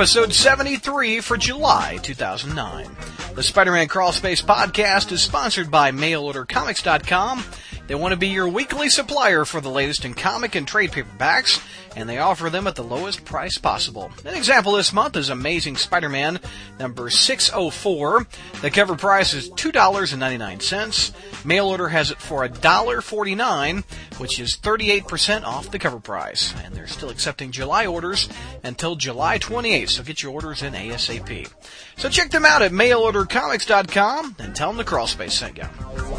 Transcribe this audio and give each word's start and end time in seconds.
Episode 0.00 0.32
73 0.32 1.20
for 1.20 1.36
July 1.36 1.98
2009. 2.00 3.19
The 3.40 3.44
Spider-Man 3.44 3.88
Crawl 3.88 4.12
Space 4.12 4.42
podcast 4.42 5.10
is 5.12 5.22
sponsored 5.22 5.70
by 5.70 5.92
MailOrderComics.com. 5.92 7.42
They 7.86 7.94
want 7.94 8.12
to 8.12 8.18
be 8.18 8.28
your 8.28 8.50
weekly 8.50 8.90
supplier 8.90 9.46
for 9.46 9.62
the 9.62 9.70
latest 9.70 10.04
in 10.04 10.12
comic 10.12 10.56
and 10.56 10.68
trade 10.68 10.92
paperbacks, 10.92 11.58
and 11.96 12.08
they 12.08 12.18
offer 12.18 12.50
them 12.50 12.66
at 12.66 12.76
the 12.76 12.82
lowest 12.82 13.24
price 13.24 13.58
possible. 13.58 14.10
An 14.24 14.34
example 14.34 14.72
this 14.72 14.92
month 14.92 15.16
is 15.16 15.28
Amazing 15.28 15.76
Spider-Man 15.76 16.40
number 16.78 17.10
604. 17.10 18.26
The 18.62 18.70
cover 18.70 18.96
price 18.96 19.34
is 19.34 19.50
$2.99. 19.50 21.44
Mail 21.44 21.68
order 21.68 21.88
has 21.88 22.10
it 22.10 22.18
for 22.18 22.46
$1.49, 22.46 23.84
which 24.18 24.38
is 24.38 24.56
38% 24.56 25.44
off 25.44 25.70
the 25.70 25.78
cover 25.78 26.00
price. 26.00 26.54
And 26.64 26.74
they're 26.74 26.86
still 26.86 27.10
accepting 27.10 27.50
July 27.50 27.86
orders 27.86 28.28
until 28.62 28.96
July 28.96 29.38
28th, 29.38 29.90
so 29.90 30.02
get 30.02 30.22
your 30.22 30.32
orders 30.32 30.62
in 30.62 30.74
ASAP. 30.74 31.50
So 31.96 32.08
check 32.08 32.30
them 32.30 32.44
out 32.44 32.62
at 32.62 32.72
mailordercomics.com 32.72 34.36
and 34.38 34.54
tell 34.54 34.68
them 34.68 34.76
the 34.76 34.84
Crawl 34.84 35.06
Space 35.06 35.34
sent 35.34 35.58
you. 35.58 35.64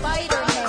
Spider-Man. 0.02 0.61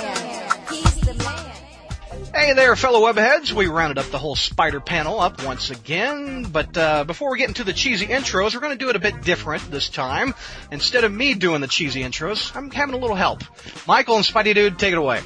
Hey 2.43 2.51
there, 2.51 2.75
fellow 2.75 3.09
webheads. 3.09 3.53
We 3.53 3.67
rounded 3.67 3.97
up 3.97 4.07
the 4.07 4.17
whole 4.17 4.35
spider 4.35 4.81
panel 4.81 5.21
up 5.21 5.45
once 5.45 5.69
again, 5.69 6.43
but 6.43 6.77
uh, 6.77 7.05
before 7.05 7.31
we 7.31 7.37
get 7.37 7.47
into 7.47 7.63
the 7.63 7.71
cheesy 7.71 8.05
intros, 8.05 8.53
we're 8.53 8.59
going 8.59 8.77
to 8.77 8.77
do 8.77 8.89
it 8.89 8.97
a 8.97 8.99
bit 8.99 9.21
different 9.21 9.71
this 9.71 9.87
time. 9.87 10.35
Instead 10.69 11.05
of 11.05 11.11
me 11.13 11.35
doing 11.35 11.61
the 11.61 11.69
cheesy 11.69 12.01
intros, 12.01 12.53
I'm 12.53 12.69
having 12.69 12.95
a 12.95 12.97
little 12.97 13.15
help. 13.15 13.45
Michael 13.87 14.17
and 14.17 14.25
Spidey 14.25 14.53
Dude, 14.55 14.77
take 14.77 14.91
it 14.91 14.97
away. 14.97 15.21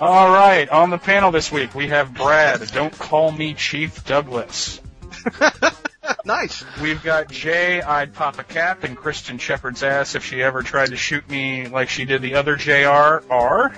All 0.00 0.28
right, 0.28 0.68
on 0.68 0.90
the 0.90 0.98
panel 0.98 1.30
this 1.30 1.52
week 1.52 1.72
we 1.72 1.86
have 1.86 2.12
Brad. 2.12 2.66
Don't 2.72 2.98
call 2.98 3.30
me 3.30 3.54
Chief 3.54 4.04
Douglas. 4.04 4.80
nice. 6.24 6.64
We've 6.80 7.02
got 7.02 7.30
Jay. 7.30 7.80
I'd 7.80 8.14
pop 8.14 8.38
a 8.38 8.44
cap 8.44 8.84
in 8.84 8.96
Kristin 8.96 9.40
Shepard's 9.40 9.82
ass 9.82 10.14
if 10.14 10.24
she 10.24 10.42
ever 10.42 10.62
tried 10.62 10.90
to 10.90 10.96
shoot 10.96 11.28
me 11.28 11.68
like 11.68 11.88
she 11.88 12.04
did 12.04 12.22
the 12.22 12.34
other 12.34 12.56
JRR. 12.56 13.72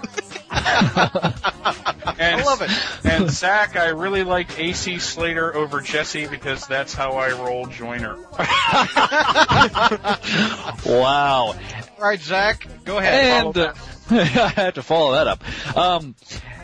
and, 2.19 2.41
I 2.41 2.45
love 2.45 2.63
it. 2.63 2.71
And 3.05 3.31
Zach, 3.31 3.77
I 3.77 3.89
really 3.89 4.25
like 4.25 4.59
AC 4.59 4.99
Slater 4.99 5.55
over 5.55 5.81
Jesse 5.81 6.27
because 6.27 6.67
that's 6.67 6.95
how 6.95 7.13
I 7.13 7.33
roll 7.33 7.67
Joiner. 7.67 8.17
Wow. 10.87 11.55
All 11.99 11.99
right, 11.99 12.21
Zach, 12.21 12.67
go 12.85 12.99
ahead. 12.99 13.47
And 13.47 13.57
uh, 13.57 13.75
I 14.11 14.25
have 14.57 14.75
to 14.75 14.83
follow 14.83 15.13
that 15.13 15.27
up. 15.27 15.77
Um, 15.77 16.15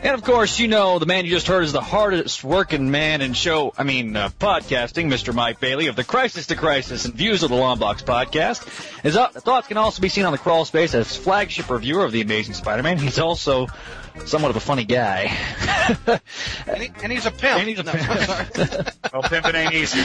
and 0.03 0.13
of 0.13 0.23
course, 0.23 0.59
you 0.59 0.67
know, 0.67 0.99
the 0.99 1.05
man 1.05 1.25
you 1.25 1.31
just 1.31 1.47
heard 1.47 1.63
is 1.63 1.73
the 1.73 1.81
hardest 1.81 2.43
working 2.43 2.89
man 2.91 3.21
in 3.21 3.33
show, 3.33 3.73
I 3.77 3.83
mean, 3.83 4.15
uh, 4.15 4.29
podcasting, 4.29 5.07
Mr. 5.11 5.33
Mike 5.33 5.59
Bailey 5.59 5.87
of 5.87 5.95
the 5.95 6.03
Crisis 6.03 6.47
to 6.47 6.55
Crisis 6.55 7.05
and 7.05 7.13
Views 7.13 7.43
of 7.43 7.49
the 7.49 7.55
Long 7.55 7.77
Box 7.79 8.01
podcast. 8.01 8.63
His 9.01 9.15
uh, 9.17 9.27
thoughts 9.29 9.67
can 9.67 9.77
also 9.77 10.01
be 10.01 10.09
seen 10.09 10.25
on 10.25 10.31
the 10.31 10.37
Crawl 10.37 10.65
Space 10.65 10.93
as 10.95 11.15
flagship 11.15 11.69
reviewer 11.69 12.03
of 12.03 12.11
The 12.11 12.21
Amazing 12.21 12.53
Spider-Man. 12.55 12.97
He's 12.97 13.19
also 13.19 13.67
somewhat 14.25 14.49
of 14.49 14.55
a 14.57 14.61
funny 14.61 14.83
guy. 14.85 15.35
and, 16.67 16.81
he- 16.81 16.91
and 17.03 17.11
he's 17.11 17.25
a 17.25 17.31
pimp. 17.31 17.59
And 17.59 17.69
he's 17.69 17.79
a 17.79 17.83
No, 17.83 17.91
pimp. 17.93 18.89
Well, 19.13 19.23
pimping 19.23 19.55
ain't 19.55 19.73
easy. 19.73 20.01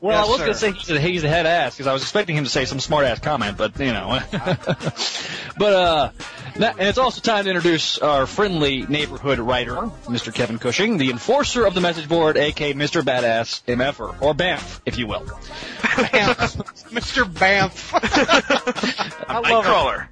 Well, 0.00 0.16
Yes, 0.16 0.26
I 0.26 0.30
was 0.30 0.38
going 0.38 0.52
to 0.52 0.58
say 0.58 0.72
he's 0.72 0.90
a, 0.90 1.00
he's 1.00 1.24
a 1.24 1.28
head 1.28 1.46
ass 1.46 1.74
because 1.74 1.88
I 1.88 1.92
was 1.92 2.02
expecting 2.02 2.36
him 2.36 2.44
to 2.44 2.50
say 2.50 2.64
some 2.64 2.78
smart 2.78 3.04
ass 3.04 3.18
comment, 3.18 3.56
but 3.56 3.78
you 3.80 3.92
know. 3.92 4.20
but 5.58 5.72
uh, 5.72 6.10
that, 6.56 6.76
and 6.78 6.88
it's 6.88 6.98
also 6.98 7.20
time 7.20 7.44
to 7.44 7.50
introduce 7.50 7.98
our 7.98 8.26
friendly 8.26 8.82
neighborhood 8.86 9.40
writer, 9.40 9.74
Mr. 10.06 10.32
Kevin 10.32 10.58
Cushing, 10.58 10.98
the 10.98 11.10
enforcer 11.10 11.66
of 11.66 11.74
the 11.74 11.80
message 11.80 12.08
board, 12.08 12.36
aka 12.36 12.74
Mr. 12.74 13.02
Badass 13.02 13.62
MFer 13.64 14.22
or 14.22 14.34
BAMF, 14.34 14.80
if 14.86 14.98
you 14.98 15.08
will. 15.08 15.22
Bamf. 15.80 16.56
Mr. 16.90 17.24
Bamf. 17.24 17.90
I 19.28 19.40
love 19.50 19.64
it. 19.64 19.68
Nightcrawler. 19.68 20.08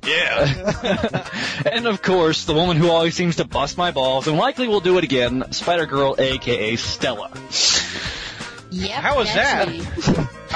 Yeah. 1.64 1.72
and 1.72 1.86
of 1.86 2.02
course, 2.02 2.44
the 2.44 2.54
woman 2.54 2.76
who 2.76 2.90
always 2.90 3.14
seems 3.14 3.36
to 3.36 3.44
bust 3.44 3.78
my 3.78 3.92
balls 3.92 4.26
and 4.26 4.36
likely 4.36 4.66
will 4.66 4.80
do 4.80 4.98
it 4.98 5.04
again, 5.04 5.52
Spider 5.52 5.86
Girl, 5.86 6.16
aka 6.18 6.74
Stella. 6.76 7.30
Yep, 8.70 8.90
How 8.90 9.16
was 9.16 9.32
that? 9.34 9.68
me. 9.68 9.78
Is 9.78 10.04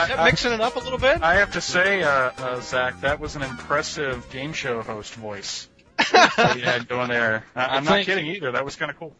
that 0.08 0.24
mixing 0.24 0.52
it 0.52 0.60
up 0.60 0.76
a 0.76 0.80
little 0.80 0.98
bit? 0.98 1.22
I 1.22 1.36
have 1.36 1.52
to 1.52 1.60
say, 1.60 2.02
uh, 2.02 2.08
uh, 2.36 2.60
Zach, 2.60 3.00
that 3.02 3.20
was 3.20 3.36
an 3.36 3.42
impressive 3.42 4.28
game 4.30 4.52
show 4.52 4.82
host 4.82 5.14
voice 5.14 5.68
that 5.98 6.54
you 6.56 6.62
had 6.62 6.88
going 6.88 7.08
there. 7.08 7.44
I- 7.54 7.76
I'm 7.76 7.84
not 7.84 7.90
Thank 7.92 8.06
kidding 8.06 8.26
either. 8.26 8.52
That 8.52 8.64
was 8.64 8.76
kind 8.76 8.90
of 8.90 8.98
cool. 8.98 9.14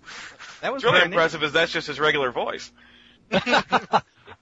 That 0.61 0.73
was 0.73 0.83
What's 0.83 0.85
really 0.85 0.99
very 0.99 1.09
neat. 1.09 1.15
impressive 1.15 1.43
is 1.43 1.53
that's 1.53 1.73
just 1.73 1.87
his 1.87 2.01
regular 2.01 2.33
voice. 2.33 2.71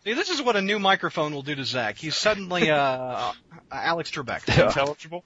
See, 0.04 0.14
this 0.14 0.31
is 0.31 0.41
what 0.41 0.56
a 0.56 0.62
new 0.62 0.78
microphone 0.78 1.32
will 1.34 1.42
do 1.42 1.54
to 1.54 1.64
Zach. 1.64 1.97
He's 1.98 2.16
suddenly 2.16 2.70
uh, 2.70 3.32
Alex 3.70 4.10
Trebek. 4.10 4.48
Intelligible. 4.64 5.25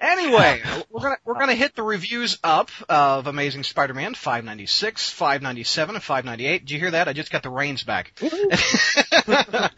Anyway, 0.00 0.62
we're 0.90 1.00
gonna 1.00 1.18
we're 1.24 1.38
gonna 1.38 1.54
hit 1.54 1.74
the 1.74 1.82
reviews 1.82 2.38
up 2.42 2.70
of 2.88 3.26
Amazing 3.26 3.64
Spider-Man 3.64 4.14
596, 4.14 5.10
597, 5.10 5.96
and 5.96 6.04
598. 6.04 6.58
Did 6.60 6.70
you 6.70 6.78
hear 6.78 6.90
that? 6.92 7.08
I 7.08 7.12
just 7.12 7.32
got 7.32 7.42
the 7.42 7.50
reins 7.50 7.82
back. 7.82 8.12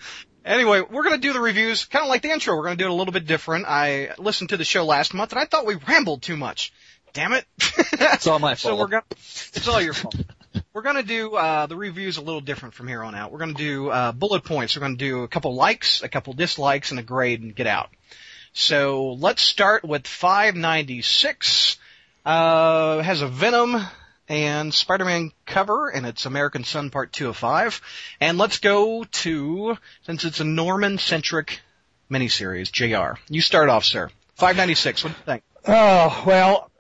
anyway, 0.45 0.83
we're 0.83 1.05
gonna 1.05 1.19
do 1.19 1.33
the 1.33 1.41
reviews 1.41 1.85
kind 1.87 2.05
of 2.05 2.09
like 2.09 2.23
the 2.23 2.31
intro. 2.31 2.57
We're 2.57 2.65
gonna 2.65 2.77
do 2.77 2.85
it 2.85 2.91
a 2.91 2.95
little 2.95 3.13
bit 3.13 3.27
different. 3.27 3.67
I 3.67 4.11
listened 4.19 4.51
to 4.51 4.57
the 4.57 4.65
show 4.65 4.85
last 4.85 5.15
month 5.15 5.33
and 5.33 5.41
I 5.41 5.47
thought 5.47 5.67
we 5.67 5.77
rambled 5.77 6.23
too 6.23 6.37
much. 6.37 6.73
Damn 7.13 7.33
it! 7.33 7.47
It's 7.61 8.27
all 8.27 8.41
my 8.41 8.55
fault. 8.57 8.59
So 8.59 8.77
we're 8.77 8.89
gonna. 8.89 9.05
It's 9.11 9.69
all 9.69 9.81
your 9.81 9.95
fault. 9.95 10.17
We're 10.73 10.83
gonna 10.83 11.05
do 11.05 11.35
uh, 11.37 11.67
the 11.67 11.77
reviews 11.77 12.17
a 12.17 12.21
little 12.21 12.41
different 12.41 12.75
from 12.75 12.89
here 12.89 13.05
on 13.05 13.15
out. 13.15 13.31
We're 13.31 13.39
gonna 13.39 13.55
do 13.55 13.89
uh, 13.89 14.11
bullet 14.11 14.43
points. 14.43 14.77
We're 14.77 14.83
gonna 14.83 14.97
do 14.97 15.23
a 15.23 15.29
couple 15.29 15.55
likes, 15.55 16.03
a 16.03 16.09
couple 16.09 16.33
dislikes, 16.33 16.91
and 16.91 16.99
a 16.99 17.05
grade, 17.05 17.43
and 17.43 17.55
get 17.55 17.69
out. 17.69 17.91
So 18.57 19.15
let's 19.15 19.43
start 19.43 19.85
with 19.85 20.07
596. 20.07 21.77
Uh, 22.25 23.03
has 23.03 23.21
a 23.21 23.27
Venom 23.27 23.77
and 24.29 24.73
Spider-Man 24.73 25.33
cover, 25.45 25.89
and 25.89 26.07
it's 26.07 26.25
American 26.25 26.63
Son 26.63 26.91
Part 26.91 27.13
2 27.13 27.31
of 27.31 27.37
5. 27.37 27.81
And 28.21 28.39
let's 28.39 28.59
go 28.59 29.03
to, 29.03 29.77
since 30.03 30.25
it's 30.25 30.39
a 30.39 30.45
Norman-centric 30.45 31.61
miniseries, 32.09 32.71
JR. 32.71 33.19
You 33.29 33.41
start 33.41 33.71
off, 33.71 33.85
sir. 33.85 34.09
596, 34.37 35.03
what 35.03 35.11
do 35.11 35.19
you 35.19 35.25
think? 35.25 35.43
Oh, 35.67 36.23
well, 36.25 36.71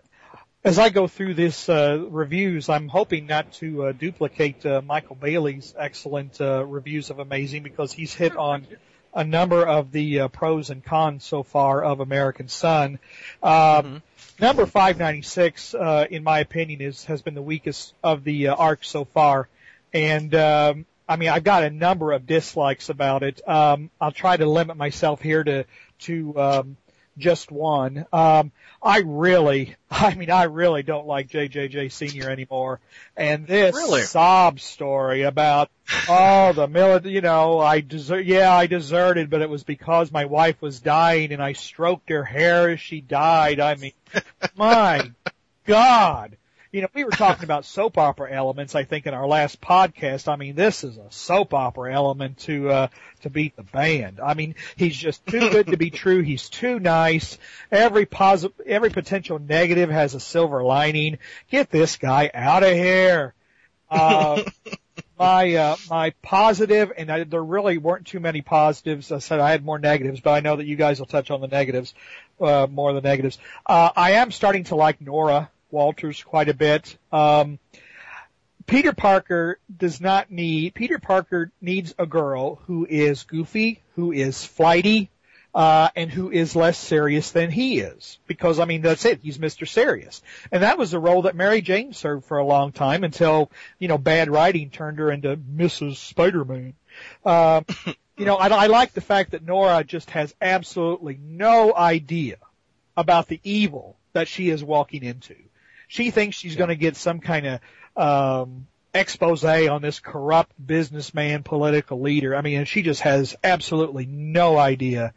as 0.62 0.79
I 0.79 0.91
go 0.91 1.09
through 1.09 1.35
this 1.35 1.69
uh, 1.69 2.06
reviews, 2.09 2.69
I'm 2.69 2.87
hoping 2.87 3.27
not 3.27 3.53
to 3.55 3.87
uh, 3.87 3.93
duplicate 3.93 4.65
uh, 4.65 4.81
Michael 4.81 5.17
Bailey's 5.17 5.75
excellent 5.77 6.41
uh, 6.41 6.65
reviews 6.65 7.11
of 7.11 7.19
Amazing 7.19 7.65
because 7.65 7.93
he's 7.93 8.15
hit 8.15 8.37
on 8.37 8.65
a 9.14 9.25
number 9.25 9.64
of 9.66 9.92
the 9.92 10.20
uh, 10.20 10.28
pros 10.28 10.70
and 10.70 10.84
cons 10.84 11.25
so 11.25 11.42
far 11.42 11.82
of 11.84 12.00
American 12.00 12.48
Son. 12.48 12.98
Um, 13.42 14.02
Number 14.41 14.66
596, 14.66 15.75
uh, 15.75 16.06
in 16.10 16.25
my 16.25 16.41
opinion, 16.41 16.80
is 16.80 17.04
has 17.04 17.22
been 17.22 17.34
the 17.34 17.42
weakest 17.42 17.94
of 18.02 18.25
the 18.25 18.48
uh, 18.48 18.54
arcs 18.54 18.88
so 18.88 19.04
far, 19.04 19.48
and 19.92 20.34
um, 20.34 20.86
I 21.08 21.14
mean 21.16 21.28
I've 21.28 21.44
got 21.44 21.62
a 21.62 21.70
number 21.70 22.10
of 22.10 22.26
dislikes 22.26 22.88
about 22.88 23.22
it. 23.22 23.47
Um, 23.48 23.91
I'll 24.00 24.10
try 24.10 24.36
to 24.36 24.47
limit 24.47 24.76
myself 24.76 25.22
here 25.22 25.44
to 25.44 25.64
to 26.00 26.41
um, 26.41 26.76
just 27.19 27.50
one. 27.50 28.06
Um, 28.12 28.52
I 28.82 28.98
really, 28.98 29.76
I 29.91 30.14
mean, 30.14 30.30
I 30.30 30.44
really 30.44 30.82
don't 30.82 31.06
like 31.06 31.28
JJJ 31.28 31.90
Senior 31.93 32.31
anymore. 32.31 32.81
And 33.16 33.46
this 33.46 33.75
Really? 33.75 34.02
sob 34.02 34.61
story 34.61 35.22
about, 35.22 35.70
oh, 36.08 36.52
the 36.52 36.66
military, 36.69 37.14
you 37.14 37.20
know, 37.20 37.58
I 37.61 37.81
desert, 37.81 38.25
yeah, 38.25 38.52
I 38.55 38.66
deserted, 38.66 39.31
but 39.31 39.43
it 39.43 39.49
was 39.50 39.62
because 39.64 40.12
my 40.12 40.25
wife 40.25 40.61
was 40.61 40.81
dying 40.81 41.32
and 41.32 41.43
I 41.43 41.52
stroked 41.52 42.11
her 42.11 42.25
hair 42.25 42.70
as 42.70 42.81
she 42.81 43.00
died. 43.00 43.60
I 43.60 43.76
mean, 43.76 43.93
my 44.56 45.10
God. 45.67 46.37
You 46.75 46.81
know, 46.81 46.88
we 46.93 47.05
were 47.05 47.12
talking 47.12 47.44
about 47.44 47.65
soap 47.65 47.99
opera 47.99 48.32
elements, 48.32 48.75
I 48.75 48.82
think, 48.82 49.06
in 49.06 49.15
our 49.15 49.29
last 49.29 49.61
podcast. 49.61 50.26
I 50.26 50.35
mean, 50.35 50.56
this 50.56 50.82
is 50.82 50.97
a 50.97 51.06
soap 51.09 51.55
opera 51.55 51.94
element 51.94 52.38
to, 52.38 52.69
uh, 52.69 52.88
to 53.21 53.31
beat 53.31 53.55
the 53.55 53.62
band. 53.62 54.19
I 54.19 54.35
mean, 54.35 54.56
he's 54.75 54.97
just 54.97 55.25
too 55.25 55.50
good 55.50 55.69
to 55.69 55.76
be 55.76 55.91
true. 55.93 56.23
He's 56.23 56.49
too 56.49 56.81
nice. 56.81 57.38
Every 57.71 58.06
positive, 58.06 58.61
every 58.67 58.91
potential 58.91 59.38
negative 59.38 59.88
has 59.88 60.17
a 60.17 60.21
silver 60.21 60.65
lining. 60.65 61.19
Get 61.49 61.71
this 61.71 61.94
guy 61.94 62.29
out 62.35 62.65
of 62.65 62.73
here. 62.73 63.35
Uh, 63.88 64.43
my, 65.17 65.55
uh, 65.55 65.77
my 65.88 66.11
positive, 66.23 66.91
and 66.99 67.09
I, 67.09 67.23
there 67.23 67.44
really 67.44 67.79
weren't 67.79 68.09
too 68.09 68.19
many 68.19 68.43
positives. 68.43 69.12
I 69.12 69.20
said 69.20 69.38
I 69.38 69.53
had 69.53 69.65
more 69.65 69.79
negatives, 69.79 70.19
but 70.19 70.32
I 70.32 70.41
know 70.41 70.56
that 70.56 70.67
you 70.67 70.75
guys 70.75 70.99
will 70.99 71.06
touch 71.06 71.31
on 71.31 71.41
the 71.41 71.47
negatives, 71.47 71.94
uh, 72.41 72.67
more 72.69 72.91
of 72.91 72.97
the 72.97 73.09
negatives. 73.09 73.38
Uh, 73.65 73.91
I 73.94 74.15
am 74.15 74.32
starting 74.32 74.65
to 74.65 74.75
like 74.75 75.00
Nora 75.00 75.50
Walters 75.75 76.23
quite 76.23 76.49
a 76.49 76.55
bit. 76.55 76.97
Um, 77.12 77.59
Peter 78.67 78.93
Parker 78.94 79.59
does 79.76 80.00
not 80.00 80.31
need, 80.31 80.75
Peter 80.75 80.99
Parker 80.99 81.50
needs 81.61 81.94
a 81.99 82.06
girl 82.06 82.56
who 82.67 82.87
is 82.88 83.25
goofy, 83.25 83.82
who 83.97 84.12
is 84.12 84.44
flighty, 84.44 85.11
uh, 85.55 85.88
and 85.94 86.11
who 86.11 86.31
is 86.31 86.56
less 86.56 86.79
serious 86.79 87.31
than 87.31 87.50
he 87.50 87.81
is. 87.81 88.19
Because, 88.26 88.59
I 88.59 88.65
mean, 88.65 88.82
that's 88.82 89.05
it. 89.05 89.21
He's 89.23 89.38
Mr. 89.38 89.69
Serious. 89.69 90.23
And 90.50 90.62
that 90.62 90.79
was 90.79 90.91
the 90.91 90.99
role 90.99 91.23
that 91.23 91.37
Mary 91.37 91.61
Jane 91.61 91.93
served 91.93 92.25
for 92.25 92.38
a 92.38 92.47
long 92.47 92.73
time 92.73 93.05
until, 93.05 93.50
you 93.79 93.88
know, 93.88 93.99
bad 93.99 94.31
writing 94.31 94.70
turned 94.70 94.99
her 94.99 95.11
into 95.11 95.37
Mrs. 95.37 95.97
Spider-Man. 95.97 96.75
Uh, 97.25 97.62
you 98.17 98.25
know, 98.25 98.37
I, 98.37 98.49
I 98.49 98.67
like 98.67 98.93
the 98.93 99.00
fact 99.00 99.32
that 99.32 99.44
Nora 99.44 99.85
just 99.85 100.11
has 100.11 100.35
absolutely 100.41 101.19
no 101.23 101.75
idea 101.75 102.37
about 102.97 103.29
the 103.29 103.41
evil 103.44 103.97
that 104.12 104.29
she 104.29 104.49
is 104.49 104.65
walking 104.65 105.03
into. 105.03 105.37
She 105.88 106.10
thinks 106.10 106.36
she's 106.36 106.56
going 106.56 106.69
to 106.69 106.76
get 106.76 106.96
some 106.96 107.20
kind 107.20 107.46
of 107.46 107.60
um, 107.96 108.66
expose 108.92 109.44
on 109.44 109.82
this 109.82 110.00
corrupt 110.00 110.52
businessman, 110.64 111.42
political 111.42 112.00
leader. 112.00 112.34
I 112.34 112.40
mean, 112.40 112.64
she 112.64 112.82
just 112.82 113.02
has 113.02 113.36
absolutely 113.44 114.06
no 114.06 114.56
idea 114.58 115.12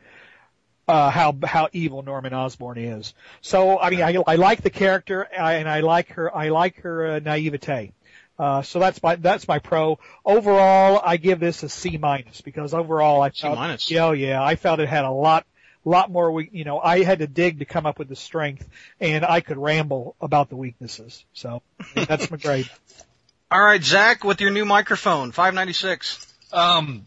uh, 0.87 1.09
how 1.09 1.35
how 1.43 1.69
evil 1.73 2.01
Norman 2.01 2.33
Osborn 2.33 2.77
is. 2.77 3.13
So, 3.41 3.79
I 3.79 3.89
mean, 3.89 4.01
I, 4.01 4.15
I 4.25 4.35
like 4.35 4.61
the 4.61 4.69
character, 4.69 5.21
and 5.21 5.67
I 5.67 5.81
like 5.81 6.09
her. 6.13 6.35
I 6.35 6.49
like 6.49 6.77
her 6.81 7.07
uh, 7.07 7.19
naivete. 7.19 7.91
Uh, 8.39 8.61
so 8.61 8.79
that's 8.79 9.01
my 9.01 9.15
that's 9.15 9.47
my 9.47 9.59
pro. 9.59 9.99
Overall, 10.23 11.01
I 11.03 11.17
give 11.17 11.39
this 11.39 11.63
a 11.63 11.69
C 11.69 11.97
minus 11.97 12.41
because 12.41 12.73
overall 12.73 13.21
I 13.21 13.31
C 13.31 13.49
minus. 13.49 13.89
yeah, 13.89 14.05
oh, 14.05 14.11
yeah, 14.11 14.43
I 14.43 14.55
felt 14.55 14.79
it 14.79 14.87
had 14.87 15.05
a 15.05 15.11
lot 15.11 15.45
lot 15.87 16.11
more 16.11 16.31
weak. 16.31 16.49
You 16.51 16.63
know, 16.63 16.79
I 16.79 17.03
had 17.03 17.19
to 17.19 17.27
dig 17.27 17.59
to 17.59 17.65
come 17.65 17.85
up 17.85 17.99
with 17.99 18.09
the 18.09 18.15
strength, 18.15 18.67
and 18.99 19.25
I 19.25 19.41
could 19.41 19.57
ramble 19.57 20.15
about 20.21 20.49
the 20.49 20.55
weaknesses. 20.55 21.23
So 21.33 21.61
that's 21.95 22.29
my 22.29 22.37
grade. 22.37 22.69
All 23.51 23.61
right, 23.61 23.81
Zach, 23.81 24.23
with 24.23 24.41
your 24.41 24.51
new 24.51 24.65
microphone, 24.65 25.31
596. 25.31 26.25
Um, 26.51 27.05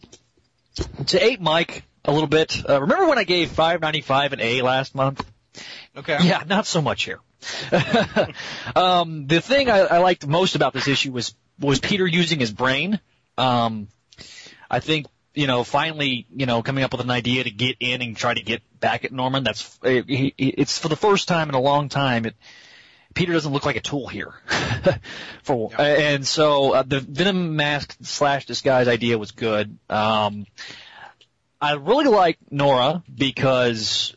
to 1.07 1.23
eight 1.23 1.41
Mike 1.41 1.85
a 2.05 2.13
little 2.13 2.29
bit. 2.29 2.63
Uh, 2.69 2.81
remember 2.81 3.07
when 3.09 3.19
I 3.19 3.25
gave 3.25 3.51
595 3.51 4.33
an 4.33 4.41
A 4.41 4.63
last 4.63 4.95
month? 4.95 5.25
Okay. 5.97 6.19
Yeah, 6.23 6.43
not 6.47 6.67
so 6.67 6.81
much 6.81 7.05
here. 7.05 7.21
um, 8.77 9.27
the 9.27 9.41
thing 9.41 9.71
I, 9.71 9.79
I 9.81 9.99
liked 9.99 10.27
most 10.27 10.55
about 10.55 10.73
this 10.73 10.89
issue 10.89 11.13
was 11.13 11.35
was 11.59 11.81
Peter 11.81 12.07
using 12.07 12.39
his 12.39 12.51
brain. 12.51 13.01
Um, 13.37 13.89
I 14.71 14.81
think 14.81 15.07
you 15.35 15.47
know 15.47 15.65
finally 15.65 16.27
you 16.35 16.47
know 16.47 16.63
coming 16.63 16.85
up 16.85 16.93
with 16.93 17.01
an 17.01 17.11
idea 17.11 17.45
to 17.45 17.51
get 17.51 17.77
in 17.81 18.03
and 18.03 18.17
try 18.17 18.35
to 18.35 18.43
get 18.43 18.63
back 18.81 19.05
at 19.05 19.13
Norman. 19.13 19.45
That's 19.45 19.79
it, 19.83 20.05
it's 20.39 20.79
for 20.79 20.89
the 20.89 20.97
first 20.97 21.29
time 21.29 21.49
in 21.49 21.55
a 21.55 21.61
long 21.61 21.89
time. 21.89 22.27
It 22.27 22.35
Peter 23.15 23.33
doesn't 23.33 23.53
look 23.53 23.67
like 23.67 23.77
a 23.77 23.81
tool 23.81 24.07
here. 24.07 24.33
for 25.43 25.71
Yeah. 25.73 25.83
and 25.83 26.27
so 26.27 26.75
uh, 26.75 26.83
the 26.83 27.01
Venom 27.01 27.57
mask 27.57 27.97
slash 28.03 28.47
disguise 28.47 28.89
idea 28.89 29.19
was 29.19 29.33
good. 29.33 29.79
Um, 29.89 30.47
I 31.61 31.75
really 31.75 32.07
like 32.07 32.39
Nora 32.51 33.03
because 33.13 34.17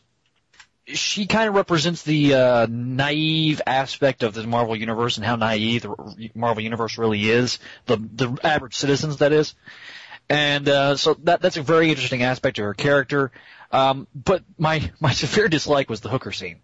she 0.86 1.26
kind 1.26 1.48
of 1.48 1.54
represents 1.54 2.02
the 2.02 2.34
uh, 2.34 2.66
naive 2.70 3.60
aspect 3.66 4.22
of 4.22 4.34
the 4.34 4.46
Marvel 4.46 4.76
universe 4.76 5.16
and 5.16 5.26
how 5.26 5.36
naive 5.36 5.82
the 5.82 6.30
Marvel 6.34 6.62
universe 6.62 6.98
really 6.98 7.28
is, 7.28 7.58
the 7.86 7.96
the 7.96 8.38
average 8.42 8.74
citizens 8.74 9.18
that 9.18 9.32
is. 9.32 9.54
And 10.28 10.68
uh, 10.68 10.96
so 10.96 11.14
that 11.24 11.42
that's 11.42 11.56
a 11.56 11.62
very 11.62 11.90
interesting 11.90 12.22
aspect 12.22 12.58
of 12.58 12.64
her 12.64 12.74
character. 12.74 13.30
Um, 13.70 14.06
but 14.14 14.42
my 14.58 14.90
my 15.00 15.12
severe 15.22 15.48
dislike 15.48 15.90
was 15.90 16.00
the 16.00 16.08
hooker 16.08 16.32
scene. 16.32 16.60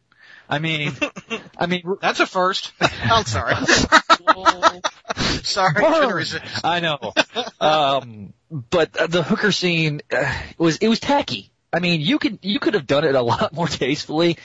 I 0.49 0.59
mean, 0.59 0.93
I 1.57 1.67
mean, 1.67 1.83
That's 2.03 2.19
a 2.19 2.27
first. 2.27 2.73
I'm 2.81 3.25
sorry. 3.25 3.55
sorry. 5.45 6.25
I 6.65 6.81
know. 6.81 7.13
Um, 7.61 8.33
but 8.51 8.93
the 8.93 9.23
hooker 9.23 9.53
scene 9.53 10.01
uh, 10.11 10.41
was 10.59 10.79
it 10.79 10.89
was 10.89 10.99
tacky. 10.99 11.53
I 11.73 11.79
mean, 11.79 12.01
you 12.01 12.19
could 12.19 12.41
you 12.43 12.59
could 12.59 12.75
have 12.75 12.87
done 12.87 13.05
it 13.05 13.15
a 13.15 13.23
lot 13.23 13.53
more 13.55 13.69
tastefully, 13.69 14.39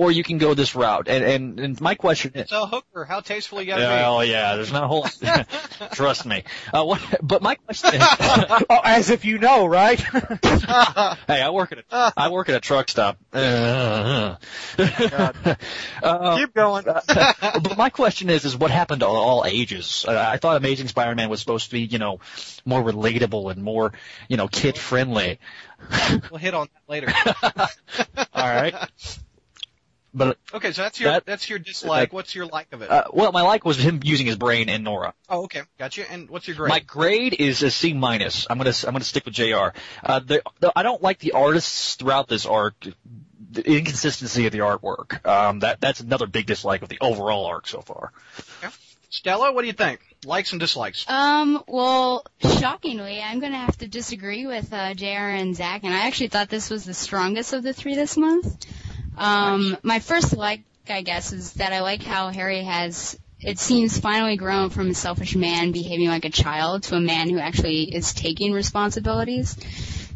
or 0.00 0.10
you 0.10 0.24
can 0.24 0.38
go 0.38 0.54
this 0.54 0.74
route. 0.74 1.08
And 1.08 1.22
and, 1.22 1.60
and 1.60 1.80
my 1.80 1.94
question 1.94 2.32
is, 2.34 2.48
So 2.48 2.64
hooker, 2.64 3.04
how 3.04 3.20
tasteful 3.20 3.60
you 3.60 3.66
gotta 3.66 3.82
well, 3.82 4.24
yeah, 4.24 4.56
there's 4.56 4.72
not 4.72 4.84
a 4.84 4.86
whole. 4.86 5.06
trust 5.92 6.24
me. 6.24 6.42
Uh, 6.72 6.84
what, 6.84 7.02
but 7.20 7.42
my 7.42 7.56
question 7.56 7.96
is, 7.96 8.00
oh, 8.70 8.80
as 8.82 9.10
if 9.10 9.26
you 9.26 9.38
know, 9.38 9.66
right? 9.66 10.00
hey, 10.00 11.42
I 11.42 11.50
work 11.50 11.72
at 11.72 11.78
a 11.80 12.12
I 12.16 12.30
work 12.30 12.48
at 12.48 12.54
a 12.54 12.60
truck 12.60 12.88
stop. 12.88 13.18
Uh, 13.30 14.36
uh, 16.02 16.36
Keep 16.38 16.54
going. 16.54 16.84
but 16.84 17.76
my 17.76 17.90
question 17.90 18.30
is, 18.30 18.46
is 18.46 18.56
what 18.56 18.70
happened 18.70 19.00
to 19.00 19.06
all 19.06 19.44
ages? 19.44 20.06
Uh, 20.08 20.12
I 20.16 20.38
thought 20.38 20.56
Amazing 20.56 20.88
Spider-Man 20.88 21.28
was 21.28 21.40
supposed 21.40 21.66
to 21.66 21.72
be, 21.72 21.82
you 21.82 21.98
know, 21.98 22.20
more 22.64 22.82
relatable 22.82 23.52
and 23.52 23.62
more, 23.62 23.92
you 24.28 24.38
know, 24.38 24.48
kid 24.48 24.78
friendly. 24.78 25.38
We'll 26.30 26.38
hit 26.38 26.54
on 26.54 26.68
that 26.72 26.88
later. 26.88 27.12
All 28.32 28.48
right. 28.48 28.74
But 30.12 30.38
Okay, 30.52 30.72
so 30.72 30.82
that's 30.82 30.98
your 30.98 31.12
That- 31.12 31.26
that's 31.26 31.48
your 31.48 31.58
dislike. 31.60 32.12
What's 32.12 32.34
your 32.34 32.46
like 32.46 32.72
of 32.72 32.82
it? 32.82 32.90
uh, 32.90 33.04
well, 33.12 33.30
my 33.32 33.42
like 33.42 33.64
was 33.64 33.78
him 33.78 34.00
using 34.02 34.26
his 34.26 34.36
brain 34.36 34.68
and 34.68 34.82
Nora. 34.82 35.14
oh, 35.28 35.44
okay, 35.44 35.62
gotcha. 35.78 36.10
And 36.10 36.28
what's 36.28 36.48
your 36.48 36.56
grade? 36.56 36.68
My 36.70 36.80
grade 36.80 37.34
is 37.38 37.62
a 37.62 37.70
C 37.70 37.92
minus. 37.92 38.46
I'm 38.50 38.58
gonna 38.58 38.72
I'm 38.86 38.92
gonna 38.92 39.04
stick 39.04 39.24
with 39.24 39.34
Jr. 39.34 39.68
Uh, 40.02 40.18
the, 40.18 40.42
the, 40.58 40.72
I 40.74 40.82
don't 40.82 41.00
like 41.02 41.18
the 41.20 41.32
artists 41.32 41.94
throughout 41.94 42.28
this 42.28 42.44
arc. 42.46 42.74
The 43.52 43.68
inconsistency 43.68 44.46
of 44.46 44.52
the 44.52 44.58
artwork. 44.58 45.26
Um, 45.26 45.60
that 45.60 45.80
that's 45.80 46.00
another 46.00 46.26
big 46.26 46.46
dislike 46.46 46.82
of 46.82 46.88
the 46.88 46.98
overall 47.00 47.46
arc 47.46 47.66
so 47.66 47.80
far. 47.80 48.12
Stella, 49.12 49.52
what 49.52 49.62
do 49.62 49.66
you 49.66 49.72
think? 49.72 50.00
Likes 50.24 50.52
and 50.52 50.60
dislikes. 50.60 51.04
Um, 51.08 51.64
well, 51.66 52.24
shockingly, 52.40 53.20
I'm 53.20 53.40
gonna 53.40 53.58
have 53.58 53.76
to 53.78 53.88
disagree 53.88 54.46
with 54.46 54.72
uh, 54.72 54.94
JR 54.94 55.06
and 55.34 55.56
Zach, 55.56 55.82
and 55.82 55.92
I 55.92 56.06
actually 56.06 56.28
thought 56.28 56.48
this 56.48 56.70
was 56.70 56.84
the 56.84 56.94
strongest 56.94 57.52
of 57.52 57.64
the 57.64 57.72
three 57.72 57.96
this 57.96 58.16
month. 58.16 58.66
Um, 59.20 59.76
my 59.82 59.98
first 59.98 60.34
like, 60.34 60.62
I 60.88 61.02
guess, 61.02 61.32
is 61.32 61.52
that 61.54 61.74
I 61.74 61.80
like 61.80 62.02
how 62.02 62.30
Harry 62.30 62.62
has, 62.62 63.18
it 63.38 63.58
seems, 63.58 63.98
finally 63.98 64.36
grown 64.36 64.70
from 64.70 64.88
a 64.88 64.94
selfish 64.94 65.36
man 65.36 65.72
behaving 65.72 66.08
like 66.08 66.24
a 66.24 66.30
child 66.30 66.84
to 66.84 66.96
a 66.96 67.00
man 67.00 67.28
who 67.28 67.38
actually 67.38 67.94
is 67.94 68.14
taking 68.14 68.54
responsibilities. 68.54 69.56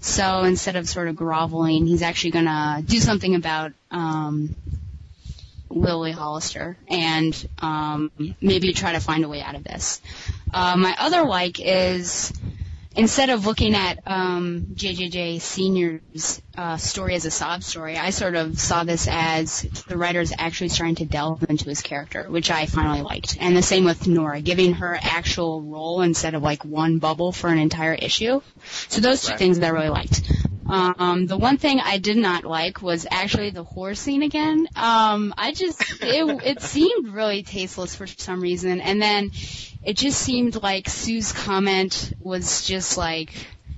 So 0.00 0.44
instead 0.44 0.76
of 0.76 0.88
sort 0.88 1.08
of 1.08 1.16
groveling, 1.16 1.86
he's 1.86 2.00
actually 2.00 2.30
gonna 2.30 2.82
do 2.84 2.98
something 2.98 3.34
about, 3.34 3.72
um, 3.90 4.56
Lily 5.68 6.12
Hollister 6.12 6.78
and 6.88 7.48
um, 7.58 8.10
maybe 8.40 8.72
try 8.72 8.92
to 8.92 9.00
find 9.00 9.24
a 9.24 9.28
way 9.28 9.42
out 9.42 9.54
of 9.54 9.64
this. 9.64 10.00
Uh, 10.52 10.76
my 10.76 10.94
other 10.98 11.24
like 11.24 11.60
is 11.60 12.32
instead 12.96 13.30
of 13.30 13.46
looking 13.46 13.74
at 13.74 13.98
um, 14.06 14.66
JJJ 14.74 15.40
Senior's 15.40 16.40
uh, 16.56 16.76
story 16.76 17.14
as 17.14 17.24
a 17.24 17.30
sob 17.30 17.62
story, 17.62 17.96
I 17.96 18.10
sort 18.10 18.34
of 18.36 18.58
saw 18.58 18.84
this 18.84 19.08
as 19.10 19.62
the 19.88 19.96
writers 19.96 20.32
actually 20.38 20.68
starting 20.68 20.94
to 20.96 21.04
delve 21.04 21.44
into 21.48 21.66
his 21.68 21.82
character, 21.82 22.24
which 22.28 22.50
I 22.50 22.66
finally 22.66 23.02
liked. 23.02 23.36
And 23.40 23.56
the 23.56 23.62
same 23.62 23.84
with 23.84 24.06
Nora, 24.06 24.40
giving 24.40 24.74
her 24.74 24.98
actual 25.00 25.62
role 25.62 26.02
instead 26.02 26.34
of 26.34 26.42
like 26.42 26.64
one 26.64 26.98
bubble 26.98 27.32
for 27.32 27.48
an 27.48 27.58
entire 27.58 27.94
issue. 27.94 28.40
So 28.88 29.00
those 29.00 29.22
two 29.22 29.30
Right. 29.32 29.38
things 29.38 29.58
that 29.58 29.66
I 29.66 29.70
really 29.70 29.88
liked. 29.88 30.22
Um, 30.66 31.26
the 31.26 31.36
one 31.36 31.58
thing 31.58 31.80
I 31.80 31.98
did 31.98 32.16
not 32.16 32.44
like 32.44 32.80
was 32.80 33.06
actually 33.10 33.50
the 33.50 33.64
horse 33.64 34.00
scene 34.00 34.22
again. 34.22 34.66
Um, 34.76 35.34
I 35.36 35.52
just 35.52 35.82
it 36.02 36.42
it 36.44 36.62
seemed 36.62 37.08
really 37.08 37.42
tasteless 37.42 37.94
for 37.94 38.06
some 38.06 38.40
reason, 38.40 38.80
and 38.80 39.00
then 39.00 39.32
it 39.84 39.96
just 39.96 40.20
seemed 40.20 40.62
like 40.62 40.88
Sue's 40.88 41.32
comment 41.32 42.14
was 42.20 42.66
just 42.66 42.96
like 42.96 43.32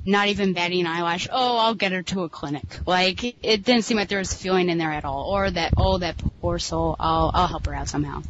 not 0.05 0.29
even 0.29 0.53
batting 0.53 0.81
an 0.81 0.87
eyelash. 0.87 1.29
Oh, 1.31 1.59
I'll 1.59 1.75
get 1.75 1.91
her 1.93 2.03
to 2.05 2.23
a 2.23 2.29
clinic. 2.29 2.79
Like 2.87 3.25
it 3.25 3.65
didn't 3.65 3.83
seem 3.83 3.97
like 3.97 4.09
there 4.09 4.19
was 4.19 4.33
feeling 4.33 4.69
in 4.69 4.79
there 4.79 4.93
at 4.93 5.05
all, 5.05 5.25
or 5.25 5.51
that 5.51 5.75
oh 5.77 5.99
that 5.99 6.17
poor 6.41 6.59
soul. 6.59 6.95
I'll 7.01 7.31
I'll 7.35 7.49
help 7.49 7.67
her 7.67 7.75
out 7.75 7.89
somehow. 7.89 8.23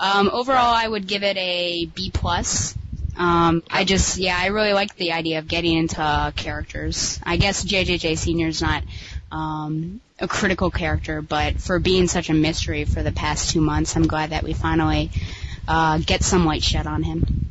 Um, 0.00 0.30
overall, 0.32 0.74
I 0.74 0.86
would 0.86 1.06
give 1.06 1.22
it 1.22 1.36
a 1.36 1.86
B 1.86 2.10
plus. 2.12 2.76
Um, 3.18 3.64
I 3.68 3.84
just, 3.84 4.16
yeah, 4.16 4.38
I 4.40 4.46
really 4.46 4.72
like 4.72 4.94
the 4.94 5.12
idea 5.12 5.40
of 5.40 5.48
getting 5.48 5.76
into 5.76 6.32
characters. 6.36 7.18
I 7.24 7.36
guess 7.36 7.64
JJJ 7.64 8.16
Senior's 8.16 8.62
not 8.62 8.84
um, 9.32 10.00
a 10.20 10.28
critical 10.28 10.70
character, 10.70 11.20
but 11.20 11.60
for 11.60 11.80
being 11.80 12.06
such 12.06 12.30
a 12.30 12.34
mystery 12.34 12.84
for 12.84 13.02
the 13.02 13.10
past 13.10 13.50
two 13.50 13.60
months, 13.60 13.96
I'm 13.96 14.06
glad 14.06 14.30
that 14.30 14.44
we 14.44 14.52
finally 14.52 15.10
uh, 15.66 15.98
get 15.98 16.22
some 16.22 16.46
light 16.46 16.62
shed 16.62 16.86
on 16.86 17.02
him. 17.02 17.46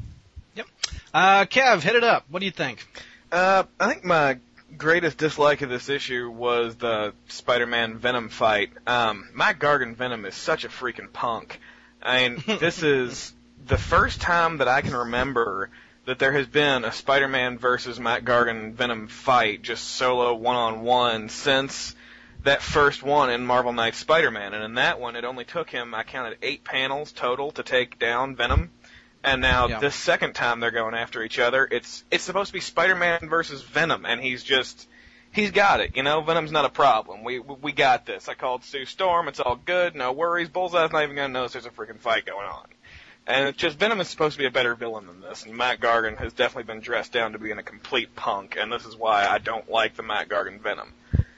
Yep. 0.56 0.68
Uh, 1.14 1.46
Kev, 1.46 1.82
hit 1.82 1.96
it 1.96 2.04
up. 2.04 2.26
What 2.30 2.40
do 2.40 2.46
you 2.46 2.52
think? 2.52 2.88
Uh, 3.30 3.64
I 3.78 3.92
think 3.92 4.06
my 4.06 4.38
greatest 4.78 5.18
dislike 5.18 5.62
of 5.62 5.70
this 5.70 5.90
issue 5.90 6.30
was 6.30 6.76
the 6.76 7.14
Spider-Man 7.28 7.98
Venom 7.98 8.30
fight. 8.30 8.70
Um, 8.86 9.30
Mac 9.34 9.60
Gargan 9.60 9.96
Venom 9.96 10.24
is 10.24 10.36
such 10.36 10.64
a 10.64 10.70
freaking 10.70 11.12
punk. 11.12 11.60
I 12.02 12.30
mean, 12.30 12.44
this 12.60 12.84
is 12.84 13.34
the 13.66 13.78
first 13.78 14.22
time 14.22 14.58
that 14.58 14.68
I 14.68 14.82
can 14.82 14.96
remember 14.96 15.70
that 16.06 16.20
there 16.20 16.32
has 16.32 16.48
been 16.48 16.86
a 16.86 16.92
Spider-Man 16.92 17.58
versus 17.58 18.00
Mac 18.00 18.24
Gargan 18.24 18.74
Venom 18.74 19.08
fight, 19.08 19.62
just 19.62 19.84
solo 19.84 20.34
one-on-one, 20.36 21.30
since 21.30 21.96
that 22.44 22.62
first 22.62 23.04
one 23.04 23.30
in 23.30 23.46
Marvel 23.46 23.74
Knights 23.74 23.98
Spider-Man, 23.98 24.54
and 24.54 24.64
in 24.64 24.76
that 24.76 25.02
one, 25.02 25.16
it 25.18 25.26
only 25.26 25.44
took 25.44 25.70
him 25.70 25.94
I 25.94 26.04
counted 26.04 26.38
eight 26.42 26.64
panels 26.64 27.12
total 27.12 27.52
to 27.52 27.64
take 27.64 28.00
down 28.00 28.36
Venom. 28.36 28.72
And 29.24 29.42
now 29.42 29.68
Yeah. 29.68 29.80
this 29.80 29.96
second 29.96 30.34
time 30.34 30.62
they're 30.62 30.72
going 30.72 30.94
after 30.94 31.22
each 31.24 31.40
other, 31.40 31.68
it's 31.70 32.06
it's 32.10 32.24
supposed 32.24 32.50
to 32.50 32.54
be 32.54 32.62
Spider-Man 32.62 33.28
versus 33.28 33.62
Venom, 33.64 34.06
and 34.06 34.22
he's 34.22 34.44
just 34.44 34.88
he's 35.32 35.52
got 35.52 35.82
it. 35.82 35.98
You 35.98 36.04
know, 36.04 36.22
Venom's 36.22 36.52
not 36.54 36.64
a 36.64 36.70
problem. 36.70 37.26
We 37.26 37.40
we 37.40 37.74
got 37.74 38.06
this. 38.06 38.30
I 38.30 38.36
called 38.36 38.64
Sue 38.64 38.86
Storm. 38.86 39.28
It's 39.28 39.42
all 39.42 39.58
good. 39.58 39.96
No 39.96 40.14
worries. 40.14 40.48
Bullseye's 40.48 40.94
not 40.94 41.04
even 41.04 41.16
gonna 41.18 41.34
notice 41.34 41.54
there's 41.54 41.66
a 41.66 41.72
freaking 41.72 42.00
fight 42.00 42.26
going 42.26 42.48
on. 42.48 42.68
And 43.28 43.50
it's 43.50 43.58
just 43.58 43.78
Venom 43.78 44.00
is 44.00 44.08
supposed 44.08 44.34
to 44.36 44.40
be 44.40 44.46
a 44.46 44.52
better 44.52 44.74
villain 44.74 45.06
than 45.06 45.20
this, 45.20 45.44
and 45.46 45.54
Mac 45.56 45.82
Gargan 45.82 46.18
has 46.18 46.32
definitely 46.32 46.64
been 46.74 46.80
dressed 46.82 47.12
down 47.12 47.34
to 47.34 47.40
being 47.40 47.58
a 47.58 47.64
complete 47.64 48.16
punk, 48.16 48.56
and 48.58 48.72
this 48.72 48.86
is 48.86 48.96
why 48.96 49.28
I 49.28 49.38
don't 49.38 49.70
like 49.70 49.96
the 49.96 50.04
Mac 50.04 50.30
Gargan 50.30 50.60
Venom. 50.62 50.94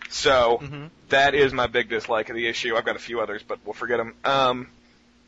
So 0.09 0.59
Mhm. 0.61 0.89
that 1.09 1.33
is 1.35 1.51
my 1.51 1.67
big 1.67 1.89
dislike 1.89 2.29
of 2.29 2.35
the 2.35 2.47
issue. 2.47 2.75
I've 2.75 2.85
got 2.85 2.95
a 2.95 2.99
few 2.99 3.21
others, 3.21 3.41
but 3.47 3.59
we'll 3.65 3.73
forget 3.73 3.97
them. 3.97 4.13
Um, 4.23 4.67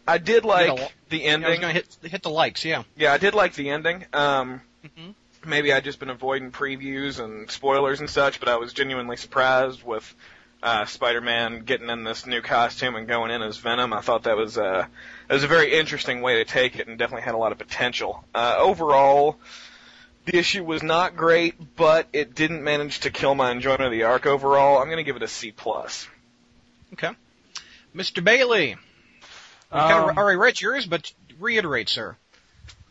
I 0.08 0.18
did 0.20 0.46
like 0.46 0.70
a 0.70 0.74
lo- 0.74 0.88
the 1.10 1.18
Yeah, 1.20 1.34
I 1.34 1.38
was 1.38 1.46
ending. 1.60 1.70
hit 1.72 1.98
hit 2.04 2.24
the 2.24 2.30
likes. 2.30 2.64
Yeah. 2.66 2.84
Yeah, 2.96 3.14
I 3.14 3.18
did 3.18 3.34
like 3.34 3.54
the 3.54 3.70
ending. 3.70 4.06
Um, 4.14 4.62
Mhm. 4.84 5.14
maybe 5.46 5.74
I'd 5.74 5.84
just 5.84 6.00
been 6.00 6.10
avoiding 6.10 6.52
previews 6.52 7.20
and 7.20 7.50
spoilers 7.50 8.00
and 8.00 8.10
such, 8.10 8.40
but 8.40 8.50
I 8.50 8.56
was 8.58 8.74
genuinely 8.74 9.18
surprised 9.18 9.84
with 9.84 10.14
uh, 10.64 10.86
Spider-Man 10.86 11.62
getting 11.64 11.90
in 11.90 12.04
this 12.04 12.28
new 12.28 12.40
costume 12.42 12.96
and 12.96 13.08
going 13.08 13.32
in 13.32 13.42
as 13.42 13.58
Venom. 13.58 13.94
I 13.94 14.02
thought 14.02 14.24
that 14.24 14.38
was 14.38 14.60
uh, 14.60 14.86
it 15.32 15.34
was 15.34 15.44
a 15.46 15.48
very 15.48 15.72
interesting 15.80 16.22
way 16.22 16.44
to 16.44 16.46
take 16.46 16.76
it, 16.78 16.90
and 16.90 17.00
definitely 17.00 17.24
had 17.24 17.36
a 17.36 17.38
lot 17.38 17.54
of 17.54 17.58
potential. 17.58 18.24
Uh, 18.36 18.56
overall, 18.60 19.38
the 20.26 20.36
issue 20.38 20.62
was 20.64 20.84
not 20.84 21.16
great, 21.16 21.56
but 21.78 22.08
it 22.12 22.36
didn't 22.36 22.64
manage 22.66 23.00
to 23.00 23.12
kill 23.12 23.34
my 23.34 23.50
enjoyment 23.52 23.84
of 23.84 23.92
the 23.92 24.04
arc. 24.04 24.26
Overall, 24.26 24.80
I'm 24.80 24.88
going 24.88 24.98
to 24.98 25.04
give 25.04 25.16
it 25.16 25.24
a 25.24 25.30
C 25.30 25.52
plus. 25.54 26.06
Okay. 26.94 27.12
Mr. 27.96 28.22
Bailey. 28.22 28.76
We 29.74 29.80
Um, 29.80 29.90
kind 29.90 30.10
of 30.10 30.18
already 30.18 30.38
read 30.38 30.60
yours, 30.60 30.86
but 30.86 31.14
reiterate, 31.40 31.88
sir. 31.88 32.18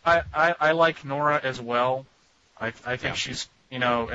I, 0.05 0.23
I, 0.33 0.55
I 0.59 0.73
like 0.73 1.05
Nora 1.05 1.39
as 1.43 1.61
well. 1.61 2.07
I, 2.59 2.69
I 2.87 2.97
think 2.97 3.03
Yeah. 3.03 3.13
she's, 3.15 3.49
you 3.71 3.79
know, 3.79 4.11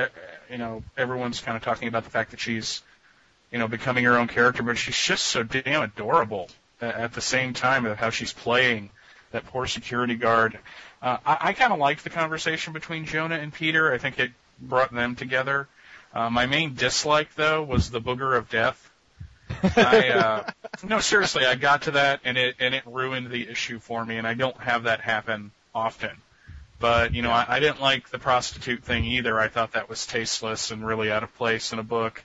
you 0.50 0.58
know, 0.58 0.84
everyone's 0.98 1.42
kind 1.42 1.56
of 1.56 1.62
talking 1.64 1.88
about 1.88 2.06
the 2.06 2.10
fact 2.10 2.32
that 2.32 2.40
she's, 2.40 2.82
you 3.52 3.60
know, 3.60 3.68
becoming 3.68 4.04
her 4.06 4.18
own 4.18 4.28
character, 4.28 4.64
but 4.64 4.80
she's 4.80 4.98
just 4.98 5.28
so 5.28 5.44
damn 5.44 5.84
adorable 5.84 6.50
a- 6.50 6.65
at 6.82 7.14
the 7.14 7.22
same 7.22 7.54
time 7.54 7.86
of 7.86 7.98
how 7.98 8.10
she's 8.10 8.34
playing 8.34 8.90
that 9.32 9.46
poor 9.48 9.66
security 9.66 10.16
guard. 10.16 10.58
Uh, 11.02 11.18
I, 11.26 11.38
I 11.42 11.54
kind 11.54 11.74
of 11.74 11.80
liked 11.80 12.04
the 12.04 12.10
conversation 12.10 12.74
between 12.74 13.06
Jonah 13.06 13.36
and 13.36 13.54
Peter. 13.54 13.94
I 13.94 13.98
think 13.98 14.20
it 14.20 14.32
brought 14.60 14.94
them 14.94 15.16
together. 15.16 15.68
Uh, 16.14 16.30
my 16.30 16.46
main 16.46 16.76
dislike, 16.76 17.36
though, 17.36 17.62
was 17.64 17.90
the 17.92 18.00
booger 18.00 18.38
of 18.38 18.50
death. 18.50 18.90
I, 19.76 20.10
uh, 20.10 20.52
no, 20.88 21.00
seriously, 21.00 21.46
I 21.46 21.56
got 21.56 21.84
to 21.84 21.92
that 21.92 22.22
and 22.24 22.38
it 22.38 22.56
and 22.60 22.74
it 22.74 22.84
ruined 22.86 23.30
the 23.30 23.48
issue 23.48 23.80
for 23.80 24.06
me, 24.06 24.18
and 24.18 24.26
I 24.26 24.34
don't 24.34 24.58
have 24.58 24.84
that 24.84 25.02
happen 25.02 25.52
often. 25.74 26.12
But 26.80 27.14
you 27.14 27.22
know, 27.22 27.32
I, 27.32 27.46
I 27.48 27.60
didn't 27.60 27.82
like 27.82 28.10
the 28.10 28.20
prostitute 28.20 28.84
thing 28.84 29.06
either. 29.06 29.40
I 29.40 29.50
thought 29.50 29.74
that 29.74 29.90
was 29.90 30.06
tasteless 30.06 30.72
and 30.72 30.86
really 30.86 31.12
out 31.12 31.24
of 31.24 31.36
place 31.36 31.74
in 31.74 31.80
a 31.80 31.84
book 31.84 32.24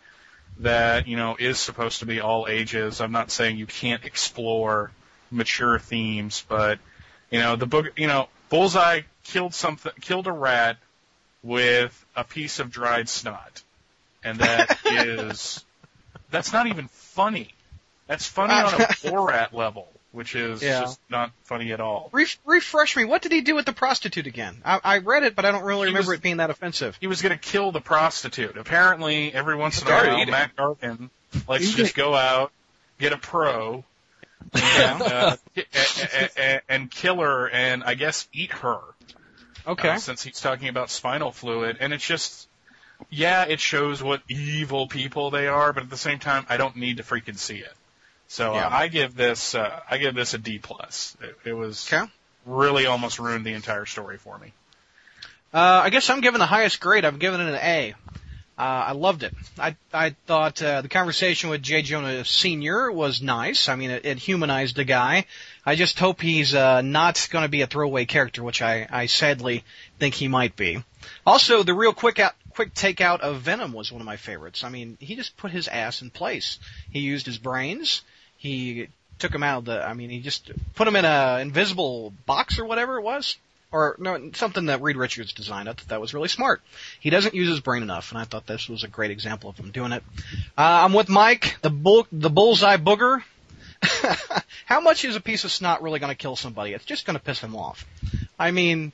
that 0.60 1.08
you 1.08 1.16
know 1.16 1.36
is 1.38 1.58
supposed 1.58 2.00
to 2.00 2.06
be 2.06 2.20
all 2.20 2.46
ages. 2.48 3.00
I'm 3.00 3.12
not 3.12 3.30
saying 3.30 3.56
you 3.56 3.66
can't 3.66 4.04
explore 4.04 4.90
mature 5.30 5.78
themes, 5.78 6.44
but 6.48 6.78
you 7.30 7.38
know, 7.38 7.56
the 7.56 7.66
book, 7.66 7.86
you 7.96 8.06
know, 8.06 8.28
Bullseye 8.48 9.02
killed 9.24 9.54
something, 9.54 9.92
killed 10.00 10.26
a 10.26 10.32
rat 10.32 10.76
with 11.42 12.04
a 12.16 12.24
piece 12.24 12.58
of 12.58 12.70
dried 12.70 13.08
snot, 13.08 13.62
and 14.22 14.38
that 14.38 14.78
is 14.84 15.64
that's 16.30 16.52
not 16.52 16.66
even 16.66 16.88
funny. 16.88 17.54
That's 18.06 18.26
funny 18.26 18.54
on 18.54 18.74
a 18.74 18.84
uh, 18.84 18.86
Borat 19.04 19.52
level, 19.52 19.88
which 20.12 20.34
is 20.34 20.62
Yeah. 20.62 20.80
just 20.80 21.00
not 21.08 21.30
funny 21.44 21.72
at 21.72 21.80
all. 21.80 22.08
Re- 22.12 22.26
refresh 22.44 22.96
me. 22.96 23.04
What 23.04 23.22
did 23.22 23.32
he 23.32 23.40
do 23.42 23.54
with 23.54 23.66
the 23.66 23.72
prostitute 23.72 24.26
again? 24.26 24.60
I, 24.64 24.80
I 24.82 24.98
read 24.98 25.22
it, 25.22 25.36
but 25.36 25.44
I 25.44 25.52
don't 25.52 25.64
really 25.64 25.88
He 25.88 25.92
remember 25.94 26.10
was- 26.10 26.18
it 26.18 26.22
being 26.22 26.38
that 26.38 26.50
offensive. 26.50 26.96
He 27.00 27.06
was 27.06 27.22
going 27.22 27.32
to 27.32 27.38
kill 27.38 27.72
the 27.72 27.80
prostitute. 27.80 28.56
Apparently, 28.56 29.32
every 29.32 29.56
once 29.56 29.78
in 29.80 29.84
a 29.84 29.86
Started 29.86 30.10
while, 30.12 30.20
eating. 30.22 30.32
Mac 30.32 30.56
Gargan 30.56 31.10
likes 31.48 31.70
to 31.70 31.76
just 31.76 31.94
go 31.94 32.14
out, 32.14 32.50
get 32.98 33.12
a 33.12 33.18
pro, 33.18 33.84
and, 34.52 35.02
uh, 35.02 35.36
and 36.68 36.90
kill 36.90 37.20
her, 37.20 37.48
and 37.48 37.84
I 37.84 37.94
guess 37.94 38.28
eat 38.32 38.52
her. 38.52 38.78
Okay. 39.66 39.90
uh, 39.90 39.98
since 39.98 40.22
he's 40.22 40.40
talking 40.40 40.68
about 40.68 40.90
spinal 40.90 41.32
fluid, 41.32 41.76
and 41.80 41.92
it's 41.92 42.04
just, 42.04 42.48
yeah, 43.10 43.44
it 43.44 43.60
shows 43.60 44.02
what 44.02 44.22
evil 44.28 44.88
people 44.88 45.30
they 45.30 45.46
are, 45.46 45.72
but 45.72 45.82
at 45.84 45.90
the 45.90 45.96
same 45.98 46.18
time, 46.18 46.46
I 46.48 46.56
don't 46.56 46.76
need 46.76 46.96
to 46.96 47.02
freaking 47.02 47.36
see 47.38 47.58
it. 47.58 47.72
So 48.30 48.54
Yeah. 48.54 48.68
uh, 48.68 48.70
I 48.70 48.86
give 48.86 49.16
this, 49.16 49.56
uh, 49.56 49.80
I 49.90 49.98
give 49.98 50.14
this 50.14 50.34
a 50.34 50.38
D 50.38 50.58
plus. 50.58 51.16
It, 51.20 51.36
it 51.46 51.52
was 51.52 51.92
Okay. 51.92 52.08
really 52.46 52.86
almost 52.86 53.18
ruined 53.18 53.44
the 53.44 53.54
entire 53.54 53.86
story 53.86 54.18
for 54.18 54.38
me. 54.38 54.52
Uh, 55.52 55.82
I 55.84 55.90
guess 55.90 56.08
I'm 56.08 56.20
giving 56.20 56.38
the 56.38 56.46
highest 56.46 56.78
grade. 56.78 57.04
I'm 57.04 57.18
giving 57.18 57.40
it 57.40 57.48
an 57.48 57.56
A. 57.56 57.94
Uh, 58.56 58.62
I 58.62 58.92
loved 58.92 59.24
it. 59.24 59.34
I 59.58 59.74
I 59.92 60.14
thought 60.28 60.62
uh, 60.62 60.80
the 60.82 60.88
conversation 60.88 61.50
with 61.50 61.60
Jay 61.60 61.82
Jonah 61.82 62.24
Senior 62.24 62.92
was 62.92 63.20
nice. 63.20 63.68
I 63.68 63.74
mean, 63.74 63.90
it, 63.90 64.04
it 64.04 64.18
humanized 64.18 64.76
the 64.76 64.84
guy. 64.84 65.24
I 65.66 65.74
just 65.74 65.98
hope 65.98 66.20
he's 66.20 66.54
uh, 66.54 66.82
not 66.82 67.26
going 67.32 67.42
to 67.42 67.48
be 67.48 67.62
a 67.62 67.66
throwaway 67.66 68.04
character, 68.04 68.44
which 68.44 68.62
I 68.62 68.86
I 68.90 69.06
sadly 69.06 69.64
think 69.98 70.14
he 70.14 70.28
might 70.28 70.54
be. 70.54 70.84
Also, 71.26 71.64
the 71.64 71.74
real 71.74 71.94
quick 71.94 72.20
out 72.20 72.34
quick 72.50 72.74
takeout 72.74 73.20
of 73.20 73.40
Venom 73.40 73.72
was 73.72 73.90
one 73.90 74.02
of 74.02 74.06
my 74.06 74.16
favorites. 74.18 74.62
I 74.62 74.68
mean, 74.68 74.98
he 75.00 75.16
just 75.16 75.36
put 75.36 75.50
his 75.50 75.66
ass 75.66 76.02
in 76.02 76.10
place. 76.10 76.58
He 76.92 77.00
used 77.00 77.26
his 77.26 77.38
brains. 77.38 78.02
He 78.40 78.88
took 79.18 79.34
him 79.34 79.42
out 79.42 79.58
of 79.58 79.64
the. 79.66 79.86
I 79.86 79.94
mean, 79.94 80.10
he 80.10 80.20
just 80.20 80.50
put 80.74 80.88
him 80.88 80.96
in 80.96 81.04
a 81.04 81.38
invisible 81.40 82.12
box 82.26 82.58
or 82.58 82.64
whatever 82.64 82.98
it 82.98 83.02
was 83.02 83.36
or 83.72 83.96
no, 83.98 84.30
something 84.34 84.66
that 84.66 84.82
Reed 84.82 84.96
Richards 84.96 85.32
designed. 85.32 85.68
I 85.68 85.72
thought 85.72 85.88
that 85.88 86.00
was 86.00 86.14
really 86.14 86.28
smart. 86.28 86.62
He 86.98 87.10
doesn't 87.10 87.34
use 87.34 87.48
his 87.48 87.60
brain 87.60 87.82
enough, 87.82 88.10
and 88.10 88.20
I 88.20 88.24
thought 88.24 88.46
this 88.46 88.68
was 88.68 88.82
a 88.82 88.88
great 88.88 89.10
example 89.10 89.50
of 89.50 89.56
him 89.56 89.70
doing 89.70 89.92
it. 89.92 90.02
Uh, 90.58 90.84
I'm 90.84 90.92
with 90.92 91.08
Mike, 91.08 91.58
the 91.62 91.70
bull, 91.70 92.06
the 92.10 92.30
bullseye 92.30 92.78
booger. 92.78 93.22
How 94.66 94.80
much 94.80 95.04
is 95.04 95.16
a 95.16 95.20
piece 95.20 95.44
of 95.44 95.52
snot 95.52 95.82
really 95.82 96.00
going 96.00 96.10
to 96.10 96.16
kill 96.16 96.36
somebody? 96.36 96.72
It's 96.72 96.84
just 96.84 97.06
going 97.06 97.18
to 97.18 97.22
piss 97.22 97.40
him 97.40 97.54
off. 97.54 97.86
I 98.38 98.50
mean, 98.50 98.92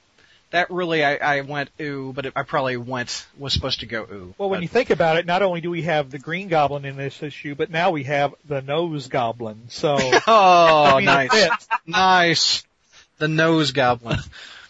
that 0.51 0.71
really, 0.71 1.05
I, 1.05 1.17
I 1.17 1.41
went 1.41 1.71
ooh, 1.81 2.13
but 2.15 2.27
it, 2.27 2.33
I 2.37 2.43
probably 2.43 2.77
went 2.77 3.27
was 3.37 3.53
supposed 3.53 3.81
to 3.81 3.87
go 3.87 4.03
ooh. 4.03 4.35
Well, 4.39 4.49
when 4.49 4.59
But- 4.59 4.63
you 4.63 4.69
think 4.69 4.91
about 4.91 5.17
it, 5.17 5.27
not 5.27 5.43
only 5.43 5.61
do 5.61 5.71
we 5.71 5.83
have 5.83 6.11
the 6.11 6.19
Green 6.19 6.49
Goblin 6.49 6.85
in 6.85 6.97
this 6.97 7.23
issue, 7.23 7.55
but 7.55 7.71
now 7.71 7.91
we 7.91 8.05
have 8.05 8.35
the 8.47 8.63
Nose 8.63 9.09
Goblin. 9.09 9.63
So, 9.69 9.97
oh, 10.27 10.85
I 10.85 10.97
mean, 10.97 11.05
nice, 11.07 11.49
nice, 11.87 12.65
the 13.19 13.29
nose 13.29 13.73
goblin. 13.73 14.19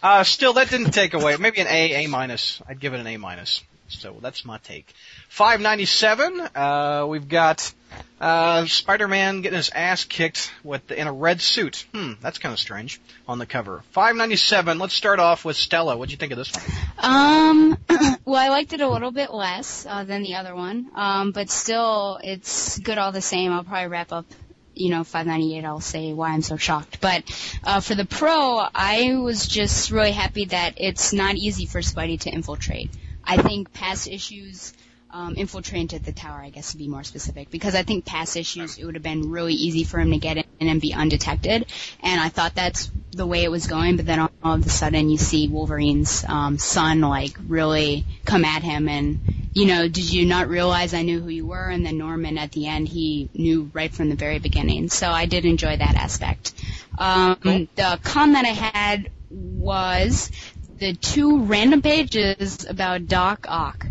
Uh, 0.01 0.23
still, 0.23 0.53
that 0.53 0.69
didn't 0.69 0.91
take 0.91 1.13
away. 1.13 1.35
Maybe 1.37 1.59
an 1.59 1.67
A, 1.67 2.05
A 2.05 2.07
minus. 2.07 2.61
I'd 2.67 2.79
give 2.79 2.93
it 2.93 2.99
an 2.99 3.07
A 3.07 3.17
minus. 3.17 3.63
So 3.89 4.17
that's 4.21 4.45
my 4.45 4.57
take. 4.57 4.93
597. 5.29 6.41
Uh, 6.55 7.05
we've 7.07 7.27
got 7.27 7.73
uh, 8.19 8.65
Spider-Man 8.65 9.41
getting 9.41 9.57
his 9.57 9.69
ass 9.69 10.03
kicked 10.03 10.51
with 10.63 10.91
in 10.91 11.07
a 11.07 11.13
red 11.13 11.39
suit. 11.41 11.85
Hmm, 11.93 12.13
that's 12.21 12.37
kind 12.37 12.51
of 12.51 12.59
strange 12.59 12.99
on 13.27 13.39
the 13.39 13.45
cover. 13.45 13.83
597. 13.91 14.79
Let's 14.79 14.93
start 14.93 15.19
off 15.19 15.45
with 15.45 15.55
Stella. 15.55 15.95
What'd 15.95 16.11
you 16.11 16.17
think 16.17 16.31
of 16.31 16.37
this 16.37 16.51
one? 16.53 16.63
Um, 16.99 17.77
well, 18.25 18.41
I 18.43 18.49
liked 18.49 18.73
it 18.73 18.81
a 18.81 18.87
little 18.87 19.11
bit 19.11 19.33
less 19.33 19.85
uh, 19.85 20.03
than 20.03 20.23
the 20.23 20.35
other 20.35 20.55
one, 20.55 20.89
um, 20.95 21.31
but 21.31 21.49
still, 21.49 22.19
it's 22.23 22.79
good 22.79 22.97
all 22.97 23.11
the 23.11 23.21
same. 23.21 23.51
I'll 23.51 23.63
probably 23.63 23.87
wrap 23.87 24.11
up, 24.11 24.25
you 24.73 24.89
know, 24.89 25.03
598. 25.03 25.63
I'll 25.63 25.79
say 25.79 26.11
why 26.13 26.31
I'm 26.31 26.41
so 26.41 26.57
shocked. 26.57 26.99
But 26.99 27.23
uh, 27.63 27.79
for 27.79 27.95
the 27.95 28.05
pro, 28.05 28.57
I 28.73 29.15
was 29.15 29.47
just 29.47 29.91
really 29.91 30.11
happy 30.11 30.45
that 30.45 30.73
it's 30.77 31.13
not 31.13 31.35
easy 31.35 31.65
for 31.65 31.79
Spidey 31.79 32.19
to 32.21 32.31
infiltrate. 32.31 32.89
I 33.27 33.41
think 33.41 33.73
past 33.73 34.07
issues. 34.07 34.73
Um, 35.09 35.35
infiltrate 35.35 35.81
into 35.81 35.99
the 35.99 36.11
tower, 36.11 36.41
I 36.41 36.49
guess 36.49 36.73
to 36.73 36.77
be 36.77 36.89
more 36.89 37.01
specific, 37.01 37.49
because 37.49 37.75
I 37.75 37.83
think 37.83 38.03
past 38.03 38.35
issues 38.35 38.77
it 38.77 38.83
would 38.83 38.95
have 38.95 39.03
been 39.03 39.31
really 39.31 39.53
easy 39.53 39.85
for 39.85 40.01
him 40.01 40.11
to 40.11 40.17
get 40.17 40.35
in 40.59 40.67
and 40.67 40.81
be 40.81 40.93
undetected, 40.93 41.65
and 42.03 42.19
I 42.19 42.27
thought 42.27 42.55
that's 42.55 42.91
the 43.11 43.25
way 43.25 43.45
it 43.45 43.49
was 43.49 43.67
going. 43.67 43.95
But 43.95 44.05
then 44.05 44.19
all, 44.19 44.31
all 44.43 44.55
of 44.55 44.65
a 44.65 44.69
sudden, 44.69 45.09
you 45.09 45.17
see 45.17 45.47
Wolverine's 45.47 46.25
um, 46.27 46.57
son 46.57 46.99
like 46.99 47.37
really 47.47 48.05
come 48.25 48.43
at 48.43 48.63
him, 48.63 48.89
and 48.89 49.19
you 49.53 49.65
know, 49.65 49.87
did 49.87 50.11
you 50.11 50.25
not 50.25 50.49
realize 50.49 50.93
I 50.93 51.03
knew 51.03 51.21
who 51.21 51.29
you 51.29 51.47
were? 51.47 51.69
And 51.69 51.85
then 51.85 51.97
Norman 51.97 52.37
at 52.37 52.51
the 52.51 52.67
end, 52.67 52.89
he 52.89 53.29
knew 53.33 53.71
right 53.73 53.91
from 53.93 54.09
the 54.09 54.17
very 54.17 54.39
beginning. 54.39 54.89
So 54.89 55.09
I 55.09 55.25
did 55.25 55.45
enjoy 55.45 55.77
that 55.77 55.95
aspect. 55.95 56.53
Um, 56.97 57.37
The 57.75 57.97
con 58.03 58.33
that 58.33 58.43
I 58.43 58.49
had 58.49 59.09
was 59.29 60.31
the 60.79 60.93
two 60.93 61.41
random 61.43 61.81
pages 61.81 62.65
about 62.67 63.07
Doc 63.07 63.45
Ock. 63.49 63.85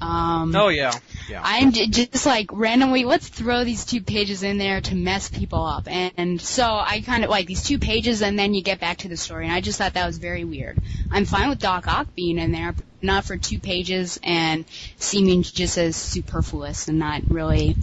Um, 0.00 0.54
Oh 0.56 0.66
yeah, 0.68 0.90
yeah. 1.30 1.40
I'm 1.44 1.70
j- 1.70 1.86
just 1.86 2.26
like 2.26 2.50
randomly, 2.52 3.04
let's 3.04 3.28
throw 3.28 3.62
these 3.62 3.84
two 3.84 4.00
pages 4.02 4.42
in 4.42 4.58
there 4.58 4.80
to 4.80 4.96
mess 4.96 5.28
people 5.28 5.64
up. 5.64 5.84
And, 5.86 6.12
and 6.16 6.40
so 6.40 6.64
I 6.64 7.02
kind 7.06 7.22
of 7.22 7.30
like 7.30 7.46
these 7.46 7.62
two 7.62 7.78
pages 7.78 8.20
and 8.20 8.36
then 8.36 8.52
you 8.52 8.62
get 8.62 8.80
back 8.80 8.98
to 8.98 9.08
the 9.08 9.16
story. 9.16 9.44
And 9.44 9.54
I 9.54 9.60
just 9.60 9.78
thought 9.78 9.94
that 9.94 10.04
was 10.06 10.18
very 10.18 10.42
weird. 10.42 10.80
I'm 11.12 11.24
fine 11.24 11.48
with 11.50 11.60
Doc 11.60 11.86
Ock 11.86 12.14
being 12.16 12.38
in 12.40 12.50
there, 12.50 12.72
but 12.72 12.84
not 13.00 13.24
for 13.24 13.36
two 13.36 13.60
pages 13.60 14.18
and 14.24 14.64
seeming 14.96 15.44
just 15.44 15.78
as 15.78 15.94
superfluous 15.94 16.88
and 16.88 16.98
not 16.98 17.22
really 17.28 17.76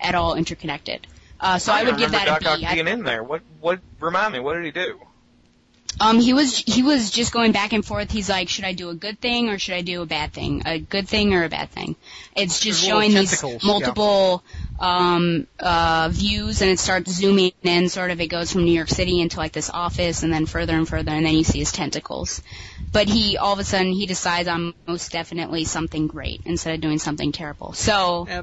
at 0.00 0.14
all 0.14 0.36
interconnected. 0.36 1.06
Uh, 1.38 1.58
so 1.58 1.72
I, 1.72 1.84
would 1.84 1.98
give 1.98 2.12
that 2.12 2.24
Doc 2.26 2.40
a 2.40 2.44
B. 2.58 2.64
Ock 2.64 2.70
I- 2.70 2.74
being 2.76 2.88
in 2.88 3.04
there. 3.04 3.22
What? 3.22 3.42
What? 3.60 3.80
Remind 4.00 4.32
me. 4.32 4.40
What 4.40 4.54
did 4.54 4.64
he 4.64 4.70
do? 4.70 4.98
Um, 6.00 6.20
he 6.20 6.32
was 6.32 6.56
he 6.56 6.82
was 6.82 7.10
just 7.10 7.32
going 7.32 7.52
back 7.52 7.72
and 7.72 7.84
forth. 7.84 8.10
He's 8.10 8.28
like, 8.28 8.48
should 8.48 8.64
I 8.64 8.72
do 8.72 8.88
a 8.90 8.94
good 8.94 9.20
thing 9.20 9.48
or 9.48 9.58
should 9.58 9.74
I 9.74 9.82
do 9.82 10.02
a 10.02 10.06
bad 10.06 10.32
thing? 10.32 10.62
A 10.64 10.78
good 10.78 11.08
thing 11.08 11.34
or 11.34 11.44
a 11.44 11.48
bad 11.48 11.70
thing? 11.70 11.96
It's 12.36 12.60
just 12.60 12.80
There's 12.80 12.88
showing 12.88 13.10
these 13.14 13.30
tentacles, 13.30 13.64
yeah. 13.64 13.68
multiple 13.68 14.44
um, 14.78 15.46
uh, 15.58 16.08
views, 16.12 16.62
and 16.62 16.70
it 16.70 16.78
starts 16.78 17.10
zooming 17.12 17.52
in. 17.62 17.88
Sort 17.88 18.10
of, 18.12 18.20
it 18.20 18.28
goes 18.28 18.52
from 18.52 18.64
New 18.64 18.72
York 18.72 18.88
City 18.88 19.20
into 19.20 19.38
like 19.38 19.52
this 19.52 19.70
office, 19.70 20.22
and 20.22 20.32
then 20.32 20.46
further 20.46 20.74
and 20.76 20.88
further, 20.88 21.10
and 21.10 21.26
then 21.26 21.34
you 21.34 21.42
see 21.44 21.58
his 21.58 21.72
tentacles. 21.72 22.42
But 22.92 23.08
he 23.08 23.36
all 23.36 23.52
of 23.54 23.58
a 23.58 23.64
sudden 23.64 23.92
he 23.92 24.06
decides 24.06 24.48
I'm 24.48 24.74
most 24.86 25.10
definitely 25.10 25.64
something 25.64 26.06
great 26.06 26.42
instead 26.44 26.74
of 26.74 26.80
doing 26.80 26.98
something 26.98 27.32
terrible. 27.32 27.72
So. 27.72 28.26
Yeah, 28.28 28.42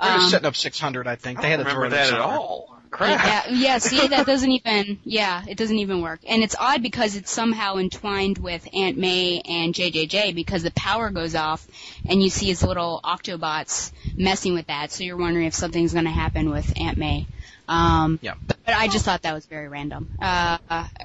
They're 0.00 0.10
just 0.14 0.24
Um, 0.24 0.30
setting 0.30 0.46
up 0.46 0.56
600, 0.56 1.06
I 1.06 1.14
think. 1.16 1.38
I 1.38 1.42
They 1.42 1.48
don't 1.50 1.58
had 1.60 1.64
to 1.66 1.70
throw 1.72 1.82
remember 1.82 1.96
it 1.96 1.98
in 2.06 2.10
that 2.10 2.14
at 2.14 2.20
somewhere. 2.20 2.38
all. 2.38 2.71
Crap. 2.92 3.48
Yeah, 3.48 3.54
yeah, 3.54 3.78
see, 3.78 4.06
that 4.08 4.26
doesn't 4.32 4.50
even, 4.50 4.98
yeah, 5.04 5.42
it 5.48 5.56
doesn't 5.56 5.78
even 5.78 6.02
work. 6.02 6.20
And 6.28 6.42
it's 6.42 6.54
odd 6.58 6.82
because 6.82 7.16
it's 7.16 7.30
somehow 7.30 7.78
entwined 7.78 8.38
with 8.38 8.68
Aunt 8.72 8.98
May 8.98 9.40
and 9.40 9.74
JJJ 9.74 10.34
because 10.34 10.62
the 10.62 10.70
power 10.72 11.10
goes 11.10 11.34
off 11.34 11.66
and 12.06 12.22
you 12.22 12.28
see 12.30 12.46
his 12.46 12.62
little 12.62 13.00
Octobots 13.02 13.92
messing 14.14 14.54
with 14.54 14.66
that. 14.66 14.92
So 14.92 15.04
you're 15.04 15.16
wondering 15.16 15.46
if 15.46 15.54
something's 15.54 15.94
going 15.94 16.04
to 16.04 16.10
happen 16.10 16.50
with 16.50 16.72
Aunt 16.78 16.98
May. 16.98 17.26
Um, 17.66 18.18
Yeah. 18.22 18.34
but 18.46 18.74
I 18.74 18.88
just 18.88 19.04
thought 19.06 19.22
that 19.22 19.32
was 19.32 19.46
very 19.46 19.68
random. 19.68 20.10
Uh, 20.20 20.58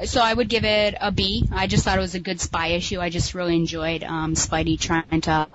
so 0.06 0.22
I 0.22 0.34
would 0.34 0.50
give 0.50 0.66
it 0.66 0.96
a 1.00 1.12
B. 1.12 1.48
I 1.52 1.68
just 1.68 1.86
thought 1.86 1.98
it 1.98 2.02
was 2.02 2.16
a 2.16 2.20
good 2.20 2.42
spy 2.42 2.68
issue. 2.70 3.00
I 3.00 3.10
just 3.10 3.34
really 3.34 3.56
enjoyed 3.56 4.04
um, 4.04 4.34
Spidey 4.34 4.78
trying 4.78 5.22
to 5.22 5.48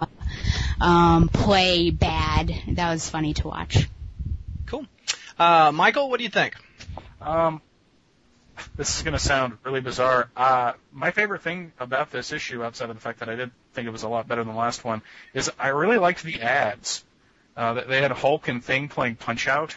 um, 0.80 1.28
play 1.28 1.90
bad. 1.90 2.52
That 2.68 2.90
was 2.90 3.08
funny 3.10 3.34
to 3.34 3.48
watch. 3.48 3.88
Uh, 5.42 5.72
Michael, 5.72 6.08
what 6.08 6.18
do 6.18 6.24
you 6.24 6.30
think? 6.30 6.54
Um, 7.20 7.60
this 8.76 8.96
is 8.96 9.02
going 9.02 9.12
to 9.14 9.18
sound 9.18 9.58
really 9.64 9.80
bizarre. 9.80 10.30
Uh, 10.36 10.74
my 10.92 11.10
favorite 11.10 11.42
thing 11.42 11.72
about 11.80 12.10
this 12.12 12.32
issue, 12.32 12.62
outside 12.62 12.90
of 12.90 12.96
the 12.96 13.00
fact 13.02 13.18
that 13.20 13.28
I 13.28 13.34
did 13.34 13.50
think 13.74 13.88
it 13.88 13.90
was 13.90 14.04
a 14.04 14.08
lot 14.08 14.28
better 14.28 14.44
than 14.44 14.52
the 14.52 14.58
last 14.58 14.84
one, 14.84 15.02
is 15.34 15.50
I 15.58 15.68
really 15.68 15.98
liked 15.98 16.22
the 16.22 16.40
ads. 16.42 17.04
Uh, 17.56 17.74
they- 17.74 17.84
they 17.84 18.02
had 18.02 18.12
Hulk 18.12 18.46
and 18.48 18.64
Thing 18.64 18.88
playing 18.88 19.16
Punch 19.16 19.48
Out, 19.48 19.76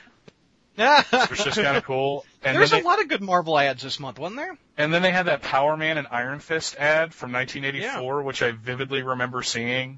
Yeah. 0.77 1.01
which 1.09 1.29
was 1.31 1.39
just 1.43 1.59
kind 1.61 1.77
of 1.77 1.83
cool. 1.83 2.25
And 2.43 2.55
There's 2.55 2.71
then 2.71 2.83
a 2.83 2.85
lot 2.85 3.01
of 3.01 3.07
good 3.07 3.21
Marvel 3.21 3.57
ads 3.57 3.81
this 3.81 3.99
month, 3.99 4.19
wasn't 4.19 4.37
there? 4.37 4.55
and 4.77 4.93
then 4.93 5.01
they 5.01 5.11
had 5.11 5.25
that 5.27 5.41
Power 5.41 5.75
Man 5.77 5.97
and 5.97 6.05
Iron 6.11 6.39
Fist 6.39 6.75
ad 6.75 7.11
from 7.13 7.31
1984, 7.31 8.21
which 8.23 8.43
I 8.43 8.51
vividly 8.51 9.01
remember 9.01 9.41
seeing. 9.41 9.97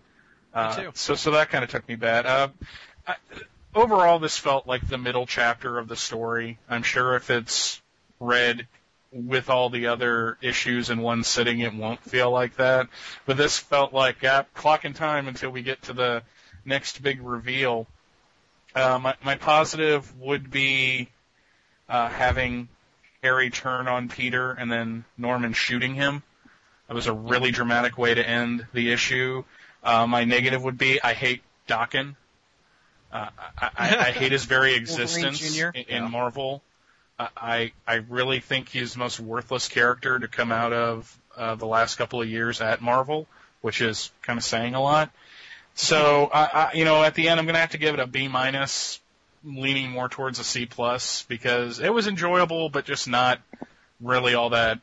Uh, 0.53 0.75
too. 0.75 0.91
So, 0.93 1.15
so 1.15 1.31
that 1.31 1.50
kind 1.50 1.63
of 1.63 1.69
took 1.69 1.88
me 1.89 1.95
bad. 1.95 2.25
Uh, 2.25 2.47
I, 3.05 3.15
overall, 3.77 4.19
this 4.19 4.38
felt 4.38 4.67
like 4.67 4.88
the 4.88 4.98
middle 4.98 5.25
chapter 5.25 5.77
of 5.77 5.88
the 5.88 5.96
story. 5.96 6.57
I'm 6.69 6.84
sure 6.84 7.15
if 7.15 7.29
it's 7.29 7.81
read 8.19 8.67
with 9.12 9.50
all 9.50 9.69
the 9.69 9.88
other 9.88 10.38
issues 10.41 10.89
in 10.89 11.00
one 11.00 11.24
sitting, 11.24 11.60
it 11.60 11.74
won't 11.74 12.01
feel 12.01 12.31
like 12.31 12.57
that. 12.57 12.88
But 13.25 13.38
this 13.38 13.57
felt 13.57 13.93
like 13.93 14.24
uh, 14.24 14.43
clock 14.53 14.86
in 14.86 14.93
time 14.93 15.27
until 15.27 15.50
we 15.50 15.62
get 15.62 15.84
to 15.84 15.93
the 15.93 16.24
next 16.65 17.01
big 17.01 17.22
reveal. 17.22 17.88
Uh, 18.75 19.00
my, 19.00 19.15
my 19.24 19.36
positive 19.36 20.19
would 20.19 20.51
be 20.51 21.10
uh, 21.88 22.10
having 22.10 22.67
Harry 23.24 23.50
turn 23.50 23.88
on 23.88 24.10
Peter 24.10 24.51
and 24.51 24.72
then 24.72 25.05
Norman 25.17 25.53
shooting 25.53 25.96
him. 25.96 26.22
That 26.88 26.93
was 26.93 27.07
a 27.07 27.13
really 27.13 27.51
dramatic 27.51 27.98
way 27.98 28.13
to 28.13 28.27
end 28.27 28.65
the 28.74 28.91
issue. 28.91 29.43
Uh, 29.84 30.07
my 30.07 30.25
negative 30.25 30.63
would 30.63 30.77
be 30.77 31.01
I 31.01 31.13
hate 31.13 31.41
Daken. 31.67 32.15
Uh, 33.11 33.29
I, 33.57 33.69
I, 33.77 33.97
I 34.07 34.11
hate 34.11 34.31
his 34.31 34.45
very 34.45 34.75
existence 34.75 35.57
in, 35.57 35.73
in 35.75 35.85
Yeah. 35.87 36.07
Marvel. 36.07 36.61
Uh, 37.19 37.27
I 37.35 37.71
I 37.87 37.95
really 37.95 38.39
think 38.39 38.69
he's 38.69 38.93
the 38.93 38.99
most 38.99 39.19
worthless 39.19 39.67
character 39.69 40.19
to 40.19 40.27
come 40.27 40.51
out 40.51 40.73
of 40.73 41.17
uh, 41.35 41.55
the 41.55 41.65
last 41.65 41.95
couple 41.95 42.21
of 42.21 42.27
years 42.29 42.61
at 42.61 42.81
Marvel, 42.81 43.27
which 43.61 43.81
is 43.81 44.11
kind 44.22 44.37
of 44.37 44.43
saying 44.43 44.75
a 44.75 44.81
lot. 44.81 45.11
So 45.74 46.29
I, 46.33 46.43
I 46.46 46.74
you 46.74 46.85
know 46.85 47.03
at 47.03 47.15
the 47.15 47.29
end 47.29 47.39
I'm 47.39 47.46
gonna 47.46 47.59
have 47.59 47.72
to 47.72 47.77
give 47.77 47.93
it 47.93 48.00
a 48.00 48.07
B 48.07 48.27
minus, 48.27 49.00
leaning 49.43 49.89
more 49.89 50.09
towards 50.09 50.39
a 50.39 50.43
C 50.43 50.65
plus 50.65 51.24
because 51.24 51.79
it 51.79 51.93
was 51.93 52.07
enjoyable 52.07 52.70
but 52.70 52.85
just 52.85 53.07
not 53.07 53.39
really 54.00 54.35
all 54.35 54.51
that, 54.51 54.79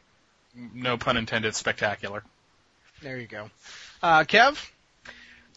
no 0.55 0.97
pun 0.97 1.17
intended, 1.17 1.55
spectacular. 1.55 2.25
There 3.03 3.19
you 3.19 3.27
go. 3.27 3.51
Uh, 4.03 4.25
Kev, 4.25 4.57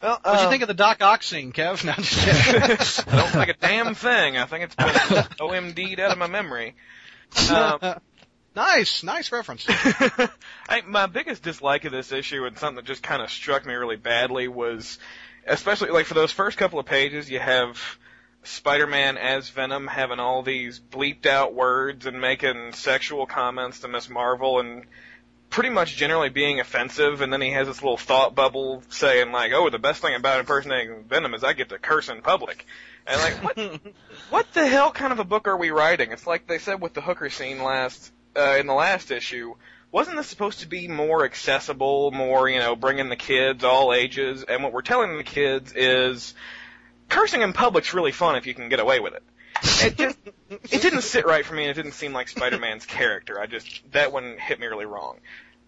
Well, 0.02 0.20
what'd 0.22 0.42
you 0.42 0.48
uh, 0.48 0.50
think 0.50 0.62
of 0.62 0.68
the 0.68 0.74
Doc 0.74 1.02
Ock 1.02 1.24
scene, 1.24 1.52
Kev? 1.52 1.84
No, 1.86 1.94
just. 1.94 3.08
I 3.12 3.16
don't 3.16 3.30
think 3.32 3.50
a 3.50 3.54
damn 3.54 3.96
thing. 3.96 4.38
I 4.38 4.46
think 4.46 4.66
it's 4.66 4.76
been 4.76 4.88
OMD'd 4.88 6.00
out 6.00 6.12
of 6.12 6.18
my 6.18 6.28
memory. 6.28 6.76
Um, 7.52 7.80
nice, 8.56 9.04
nice 9.04 9.32
reference. 9.32 9.66
I, 9.68 10.82
my 10.86 11.08
biggest 11.08 11.44
dislike 11.44 11.86
of 11.86 11.92
this 11.92 12.12
issue 12.12 12.46
and 12.46 12.58
something 12.58 12.78
that 12.78 12.86
just 12.86 13.04
kind 13.04 13.22
of 13.22 13.30
struck 13.30 13.66
me 13.66 13.74
really 13.74 13.96
badly 13.96 14.48
was, 14.48 15.00
especially 15.46 15.90
like 15.90 16.06
for 16.06 16.14
those 16.14 16.32
first 16.32 16.58
couple 16.58 16.80
of 16.80 16.86
pages, 16.86 17.30
you 17.30 17.40
have 17.40 17.80
Spider-Man 18.44 19.18
as 19.18 19.50
Venom 19.50 19.88
having 19.88 20.20
all 20.20 20.42
these 20.44 20.80
bleeped 20.80 21.26
out 21.26 21.54
words 21.54 22.06
and 22.06 22.22
making 22.22 22.74
sexual 22.74 23.26
comments 23.26 23.82
to 23.82 23.88
Miss 23.88 24.10
Marvel 24.10 24.60
and 24.60 24.86
pretty 25.50 25.70
much 25.70 25.96
generally 25.96 26.30
being 26.30 26.60
offensive, 26.60 27.22
and 27.22 27.32
then 27.32 27.42
he 27.42 27.52
has 27.52 27.68
this 27.68 27.82
little 27.82 27.98
thought 27.98 28.36
bubble 28.36 28.84
saying 28.90 29.32
like, 29.32 29.52
"Oh, 29.54 29.70
the 29.70 29.80
best 29.80 30.02
thing 30.02 30.16
about 30.16 30.40
impersonating 30.40 31.04
Venom 31.04 31.34
is 31.34 31.44
I 31.44 31.54
get 31.54 31.70
to 31.70 31.80
curse 31.80 32.10
in 32.10 32.22
public." 32.22 32.66
And 33.06 33.22
like, 33.22 33.44
what, 33.44 33.82
what 34.30 34.54
the 34.54 34.68
hell 34.68 34.92
kind 34.92 35.14
of 35.14 35.20
a 35.20 35.24
book 35.24 35.48
are 35.48 35.58
we 35.58 35.72
writing? 35.72 36.12
It's 36.12 36.28
like 36.28 36.48
they 36.48 36.60
said 36.60 36.82
with 36.82 36.94
the 36.94 37.02
hooker 37.02 37.30
scene 37.30 37.64
last 37.64 38.12
uh, 38.36 38.58
in 38.60 38.68
the 38.68 38.74
last 38.74 39.12
issue. 39.12 39.56
Wasn't 39.90 40.18
this 40.18 40.28
supposed 40.28 40.60
to 40.60 40.68
be 40.68 40.90
more 40.90 41.24
accessible, 41.24 42.12
more 42.12 42.50
you 42.50 42.60
know, 42.60 42.76
bringing 42.76 43.08
the 43.08 43.16
kids, 43.16 43.64
all 43.64 43.94
ages? 43.94 44.44
And 44.44 44.62
what 44.62 44.74
we're 44.74 44.82
telling 44.82 45.18
the 45.18 45.24
kids 45.24 45.72
is, 45.74 46.34
cursing 47.08 47.42
in 47.42 47.54
public's 47.54 47.94
really 47.94 48.12
fun 48.12 48.36
if 48.36 48.46
you 48.48 48.54
can 48.54 48.68
get 48.68 48.82
away 48.82 49.00
with 49.00 49.14
it. 49.14 49.24
It 49.64 49.98
just, 49.98 50.18
it 50.50 50.82
didn't 50.82 51.02
sit 51.02 51.26
right 51.26 51.46
for 51.46 51.54
me, 51.54 51.64
and 51.64 51.72
it 51.72 51.82
didn't 51.82 51.94
seem 51.94 52.14
like 52.14 52.28
Spider-Man's 52.28 52.86
character. 52.88 53.40
I 53.40 53.46
just 53.46 53.82
that 53.92 54.12
one 54.12 54.38
hit 54.38 54.60
me 54.60 54.68
really 54.68 54.86
wrong. 54.86 55.18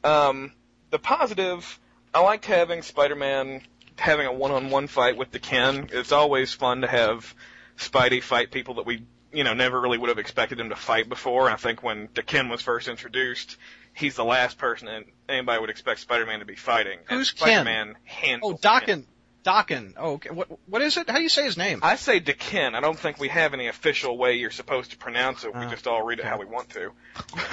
Um, 0.03 0.51
the 0.89 0.99
positive, 0.99 1.79
I 2.13 2.21
liked 2.21 2.45
having 2.45 2.81
Spider-Man 2.81 3.61
having 3.97 4.25
a 4.27 4.33
one-on-one 4.33 4.87
fight 4.87 5.17
with 5.17 5.31
the 5.31 5.39
Ken. 5.39 5.89
It's 5.91 6.11
always 6.11 6.53
fun 6.53 6.81
to 6.81 6.87
have 6.87 7.33
Spidey 7.77 8.23
fight 8.23 8.51
people 8.51 8.75
that 8.75 8.85
we, 8.85 9.03
you 9.33 9.43
know, 9.43 9.53
never 9.53 9.79
really 9.79 9.97
would 9.97 10.09
have 10.09 10.19
expected 10.19 10.59
him 10.59 10.69
to 10.69 10.75
fight 10.75 11.09
before. 11.09 11.49
I 11.49 11.57
think 11.57 11.83
when 11.83 12.07
the 12.13 12.23
Ken 12.23 12.49
was 12.49 12.61
first 12.61 12.87
introduced, 12.87 13.57
he's 13.93 14.15
the 14.15 14.23
last 14.25 14.57
person 14.57 14.87
that 14.87 15.03
anybody 15.27 15.59
would 15.59 15.69
expect 15.69 15.99
Spider-Man 15.99 16.39
to 16.39 16.45
be 16.45 16.55
fighting. 16.55 16.99
And 17.09 17.19
Who's 17.19 17.31
Ken? 17.31 17.65
Spider-Man 17.65 17.95
Oh, 17.95 17.99
handles 18.05 18.61
Daken. 18.61 18.85
Ken. 18.85 19.05
Daken. 19.45 19.93
Oh, 19.97 20.13
okay. 20.13 20.29
What, 20.29 20.47
what 20.67 20.81
is 20.81 20.97
it? 20.97 21.09
How 21.09 21.15
do 21.17 21.21
you 21.23 21.29
say 21.29 21.43
his 21.45 21.57
name? 21.57 21.79
I 21.83 21.95
say 21.95 22.19
Dekin. 22.19 22.75
I 22.75 22.79
don't 22.81 22.97
think 22.99 23.19
we 23.19 23.29
have 23.29 23.53
any 23.53 23.67
official 23.67 24.17
way 24.17 24.33
you're 24.35 24.51
supposed 24.51 24.91
to 24.91 24.97
pronounce 24.97 25.43
it. 25.43 25.53
We 25.53 25.61
Uh, 25.61 25.69
just 25.69 25.87
all 25.87 26.03
read 26.03 26.19
it 26.19 26.23
okay. 26.23 26.29
how 26.29 26.37
we 26.39 26.45
want 26.45 26.69
to. 26.71 26.91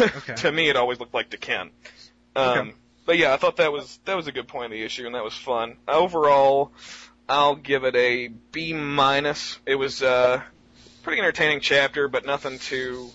Okay. 0.01 0.35
to 0.37 0.53
me, 0.53 0.68
it 0.68 0.77
always 0.77 0.99
looked 1.01 1.14
like 1.14 1.31
Dekin. 1.31 1.70
Um, 2.35 2.59
Okay. 2.59 2.75
But 3.07 3.18
yeah, 3.18 3.33
I 3.33 3.37
thought 3.37 3.59
that 3.59 3.70
was 3.70 4.01
that 4.05 4.16
was 4.16 4.27
a 4.27 4.33
good 4.33 4.49
point 4.49 4.64
of 4.66 4.70
the 4.72 4.83
issue, 4.83 5.07
and 5.07 5.14
that 5.14 5.22
was 5.22 5.33
fun. 5.35 5.77
Overall, 5.87 6.72
I'll 7.29 7.55
give 7.55 7.85
it 7.85 7.94
a 7.94 8.27
B 8.27 8.72
minus. 8.72 9.61
It 9.64 9.77
was 9.77 10.03
uh, 10.03 10.42
pretty 11.05 11.20
entertaining 11.20 11.61
chapter, 11.61 12.09
but 12.09 12.27
nothing 12.27 12.59
too 12.59 13.11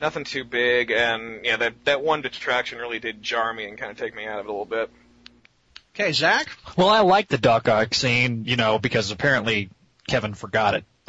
nothing 0.00 0.24
too 0.24 0.44
big. 0.44 0.90
And 0.90 1.44
yeah, 1.44 1.56
that 1.58 1.84
that 1.84 2.02
one 2.02 2.22
detraction 2.22 2.78
really 2.78 2.98
did 2.98 3.22
jar 3.22 3.52
me 3.52 3.66
and 3.68 3.76
kind 3.76 3.90
of 3.90 3.98
take 3.98 4.14
me 4.14 4.24
out 4.24 4.38
of 4.40 4.46
it 4.46 4.48
a 4.48 4.52
little 4.52 4.64
bit. 4.64 4.90
Okay, 5.94 6.12
Zach. 6.12 6.48
Well, 6.76 6.88
I 6.88 7.00
like 7.00 7.28
the 7.28 7.38
Doc 7.38 7.68
Ock 7.68 7.94
scene, 7.94 8.44
you 8.46 8.56
know, 8.56 8.78
because 8.78 9.10
apparently 9.10 9.70
Kevin 10.08 10.34
forgot 10.34 10.74
it. 10.74 10.84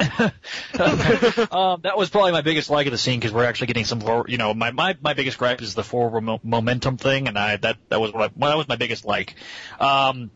um, 1.52 1.80
that 1.82 1.96
was 1.96 2.10
probably 2.10 2.32
my 2.32 2.40
biggest 2.40 2.70
like 2.70 2.86
of 2.86 2.90
the 2.92 2.98
scene 2.98 3.20
because 3.20 3.32
we're 3.32 3.44
actually 3.44 3.68
getting 3.68 3.84
some, 3.84 4.02
you 4.26 4.36
know, 4.36 4.52
my, 4.52 4.72
my, 4.72 4.96
my 5.00 5.14
biggest 5.14 5.38
gripe 5.38 5.62
is 5.62 5.74
the 5.74 5.84
forward 5.84 6.22
mo- 6.22 6.40
momentum 6.42 6.96
thing, 6.96 7.28
and 7.28 7.38
I 7.38 7.56
that 7.56 7.76
that 7.88 8.00
was 8.00 8.12
what 8.12 8.22
I, 8.22 8.32
well, 8.34 8.50
that 8.50 8.56
was 8.56 8.68
my 8.68 8.76
biggest 8.76 9.04
like. 9.04 9.36
Um, 9.78 10.32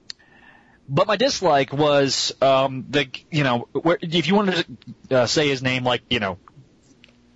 but 0.88 1.08
my 1.08 1.16
dislike 1.16 1.72
was 1.72 2.32
um, 2.40 2.86
the 2.90 3.08
you 3.30 3.42
know 3.42 3.66
where, 3.72 3.98
if 4.00 4.28
you 4.28 4.36
wanted 4.36 4.66
to 5.08 5.16
uh, 5.16 5.26
say 5.26 5.48
his 5.48 5.62
name 5.62 5.82
like 5.82 6.02
you 6.10 6.20
know 6.20 6.38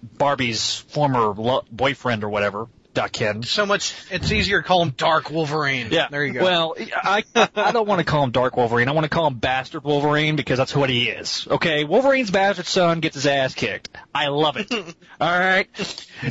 Barbie's 0.02 0.76
former 0.76 1.34
lo- 1.34 1.64
boyfriend 1.70 2.22
or 2.22 2.28
whatever, 2.28 2.68
Doc 2.92 3.12
Ken. 3.12 3.42
So 3.44 3.66
much. 3.66 3.94
It's 4.10 4.32
easier 4.32 4.62
to 4.62 4.66
call 4.66 4.82
him 4.82 4.90
Dark 4.90 5.30
Wolverine. 5.30 5.88
Yeah. 5.90 6.08
There 6.10 6.24
you 6.24 6.32
go. 6.32 6.42
Well, 6.42 6.76
I 6.94 7.22
I 7.34 7.72
don't 7.72 7.86
want 7.86 8.00
to 8.00 8.04
call 8.04 8.24
him 8.24 8.32
Dark 8.32 8.56
Wolverine. 8.56 8.88
I 8.88 8.92
want 8.92 9.04
to 9.04 9.08
call 9.10 9.28
him 9.28 9.38
Bastard 9.38 9.84
Wolverine 9.84 10.34
because 10.36 10.58
that's 10.58 10.74
what 10.74 10.90
he 10.90 11.08
is. 11.08 11.46
Okay, 11.48 11.84
Wolverine's 11.84 12.30
bastard 12.30 12.66
son 12.66 13.00
gets 13.00 13.14
his 13.14 13.26
ass 13.26 13.54
kicked. 13.54 13.90
I 14.12 14.28
love 14.28 14.56
it. 14.56 14.72
All 15.20 15.38
right, 15.38 15.68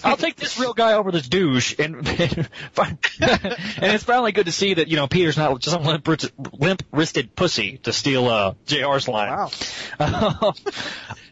I'll 0.04 0.18
take 0.18 0.36
this 0.36 0.60
real 0.60 0.74
guy 0.74 0.94
over 0.94 1.12
this 1.12 1.28
douche, 1.28 1.76
and 1.80 1.96
and 2.08 2.48
it's 3.94 4.04
finally 4.04 4.34
good 4.34 4.48
to 4.48 4.52
see 4.52 4.74
that 4.74 4.90
you 4.90 4.98
know 4.98 5.08
Peter's 5.08 5.38
not 5.38 5.58
just 5.60 5.74
some 5.76 5.84
limp 5.84 6.08
limp 6.54 6.84
wristed 6.92 7.36
pussy 7.36 7.78
to 7.84 7.94
steal 7.94 8.28
uh 8.28 8.54
Jr's 8.66 9.08
line. 9.08 9.50
wow. 10.00 10.54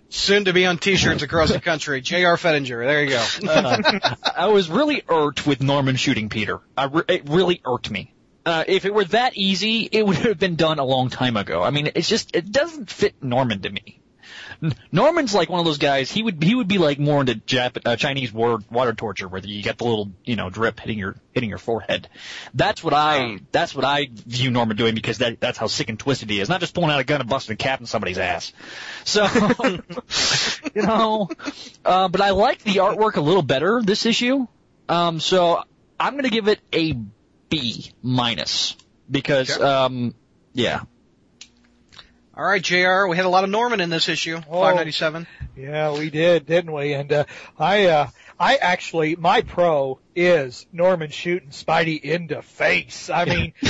Soon 0.10 0.46
to 0.46 0.54
be 0.54 0.66
on 0.66 0.78
T-shirts 0.78 1.22
across 1.22 1.52
the 1.52 1.60
country. 1.60 2.02
J.R. 2.02 2.38
Fettinger. 2.38 2.86
There 2.86 3.04
you 3.04 3.10
go. 3.10 3.26
Uh, 3.52 4.16
I 4.36 4.48
was 4.48 4.70
really 4.70 5.04
irked 5.10 5.46
with 5.46 5.62
Norman 5.62 5.98
shooting 5.98 6.30
Peter. 6.30 6.60
Re- 6.92 7.04
it 7.10 7.30
really 7.30 7.62
irked 7.66 7.92
me. 7.92 8.14
Uh, 8.46 8.64
if 8.66 8.86
it 8.86 8.94
were 8.94 9.04
that 9.04 9.36
easy, 9.36 9.90
it 9.92 10.06
would 10.06 10.16
have 10.18 10.40
been 10.40 10.56
done 10.56 10.80
a 10.80 10.86
long 10.86 11.10
time 11.10 11.36
ago. 11.36 11.62
I 11.62 11.72
mean, 11.72 11.92
it's 11.96 12.08
just 12.08 12.34
it 12.34 12.50
doesn't 12.50 12.90
fit 12.90 13.22
Norman 13.22 13.62
to 13.64 13.70
me. 13.70 14.00
Norman's 14.92 15.34
like 15.36 15.50
one 15.50 15.60
of 15.60 15.66
those 15.66 15.78
guys. 15.78 16.12
He 16.12 16.24
would 16.24 16.42
he 16.44 16.56
would 16.56 16.68
be 16.68 16.78
like 16.78 17.00
more 17.00 17.20
into 17.22 17.36
Jap- 17.36 17.82
uh, 17.86 17.96
Chinese 17.96 18.32
war, 18.34 18.60
water 18.72 18.94
torture, 18.94 19.28
where 19.28 19.42
you 19.42 19.62
get 19.62 19.78
the 19.78 19.84
little 19.84 20.12
you 20.26 20.36
know 20.36 20.50
drip 20.50 20.80
hitting 20.80 20.98
your 20.98 21.16
hitting 21.32 21.50
your 21.50 21.60
forehead. 21.60 22.08
That's 22.54 22.84
what 22.84 22.94
I 22.94 23.40
that's 23.52 23.76
what 23.76 23.86
I 23.86 24.08
view 24.12 24.50
Norman 24.52 24.78
doing 24.78 24.96
because 24.96 25.20
that 25.20 25.40
that's 25.40 25.58
how 25.58 25.68
sick 25.68 25.90
and 25.90 26.00
twisted 26.00 26.30
he 26.30 26.40
is. 26.40 26.50
Not 26.50 26.60
just 26.60 26.74
pulling 26.74 26.92
out 26.92 27.00
a 27.00 27.04
gun 27.04 27.22
and 27.22 27.30
busting 27.30 27.54
a 27.54 27.58
cap 27.58 27.80
in 27.80 27.86
somebody's 27.86 28.18
ass. 28.18 28.54
So 29.04 29.26
you 30.76 30.82
know, 30.82 31.30
uh, 31.86 32.08
but 32.08 32.22
I 32.22 32.32
like 32.32 32.64
the 32.64 32.78
artwork 32.78 33.16
a 33.16 33.22
little 33.22 33.44
better 33.44 33.82
this 33.84 34.06
issue. 34.06 34.48
Um, 34.90 35.20
so 35.20 35.64
I'm 36.00 36.16
gonna 36.16 36.30
give 36.30 36.48
it 36.48 36.60
a 36.74 36.94
B 37.50 37.92
minus 38.02 38.76
because 39.10 39.50
Okay. 39.52 39.64
um, 39.64 40.14
yeah. 40.54 40.82
All 42.38 42.46
right, 42.46 42.62
Jr. 42.62 43.08
We 43.08 43.18
had 43.18 43.26
a 43.26 43.30
lot 43.30 43.44
of 43.44 43.50
Norman 43.50 43.82
in 43.82 43.90
this 43.90 44.10
issue. 44.10 44.38
Oh. 44.38 44.62
597. 44.62 45.26
Yeah, 45.56 45.98
we 45.98 46.12
did, 46.12 46.46
didn't 46.46 46.72
we? 46.72 46.94
And 46.94 47.12
uh, 47.12 47.26
I, 47.58 47.86
uh, 47.88 48.10
I 48.40 48.58
actually, 48.58 49.16
my 49.16 49.42
pro 49.42 50.00
is 50.16 50.68
Norman 50.72 51.10
shooting 51.10 51.50
Spidey 51.50 52.00
in 52.00 52.28
the 52.28 52.44
face. 52.44 53.10
I 53.10 53.26
mean, 53.26 53.54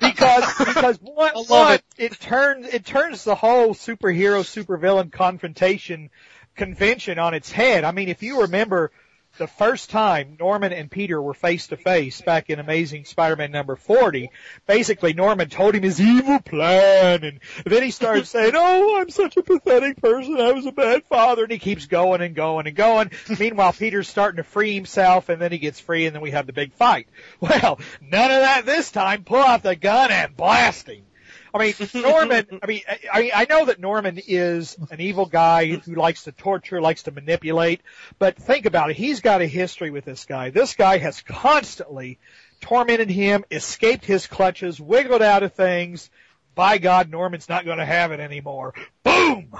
because 0.00 0.54
because 0.58 0.98
one, 1.02 1.74
it. 1.74 1.84
it 1.98 2.18
turns 2.18 2.66
it 2.66 2.86
turns 2.86 3.24
the 3.24 3.34
whole 3.34 3.74
superhero 3.74 4.40
supervillain 4.40 5.12
confrontation 5.12 6.08
convention 6.54 7.18
on 7.18 7.34
its 7.34 7.52
head. 7.52 7.84
I 7.84 7.92
mean, 7.92 8.08
if 8.08 8.22
you 8.22 8.40
remember 8.40 8.90
the 9.38 9.46
first 9.46 9.90
time 9.90 10.36
Norman 10.38 10.72
and 10.72 10.90
Peter 10.90 11.20
were 11.20 11.34
face 11.34 11.68
to 11.68 11.76
face 11.76 12.20
back 12.20 12.50
in 12.50 12.58
Amazing 12.58 13.04
Spider-Man 13.04 13.50
number 13.50 13.76
40, 13.76 14.30
basically 14.66 15.12
Norman 15.12 15.48
told 15.48 15.74
him 15.74 15.82
his 15.82 16.00
evil 16.00 16.40
plan 16.40 17.24
and 17.24 17.40
then 17.64 17.82
he 17.82 17.90
started 17.90 18.26
saying, 18.26 18.52
oh, 18.54 18.98
I'm 19.00 19.10
such 19.10 19.36
a 19.36 19.42
pathetic 19.42 20.00
person, 20.00 20.40
I 20.40 20.52
was 20.52 20.66
a 20.66 20.72
bad 20.72 21.04
father, 21.04 21.44
and 21.44 21.52
he 21.52 21.58
keeps 21.58 21.86
going 21.86 22.20
and 22.20 22.34
going 22.34 22.66
and 22.66 22.76
going. 22.76 23.10
Meanwhile, 23.38 23.74
Peter's 23.74 24.08
starting 24.08 24.38
to 24.38 24.44
free 24.44 24.74
himself 24.74 25.28
and 25.28 25.40
then 25.40 25.52
he 25.52 25.58
gets 25.58 25.80
free 25.80 26.06
and 26.06 26.14
then 26.14 26.22
we 26.22 26.30
have 26.30 26.46
the 26.46 26.52
big 26.52 26.72
fight. 26.72 27.08
Well, 27.40 27.78
none 28.00 28.30
of 28.30 28.40
that 28.40 28.66
this 28.66 28.90
time. 28.90 29.22
Pull 29.24 29.38
out 29.38 29.62
the 29.62 29.76
gun 29.76 30.10
and 30.10 30.36
blast 30.36 30.88
him. 30.88 31.04
I 31.54 31.58
mean, 31.58 31.74
Norman, 31.94 32.60
I 32.62 32.66
mean, 32.66 32.82
I, 33.12 33.30
I 33.34 33.46
know 33.48 33.66
that 33.66 33.80
Norman 33.80 34.20
is 34.26 34.76
an 34.90 35.00
evil 35.00 35.26
guy 35.26 35.66
who 35.66 35.94
likes 35.94 36.24
to 36.24 36.32
torture, 36.32 36.80
likes 36.80 37.04
to 37.04 37.10
manipulate, 37.10 37.82
but 38.18 38.36
think 38.36 38.66
about 38.66 38.90
it. 38.90 38.96
He's 38.96 39.20
got 39.20 39.40
a 39.40 39.46
history 39.46 39.90
with 39.90 40.04
this 40.04 40.24
guy. 40.24 40.50
This 40.50 40.74
guy 40.74 40.98
has 40.98 41.22
constantly 41.22 42.18
tormented 42.60 43.10
him, 43.10 43.44
escaped 43.50 44.04
his 44.04 44.26
clutches, 44.26 44.80
wiggled 44.80 45.22
out 45.22 45.42
of 45.42 45.54
things. 45.54 46.10
By 46.54 46.78
God, 46.78 47.10
Norman's 47.10 47.48
not 47.48 47.64
going 47.64 47.78
to 47.78 47.84
have 47.84 48.12
it 48.12 48.20
anymore. 48.20 48.74
Boom! 49.04 49.54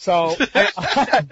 So 0.00 0.34
I, 0.54 1.26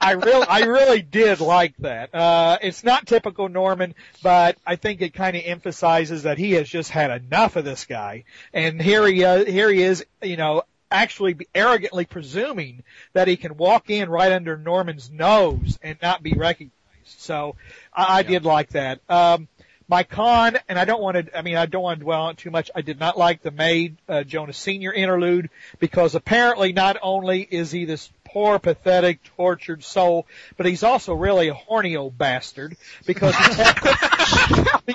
I 0.00 0.12
really, 0.14 0.46
I 0.48 0.60
really 0.64 1.02
did 1.02 1.38
like 1.38 1.76
that. 1.78 2.12
Uh, 2.12 2.58
it's 2.60 2.82
not 2.82 3.06
typical 3.06 3.48
Norman, 3.48 3.94
but 4.24 4.58
I 4.66 4.74
think 4.74 5.00
it 5.00 5.14
kind 5.14 5.36
of 5.36 5.44
emphasizes 5.46 6.24
that 6.24 6.36
he 6.36 6.52
has 6.54 6.68
just 6.68 6.90
had 6.90 7.12
enough 7.12 7.54
of 7.54 7.64
this 7.64 7.84
guy. 7.84 8.24
And 8.52 8.82
here 8.82 9.06
he, 9.06 9.22
uh, 9.22 9.44
here 9.44 9.70
he 9.70 9.82
is, 9.82 10.04
you 10.20 10.36
know, 10.36 10.64
actually 10.90 11.36
arrogantly 11.54 12.06
presuming 12.06 12.82
that 13.12 13.28
he 13.28 13.36
can 13.36 13.56
walk 13.56 13.88
in 13.88 14.10
right 14.10 14.32
under 14.32 14.56
Norman's 14.56 15.12
nose 15.12 15.78
and 15.80 15.96
not 16.02 16.20
be 16.20 16.32
recognized. 16.32 16.72
So 17.04 17.54
I, 17.94 18.18
I 18.18 18.22
did 18.24 18.44
like 18.44 18.70
that. 18.70 18.98
Um, 19.08 19.46
my 19.88 20.02
con, 20.02 20.58
and 20.68 20.78
I 20.78 20.84
don't 20.84 21.00
want 21.00 21.16
to, 21.16 21.36
I 21.38 21.42
mean, 21.42 21.56
I 21.56 21.66
don't 21.66 21.82
want 21.82 21.98
to 21.98 22.04
dwell 22.04 22.24
on 22.24 22.32
it 22.32 22.38
too 22.38 22.50
much. 22.50 22.70
I 22.74 22.82
did 22.82 23.00
not 23.00 23.16
like 23.16 23.42
the 23.42 23.50
maid, 23.50 23.96
uh, 24.08 24.22
Jonah 24.22 24.52
Senior 24.52 24.92
interlude 24.92 25.48
because 25.78 26.14
apparently 26.14 26.72
not 26.74 26.98
only 27.02 27.40
is 27.42 27.72
he 27.72 27.86
this 27.86 28.10
poor, 28.24 28.58
pathetic, 28.58 29.22
tortured 29.36 29.82
soul, 29.82 30.26
but 30.58 30.66
he's 30.66 30.82
also 30.82 31.14
really 31.14 31.48
a 31.48 31.54
horny 31.54 31.96
old 31.96 32.18
bastard 32.18 32.76
because 33.06 33.34
he, 33.34 34.94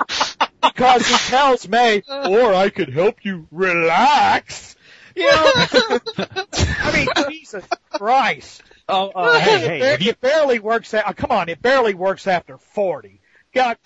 because 0.62 1.06
he 1.08 1.16
tells 1.28 1.68
May, 1.68 2.02
or 2.08 2.54
I 2.54 2.70
could 2.70 2.92
help 2.92 3.24
you 3.24 3.48
relax. 3.50 4.76
You 5.16 5.28
know, 5.28 5.52
I 6.18 6.92
mean, 6.92 7.30
Jesus 7.30 7.64
Christ. 7.90 8.62
Oh, 8.88 9.10
uh, 9.10 9.38
hey, 9.38 9.58
hey, 9.58 9.94
It, 9.94 10.02
you, 10.02 10.10
it 10.10 10.20
barely 10.20 10.58
works 10.58 10.92
out. 10.92 11.04
Oh, 11.06 11.12
come 11.12 11.30
on, 11.30 11.48
it 11.48 11.62
barely 11.62 11.94
works 11.94 12.26
after 12.26 12.58
40. 12.58 13.20
God, 13.54 13.76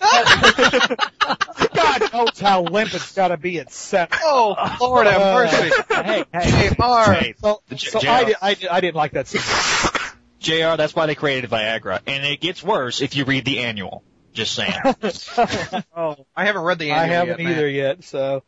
God 1.73 2.13
knows 2.13 2.39
how 2.39 2.63
limp 2.63 2.93
it's 2.93 3.13
got 3.13 3.27
to 3.29 3.37
be 3.37 3.59
at 3.59 3.71
seven. 3.71 4.17
Oh, 4.23 4.55
Lord 4.81 5.05
have 5.07 5.21
Uh, 5.21 5.33
mercy. 5.35 5.83
hey, 5.93 6.25
hey, 6.33 6.69
J.R. 6.69 7.23
So, 7.41 7.61
so 7.77 7.99
JR. 7.99 8.07
I, 8.09 8.23
did, 8.23 8.35
I, 8.41 8.53
did, 8.55 8.67
I 8.69 8.81
didn't 8.81 8.95
like 8.95 9.11
that 9.13 9.27
scene. 9.27 9.41
JR, 10.39 10.75
that's 10.77 10.95
why 10.95 11.05
they 11.05 11.15
created 11.15 11.49
Viagra. 11.49 11.99
And 12.07 12.25
it 12.25 12.39
gets 12.41 12.63
worse 12.63 13.01
if 13.01 13.15
you 13.15 13.25
read 13.25 13.45
the 13.45 13.59
annual. 13.59 14.03
Just 14.33 14.53
saying. 14.53 14.73
oh, 15.95 16.15
I 16.35 16.45
haven't 16.45 16.61
read 16.61 16.77
the 16.79 16.91
I 16.91 17.05
haven't 17.05 17.39
yet, 17.39 17.39
man. 17.39 17.51
either 17.51 17.67
yet. 17.67 18.03
So, 18.03 18.43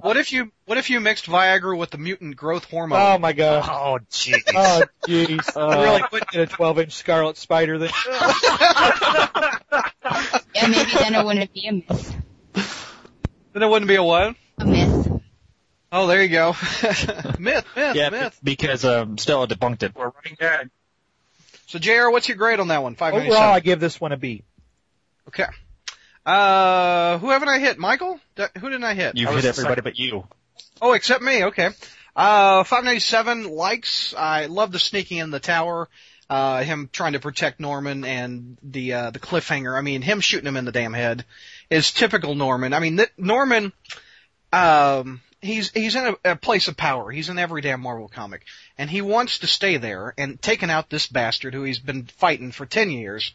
What 0.00 0.16
if 0.16 0.32
you 0.32 0.50
What 0.64 0.78
if 0.78 0.90
you 0.90 1.00
mixed 1.00 1.26
Viagra 1.26 1.78
with 1.78 1.90
the 1.90 1.98
mutant 1.98 2.36
growth 2.36 2.64
hormone? 2.64 2.98
oh 3.00 3.18
my 3.18 3.32
god. 3.32 3.64
oh, 3.68 3.98
jeez. 4.10 4.42
Oh 4.54 4.82
jeez. 5.06 5.56
I 5.56 5.82
really 5.84 6.02
couldn't 6.10 6.30
get 6.30 6.40
a 6.42 6.46
12 6.46 6.78
inch 6.80 6.92
Scarlet 6.92 7.36
Spider 7.36 7.78
then. 7.78 7.90
Yeah, 10.54 10.66
maybe 10.68 10.90
then 10.98 11.14
it 11.14 11.24
wouldn't 11.24 11.52
be 11.54 11.66
a 11.66 11.72
myth. 11.72 12.16
then 13.52 13.62
it 13.62 13.68
wouldn't 13.68 13.88
be 13.88 13.94
a 13.94 14.02
what? 14.02 14.36
A 14.58 14.66
myth. 14.66 15.08
Oh, 15.90 16.06
there 16.06 16.22
you 16.22 16.28
go. 16.28 16.50
myth, 17.38 17.38
myth, 17.38 17.66
yeah, 17.76 18.10
myth. 18.10 18.38
because 18.42 18.84
um, 18.84 19.16
Stella 19.18 19.48
debunked 19.48 19.82
it. 19.82 19.94
We're 19.94 20.10
running 20.10 20.36
gag. 20.38 20.70
So, 21.66 21.78
Jr., 21.78 22.10
what's 22.10 22.28
your 22.28 22.36
grade 22.36 22.60
on 22.60 22.68
that 22.68 22.82
one? 22.82 22.94
Five 22.96 23.14
ninety 23.14 23.28
Overall, 23.30 23.44
I 23.44 23.54
seven. 23.54 23.64
give 23.64 23.80
this 23.80 24.00
one 24.00 24.12
a 24.12 24.16
B. 24.18 24.44
Okay. 25.28 25.46
Uh, 26.24 27.18
who 27.18 27.30
haven't 27.30 27.48
I 27.48 27.58
hit? 27.58 27.78
Michael? 27.78 28.20
D- 28.36 28.44
who 28.58 28.68
didn't 28.68 28.84
I 28.84 28.94
hit? 28.94 29.16
You 29.16 29.28
I 29.28 29.34
hit 29.34 29.44
everybody 29.44 29.80
but 29.80 29.98
you. 29.98 30.26
Oh, 30.80 30.92
except 30.92 31.22
me. 31.22 31.44
Okay. 31.44 31.70
Uh, 32.14 32.64
597 32.64 33.48
likes. 33.48 34.14
I 34.16 34.46
love 34.46 34.72
the 34.72 34.78
sneaking 34.78 35.18
in 35.18 35.30
the 35.30 35.40
tower. 35.40 35.88
Uh, 36.28 36.62
him 36.62 36.88
trying 36.92 37.12
to 37.12 37.20
protect 37.20 37.60
Norman 37.60 38.04
and 38.04 38.56
the, 38.62 38.92
uh, 38.94 39.10
the 39.10 39.18
cliffhanger. 39.18 39.76
I 39.76 39.82
mean, 39.82 40.00
him 40.02 40.20
shooting 40.20 40.46
him 40.46 40.56
in 40.56 40.64
the 40.64 40.72
damn 40.72 40.94
head 40.94 41.24
is 41.68 41.90
typical 41.90 42.34
Norman. 42.34 42.72
I 42.72 42.80
mean, 42.80 42.96
th- 42.98 43.12
Norman, 43.18 43.72
um, 44.52 45.20
he's, 45.42 45.70
he's 45.72 45.94
in 45.94 46.14
a, 46.24 46.30
a 46.32 46.36
place 46.36 46.68
of 46.68 46.76
power. 46.76 47.10
He's 47.10 47.28
in 47.28 47.38
every 47.38 47.60
damn 47.60 47.80
Marvel 47.80 48.08
comic. 48.08 48.44
And 48.78 48.88
he 48.88 49.02
wants 49.02 49.40
to 49.40 49.46
stay 49.46 49.76
there 49.76 50.14
and 50.16 50.40
taking 50.40 50.70
out 50.70 50.88
this 50.88 51.06
bastard 51.06 51.52
who 51.52 51.64
he's 51.64 51.80
been 51.80 52.04
fighting 52.04 52.52
for 52.52 52.64
10 52.64 52.90
years 52.90 53.34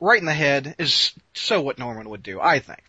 right 0.00 0.18
in 0.18 0.26
the 0.26 0.34
head 0.34 0.74
is 0.78 1.12
so 1.34 1.60
what 1.60 1.78
Norman 1.78 2.08
would 2.10 2.22
do, 2.22 2.40
I 2.40 2.58
think. 2.58 2.82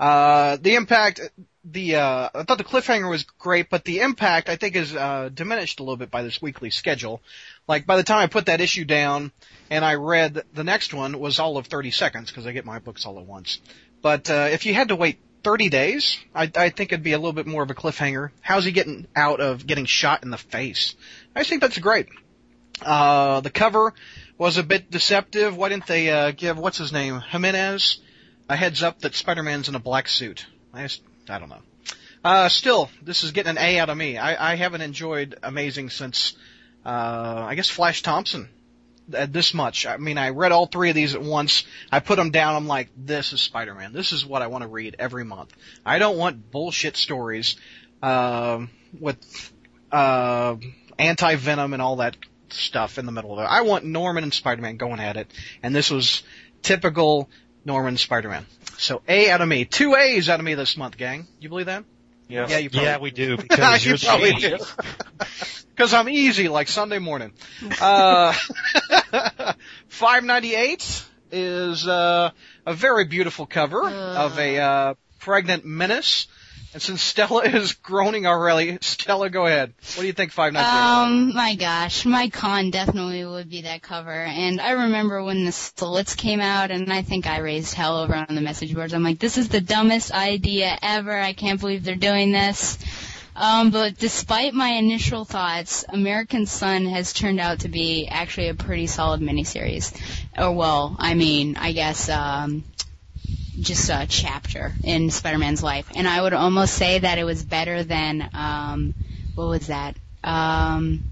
Uh, 0.00 0.56
the 0.60 0.74
impact, 0.74 1.20
the, 1.64 1.96
uh, 1.96 2.28
I 2.34 2.42
thought 2.42 2.58
the 2.58 2.64
cliffhanger 2.64 3.08
was 3.08 3.24
great, 3.38 3.70
but 3.70 3.84
the 3.84 4.00
impact 4.00 4.48
I 4.48 4.56
think 4.56 4.74
is, 4.74 4.94
uh, 4.94 5.30
diminished 5.32 5.78
a 5.78 5.82
little 5.82 5.96
bit 5.96 6.10
by 6.10 6.22
this 6.22 6.42
weekly 6.42 6.70
schedule. 6.70 7.22
Like 7.68 7.86
by 7.86 7.96
the 7.96 8.02
time 8.02 8.18
I 8.18 8.26
put 8.26 8.46
that 8.46 8.60
issue 8.60 8.84
down 8.84 9.30
and 9.70 9.84
I 9.84 9.94
read 9.94 10.42
the 10.54 10.64
next 10.64 10.92
one 10.92 11.20
was 11.20 11.38
all 11.38 11.56
of 11.56 11.66
30 11.66 11.92
seconds 11.92 12.30
because 12.30 12.46
I 12.46 12.52
get 12.52 12.64
my 12.64 12.80
books 12.80 13.06
all 13.06 13.18
at 13.18 13.26
once. 13.26 13.60
But, 14.02 14.28
uh, 14.28 14.48
if 14.50 14.66
you 14.66 14.74
had 14.74 14.88
to 14.88 14.96
wait 14.96 15.18
30 15.44 15.68
days, 15.68 16.18
I, 16.34 16.50
I 16.54 16.70
think 16.70 16.92
it'd 16.92 17.04
be 17.04 17.12
a 17.12 17.18
little 17.18 17.32
bit 17.32 17.46
more 17.46 17.62
of 17.62 17.70
a 17.70 17.74
cliffhanger. 17.74 18.30
How's 18.40 18.64
he 18.64 18.72
getting 18.72 19.06
out 19.14 19.40
of 19.40 19.66
getting 19.66 19.86
shot 19.86 20.22
in 20.22 20.30
the 20.30 20.38
face? 20.38 20.94
I 21.34 21.44
think 21.44 21.60
that's 21.60 21.78
great. 21.78 22.08
Uh, 22.80 23.40
the 23.40 23.50
cover 23.50 23.94
was 24.42 24.58
a 24.58 24.62
bit 24.64 24.90
deceptive. 24.90 25.56
Why 25.56 25.68
didn't 25.68 25.86
they, 25.86 26.10
uh, 26.10 26.32
give, 26.32 26.58
what's 26.58 26.76
his 26.76 26.92
name, 26.92 27.20
Jimenez, 27.20 28.00
a 28.48 28.56
heads 28.56 28.82
up 28.82 28.98
that 29.02 29.14
Spider-Man's 29.14 29.68
in 29.68 29.76
a 29.76 29.78
black 29.78 30.08
suit? 30.08 30.46
I 30.74 30.82
just, 30.82 31.00
I 31.28 31.38
don't 31.38 31.48
know. 31.48 31.62
Uh, 32.24 32.48
still, 32.48 32.90
this 33.02 33.22
is 33.22 33.30
getting 33.30 33.50
an 33.50 33.58
A 33.58 33.78
out 33.78 33.88
of 33.88 33.96
me. 33.96 34.18
I, 34.18 34.52
I 34.52 34.56
haven't 34.56 34.80
enjoyed 34.80 35.36
Amazing 35.44 35.90
since, 35.90 36.34
uh, 36.84 37.46
I 37.48 37.54
guess 37.54 37.70
Flash 37.70 38.02
Thompson. 38.02 38.48
Uh, 39.16 39.26
this 39.30 39.54
much. 39.54 39.86
I 39.86 39.96
mean, 39.96 40.18
I 40.18 40.30
read 40.30 40.50
all 40.50 40.66
three 40.66 40.88
of 40.88 40.96
these 40.96 41.14
at 41.14 41.22
once. 41.22 41.62
I 41.92 42.00
put 42.00 42.16
them 42.16 42.32
down. 42.32 42.56
I'm 42.56 42.66
like, 42.66 42.88
this 42.96 43.32
is 43.32 43.40
Spider-Man. 43.40 43.92
This 43.92 44.10
is 44.10 44.26
what 44.26 44.42
I 44.42 44.48
want 44.48 44.62
to 44.62 44.68
read 44.68 44.96
every 44.98 45.24
month. 45.24 45.54
I 45.86 46.00
don't 46.00 46.18
want 46.18 46.50
bullshit 46.50 46.96
stories, 46.96 47.54
um, 48.02 48.70
with, 48.98 49.52
uh, 49.92 50.56
anti-venom 50.98 51.74
and 51.74 51.80
all 51.80 51.96
that 51.96 52.16
stuff 52.52 52.98
in 52.98 53.06
the 53.06 53.12
middle 53.12 53.32
of 53.32 53.38
it. 53.38 53.42
I 53.42 53.62
want 53.62 53.84
Norman 53.84 54.24
and 54.24 54.32
Spider-Man 54.34 54.76
going 54.76 55.00
at 55.00 55.16
it, 55.16 55.30
and 55.62 55.74
this 55.74 55.90
was 55.90 56.22
typical 56.62 57.28
Norman 57.64 57.96
Spider-Man. 57.96 58.46
So 58.78 59.02
A 59.08 59.30
out 59.30 59.40
of 59.40 59.48
me. 59.48 59.64
Two 59.64 59.94
A's 59.94 60.28
out 60.28 60.40
of 60.40 60.44
me 60.44 60.54
this 60.54 60.76
month, 60.76 60.96
gang. 60.96 61.26
You 61.40 61.48
believe 61.48 61.66
that? 61.66 61.84
Yes. 62.28 62.50
Yeah, 62.50 62.58
you 62.58 62.70
probably 62.70 62.86
Yeah, 62.86 62.98
we 62.98 63.10
do 63.10 63.36
because 63.48 63.84
you 63.84 63.90
you're 63.90 63.98
probably 63.98 64.32
do. 64.34 64.58
Because 65.74 65.94
I'm 65.94 66.08
easy 66.08 66.48
like 66.48 66.68
Sunday 66.68 66.98
morning. 66.98 67.32
Uh, 67.80 68.32
598 69.88 71.04
is 71.32 71.88
uh, 71.88 72.30
a 72.66 72.74
very 72.74 73.06
beautiful 73.06 73.46
cover 73.46 73.82
of 73.82 74.38
a 74.38 74.58
uh, 74.58 74.94
pregnant 75.18 75.64
menace. 75.64 76.26
And 76.72 76.80
since 76.80 77.02
Stella 77.02 77.42
is 77.44 77.72
groaning 77.72 78.26
already, 78.26 78.78
Stella, 78.80 79.28
go 79.30 79.46
ahead. 79.46 79.74
What 79.94 80.02
do 80.02 80.06
you 80.06 80.12
think 80.12 80.32
598? 80.32 80.72
Um, 80.72 81.34
my 81.34 81.54
gosh, 81.54 82.04
my 82.06 82.28
con 82.28 82.70
definitely 82.70 83.24
would 83.24 83.50
be 83.50 83.62
that 83.62 83.82
cover. 83.82 84.10
And 84.10 84.60
I 84.60 84.72
remember 84.72 85.22
when 85.22 85.44
the 85.44 85.52
slits 85.52 86.14
came 86.14 86.40
out, 86.40 86.70
and 86.70 86.92
I 86.92 87.02
think 87.02 87.26
I 87.26 87.38
raised 87.38 87.74
hell 87.74 87.98
over 87.98 88.14
on 88.14 88.34
the 88.34 88.40
message 88.40 88.74
boards. 88.74 88.94
I'm 88.94 89.02
like, 89.02 89.18
this 89.18 89.38
is 89.38 89.48
the 89.48 89.60
dumbest 89.60 90.12
idea 90.12 90.78
ever. 90.80 91.16
I 91.16 91.32
can't 91.34 91.60
believe 91.60 91.84
they're 91.84 91.94
doing 91.94 92.32
this. 92.32 92.78
Um, 93.34 93.70
but 93.70 93.96
despite 93.98 94.52
my 94.52 94.68
initial 94.68 95.24
thoughts, 95.24 95.84
American 95.88 96.44
Son 96.44 96.84
has 96.86 97.12
turned 97.12 97.40
out 97.40 97.60
to 97.60 97.68
be 97.68 98.06
actually 98.06 98.48
a 98.48 98.54
pretty 98.54 98.86
solid 98.86 99.20
miniseries. 99.20 99.98
Or 100.36 100.52
well, 100.52 100.96
I 100.98 101.14
mean, 101.14 101.56
I 101.56 101.72
guess 101.72 102.10
um, 102.10 102.62
just 103.60 103.90
a 103.90 104.06
chapter 104.08 104.72
in 104.82 105.10
Spider-Man's 105.10 105.62
life, 105.62 105.86
and 105.94 106.08
I 106.08 106.22
would 106.22 106.32
almost 106.32 106.74
say 106.74 106.98
that 106.98 107.18
it 107.18 107.24
was 107.24 107.44
better 107.44 107.84
than 107.84 108.28
um, 108.34 108.94
what 109.34 109.48
was 109.48 109.66
that? 109.68 109.96
Um, 110.24 111.04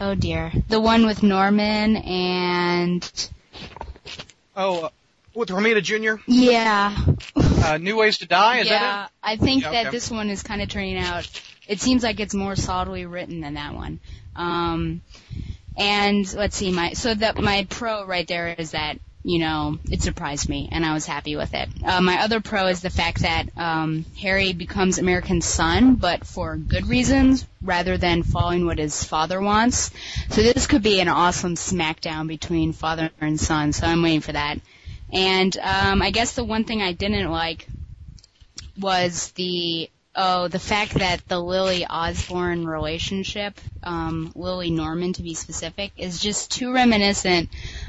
oh 0.00 0.14
dear, 0.14 0.52
the 0.68 0.80
one 0.80 1.06
with 1.06 1.22
Norman 1.22 1.96
and 1.96 3.30
oh, 4.56 4.84
uh, 4.84 4.88
with 5.34 5.48
Romita 5.48 5.82
Jr., 5.82 6.22
yeah, 6.26 6.96
uh, 7.36 7.78
New 7.78 7.96
Ways 7.96 8.18
to 8.18 8.26
Die, 8.26 8.58
is 8.58 8.68
yeah. 8.68 9.08
I 9.22 9.36
think 9.36 9.62
Yeah, 9.62 9.72
that 9.72 9.86
okay. 9.86 9.90
this 9.90 10.10
one 10.10 10.30
is 10.30 10.42
kind 10.42 10.62
of 10.62 10.68
turning 10.68 10.98
out. 10.98 11.28
It 11.66 11.80
seems 11.80 12.02
like 12.02 12.20
it's 12.20 12.34
more 12.34 12.56
solidly 12.56 13.06
written 13.06 13.40
than 13.40 13.54
that 13.54 13.74
one. 13.74 13.98
Um, 14.36 15.00
and 15.76 16.32
let's 16.34 16.56
see, 16.56 16.70
my 16.70 16.92
so 16.92 17.14
that 17.14 17.38
my 17.38 17.66
pro 17.68 18.04
right 18.06 18.28
there 18.28 18.54
is 18.56 18.72
that 18.72 18.98
you 19.24 19.38
know 19.38 19.78
it 19.90 20.02
surprised 20.02 20.48
me 20.48 20.68
and 20.70 20.84
I 20.84 20.92
was 20.92 21.06
happy 21.06 21.34
with 21.34 21.54
it. 21.54 21.68
Uh, 21.84 22.00
my 22.00 22.20
other 22.20 22.40
pro 22.40 22.66
is 22.66 22.82
the 22.82 22.90
fact 22.90 23.22
that 23.22 23.46
um, 23.56 24.04
Harry 24.20 24.52
becomes 24.52 24.98
American's 24.98 25.46
son, 25.46 25.96
but 25.96 26.26
for 26.26 26.56
good 26.56 26.86
reasons 26.86 27.46
rather 27.62 27.96
than 27.96 28.22
following 28.22 28.66
what 28.66 28.78
his 28.78 29.02
father 29.02 29.40
wants. 29.40 29.90
So 30.28 30.42
this 30.42 30.66
could 30.66 30.82
be 30.82 31.00
an 31.00 31.08
awesome 31.08 31.54
smackdown 31.54 32.28
between 32.28 32.72
father 32.72 33.10
and 33.20 33.40
son. 33.40 33.72
So 33.72 33.86
I'm 33.86 34.02
waiting 34.02 34.20
for 34.20 34.32
that. 34.32 34.60
And 35.10 35.56
um, 35.56 36.02
I 36.02 36.10
guess 36.10 36.34
the 36.34 36.44
one 36.44 36.64
thing 36.64 36.82
I 36.82 36.92
didn't 36.92 37.30
like 37.30 37.66
was 38.78 39.30
the 39.32 39.88
oh 40.14 40.48
the 40.48 40.58
fact 40.58 40.94
that 40.94 41.26
the 41.28 41.38
Lily 41.38 41.86
Osborn 41.86 42.66
relationship, 42.66 43.60
um, 43.82 44.32
Lily 44.34 44.70
Norman 44.70 45.12
to 45.14 45.22
be 45.22 45.34
specific, 45.34 45.92
is 45.96 46.20
just 46.20 46.50
too 46.50 46.72
reminiscent 46.72 47.48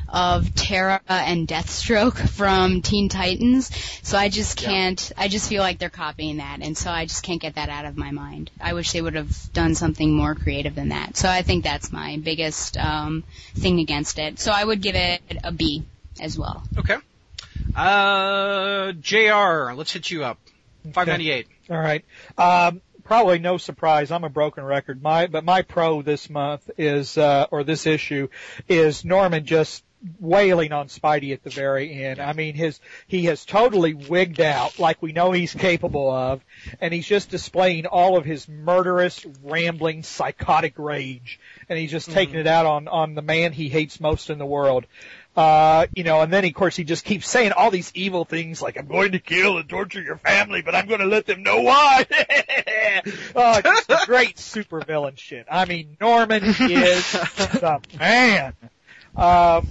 of 0.09 0.53
Terra 0.55 1.01
and 1.07 1.47
Deathstroke 1.47 2.17
from 2.37 2.81
Teen 2.81 3.09
Titans. 3.09 3.69
So 4.03 4.17
I 4.17 4.29
just 4.29 4.57
can't. 4.57 5.11
I 5.17 5.27
just 5.27 5.49
feel 5.49 5.61
like 5.61 5.79
they're 5.79 5.89
copying 5.89 6.37
that, 6.37 6.59
and 6.61 6.77
so 6.77 6.89
I 6.89 7.05
just 7.05 7.23
can't 7.23 7.41
get 7.41 7.55
that 7.55 7.69
out 7.69 7.85
of 7.85 7.97
my 7.97 8.11
mind. 8.11 8.51
I 8.59 8.73
wish 8.73 8.91
they 8.91 9.01
would 9.01 9.15
have 9.15 9.53
done 9.53 9.75
something 9.75 10.15
more 10.15 10.35
creative 10.35 10.75
than 10.75 10.89
that. 10.89 11.17
So 11.17 11.29
I 11.29 11.41
think 11.41 11.63
that's 11.63 11.91
my 11.91 12.17
biggest 12.17 12.77
um, 12.77 13.23
thing 13.55 13.79
against 13.79 14.19
it. 14.19 14.39
So 14.39 14.51
I 14.51 14.63
would 14.63 14.81
give 14.81 14.95
it 14.95 15.21
a 15.43 15.51
B 15.51 15.83
as 16.19 16.37
well. 16.37 16.63
Okay. 16.77 16.97
Uh, 17.75 18.93
JR, 18.93 19.73
let's 19.73 19.91
hit 19.91 20.09
you 20.09 20.23
up. 20.23 20.37
598. 20.83 21.47
All 21.69 21.77
right. 21.77 22.05
Um, 22.37 22.81
probably 23.03 23.39
no 23.39 23.57
surprise. 23.57 24.11
I'm 24.11 24.23
a 24.23 24.29
broken 24.29 24.63
record. 24.63 25.01
My 25.01 25.27
but 25.27 25.43
my 25.43 25.61
pro 25.61 26.01
this 26.01 26.29
month 26.29 26.69
is 26.77 27.17
uh, 27.17 27.47
or 27.51 27.63
this 27.63 27.85
issue 27.85 28.27
is 28.67 29.05
Norman 29.05 29.45
just 29.45 29.83
wailing 30.19 30.71
on 30.71 30.87
Spidey 30.87 31.33
at 31.33 31.43
the 31.43 31.49
very 31.49 32.03
end. 32.03 32.19
I 32.19 32.33
mean, 32.33 32.53
his 32.53 32.79
he 33.07 33.25
has 33.25 33.45
totally 33.45 33.93
wigged 33.93 34.41
out 34.41 34.77
like 34.77 35.01
we 35.01 35.11
know 35.11 35.31
he's 35.31 35.53
capable 35.53 36.11
of, 36.11 36.43
and 36.79 36.93
he's 36.93 37.07
just 37.07 37.29
displaying 37.29 37.85
all 37.85 38.17
of 38.17 38.25
his 38.25 38.47
murderous, 38.47 39.25
rambling, 39.43 40.03
psychotic 40.03 40.77
rage, 40.77 41.39
and 41.69 41.79
he's 41.79 41.91
just 41.91 42.11
taking 42.11 42.35
it 42.35 42.47
out 42.47 42.65
on 42.65 42.87
on 42.87 43.15
the 43.15 43.21
man 43.21 43.53
he 43.53 43.69
hates 43.69 43.99
most 43.99 44.29
in 44.29 44.37
the 44.37 44.45
world. 44.45 44.85
Uh, 45.35 45.87
you 45.93 46.03
know, 46.03 46.21
and 46.21 46.31
then 46.31 46.45
of 46.45 46.53
course 46.53 46.77
he 46.77 46.85
just 46.85 47.03
keeps 47.03 47.27
saying 47.27 47.51
all 47.51 47.69
these 47.69 47.91
evil 47.93 48.23
things 48.23 48.61
like 48.61 48.77
I'm 48.77 48.87
going 48.87 49.11
to 49.11 49.19
kill 49.19 49.57
and 49.57 49.67
torture 49.67 50.01
your 50.01 50.15
family, 50.15 50.61
but 50.61 50.75
I'm 50.75 50.87
going 50.87 51.01
to 51.01 51.07
let 51.07 51.25
them 51.25 51.43
know 51.43 51.61
why. 51.61 52.05
oh, 53.35 53.61
just 53.61 54.07
great 54.07 54.35
supervillain 54.37 55.17
shit. 55.17 55.45
I 55.51 55.65
mean, 55.65 55.97
Norman 55.99 56.41
is 56.41 56.55
the 57.11 57.81
man. 57.99 58.53
Um, 59.15 59.67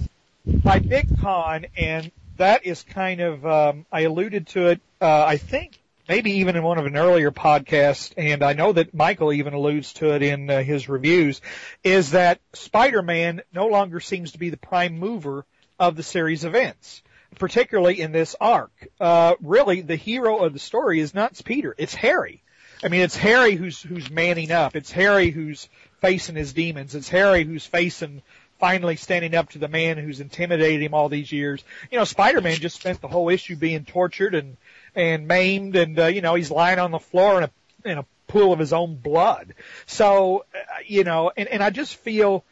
my 0.63 0.77
big 0.77 1.19
con, 1.19 1.65
and 1.75 2.11
that 2.37 2.65
is 2.65 2.83
kind 2.83 3.21
of 3.21 3.45
um, 3.45 3.85
I 3.91 4.01
alluded 4.01 4.47
to 4.49 4.67
it. 4.67 4.81
Uh, 5.01 5.25
I 5.25 5.37
think 5.37 5.79
maybe 6.07 6.33
even 6.33 6.55
in 6.55 6.61
one 6.61 6.77
of 6.77 6.85
an 6.85 6.95
earlier 6.95 7.31
podcast, 7.31 8.13
and 8.17 8.43
I 8.43 8.53
know 8.53 8.71
that 8.73 8.93
Michael 8.93 9.33
even 9.33 9.53
alludes 9.53 9.93
to 9.93 10.13
it 10.13 10.21
in 10.21 10.49
uh, 10.49 10.61
his 10.61 10.87
reviews, 10.87 11.41
is 11.83 12.11
that 12.11 12.39
Spider-Man 12.53 13.41
no 13.51 13.67
longer 13.67 13.99
seems 13.99 14.33
to 14.33 14.37
be 14.37 14.51
the 14.51 14.57
prime 14.57 14.99
mover 14.99 15.45
of 15.79 15.95
the 15.95 16.03
series 16.03 16.45
events, 16.45 17.01
particularly 17.37 17.99
in 18.01 18.11
this 18.11 18.35
arc. 18.39 18.71
Uh, 18.99 19.35
really, 19.41 19.81
the 19.81 19.95
hero 19.95 20.43
of 20.43 20.53
the 20.53 20.59
story 20.59 20.99
is 20.99 21.13
not 21.13 21.39
Peter; 21.43 21.75
it's 21.77 21.95
Harry. 21.95 22.41
I 22.83 22.89
mean, 22.89 23.01
it's 23.01 23.15
Harry 23.15 23.55
who's 23.55 23.81
who's 23.81 24.09
manning 24.09 24.51
up. 24.51 24.75
It's 24.75 24.91
Harry 24.91 25.29
who's 25.29 25.69
facing 26.01 26.35
his 26.35 26.53
demons. 26.53 26.93
It's 26.93 27.09
Harry 27.09 27.43
who's 27.43 27.65
facing 27.65 28.21
finally 28.59 28.95
standing 28.95 29.35
up 29.35 29.49
to 29.49 29.59
the 29.59 29.67
man 29.67 29.97
who's 29.97 30.19
intimidated 30.19 30.81
him 30.81 30.93
all 30.93 31.09
these 31.09 31.31
years. 31.31 31.63
You 31.91 31.97
know, 31.97 32.05
Spider-Man 32.05 32.55
just 32.55 32.79
spent 32.79 33.01
the 33.01 33.07
whole 33.07 33.29
issue 33.29 33.55
being 33.55 33.85
tortured 33.85 34.35
and 34.35 34.57
and 34.95 35.27
maimed, 35.27 35.75
and 35.75 35.99
uh, 35.99 36.05
you 36.07 36.21
know 36.21 36.35
he's 36.35 36.51
lying 36.51 36.79
on 36.79 36.91
the 36.91 36.99
floor 36.99 37.37
in 37.37 37.43
a 37.43 37.89
in 37.89 37.97
a 37.97 38.05
pool 38.27 38.53
of 38.53 38.59
his 38.59 38.73
own 38.73 38.95
blood. 38.95 39.53
So, 39.85 40.45
uh, 40.53 40.57
you 40.85 41.03
know, 41.03 41.31
and 41.35 41.47
and 41.47 41.63
I 41.63 41.69
just 41.69 41.95
feel 41.95 42.43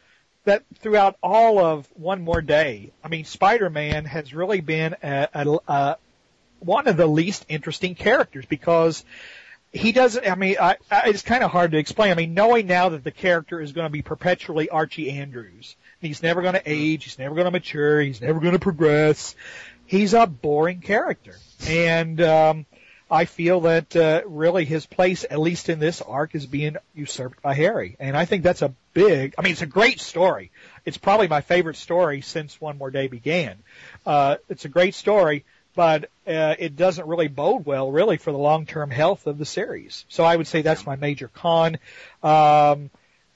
that 0.45 0.63
throughout 0.79 1.17
all 1.21 1.59
of 1.59 1.87
One 1.95 2.21
More 2.21 2.41
Day, 2.41 2.91
I 3.03 3.07
mean, 3.07 3.25
Spider-Man 3.25 4.05
has 4.05 4.33
really 4.33 4.61
been 4.61 4.95
a, 5.01 5.29
a, 5.33 5.59
a 5.67 5.97
one 6.59 6.87
of 6.87 6.97
the 6.97 7.07
least 7.07 7.45
interesting 7.49 7.95
characters 7.95 8.45
because 8.45 9.03
he 9.71 9.91
doesn't. 9.91 10.29
I 10.29 10.35
mean, 10.35 10.57
I, 10.61 10.77
I, 10.91 11.09
it's 11.09 11.23
kind 11.23 11.43
of 11.43 11.51
hard 11.51 11.71
to 11.71 11.77
explain. 11.77 12.11
I 12.11 12.15
mean, 12.15 12.33
knowing 12.33 12.67
now 12.67 12.89
that 12.89 13.03
the 13.03 13.11
character 13.11 13.59
is 13.59 13.71
going 13.71 13.85
to 13.85 13.91
be 13.91 14.01
perpetually 14.01 14.69
Archie 14.69 15.11
Andrews, 15.11 15.75
he's 15.99 16.21
never 16.21 16.41
going 16.41 16.53
to 16.53 16.61
age, 16.65 17.03
he's 17.05 17.19
never 17.19 17.35
going 17.35 17.45
to 17.45 17.51
mature, 17.51 18.01
he's 18.01 18.21
never 18.21 18.39
going 18.39 18.53
to 18.53 18.59
progress. 18.59 19.35
He's 19.85 20.13
a 20.13 20.25
boring 20.25 20.79
character, 20.79 21.35
and 21.67 22.21
um, 22.21 22.65
I 23.13 23.25
feel 23.25 23.61
that 23.61 23.95
uh, 23.95 24.23
really 24.25 24.65
his 24.65 24.87
place, 24.87 25.23
at 25.29 25.39
least 25.39 25.69
in 25.69 25.77
this 25.77 26.01
arc, 26.01 26.33
is 26.33 26.47
being 26.47 26.77
usurped 26.95 27.43
by 27.43 27.53
Harry, 27.53 27.95
and 27.99 28.17
I 28.17 28.25
think 28.25 28.41
that's 28.41 28.63
a 28.63 28.73
big. 28.95 29.35
I 29.37 29.43
mean, 29.43 29.51
it's 29.51 29.61
a 29.61 29.67
great 29.67 29.99
story. 29.99 30.49
It's 30.83 30.97
probably 30.97 31.27
my 31.27 31.41
favorite 31.41 31.75
story 31.75 32.21
since 32.21 32.59
One 32.59 32.79
More 32.79 32.89
Day 32.89 33.07
began. 33.07 33.59
Uh, 34.03 34.37
it's 34.49 34.65
a 34.65 34.67
great 34.67 34.95
story, 34.95 35.45
but 35.75 36.05
uh, 36.25 36.55
it 36.57 36.75
doesn't 36.75 37.07
really 37.07 37.27
bode 37.27 37.67
well, 37.67 37.91
really, 37.91 38.17
for 38.17 38.31
the 38.31 38.39
long-term 38.39 38.89
health 38.89 39.27
of 39.27 39.37
the 39.37 39.45
series. 39.45 40.05
So 40.09 40.23
I 40.23 40.35
would 40.35 40.47
say 40.47 40.63
that's 40.63 40.87
my 40.87 40.95
major 40.95 41.27
con. 41.27 41.77
Um, 42.23 42.89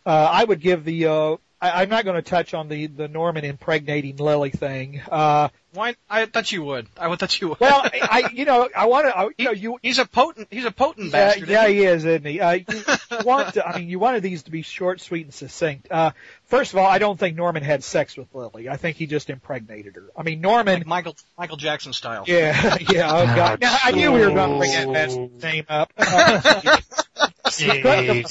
uh, 0.07 0.27
I 0.31 0.43
would 0.43 0.59
give 0.59 0.85
the. 0.85 1.05
Uh, 1.05 1.37
I, 1.59 1.81
I'm 1.81 1.89
not 1.89 2.05
going 2.05 2.15
to 2.15 2.21
touch 2.21 2.53
on 2.53 2.67
the 2.69 2.87
the 2.87 3.07
Norman 3.07 3.43
impregnating 3.43 4.17
Lily 4.17 4.51
thing. 4.51 5.01
Uh, 5.11 5.49
Why? 5.73 5.95
I 6.09 6.25
thought 6.25 6.51
you 6.51 6.63
would. 6.63 6.87
I 6.97 7.07
would 7.07 7.19
thought 7.19 7.39
you 7.41 7.49
would. 7.49 7.59
well, 7.59 7.81
I, 7.83 8.23
I 8.27 8.29
you 8.31 8.45
know 8.45 8.69
I 8.75 8.85
want 8.85 9.07
to. 9.07 9.29
You 9.37 9.45
know 9.45 9.51
you. 9.51 9.79
he's 9.81 9.97
a 9.99 10.05
potent. 10.05 10.47
He's 10.51 10.65
a 10.65 10.71
potent 10.71 11.07
Yeah, 11.07 11.29
bastard. 11.29 11.49
yeah, 11.49 11.63
isn't 11.65 11.75
he 11.75 11.83
is, 11.83 12.05
isn't 12.05 12.25
he? 12.25 12.39
Uh, 12.39 12.51
you, 12.51 12.65
you 12.69 13.17
want, 13.23 13.53
to, 13.55 13.67
I 13.67 13.79
mean, 13.79 13.89
you 13.89 13.97
wanted 13.99 14.21
these 14.23 14.43
to 14.43 14.51
be 14.51 14.61
short, 14.61 15.01
sweet, 15.01 15.25
and 15.25 15.33
succinct. 15.33 15.87
Uh, 15.91 16.11
first 16.45 16.73
of 16.73 16.79
all, 16.79 16.85
I 16.85 16.99
don't 16.99 17.19
think 17.19 17.35
Norman 17.35 17.63
had 17.63 17.83
sex 17.83 18.15
with 18.17 18.33
Lily. 18.35 18.69
I 18.69 18.77
think 18.77 18.97
he 18.97 19.07
just 19.07 19.29
impregnated 19.29 19.95
her. 19.95 20.05
I 20.15 20.23
mean, 20.23 20.41
Norman, 20.41 20.79
Like 20.79 20.87
Michael 20.87 21.15
Michael 21.37 21.57
Jackson 21.57 21.93
style. 21.93 22.25
Yeah, 22.27 22.77
yeah. 22.89 23.11
Oh 23.11 23.25
God. 23.25 23.61
Now, 23.61 23.75
I 23.83 23.91
knew 23.91 24.11
we 24.11 24.19
were 24.19 24.31
going 24.31 24.51
to 24.51 24.57
bring 24.59 24.71
that 24.71 24.89
man's 24.89 25.43
name 25.43 25.65
up. 25.69 25.91
Uh, 25.97 26.79
you 27.57 28.23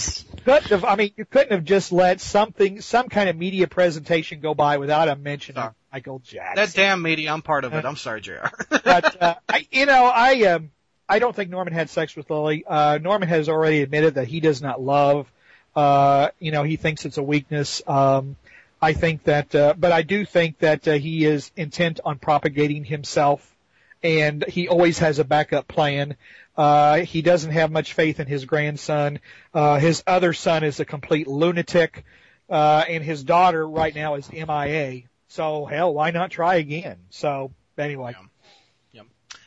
couldn't 0.46 0.70
have. 0.70 0.84
I 0.84 0.94
mean, 0.94 1.10
you 1.16 1.24
couldn't 1.24 1.50
have 1.50 1.64
just 1.64 1.90
let 1.90 2.20
something, 2.20 2.80
some 2.80 3.08
kind 3.08 3.28
of 3.28 3.36
media 3.36 3.66
presentation 3.66 4.40
go 4.40 4.54
by 4.54 4.78
without 4.78 5.08
a 5.08 5.16
mention 5.16 5.56
of 5.56 5.74
Michael 5.92 6.20
Jackson. 6.20 6.54
That 6.54 6.72
damn 6.72 7.02
media. 7.02 7.32
I'm 7.32 7.42
part 7.42 7.64
of 7.64 7.74
it. 7.74 7.84
I'm 7.84 7.96
sorry, 7.96 8.20
Jr. 8.20 8.46
but 8.70 9.20
uh, 9.20 9.34
I, 9.48 9.66
you 9.72 9.86
know, 9.86 10.06
I 10.06 10.42
um, 10.44 10.70
I 11.08 11.18
don't 11.18 11.34
think 11.34 11.50
Norman 11.50 11.74
had 11.74 11.90
sex 11.90 12.14
with 12.14 12.30
Lily. 12.30 12.64
Uh, 12.64 12.98
Norman 13.02 13.28
has 13.28 13.48
already 13.48 13.82
admitted 13.82 14.14
that 14.14 14.28
he 14.28 14.38
does 14.38 14.62
not 14.62 14.80
love. 14.80 15.26
Uh, 15.74 16.28
you 16.38 16.52
know, 16.52 16.62
he 16.62 16.76
thinks 16.76 17.04
it's 17.04 17.18
a 17.18 17.22
weakness. 17.24 17.82
Um, 17.86 18.36
I 18.80 18.92
think 18.92 19.24
that, 19.24 19.52
uh, 19.54 19.74
but 19.76 19.90
I 19.90 20.02
do 20.02 20.24
think 20.24 20.58
that 20.58 20.86
uh, 20.86 20.92
he 20.92 21.24
is 21.24 21.50
intent 21.56 21.98
on 22.04 22.18
propagating 22.18 22.84
himself 22.84 23.55
and 24.02 24.44
he 24.48 24.68
always 24.68 24.98
has 24.98 25.18
a 25.18 25.24
backup 25.24 25.68
plan. 25.68 26.16
Uh, 26.56 26.98
he 27.00 27.22
doesn't 27.22 27.50
have 27.52 27.70
much 27.70 27.92
faith 27.92 28.20
in 28.20 28.26
his 28.26 28.44
grandson. 28.44 29.20
Uh, 29.52 29.78
his 29.78 30.02
other 30.06 30.32
son 30.32 30.64
is 30.64 30.80
a 30.80 30.84
complete 30.84 31.26
lunatic, 31.26 32.04
uh, 32.48 32.84
and 32.88 33.04
his 33.04 33.24
daughter 33.24 33.66
right 33.66 33.94
now 33.94 34.14
is 34.14 34.30
MIA. 34.32 35.02
So 35.28 35.66
hell, 35.66 35.92
why 35.92 36.10
not 36.12 36.30
try 36.30 36.56
again? 36.56 36.98
So 37.10 37.52
anyway, 37.76 38.14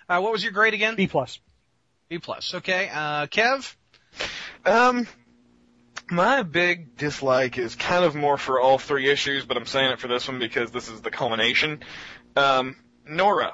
Uh, 0.08 0.20
what 0.22 0.32
was 0.32 0.44
your 0.44 0.52
grade 0.52 0.74
again? 0.74 0.96
B 0.96 1.06
plus. 1.08 1.40
B 2.10 2.18
plus. 2.18 2.56
Okay. 2.56 2.90
Uh, 2.92 3.28
Kev. 3.28 3.76
Um, 4.66 5.08
my 6.10 6.42
big 6.42 6.98
dislike 6.98 7.60
is 7.60 7.76
kind 7.76 8.04
of 8.04 8.16
more 8.16 8.38
for 8.38 8.60
all 8.60 8.80
three 8.80 9.08
issues, 9.10 9.46
but 9.46 9.56
I'm 9.56 9.68
saying 9.68 9.92
it 9.92 10.00
for 10.00 10.08
this 10.08 10.28
one 10.28 10.40
because 10.40 10.72
this 10.72 10.90
is 10.90 11.02
the 11.02 11.12
culmination. 11.12 11.82
Um, 12.36 12.76
Nora. 13.08 13.54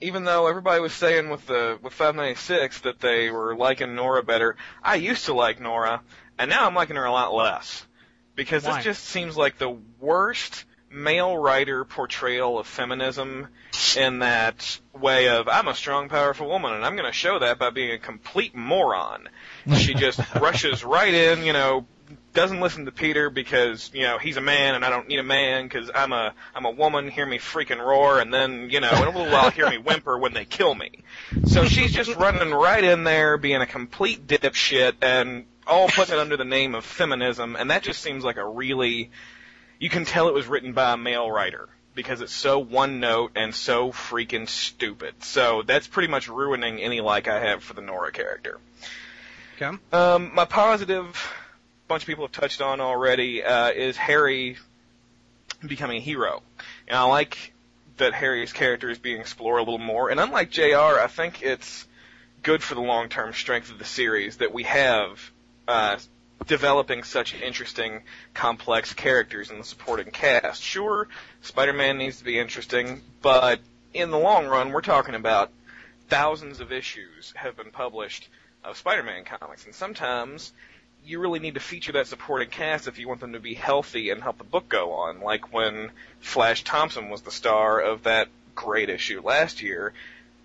Even 0.00 0.24
though 0.24 0.46
everybody 0.46 0.80
was 0.80 0.92
saying 0.92 1.30
with 1.30 1.46
the 1.46 1.78
with 1.82 1.92
596 1.92 2.80
that 2.80 3.00
they 3.00 3.30
were 3.30 3.56
liking 3.56 3.94
Nora 3.94 4.22
better, 4.22 4.56
I 4.82 4.96
used 4.96 5.26
to 5.26 5.34
like 5.34 5.60
Nora, 5.60 6.02
and 6.38 6.50
now 6.50 6.66
I'm 6.66 6.74
liking 6.74 6.96
her 6.96 7.04
a 7.04 7.12
lot 7.12 7.34
less 7.34 7.86
because 8.34 8.64
Why? 8.64 8.76
this 8.76 8.84
just 8.84 9.04
seems 9.04 9.36
like 9.36 9.58
the 9.58 9.76
worst 9.98 10.64
male 10.90 11.36
writer 11.36 11.84
portrayal 11.84 12.58
of 12.58 12.66
feminism 12.66 13.48
in 13.96 14.20
that 14.20 14.78
way 14.92 15.28
of 15.28 15.48
I'm 15.48 15.68
a 15.68 15.74
strong, 15.74 16.08
powerful 16.08 16.48
woman, 16.48 16.72
and 16.72 16.84
I'm 16.84 16.96
going 16.96 17.10
to 17.10 17.16
show 17.16 17.38
that 17.40 17.58
by 17.58 17.70
being 17.70 17.92
a 17.92 17.98
complete 17.98 18.54
moron. 18.54 19.28
She 19.76 19.94
just 19.94 20.20
rushes 20.40 20.84
right 20.84 21.12
in, 21.12 21.44
you 21.44 21.52
know, 21.52 21.86
doesn't 22.36 22.60
listen 22.60 22.84
to 22.84 22.92
Peter 22.92 23.30
because 23.30 23.90
you 23.92 24.02
know 24.02 24.18
he's 24.18 24.36
a 24.36 24.40
man 24.40 24.74
and 24.74 24.84
I 24.84 24.90
don't 24.90 25.08
need 25.08 25.18
a 25.18 25.24
man 25.24 25.64
because 25.64 25.90
I'm 25.92 26.12
a 26.12 26.34
I'm 26.54 26.66
a 26.66 26.70
woman. 26.70 27.08
Hear 27.08 27.26
me 27.26 27.38
freaking 27.38 27.84
roar, 27.84 28.20
and 28.20 28.32
then 28.32 28.68
you 28.70 28.78
know 28.78 28.90
in 28.90 29.02
a 29.02 29.06
little 29.06 29.32
while 29.32 29.50
hear 29.50 29.68
me 29.68 29.78
whimper 29.78 30.16
when 30.16 30.34
they 30.34 30.44
kill 30.44 30.74
me. 30.74 31.02
So 31.46 31.64
she's 31.64 31.92
just 31.92 32.14
running 32.14 32.52
right 32.52 32.84
in 32.84 33.04
there, 33.04 33.38
being 33.38 33.62
a 33.62 33.66
complete 33.66 34.26
dipshit, 34.26 34.92
and 35.02 35.46
all 35.66 35.88
putting 35.88 36.14
it 36.14 36.20
under 36.20 36.36
the 36.36 36.44
name 36.44 36.74
of 36.74 36.84
feminism, 36.84 37.56
and 37.56 37.70
that 37.70 37.82
just 37.82 38.02
seems 38.02 38.22
like 38.22 38.36
a 38.36 38.46
really 38.46 39.10
you 39.78 39.88
can 39.88 40.04
tell 40.04 40.28
it 40.28 40.34
was 40.34 40.46
written 40.46 40.74
by 40.74 40.92
a 40.92 40.96
male 40.96 41.30
writer 41.30 41.68
because 41.94 42.20
it's 42.20 42.34
so 42.34 42.58
one 42.58 43.00
note 43.00 43.32
and 43.34 43.54
so 43.54 43.90
freaking 43.90 44.46
stupid. 44.46 45.14
So 45.24 45.62
that's 45.62 45.86
pretty 45.86 46.08
much 46.08 46.28
ruining 46.28 46.80
any 46.80 47.00
like 47.00 47.28
I 47.28 47.40
have 47.40 47.64
for 47.64 47.72
the 47.72 47.80
Nora 47.80 48.12
character. 48.12 48.60
Okay. 49.56 49.74
Um, 49.90 50.32
my 50.34 50.44
positive, 50.44 51.16
bunch 51.88 52.02
of 52.02 52.06
people 52.06 52.24
have 52.24 52.32
touched 52.32 52.60
on 52.60 52.80
already, 52.80 53.42
uh, 53.42 53.70
is 53.70 53.96
Harry 53.96 54.56
becoming 55.66 55.98
a 55.98 56.00
hero. 56.00 56.42
And 56.88 56.96
I 56.96 57.04
like 57.04 57.52
that 57.96 58.12
Harry's 58.12 58.52
character 58.52 58.90
is 58.90 58.98
being 58.98 59.20
explored 59.20 59.60
a 59.60 59.62
little 59.62 59.78
more. 59.78 60.10
And 60.10 60.20
unlike 60.20 60.50
JR, 60.50 60.98
I 61.00 61.06
think 61.08 61.42
it's 61.42 61.86
good 62.42 62.62
for 62.62 62.74
the 62.74 62.80
long-term 62.80 63.32
strength 63.32 63.70
of 63.70 63.78
the 63.78 63.84
series 63.84 64.36
that 64.38 64.52
we 64.52 64.64
have 64.64 65.30
uh, 65.66 65.98
developing 66.46 67.02
such 67.02 67.34
interesting, 67.34 68.02
complex 68.34 68.92
characters 68.92 69.50
in 69.50 69.58
the 69.58 69.64
supporting 69.64 70.10
cast. 70.10 70.62
Sure, 70.62 71.08
Spider-Man 71.42 71.98
needs 71.98 72.18
to 72.18 72.24
be 72.24 72.38
interesting, 72.38 73.00
but 73.22 73.60
in 73.94 74.10
the 74.10 74.18
long 74.18 74.46
run, 74.46 74.72
we're 74.72 74.82
talking 74.82 75.14
about 75.14 75.50
thousands 76.08 76.60
of 76.60 76.70
issues 76.70 77.32
have 77.34 77.56
been 77.56 77.70
published 77.70 78.28
of 78.62 78.76
Spider-Man 78.76 79.24
comics, 79.24 79.64
and 79.64 79.74
sometimes 79.74 80.52
you 81.06 81.20
really 81.20 81.38
need 81.38 81.54
to 81.54 81.60
feature 81.60 81.92
that 81.92 82.08
supporting 82.08 82.50
cast 82.50 82.88
if 82.88 82.98
you 82.98 83.06
want 83.06 83.20
them 83.20 83.32
to 83.32 83.40
be 83.40 83.54
healthy 83.54 84.10
and 84.10 84.22
help 84.22 84.38
the 84.38 84.44
book 84.44 84.68
go 84.68 84.92
on, 84.92 85.20
like 85.20 85.52
when 85.52 85.90
Flash 86.20 86.64
Thompson 86.64 87.10
was 87.10 87.22
the 87.22 87.30
star 87.30 87.80
of 87.80 88.02
that 88.02 88.28
great 88.54 88.88
issue 88.88 89.20
last 89.22 89.62
year. 89.62 89.92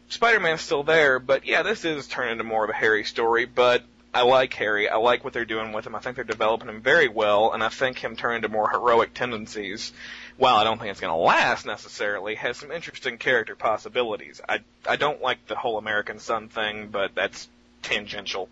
Spider-Man's 0.10 0.62
still 0.62 0.84
there, 0.84 1.20
but 1.20 1.46
yeah, 1.46 1.64
this 1.64 1.84
is 1.84 2.08
turning 2.08 2.34
into 2.34 2.44
more 2.44 2.64
of 2.64 2.70
a 2.70 2.74
Harry 2.74 3.04
story, 3.06 3.46
but 3.46 3.84
I 4.14 4.24
like 4.24 4.54
Harry. 4.56 4.90
I 4.90 4.98
like 4.98 5.24
what 5.24 5.34
they're 5.34 5.46
doing 5.46 5.72
with 5.72 5.88
him. 5.88 5.96
I 5.96 6.00
think 6.00 6.18
they're 6.18 6.26
developing 6.26 6.68
him 6.68 6.82
very 6.82 7.08
well, 7.08 7.54
and 7.54 7.64
I 7.64 7.70
think 7.70 7.98
him 7.98 8.16
turning 8.16 8.42
to 8.42 8.50
more 8.50 8.70
heroic 8.70 9.14
tendencies, 9.14 9.94
while 10.38 10.56
I 10.56 10.66
don't 10.66 10.78
think 10.78 10.92
it's 10.92 11.00
going 11.00 11.14
to 11.14 11.18
last 11.18 11.66
necessarily, 11.66 12.36
has 12.36 12.58
some 12.58 12.72
interesting 12.72 13.18
character 13.18 13.56
possibilities. 13.56 14.42
I 14.48 14.60
I 14.86 14.98
don't 14.98 15.22
like 15.22 15.48
the 15.48 15.56
whole 15.56 15.78
American 15.78 16.20
Son 16.20 16.50
thing, 16.50 16.90
but 16.90 17.16
that's 17.16 17.48
tangential. 17.82 18.50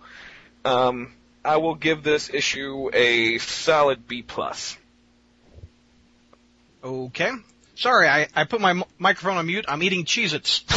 Um, 0.63 1.11
I 1.43 1.57
will 1.57 1.75
give 1.75 2.03
this 2.03 2.29
issue 2.33 2.89
a 2.93 3.37
solid 3.39 4.07
B 4.07 4.21
plus. 4.21 4.77
Okay. 6.83 7.31
Sorry, 7.75 8.07
I, 8.07 8.27
I 8.35 8.43
put 8.43 8.61
my 8.61 8.71
m- 8.71 8.83
microphone 8.97 9.37
on 9.37 9.45
mute. 9.47 9.65
I'm 9.67 9.81
eating 9.83 10.05
Cheez-Its. 10.05 10.63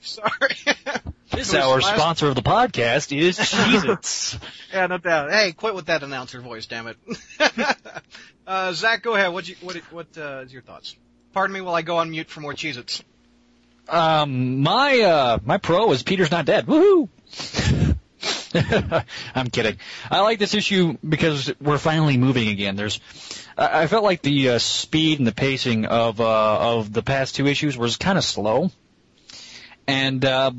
Sorry. 0.00 0.56
This 1.30 1.54
It 1.54 1.56
was 1.56 1.64
our 1.64 1.80
last- 1.80 1.96
sponsor 1.96 2.28
of 2.28 2.34
the 2.34 2.42
podcast 2.42 3.16
is 3.16 3.38
Cheez-Its. 3.38 4.38
Yeah, 4.72 4.86
no 4.86 4.98
doubt. 4.98 5.32
Hey, 5.32 5.50
quit 5.50 5.74
with 5.74 5.86
that 5.86 6.04
announcer 6.04 6.40
voice, 6.40 6.66
damn 6.66 6.86
it. 6.86 6.96
uh, 8.46 8.72
Zach, 8.72 9.02
go 9.02 9.16
ahead. 9.16 9.32
What 9.32 9.48
you, 9.48 9.56
what 9.62 9.76
what 9.90 10.06
uh, 10.16 10.42
is 10.44 10.52
your 10.52 10.62
thoughts? 10.62 10.94
Pardon 11.32 11.52
me 11.54 11.60
while 11.60 11.74
I 11.74 11.82
go 11.82 11.96
on 11.96 12.08
mute 12.10 12.30
for 12.30 12.38
more 12.40 12.52
Cheez-Its. 12.54 13.02
Um, 13.88 14.60
my 14.60 15.00
uh, 15.00 15.38
my 15.44 15.58
pro 15.58 15.90
is 15.90 16.04
Peter's 16.04 16.30
not 16.30 16.44
dead. 16.46 16.66
Woohoo! 16.66 17.08
I'm 19.34 19.48
kidding. 19.48 19.76
I 20.10 20.20
like 20.20 20.38
this 20.38 20.54
issue 20.54 20.96
because 21.06 21.52
we're 21.60 21.78
finally 21.78 22.16
moving 22.16 22.48
again. 22.48 22.76
There's, 22.76 23.00
I 23.56 23.86
felt 23.86 24.02
like 24.02 24.22
the 24.22 24.50
uh, 24.50 24.58
speed 24.58 25.18
and 25.18 25.26
the 25.26 25.32
pacing 25.32 25.86
of 25.86 26.20
uh, 26.20 26.78
of 26.78 26.92
the 26.92 27.02
past 27.02 27.36
two 27.36 27.46
issues 27.46 27.78
was 27.78 27.96
kind 27.96 28.18
of 28.18 28.24
slow, 28.24 28.72
and 29.86 30.24
uh, 30.24 30.50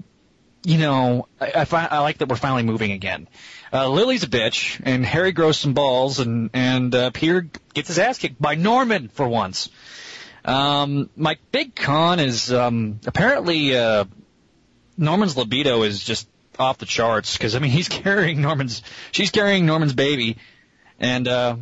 you 0.64 0.78
know, 0.78 1.28
I, 1.40 1.52
I, 1.56 1.66
fi- 1.66 1.88
I 1.88 2.00
like 2.00 2.20
that 2.20 2.30
we're 2.30 2.36
finally 2.36 2.64
moving 2.64 2.92
again. 2.92 3.28
Uh, 3.74 3.90
Lily's 3.90 4.24
a 4.24 4.28
bitch, 4.28 4.80
and 4.84 5.06
Harry 5.06 5.32
grows 5.32 5.58
some 5.58 5.74
balls, 5.74 6.20
and 6.20 6.50
and 6.54 6.94
uh, 6.94 7.10
Peter 7.12 7.48
gets 7.74 7.88
his 7.88 8.00
ass 8.00 8.18
kicked 8.18 8.42
by 8.42 8.56
Norman 8.56 9.10
for 9.10 9.28
once. 9.28 9.70
Um, 10.46 11.10
my 11.16 11.38
big 11.52 11.76
con 11.76 12.20
is 12.20 12.52
um, 12.52 13.00
apparently 13.06 13.78
uh, 13.78 14.06
Norman's 14.98 15.38
libido 15.38 15.84
is 15.84 16.04
just 16.04 16.28
off 16.60 16.78
the 16.78 16.86
charts 16.86 17.38
because 17.38 17.56
I 17.56 17.60
mean 17.60 17.72
he's 17.72 17.90
carrying 17.90 18.42
Norman's 18.42 18.82
she's 19.12 19.32
carrying 19.32 19.66
Norman's 19.66 19.94
baby, 19.94 20.38
and 21.00 21.28
uh, 21.28 21.56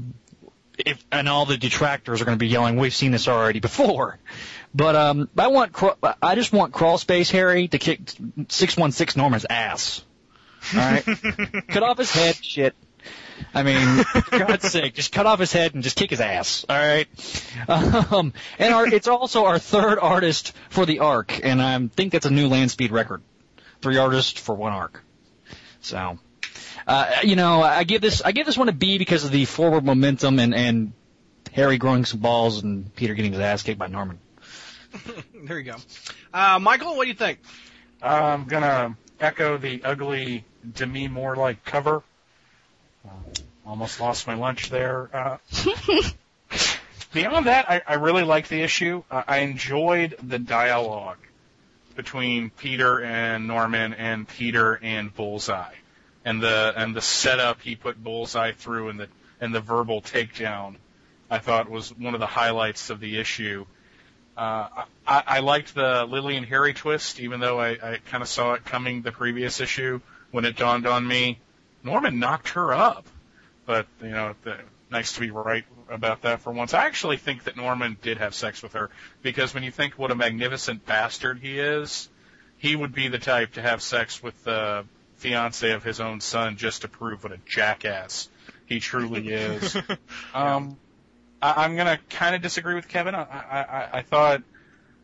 if 0.78 1.04
and 1.12 1.28
all 1.28 1.46
the 1.46 1.58
detractors 1.58 2.22
are 2.22 2.26
going 2.26 2.38
to 2.38 2.40
be 2.40 2.48
yelling, 2.48 2.78
"We've 2.78 2.94
seen 2.94 3.12
this 3.12 3.28
already 3.28 3.60
before." 3.60 4.20
But 4.74 4.96
um, 4.96 5.30
I 5.38 5.48
want 5.48 5.76
I 6.22 6.36
just 6.36 6.54
want 6.54 6.74
crawl 6.74 6.98
space 6.98 7.32
Harry 7.32 7.68
to 7.70 7.80
kick 7.80 8.02
six 8.50 8.78
one 8.78 8.92
six 8.92 9.16
Norman's 9.16 9.46
ass. 9.50 10.04
All 10.74 10.80
right, 10.80 11.06
cut 11.70 11.84
off 11.84 11.98
his 11.98 12.12
head, 12.12 12.36
shit. 12.44 12.76
I 13.54 13.64
mean, 13.64 14.04
for 14.04 14.40
God's 14.40 14.70
sake, 14.70 14.94
just 14.94 15.14
cut 15.14 15.26
off 15.26 15.40
his 15.40 15.54
head 15.54 15.74
and 15.74 15.82
just 15.82 15.96
kick 15.96 16.10
his 16.10 16.20
ass. 16.20 16.66
All 16.68 16.78
right. 16.78 17.08
Um, 17.68 18.34
and 18.60 18.74
our, 18.74 18.86
it's 18.86 19.08
also 19.08 19.46
our 19.46 19.60
third 19.60 19.98
artist 19.98 20.54
for 20.70 20.86
the 20.86 21.00
arc, 21.00 21.40
and 21.44 21.62
I 21.62 21.88
think 21.88 22.12
that's 22.12 22.26
a 22.26 22.32
new 22.32 22.50
land 22.50 22.72
speed 22.72 22.92
record. 22.92 23.22
Three 23.82 23.98
artists 23.98 24.40
for 24.40 24.56
one 24.56 24.74
arc. 24.74 25.04
So, 25.82 26.20
uh, 26.86 27.18
you 27.24 27.36
know, 27.36 27.62
I 27.62 27.84
give 27.84 28.02
this 28.02 28.22
I 28.22 28.32
give 28.32 28.46
this 28.46 28.58
one 28.58 28.70
a 28.70 28.74
B 28.74 28.98
because 28.98 29.24
of 29.24 29.32
the 29.32 29.46
forward 29.46 29.86
momentum 29.86 30.40
and 30.40 30.54
and 30.54 30.94
Harry 31.54 31.78
growing 31.78 32.06
some 32.06 32.20
balls 32.20 32.64
and 32.64 32.94
Peter 32.96 33.14
getting 33.14 33.32
his 33.32 33.42
ass 33.42 33.64
kicked 33.64 33.80
by 33.80 33.88
Norman. 33.88 34.20
There 35.42 35.58
you 35.58 35.72
go. 35.72 35.78
Uh, 36.34 36.60
Michael, 36.60 36.98
what 36.98 37.04
do 37.06 37.08
you 37.08 37.16
think? 37.16 37.40
I'm 38.02 38.44
gonna 38.46 38.98
echo 39.20 39.58
the 39.58 39.84
ugly 39.86 40.44
Demi 40.74 41.08
Moore 41.08 41.38
like 41.38 41.64
cover. 41.64 42.04
Uh, 43.06 43.12
almost 43.66 44.02
lost 44.02 44.28
my 44.28 44.34
lunch 44.34 44.70
there. 44.70 45.10
Uh, 45.14 45.38
beyond 47.14 47.46
that, 47.46 47.70
I, 47.70 47.82
I 47.88 47.94
really 47.96 48.24
like 48.24 48.50
the 48.50 48.62
issue. 48.62 49.04
Uh, 49.10 49.24
I 49.28 49.38
enjoyed 49.40 50.18
the 50.22 50.40
dialogue 50.40 51.20
between 52.00 52.50
Peter 52.50 53.02
and 53.04 53.46
Norman 53.46 53.94
and 53.94 54.26
Peter 54.26 54.80
and 54.82 55.14
Bullseye, 55.14 55.76
and 56.24 56.42
the 56.42 56.74
and 56.78 56.96
the 56.96 57.02
setup 57.02 57.60
he 57.60 57.76
put 57.76 58.02
Bullseye 58.02 58.54
through 58.54 58.88
and 58.88 59.02
the 59.02 59.10
and 59.42 59.54
the 59.54 59.60
verbal 59.60 60.02
takedown. 60.02 60.78
I 61.30 61.40
thought 61.40 61.70
was 61.70 61.90
one 61.90 62.14
of 62.14 62.22
the 62.22 62.26
highlights 62.26 62.90
of 62.90 63.02
the 63.02 63.20
issue. 63.20 63.66
Uh, 64.38 64.86
I, 65.06 65.24
I 65.28 65.40
liked 65.42 65.76
the 65.76 66.06
Lily 66.06 66.38
and 66.38 66.46
Harry 66.46 66.74
twist, 66.74 67.20
even 67.20 67.42
though 67.42 67.60
I, 67.60 67.72
I 67.72 67.98
kind 68.10 68.24
of 68.24 68.30
saw 68.30 68.54
it 68.54 68.64
coming 68.64 69.02
the 69.02 69.12
previous 69.12 69.60
issue 69.60 70.00
when 70.32 70.46
it 70.46 70.56
dawned 70.56 70.88
on 70.88 71.06
me. 71.06 71.40
Norman 71.84 72.18
knocked 72.18 72.48
her 72.52 72.74
up, 72.74 73.06
but 73.66 73.88
you 74.02 74.12
know, 74.12 74.36
the, 74.46 74.58
nice 74.90 75.12
to 75.16 75.20
be 75.20 75.32
right 75.32 75.66
about 75.90 76.22
that 76.24 76.42
for 76.42 76.52
once. 76.52 76.74
I 76.74 76.86
actually 76.86 77.18
think 77.18 77.46
that 77.46 77.58
Norman 77.58 77.98
did 78.02 78.18
have 78.18 78.34
sex 78.34 78.62
with 78.62 78.74
her 78.74 78.90
because 79.22 79.54
when 79.54 79.64
you 79.64 79.72
think 79.72 79.98
what 79.98 80.12
a 80.12 80.16
magnificent 80.16 80.86
bastard 80.86 81.40
he 81.40 81.60
is, 81.60 82.10
he 82.58 82.76
would 82.76 82.94
be 82.94 83.08
the 83.08 83.20
type 83.20 83.54
to 83.54 83.62
have 83.62 83.82
sex 83.82 84.22
with 84.22 84.44
the 84.44 84.86
fiance 85.18 85.70
of 85.72 85.84
his 85.84 86.00
own 86.00 86.22
son 86.22 86.58
just 86.58 86.82
to 86.82 86.88
prove 86.88 87.24
what 87.24 87.34
a 87.34 87.40
jackass 87.46 88.30
he 88.66 88.80
truly 88.80 89.30
is. 89.30 89.76
um, 90.34 90.78
I, 91.42 91.66
I'm 91.66 91.76
going 91.76 91.88
to 91.88 92.00
kind 92.10 92.36
of 92.36 92.42
disagree 92.42 92.76
with 92.76 92.88
Kevin. 92.88 93.16
I, 93.16 93.22
I, 93.22 93.60
I, 93.62 93.90
I 93.94 94.02
thought 94.02 94.44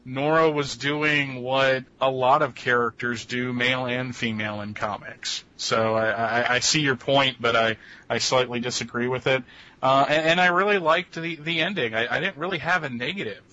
Nora 0.05 0.51
was 0.51 0.77
doing 0.77 1.41
what 1.41 1.83
a 1.99 2.09
lot 2.09 2.43
of 2.43 2.53
characters 2.53 3.25
do, 3.25 3.51
male 3.51 3.87
and 3.87 4.15
female, 4.15 4.61
in 4.61 4.75
comics. 4.75 5.43
So 5.57 5.95
I, 5.95 6.09
I, 6.09 6.55
I 6.55 6.59
see 6.59 6.81
your 6.81 6.95
point, 6.95 7.37
but 7.39 7.55
I, 7.55 7.77
I 8.09 8.19
slightly 8.19 8.59
disagree 8.59 9.07
with 9.07 9.25
it. 9.25 9.43
Uh, 9.85 10.03
and, 10.09 10.27
and 10.29 10.41
I 10.41 10.47
really 10.47 10.79
liked 10.79 11.13
the, 11.13 11.35
the 11.35 11.61
ending. 11.61 11.93
I, 11.93 12.07
I 12.15 12.19
didn't 12.19 12.37
really 12.37 12.57
have 12.57 12.83
a 12.83 12.89
negative 12.89 13.43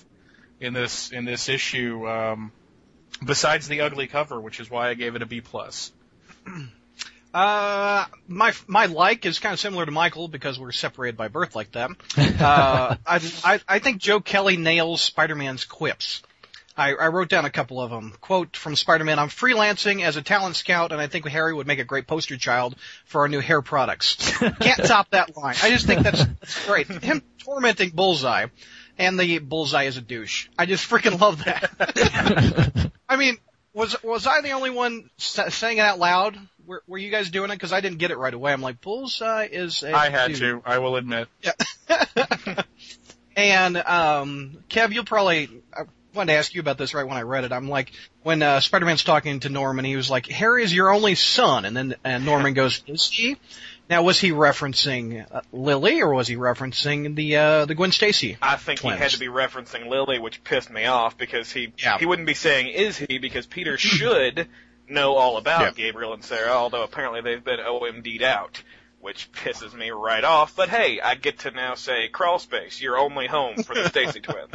in 0.60 0.72
this 0.72 1.10
in 1.10 1.26
this 1.26 1.50
issue, 1.50 2.08
um, 2.08 2.52
besides 3.22 3.68
the 3.68 3.82
ugly 3.82 4.06
cover, 4.06 4.40
which 4.40 4.58
is 4.58 4.70
why 4.70 4.88
I 4.88 4.94
gave 4.94 5.14
it 5.14 5.20
a 5.20 5.26
B 5.26 5.42
plus. 5.42 5.92
Uh, 7.34 8.04
my 8.28 8.52
my 8.66 8.84
like 8.84 9.24
is 9.24 9.38
kind 9.38 9.54
of 9.54 9.58
similar 9.58 9.86
to 9.86 9.90
Michael 9.90 10.28
because 10.28 10.60
we're 10.60 10.70
separated 10.70 11.16
by 11.16 11.28
birth 11.28 11.56
like 11.56 11.72
that. 11.72 11.90
Uh, 12.18 12.96
I, 13.06 13.20
I 13.42 13.60
I 13.66 13.78
think 13.78 14.02
Joe 14.02 14.20
Kelly 14.20 14.58
nails 14.58 15.00
Spider-Man's 15.00 15.64
quips. 15.64 16.22
I, 16.76 16.94
I 16.94 17.08
wrote 17.08 17.28
down 17.28 17.44
a 17.44 17.50
couple 17.50 17.80
of 17.80 17.90
them. 17.90 18.14
Quote 18.20 18.56
from 18.56 18.76
Spider-Man: 18.76 19.18
"I'm 19.18 19.28
freelancing 19.28 20.02
as 20.02 20.16
a 20.16 20.22
talent 20.22 20.56
scout, 20.56 20.92
and 20.92 21.00
I 21.00 21.06
think 21.06 21.26
Harry 21.28 21.52
would 21.52 21.66
make 21.66 21.78
a 21.78 21.84
great 21.84 22.06
poster 22.06 22.36
child 22.36 22.76
for 23.04 23.22
our 23.22 23.28
new 23.28 23.40
hair 23.40 23.62
products." 23.62 24.16
Can't 24.60 24.84
top 24.84 25.10
that 25.10 25.36
line. 25.36 25.56
I 25.62 25.70
just 25.70 25.86
think 25.86 26.02
that's, 26.02 26.24
that's 26.24 26.66
great. 26.66 26.88
Him 26.88 27.22
tormenting 27.38 27.90
Bullseye, 27.90 28.46
and 28.98 29.18
the 29.18 29.38
Bullseye 29.38 29.84
is 29.84 29.96
a 29.96 30.00
douche. 30.00 30.48
I 30.58 30.66
just 30.66 30.88
freaking 30.88 31.20
love 31.20 31.44
that. 31.44 32.90
I 33.08 33.16
mean, 33.16 33.36
was 33.74 34.02
was 34.02 34.26
I 34.26 34.40
the 34.40 34.52
only 34.52 34.70
one 34.70 35.10
saying 35.18 35.78
it 35.78 35.82
out 35.82 35.98
loud? 35.98 36.38
Were, 36.64 36.82
were 36.86 36.98
you 36.98 37.10
guys 37.10 37.30
doing 37.30 37.50
it? 37.50 37.54
Because 37.54 37.72
I 37.72 37.80
didn't 37.80 37.98
get 37.98 38.12
it 38.12 38.18
right 38.18 38.32
away. 38.32 38.52
I'm 38.52 38.62
like, 38.62 38.80
Bullseye 38.80 39.48
is. 39.50 39.82
A 39.82 39.92
I 39.92 40.10
had 40.10 40.28
douche. 40.28 40.38
to. 40.40 40.62
I 40.64 40.78
will 40.78 40.96
admit. 40.96 41.28
Yeah. 41.42 41.52
And 43.36 43.76
um, 43.78 44.58
Kev, 44.68 44.92
you'll 44.92 45.04
probably. 45.04 45.48
I 46.12 46.18
wanted 46.18 46.32
to 46.32 46.38
ask 46.38 46.54
you 46.54 46.60
about 46.60 46.76
this 46.78 46.92
right 46.94 47.06
when 47.06 47.16
I 47.16 47.22
read 47.22 47.44
it. 47.44 47.52
I'm 47.52 47.68
like, 47.70 47.92
when 48.22 48.42
uh, 48.42 48.60
Spider-Man's 48.60 49.02
talking 49.04 49.40
to 49.40 49.48
Norman, 49.48 49.84
he 49.86 49.96
was 49.96 50.10
like, 50.10 50.26
"Harry 50.26 50.62
is 50.62 50.72
your 50.74 50.90
only 50.92 51.14
son," 51.14 51.64
and 51.64 51.74
then 51.76 51.94
and 52.04 52.24
Norman 52.26 52.52
goes, 52.52 52.82
"Is 52.86 53.08
he?" 53.10 53.36
Now, 53.88 54.02
was 54.02 54.18
he 54.20 54.30
referencing 54.30 55.26
uh, 55.30 55.40
Lily 55.52 56.00
or 56.02 56.12
was 56.14 56.28
he 56.28 56.36
referencing 56.36 57.14
the 57.14 57.36
uh, 57.36 57.64
the 57.64 57.74
Gwen 57.74 57.92
Stacy? 57.92 58.36
I 58.42 58.56
think 58.56 58.80
Twins. 58.80 58.96
he 58.98 59.02
had 59.02 59.10
to 59.12 59.18
be 59.18 59.26
referencing 59.28 59.88
Lily, 59.88 60.18
which 60.18 60.44
pissed 60.44 60.70
me 60.70 60.84
off 60.84 61.16
because 61.16 61.50
he 61.50 61.72
Yeah. 61.78 61.98
he 61.98 62.06
wouldn't 62.06 62.26
be 62.26 62.34
saying 62.34 62.68
is 62.68 62.96
he 62.98 63.18
because 63.18 63.46
Peter 63.46 63.78
should 63.78 64.48
know 64.88 65.14
all 65.14 65.38
about 65.38 65.62
Yeah. 65.62 65.86
Gabriel 65.86 66.12
and 66.12 66.22
Sarah, 66.24 66.52
although 66.52 66.82
apparently 66.84 67.22
they've 67.22 67.42
been 67.42 67.58
OMD'd 67.58 68.22
out, 68.22 68.62
which 69.02 69.30
pisses 69.32 69.74
me 69.74 69.90
right 69.90 70.24
off. 70.24 70.56
But 70.56 70.70
hey, 70.70 71.00
I 71.00 71.16
get 71.16 71.40
to 71.40 71.50
now 71.50 71.74
say 71.74 72.08
crawl 72.08 72.38
space, 72.38 72.80
your 72.80 72.96
only 72.96 73.26
home 73.26 73.62
for 73.62 73.74
the 73.74 73.88
Stacy 73.88 74.20
twins. 74.22 74.52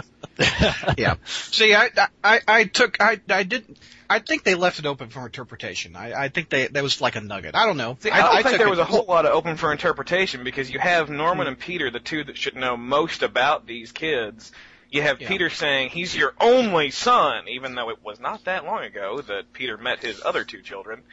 yeah. 0.97 1.15
See, 1.25 1.75
I, 1.75 1.89
I, 2.23 2.39
I 2.47 2.63
took, 2.63 2.97
I, 3.01 3.19
I 3.29 3.43
didn't, 3.43 3.77
I 4.09 4.19
think 4.19 4.43
they 4.43 4.55
left 4.55 4.79
it 4.79 4.85
open 4.85 5.09
for 5.09 5.25
interpretation. 5.25 5.95
I, 5.95 6.13
I 6.13 6.29
think 6.29 6.49
they, 6.49 6.67
that 6.67 6.81
was 6.81 7.01
like 7.01 7.15
a 7.15 7.21
nugget. 7.21 7.55
I 7.55 7.65
don't 7.65 7.77
know. 7.77 7.97
See, 7.99 8.09
I 8.09 8.21
don't 8.21 8.33
think 8.35 8.47
took 8.49 8.57
there 8.59 8.67
it- 8.67 8.71
was 8.71 8.79
a 8.79 8.85
whole 8.85 9.05
lot 9.05 9.25
of 9.25 9.33
open 9.33 9.57
for 9.57 9.71
interpretation 9.71 10.43
because 10.43 10.69
you 10.71 10.79
have 10.79 11.09
Norman 11.09 11.47
and 11.47 11.59
Peter, 11.59 11.91
the 11.91 11.99
two 11.99 12.23
that 12.23 12.37
should 12.37 12.55
know 12.55 12.77
most 12.77 13.21
about 13.23 13.67
these 13.67 13.91
kids. 13.91 14.51
You 14.89 15.01
have 15.01 15.19
Yeah. 15.19 15.27
Peter 15.27 15.49
saying 15.49 15.89
he's 15.89 16.15
your 16.15 16.33
only 16.39 16.91
son, 16.91 17.49
even 17.49 17.75
though 17.75 17.89
it 17.89 18.01
was 18.01 18.21
not 18.21 18.45
that 18.45 18.63
long 18.63 18.83
ago 18.85 19.19
that 19.19 19.51
Peter 19.51 19.75
met 19.77 19.99
his 19.99 20.21
other 20.23 20.45
two 20.45 20.61
children. 20.61 21.03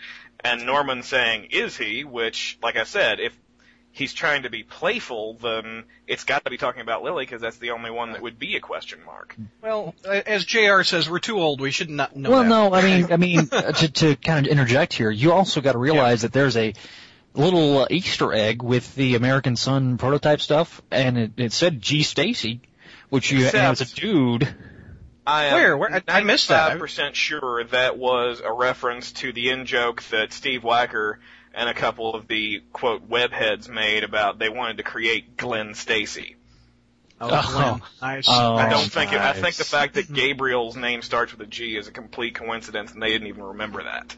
And 0.45 0.67
Norman 0.67 1.03
saying, 1.03 1.49
is 1.51 1.77
he? 1.77 2.05
Which, 2.05 2.59
like 2.63 2.77
I 2.77 2.85
said, 2.85 3.19
if 3.19 3.35
he's 3.95 4.13
trying 4.13 4.43
to 4.43 4.51
be 4.51 4.63
playful, 4.63 5.39
then 5.41 5.85
it's 6.07 6.25
got 6.25 6.45
to 6.45 6.51
be 6.51 6.59
talking 6.59 6.83
about 6.83 7.03
Lily 7.03 7.25
because 7.25 7.41
that's 7.41 7.57
the 7.57 7.71
only 7.71 7.91
one 7.91 8.13
that 8.13 8.21
would 8.21 8.39
be 8.39 8.57
a 8.57 8.61
question 8.61 8.99
mark. 9.07 9.35
Well, 9.63 9.95
as 10.05 10.45
Jr. 10.45 10.83
says, 10.83 11.09
we're 11.09 11.21
too 11.21 11.39
old. 11.39 11.61
We 11.61 11.71
should 11.71 11.89
not 11.89 12.15
know. 12.15 12.31
well, 12.31 12.43
that. 12.43 12.49
no, 12.49 12.75
I 12.75 12.83
mean, 12.83 13.13
I 13.13 13.17
mean, 13.17 13.49
uh, 13.51 13.73
to, 13.73 13.89
to 13.91 14.17
kind 14.17 14.47
of 14.47 14.53
interject 14.53 14.93
here, 14.93 15.11
you 15.11 15.33
also 15.33 15.61
got 15.61 15.73
to 15.73 15.79
realize 15.79 16.23
that 16.23 16.33
there's 16.33 16.57
a 16.57 16.75
little 17.35 17.79
uh, 17.79 17.87
Easter 17.89 18.33
egg 18.33 18.63
with 18.63 18.95
the 18.97 19.15
American 19.15 19.57
Son 19.57 19.97
prototype 19.97 20.41
stuff, 20.41 20.83
and 20.91 21.17
it, 21.17 21.33
it 21.39 21.53
said 21.53 21.81
G 21.81 22.03
Stacy, 22.03 22.61
which 23.09 23.31
you 23.31 23.47
and 23.47 23.55
as 23.55 23.81
a 23.81 23.95
dude. 23.95 24.55
I 25.27 25.45
am 25.47 25.55
Where? 25.55 25.77
Where? 25.79 25.95
I- 26.09 26.19
I 26.19 26.21
missed 26.23 26.49
that. 26.49 26.79
percent 26.79 27.17
sure 27.17 27.65
that 27.65 27.97
was 27.97 28.41
a 28.45 28.53
reference 28.53 29.13
to 29.13 29.33
the 29.33 29.51
in 29.51 29.67
joke 29.67 30.03
that 30.05 30.33
Steve 30.33 30.63
Wacker 30.63 31.17
and 31.55 31.69
a 31.69 31.75
couple 31.75 32.15
of 32.15 32.27
the 32.29 32.63
quote 32.73 33.09
webheads 33.09 33.69
made 33.69 34.05
about 34.05 34.39
they 34.39 34.49
wanted 34.49 34.77
to 34.79 34.83
create 34.83 35.37
Glenn 35.37 35.75
Stacy. 35.75 36.37
Oh, 37.21 37.29
Oh. 37.33 37.81
Nice. 38.03 38.27
Oh. 38.29 38.57
I 38.57 38.69
don't 38.69 38.81
Nice. 38.81 38.89
think 38.89 39.13
it, 39.13 39.21
I 39.21 39.33
think 39.35 39.55
the 39.55 39.65
fact 39.65 39.95
that 39.95 40.13
Gabriel's 40.13 40.77
name 40.77 41.01
starts 41.01 41.33
with 41.33 41.41
a 41.43 41.47
G 41.51 41.77
is 41.77 41.87
a 41.89 41.93
complete 41.93 42.35
coincidence, 42.35 42.93
and 42.93 43.01
they 43.03 43.11
didn't 43.11 43.29
even 43.29 43.45
remember 43.45 43.83
that. 43.85 44.15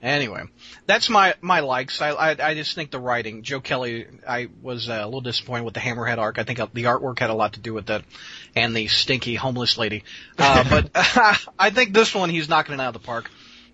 Anyway, 0.00 0.42
that's 0.86 1.08
my 1.10 1.34
my 1.40 1.58
likes. 1.58 2.00
I, 2.00 2.10
I 2.10 2.36
I 2.50 2.54
just 2.54 2.76
think 2.76 2.92
the 2.92 3.00
writing. 3.00 3.42
Joe 3.42 3.60
Kelly. 3.60 4.06
I 4.28 4.48
was 4.62 4.88
uh, 4.88 5.00
a 5.02 5.04
little 5.06 5.20
disappointed 5.20 5.64
with 5.64 5.74
the 5.74 5.80
Hammerhead 5.80 6.18
arc. 6.18 6.38
I 6.38 6.44
think 6.44 6.58
the 6.72 6.84
artwork 6.84 7.18
had 7.18 7.30
a 7.30 7.34
lot 7.34 7.54
to 7.54 7.60
do 7.60 7.74
with 7.74 7.86
that, 7.86 8.04
and 8.58 8.76
the 8.76 8.88
stinky 8.88 9.34
homeless 9.34 9.78
lady. 9.78 10.04
Uh, 10.40 10.64
but 10.70 10.90
I 11.58 11.70
think 11.70 11.92
this 11.92 12.14
one 12.14 12.30
he's 12.30 12.48
knocking 12.48 12.74
it 12.74 12.80
out 12.80 12.94
of 12.94 13.02
the 13.02 13.04
park. 13.04 13.28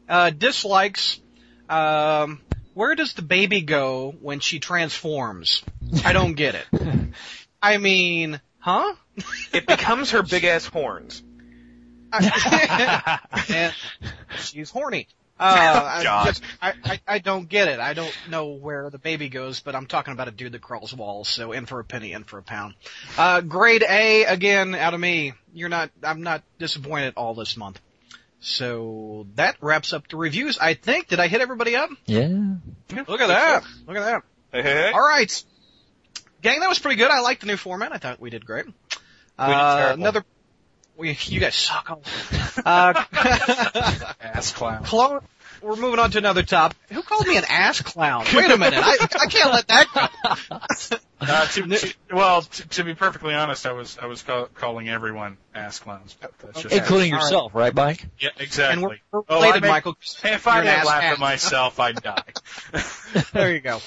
Uh, 0.08 0.30
dislikes. 0.30 1.20
Um, 1.68 2.40
where 2.72 2.94
does 2.94 3.12
the 3.12 3.20
baby 3.22 3.60
go 3.60 4.14
when 4.20 4.40
she 4.40 4.60
transforms? 4.60 5.62
I 6.04 6.14
don't 6.14 6.32
get 6.32 6.54
it. 6.54 6.66
I 7.62 7.76
mean, 7.76 8.40
huh? 8.58 8.94
It 9.52 9.66
becomes 9.66 10.12
her 10.12 10.22
big 10.22 10.44
ass 10.44 10.64
horns. 10.64 11.22
and 12.12 13.74
she's 14.38 14.70
horny. 14.70 15.06
Uh, 15.38 15.82
I, 15.84 16.02
God. 16.04 16.26
just, 16.26 16.42
I, 16.62 16.72
I, 16.84 17.00
I 17.06 17.18
don't 17.18 17.48
get 17.48 17.68
it. 17.68 17.80
I 17.80 17.94
don't 17.94 18.14
know 18.28 18.50
where 18.50 18.90
the 18.90 18.98
baby 18.98 19.28
goes, 19.28 19.60
but 19.60 19.74
I'm 19.74 19.86
talking 19.86 20.12
about 20.12 20.28
a 20.28 20.30
dude 20.30 20.52
that 20.52 20.62
crawls 20.62 20.94
walls, 20.94 21.28
so 21.28 21.52
in 21.52 21.66
for 21.66 21.80
a 21.80 21.84
penny, 21.84 22.12
in 22.12 22.24
for 22.24 22.38
a 22.38 22.42
pound. 22.42 22.74
Uh, 23.18 23.40
grade 23.40 23.84
A, 23.88 24.24
again, 24.24 24.74
out 24.74 24.94
of 24.94 25.00
me. 25.00 25.32
You're 25.52 25.68
not, 25.68 25.90
I'm 26.02 26.22
not 26.22 26.42
disappointed 26.58 27.14
all 27.16 27.34
this 27.34 27.56
month. 27.56 27.80
So 28.40 29.26
that 29.36 29.56
wraps 29.60 29.92
up 29.94 30.06
the 30.08 30.18
reviews. 30.18 30.58
I 30.58 30.74
think, 30.74 31.08
did 31.08 31.18
I 31.18 31.28
hit 31.28 31.40
everybody 31.40 31.76
up? 31.76 31.88
Yeah. 32.04 32.28
Look 32.28 33.20
at 33.20 33.28
that. 33.28 33.64
Look 33.86 33.96
at 33.96 34.04
that. 34.04 34.22
Hey, 34.52 34.62
hey, 34.62 34.72
hey. 34.74 34.90
All 34.92 35.00
right. 35.00 35.44
Gang, 36.42 36.60
that 36.60 36.68
was 36.68 36.78
pretty 36.78 36.96
good. 36.96 37.10
I 37.10 37.20
liked 37.20 37.40
the 37.40 37.46
new 37.46 37.56
format. 37.56 37.92
I 37.92 37.96
thought 37.96 38.20
we 38.20 38.28
did 38.28 38.44
great. 38.44 38.66
Uh, 39.38 39.76
terrible. 39.76 40.02
another, 40.02 40.24
we, 40.96 41.16
you 41.24 41.40
guys 41.40 41.54
suck. 41.54 41.90
all- 41.90 42.02
Uh, 42.64 43.04
Ass 44.20 44.52
clown. 44.52 44.84
clone. 44.84 45.20
We're 45.62 45.76
moving 45.76 45.98
on 45.98 46.10
to 46.10 46.18
another 46.18 46.42
top. 46.42 46.74
Who 46.90 47.02
called 47.02 47.26
me 47.26 47.38
an 47.38 47.44
ass 47.48 47.80
clown? 47.80 48.26
Wait 48.34 48.50
a 48.50 48.58
minute. 48.58 48.80
I, 48.82 48.98
I 49.20 49.26
can't 49.26 49.52
let 49.52 49.66
that 49.68 50.10
go. 50.90 50.98
Uh, 51.26 51.46
to, 51.46 51.62
to, 51.66 51.94
well, 52.12 52.42
to, 52.42 52.68
to 52.68 52.84
be 52.84 52.94
perfectly 52.94 53.32
honest, 53.32 53.64
I 53.64 53.72
was 53.72 53.96
I 53.96 54.04
was 54.04 54.22
call, 54.22 54.44
calling 54.46 54.90
everyone 54.90 55.38
ass 55.54 55.78
clowns. 55.78 56.14
That's 56.20 56.60
just 56.64 56.74
Including 56.74 57.14
All 57.14 57.20
right. 57.20 57.24
yourself, 57.24 57.54
right, 57.54 57.74
Mike? 57.74 58.04
yeah, 58.20 58.28
And 58.34 58.42
exactly. 58.42 59.00
we're, 59.10 59.20
we're 59.20 59.24
Oh, 59.30 59.36
I 59.38 59.46
related, 59.46 59.62
make- 59.62 59.70
Michael. 59.70 59.96
If 60.22 60.46
I 60.46 60.62
didn't 60.62 60.84
laugh 60.84 61.02
ass. 61.02 61.12
at 61.14 61.18
myself, 61.20 61.80
I'd 61.80 62.02
die. 62.02 62.24
There 63.32 63.54
you 63.54 63.60
go. 63.60 63.80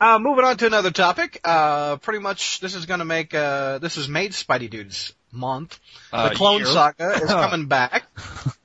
Uh, 0.00 0.18
moving 0.18 0.44
on 0.44 0.56
to 0.56 0.66
another 0.66 0.90
topic. 0.90 1.38
Uh, 1.44 1.96
pretty 1.98 2.18
much 2.18 2.58
this 2.58 2.74
is 2.74 2.86
gonna 2.86 3.04
make, 3.04 3.32
uh, 3.32 3.78
this 3.78 3.96
is 3.96 4.08
made 4.08 4.32
Spidey 4.32 4.68
Dudes 4.68 5.14
month. 5.32 5.78
Uh, 6.12 6.28
the 6.28 6.34
Clone 6.34 6.58
year. 6.58 6.66
Saga 6.66 7.10
is 7.22 7.24
coming 7.30 7.66
back. 7.66 8.04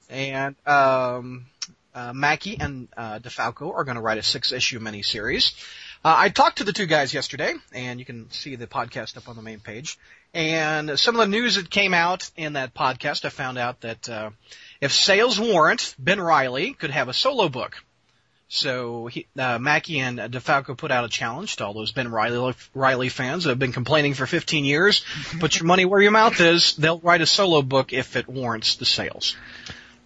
And, 0.10 0.56
um, 0.66 1.48
uh, 1.96 2.14
Mackie 2.14 2.60
and, 2.60 2.88
uh, 2.96 3.20
DeFalco 3.20 3.74
are 3.74 3.84
gonna 3.84 4.02
write 4.02 4.18
a 4.18 4.24
six 4.24 4.52
issue 4.52 4.80
miniseries. 4.80 5.54
Uh, 6.06 6.14
I 6.16 6.30
talked 6.30 6.60
to 6.60 6.64
the 6.64 6.74
two 6.74 6.86
guys 6.86 7.14
yesterday, 7.14 7.54
and 7.74 8.00
you 8.00 8.06
can 8.06 8.30
see 8.30 8.56
the 8.56 8.68
podcast 8.68 9.18
up 9.18 9.28
on 9.28 9.36
the 9.36 9.42
main 9.42 9.60
page. 9.60 9.98
And 10.34 11.00
some 11.00 11.16
of 11.16 11.20
the 11.20 11.28
news 11.28 11.56
that 11.56 11.70
came 11.70 11.94
out 11.94 12.30
in 12.38 12.54
that 12.54 12.74
podcast, 12.74 13.26
I 13.26 13.30
found 13.30 13.58
out 13.58 13.82
that, 13.82 14.08
uh, 14.08 14.30
if 14.80 14.92
sales 14.92 15.40
warrant, 15.40 15.96
Ben 15.98 16.22
Reilly 16.22 16.74
could 16.74 16.92
have 16.92 17.08
a 17.08 17.14
solo 17.14 17.50
book. 17.50 17.84
So 18.50 19.08
he, 19.08 19.28
uh, 19.38 19.60
Mackie 19.60 20.00
and 20.00 20.20
uh, 20.20 20.30
DeFalco 20.30 20.78
put 20.78 20.90
out 20.90 21.04
a 21.04 21.10
challenge 21.10 21.58
to 21.58 21.66
all 21.66 21.74
those 21.74 21.92
Ben 21.92 22.10
Reilly, 22.10 22.56
Reilly 22.74 23.10
fans 23.10 23.44
that 23.44 23.50
have 23.50 23.60
been 23.60 23.74
complaining 23.74 24.14
for 24.14 24.26
15 24.26 24.64
years. 24.64 25.04
Put 25.40 25.60
your 25.60 25.66
money 25.66 25.84
where 25.84 26.02
your 26.02 26.12
mouth 26.12 26.40
is. 26.40 26.76
They'll 26.78 27.00
write 27.00 27.22
a 27.22 27.26
solo 27.26 27.62
book 27.62 27.92
if 27.92 28.16
it 28.16 28.28
warrants 28.28 28.76
the 28.76 28.86
sales. 28.86 29.36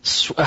Sw- 0.01 0.31
all 0.31 0.45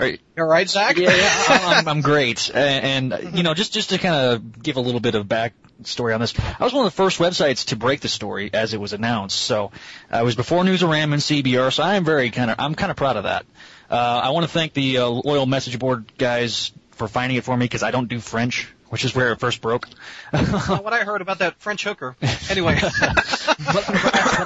right. 0.00 0.20
All 0.36 0.46
right, 0.46 0.68
Zach? 0.68 0.96
yeah, 0.96 1.14
yeah, 1.14 1.32
I'm, 1.48 1.86
I'm 1.86 2.00
great. 2.02 2.50
And, 2.52 3.12
and 3.12 3.36
you 3.36 3.44
know, 3.44 3.54
just 3.54 3.72
just 3.72 3.90
to 3.90 3.98
kind 3.98 4.14
of 4.14 4.60
give 4.60 4.76
a 4.76 4.80
little 4.80 4.98
bit 4.98 5.14
of 5.14 5.26
backstory 5.26 6.14
on 6.14 6.20
this, 6.20 6.34
I 6.58 6.64
was 6.64 6.72
one 6.72 6.84
of 6.84 6.92
the 6.92 6.96
first 6.96 7.20
websites 7.20 7.66
to 7.66 7.76
break 7.76 8.00
the 8.00 8.08
story 8.08 8.50
as 8.52 8.74
it 8.74 8.80
was 8.80 8.92
announced. 8.92 9.40
So 9.40 9.70
uh, 10.12 10.18
it 10.18 10.24
was 10.24 10.34
before 10.34 10.64
Newsarama 10.64 11.12
and 11.12 11.22
CBR. 11.22 11.72
So 11.72 11.84
I 11.84 11.94
am 11.94 12.04
very 12.04 12.30
kind 12.30 12.50
of 12.50 12.56
I'm 12.58 12.74
kind 12.74 12.90
of 12.90 12.96
proud 12.96 13.16
of 13.16 13.22
that. 13.22 13.46
Uh, 13.88 13.94
I 14.24 14.30
want 14.30 14.44
to 14.44 14.52
thank 14.52 14.72
the 14.72 14.98
uh, 14.98 15.06
loyal 15.06 15.46
message 15.46 15.78
board 15.78 16.12
guys 16.18 16.72
for 16.98 17.08
finding 17.08 17.38
it 17.38 17.44
for 17.44 17.56
me 17.56 17.64
because 17.64 17.82
I 17.82 17.90
don't 17.90 18.08
do 18.08 18.20
French 18.20 18.68
which 18.88 19.04
is 19.04 19.14
where 19.14 19.32
it 19.32 19.40
first 19.40 19.60
broke. 19.60 19.86
What 20.30 20.92
I 20.92 21.04
heard 21.04 21.20
about 21.20 21.40
that 21.40 21.58
French 21.60 21.84
hooker. 21.84 22.16
Anyway, 22.50 22.78
but, 23.00 23.14
but, 23.56 23.86
but 23.86 23.94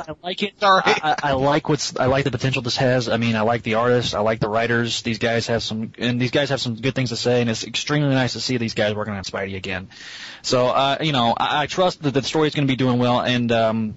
I 0.09 0.15
like 0.23 0.43
it. 0.43 0.59
Sorry. 0.59 0.83
I, 0.85 1.17
I 1.23 1.31
I 1.31 1.33
like 1.33 1.69
what's 1.69 1.97
I 1.97 2.07
like 2.07 2.25
the 2.25 2.31
potential 2.31 2.63
this 2.63 2.77
has. 2.77 3.09
I 3.09 3.17
mean, 3.17 3.37
I 3.37 3.43
like 3.43 3.63
the 3.63 3.75
artists. 3.75 4.15
I 4.15 4.21
like 4.21 4.41
the 4.41 4.49
writers. 4.49 5.03
These 5.03 5.19
guys 5.19 5.47
have 5.47 5.63
some, 5.63 5.93
and 5.99 6.21
these 6.21 6.31
guys 6.31 6.51
have 6.51 6.61
some 6.61 6.77
good 6.77 6.95
things 6.95 7.11
to 7.11 7.17
say, 7.17 7.41
and 7.41 7.51
it's 7.51 7.65
extremely 7.65 8.15
nice 8.15 8.33
to 8.33 8.41
see 8.41 8.57
these 8.57 8.75
guys 8.75 8.95
working 8.95 9.15
on 9.15 9.23
Spidey 9.23 9.57
again. 9.57 9.89
So, 10.43 10.67
uh, 10.67 10.99
you 11.01 11.13
know, 11.13 11.35
I, 11.37 11.63
I 11.63 11.67
trust 11.67 12.03
that 12.03 12.15
the 12.15 12.23
story 12.23 12.49
is 12.49 12.55
going 12.55 12.67
to 12.67 12.73
be 12.73 12.77
doing 12.77 12.99
well, 12.99 13.21
and 13.21 13.51
um, 13.53 13.97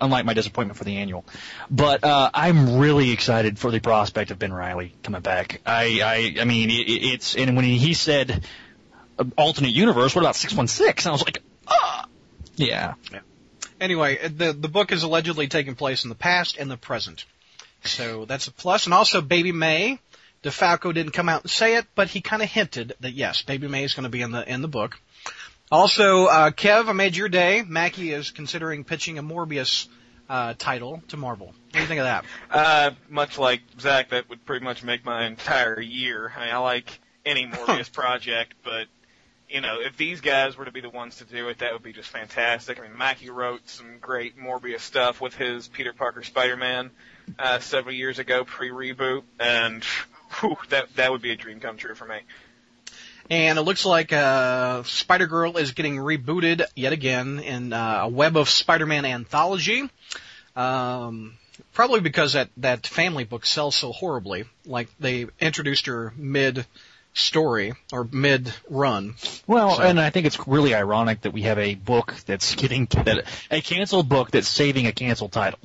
unlike 0.00 0.24
my 0.24 0.34
disappointment 0.34 0.76
for 0.76 0.84
the 0.84 0.96
annual, 0.96 1.24
but 1.70 2.04
uh, 2.04 2.30
I'm 2.32 2.78
really 2.78 3.10
excited 3.12 3.58
for 3.58 3.70
the 3.70 3.80
prospect 3.80 4.30
of 4.30 4.38
Ben 4.38 4.52
Reilly 4.52 4.94
coming 5.02 5.20
back. 5.20 5.60
I, 5.64 6.34
I, 6.36 6.40
I 6.40 6.44
mean, 6.44 6.70
it, 6.70 6.88
it's 6.88 7.36
and 7.36 7.56
when 7.56 7.64
he, 7.64 7.94
said 7.94 8.44
uh, 9.18 9.24
alternate 9.36 9.72
universe, 9.72 10.14
what 10.14 10.22
about 10.22 10.36
six 10.36 10.54
one 10.54 10.68
six? 10.68 11.06
I 11.06 11.10
was 11.10 11.24
like, 11.24 11.42
ah, 11.68 12.06
yeah. 12.56 12.94
anyway, 13.80 14.28
the 14.28 14.52
the 14.52 14.68
book 14.68 14.92
is 14.92 15.02
allegedly 15.02 15.48
taking 15.48 15.74
place 15.74 16.04
in 16.04 16.08
the 16.08 16.16
past 16.16 16.56
and 16.56 16.70
the 16.70 16.76
present, 16.76 17.24
so 17.84 18.24
that's 18.24 18.48
a 18.48 18.52
plus. 18.52 18.86
And 18.86 18.94
also, 18.94 19.20
Baby 19.20 19.52
May, 19.52 19.98
DeFalco 20.42 20.92
didn't 20.92 21.12
come 21.12 21.28
out 21.28 21.42
and 21.42 21.50
say 21.50 21.76
it, 21.76 21.86
but 21.94 22.08
he 22.08 22.20
kind 22.20 22.42
of 22.42 22.48
hinted 22.48 22.94
that 23.00 23.12
yes, 23.12 23.42
Baby 23.42 23.68
May 23.68 23.84
is 23.84 23.94
going 23.94 24.04
to 24.04 24.10
be 24.10 24.22
in 24.22 24.32
the 24.32 24.48
in 24.50 24.60
the 24.60 24.68
book. 24.68 24.98
Also, 25.70 26.26
uh, 26.26 26.50
Kev, 26.50 26.88
I 26.88 26.92
made 26.92 27.16
your 27.16 27.28
day. 27.28 27.62
Mackie 27.66 28.12
is 28.12 28.30
considering 28.30 28.84
pitching 28.84 29.18
a 29.18 29.22
Morbius 29.22 29.88
uh, 30.28 30.54
title 30.58 31.02
to 31.08 31.16
Marvel. 31.16 31.46
What 31.46 31.72
do 31.72 31.80
you 31.80 31.86
think 31.86 32.00
of 32.00 32.04
that? 32.04 32.24
Uh, 32.50 32.90
much 33.08 33.38
like 33.38 33.62
Zach, 33.80 34.10
that 34.10 34.28
would 34.28 34.44
pretty 34.44 34.64
much 34.64 34.82
make 34.82 35.04
my 35.04 35.26
entire 35.26 35.80
year. 35.80 36.32
I, 36.36 36.44
mean, 36.44 36.54
I 36.54 36.58
like 36.58 37.00
any 37.24 37.46
Morbius 37.50 37.90
project, 37.90 38.54
but 38.62 38.86
you 39.48 39.60
know, 39.60 39.80
if 39.80 39.96
these 39.96 40.20
guys 40.20 40.56
were 40.56 40.64
to 40.64 40.72
be 40.72 40.80
the 40.80 40.90
ones 40.90 41.16
to 41.16 41.24
do 41.24 41.48
it, 41.48 41.58
that 41.58 41.72
would 41.72 41.82
be 41.82 41.92
just 41.92 42.08
fantastic. 42.08 42.78
I 42.78 42.82
mean, 42.82 42.96
Mackie 42.96 43.30
wrote 43.30 43.68
some 43.68 43.98
great 44.00 44.38
Morbius 44.38 44.80
stuff 44.80 45.20
with 45.20 45.34
his 45.34 45.68
Peter 45.68 45.92
Parker 45.92 46.22
Spider-Man 46.22 46.90
uh, 47.38 47.58
several 47.60 47.94
years 47.94 48.18
ago, 48.18 48.44
pre-reboot, 48.44 49.22
and 49.38 49.84
whew, 50.40 50.56
that 50.70 50.94
that 50.96 51.12
would 51.12 51.22
be 51.22 51.30
a 51.30 51.36
dream 51.36 51.60
come 51.60 51.76
true 51.76 51.94
for 51.94 52.06
me. 52.06 52.18
And 53.30 53.58
it 53.58 53.62
looks 53.62 53.84
like 53.86 54.12
uh, 54.12 54.82
Spider 54.84 55.26
Girl 55.26 55.56
is 55.56 55.72
getting 55.72 55.96
rebooted 55.96 56.64
yet 56.76 56.92
again 56.92 57.38
in 57.40 57.72
uh, 57.72 58.00
a 58.02 58.08
Web 58.08 58.36
of 58.36 58.48
Spider-Man 58.48 59.04
anthology. 59.04 59.88
Um, 60.56 61.34
probably 61.72 62.00
because 62.00 62.34
that 62.34 62.50
that 62.58 62.86
family 62.86 63.24
book 63.24 63.46
sells 63.46 63.74
so 63.76 63.92
horribly. 63.92 64.44
Like 64.66 64.88
they 65.00 65.26
introduced 65.40 65.86
her 65.86 66.12
mid 66.16 66.66
story 67.14 67.74
or 67.92 68.06
mid 68.10 68.52
run. 68.68 69.14
Well, 69.46 69.76
So- 69.76 69.82
and 69.82 70.00
I 70.00 70.10
think 70.10 70.26
it's 70.26 70.46
really 70.46 70.74
ironic 70.74 71.22
that 71.22 71.32
we 71.32 71.42
have 71.42 71.58
a 71.58 71.74
book 71.74 72.14
that's 72.26 72.54
getting 72.54 72.86
that 73.04 73.24
a 73.50 73.60
canceled 73.60 74.08
book 74.08 74.30
that's 74.32 74.48
saving 74.48 74.86
a 74.86 74.92
canceled 74.92 75.32
title. 75.32 75.58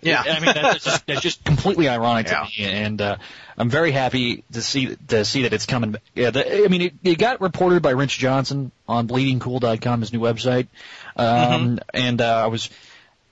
Yeah. 0.00 0.22
I 0.26 0.40
mean 0.40 0.54
that's 0.54 0.84
just 0.84 1.06
that's 1.06 1.20
just 1.20 1.44
completely 1.44 1.88
ironic 1.88 2.26
Yeah. 2.28 2.44
to 2.44 2.62
me, 2.62 2.64
and 2.66 3.00
uh, 3.00 3.16
I'm 3.56 3.68
very 3.68 3.90
happy 3.92 4.44
to 4.52 4.62
see 4.62 4.96
to 5.08 5.24
see 5.24 5.42
that 5.42 5.52
it's 5.52 5.66
coming. 5.66 5.96
Yeah, 6.14 6.30
the, 6.30 6.64
I 6.64 6.68
mean 6.68 6.82
it, 6.82 6.94
it 7.04 7.18
got 7.18 7.40
reported 7.40 7.82
by 7.82 7.90
Rich 7.90 8.18
Johnston 8.18 8.72
on 8.88 9.06
BleedingCool.com, 9.08 10.00
his 10.00 10.12
new 10.12 10.20
website, 10.20 10.68
um, 11.16 11.78
and 11.92 12.20
uh, 12.20 12.44
I 12.44 12.46
was. 12.46 12.70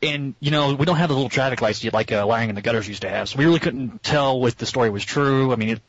And 0.03 0.35
you 0.41 0.51
know 0.51 0.73
we 0.75 0.87
don't 0.87 0.97
have 0.97 1.11
the 1.11 1.15
little 1.15 1.29
traffic 1.29 1.61
lights 1.61 1.85
yet 1.85 1.93
like 1.93 2.11
uh, 2.11 2.25
Lying 2.27 2.49
in 2.49 2.55
the 2.55 2.63
Gutters 2.63 2.89
used 2.89 3.03
to 3.03 3.11
have, 3.11 3.29
so 3.29 3.39
we 3.39 3.45
really 3.45 3.59
couldn't 3.59 4.03
tell 4.03 4.47
if 4.47 4.57
the 4.57 4.65
story 4.65 4.89
was 4.89 5.05
true. 5.05 5.53
I 5.53 5.57
mean, 5.57 5.69
it, 5.69 5.83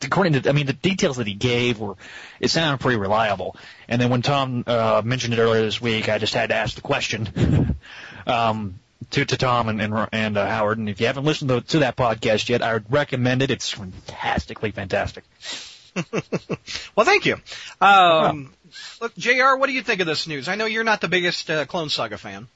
according 0.00 0.34
to, 0.34 0.48
I 0.48 0.52
mean, 0.52 0.66
the 0.66 0.72
details 0.72 1.16
that 1.16 1.26
he 1.26 1.34
gave 1.34 1.80
were, 1.80 1.96
it 2.38 2.52
sounded 2.52 2.78
pretty 2.80 3.00
reliable. 3.00 3.56
And 3.88 4.00
then 4.00 4.10
when 4.10 4.22
Tom 4.22 4.62
uh, 4.64 5.02
mentioned 5.04 5.34
it 5.34 5.40
earlier 5.40 5.62
this 5.62 5.80
week, 5.80 6.08
I 6.08 6.18
just 6.18 6.34
had 6.34 6.50
to 6.50 6.54
ask 6.54 6.76
the 6.76 6.82
question 6.82 7.76
um, 8.28 8.78
to 9.10 9.24
to 9.24 9.36
Tom 9.36 9.68
and 9.68 9.80
and, 9.80 10.08
and 10.12 10.36
uh, 10.36 10.46
Howard. 10.46 10.78
And 10.78 10.88
if 10.88 11.00
you 11.00 11.06
haven't 11.06 11.24
listened 11.24 11.50
to, 11.50 11.60
to 11.60 11.78
that 11.80 11.96
podcast 11.96 12.48
yet, 12.48 12.62
I 12.62 12.74
would 12.74 12.90
recommend 12.92 13.42
it. 13.42 13.50
It's 13.50 13.70
fantastically 13.70 14.70
fantastic. 14.70 15.24
Well, 16.94 17.06
thank 17.06 17.26
you. 17.26 17.36
Um, 17.80 18.52
look, 19.00 19.14
Jr., 19.16 19.56
what 19.56 19.66
do 19.66 19.72
you 19.72 19.82
think 19.82 20.00
of 20.00 20.06
this 20.06 20.26
news? 20.26 20.48
I 20.48 20.56
know 20.56 20.66
you're 20.66 20.84
not 20.84 21.00
the 21.00 21.08
biggest 21.08 21.48
uh, 21.50 21.64
Clone 21.64 21.88
Saga 21.88 22.18
fan. 22.18 22.48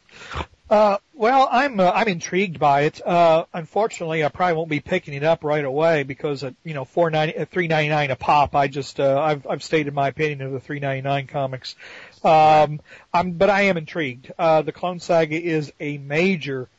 Uh, 0.72 0.96
well, 1.12 1.50
I'm 1.52 1.78
uh, 1.78 1.92
I'm 1.94 2.08
intrigued 2.08 2.58
by 2.58 2.84
it. 2.84 3.06
Uh, 3.06 3.44
unfortunately, 3.52 4.24
I 4.24 4.30
probably 4.30 4.56
won't 4.56 4.70
be 4.70 4.80
picking 4.80 5.12
it 5.12 5.22
up 5.22 5.44
right 5.44 5.66
away 5.66 6.02
because 6.02 6.42
at 6.44 6.54
you 6.64 6.72
know 6.72 6.84
uh, 6.84 7.44
three 7.44 7.68
ninety 7.68 7.90
nine 7.90 8.10
a 8.10 8.16
pop. 8.16 8.56
I 8.56 8.68
just 8.68 8.98
uh, 8.98 9.20
I've 9.20 9.46
I've 9.46 9.62
stated 9.62 9.92
my 9.92 10.08
opinion 10.08 10.40
of 10.40 10.52
the 10.52 10.60
three 10.60 10.80
ninety 10.80 11.02
nine 11.02 11.26
comics. 11.26 11.76
Um, 12.24 12.80
I'm 13.12 13.32
but 13.32 13.50
I 13.50 13.64
am 13.64 13.76
intrigued. 13.76 14.32
Uh, 14.38 14.62
the 14.62 14.72
Clone 14.72 14.98
Saga 14.98 15.38
is 15.38 15.70
a 15.78 15.98
major 15.98 16.70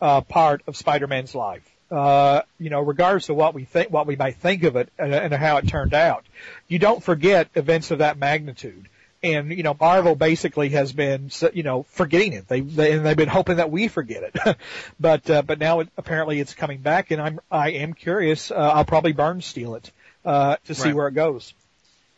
uh, 0.00 0.22
part 0.22 0.62
of 0.66 0.74
Spider-Man's 0.74 1.34
life. 1.34 1.70
Uh, 1.90 2.40
you 2.58 2.70
know, 2.70 2.80
regardless 2.80 3.28
of 3.28 3.36
what 3.36 3.52
we 3.52 3.66
think, 3.66 3.90
what 3.90 4.06
we 4.06 4.16
might 4.16 4.36
think 4.36 4.62
of 4.62 4.76
it 4.76 4.88
and, 4.98 5.12
and 5.12 5.34
how 5.34 5.58
it 5.58 5.68
turned 5.68 5.92
out, 5.92 6.24
you 6.68 6.78
don't 6.78 7.02
forget 7.02 7.50
events 7.54 7.90
of 7.90 7.98
that 7.98 8.16
magnitude. 8.16 8.88
And 9.22 9.50
you 9.56 9.62
know, 9.62 9.76
Marvel 9.78 10.16
basically 10.16 10.70
has 10.70 10.92
been, 10.92 11.30
you 11.54 11.62
know, 11.62 11.84
forgetting 11.84 12.32
it. 12.32 12.48
They, 12.48 12.60
they 12.60 12.92
and 12.92 13.06
they've 13.06 13.16
been 13.16 13.28
hoping 13.28 13.56
that 13.56 13.70
we 13.70 13.86
forget 13.88 14.22
it, 14.24 14.56
but 15.00 15.30
uh, 15.30 15.42
but 15.42 15.58
now 15.60 15.80
it, 15.80 15.88
apparently 15.96 16.40
it's 16.40 16.54
coming 16.54 16.78
back, 16.78 17.10
and 17.12 17.22
I'm 17.22 17.40
I 17.50 17.70
am 17.70 17.94
curious. 17.94 18.50
Uh, 18.50 18.54
I'll 18.56 18.84
probably 18.84 19.12
burn 19.12 19.40
steal 19.40 19.76
it 19.76 19.92
uh, 20.24 20.56
to 20.66 20.74
see 20.74 20.88
Right. 20.88 20.94
where 20.94 21.08
it 21.08 21.14
goes. 21.14 21.54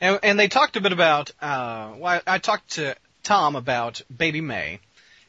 And, 0.00 0.18
and 0.22 0.38
they 0.38 0.48
talked 0.48 0.76
a 0.76 0.80
bit 0.80 0.92
about, 0.92 1.30
uh, 1.40 1.92
well, 1.98 2.20
I 2.26 2.38
talked 2.38 2.72
to 2.72 2.96
Tom 3.22 3.54
about 3.56 4.02
Baby 4.14 4.40
May, 4.40 4.80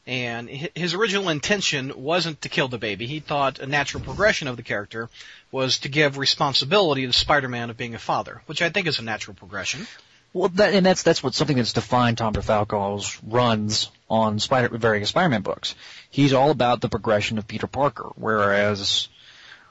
and 0.07 0.49
his 0.49 0.93
original 0.93 1.29
intention 1.29 1.93
wasn't 1.95 2.41
to 2.41 2.49
kill 2.49 2.67
the 2.67 2.77
baby. 2.77 3.05
He 3.05 3.19
thought 3.19 3.59
a 3.59 3.67
natural 3.67 4.03
progression 4.03 4.47
of 4.47 4.57
the 4.57 4.63
character 4.63 5.09
was 5.51 5.79
to 5.79 5.89
give 5.89 6.17
responsibility 6.17 7.05
to 7.05 7.13
Spider-Man 7.13 7.69
of 7.69 7.77
being 7.77 7.95
a 7.95 7.99
father, 7.99 8.41
which 8.47 8.61
I 8.61 8.69
think 8.69 8.87
is 8.87 8.99
a 8.99 9.03
natural 9.03 9.35
progression. 9.35 9.87
Well, 10.35 10.49
that, 10.49 10.73
and 10.73 10.85
that's 10.85 11.01
that's 11.01 11.23
what 11.23 11.33
something 11.33 11.55
that's 11.55 11.71
defined 11.71 12.17
Tom 12.17 12.33
DeFalco's 12.33 13.17
runs 13.23 13.89
on 14.09 14.37
Spider 14.39 14.77
various 14.77 15.07
Spider-Man 15.07 15.43
books. 15.43 15.75
He's 16.09 16.33
all 16.33 16.51
about 16.51 16.81
the 16.81 16.89
progression 16.89 17.37
of 17.37 17.47
Peter 17.47 17.67
Parker, 17.67 18.11
whereas 18.15 19.07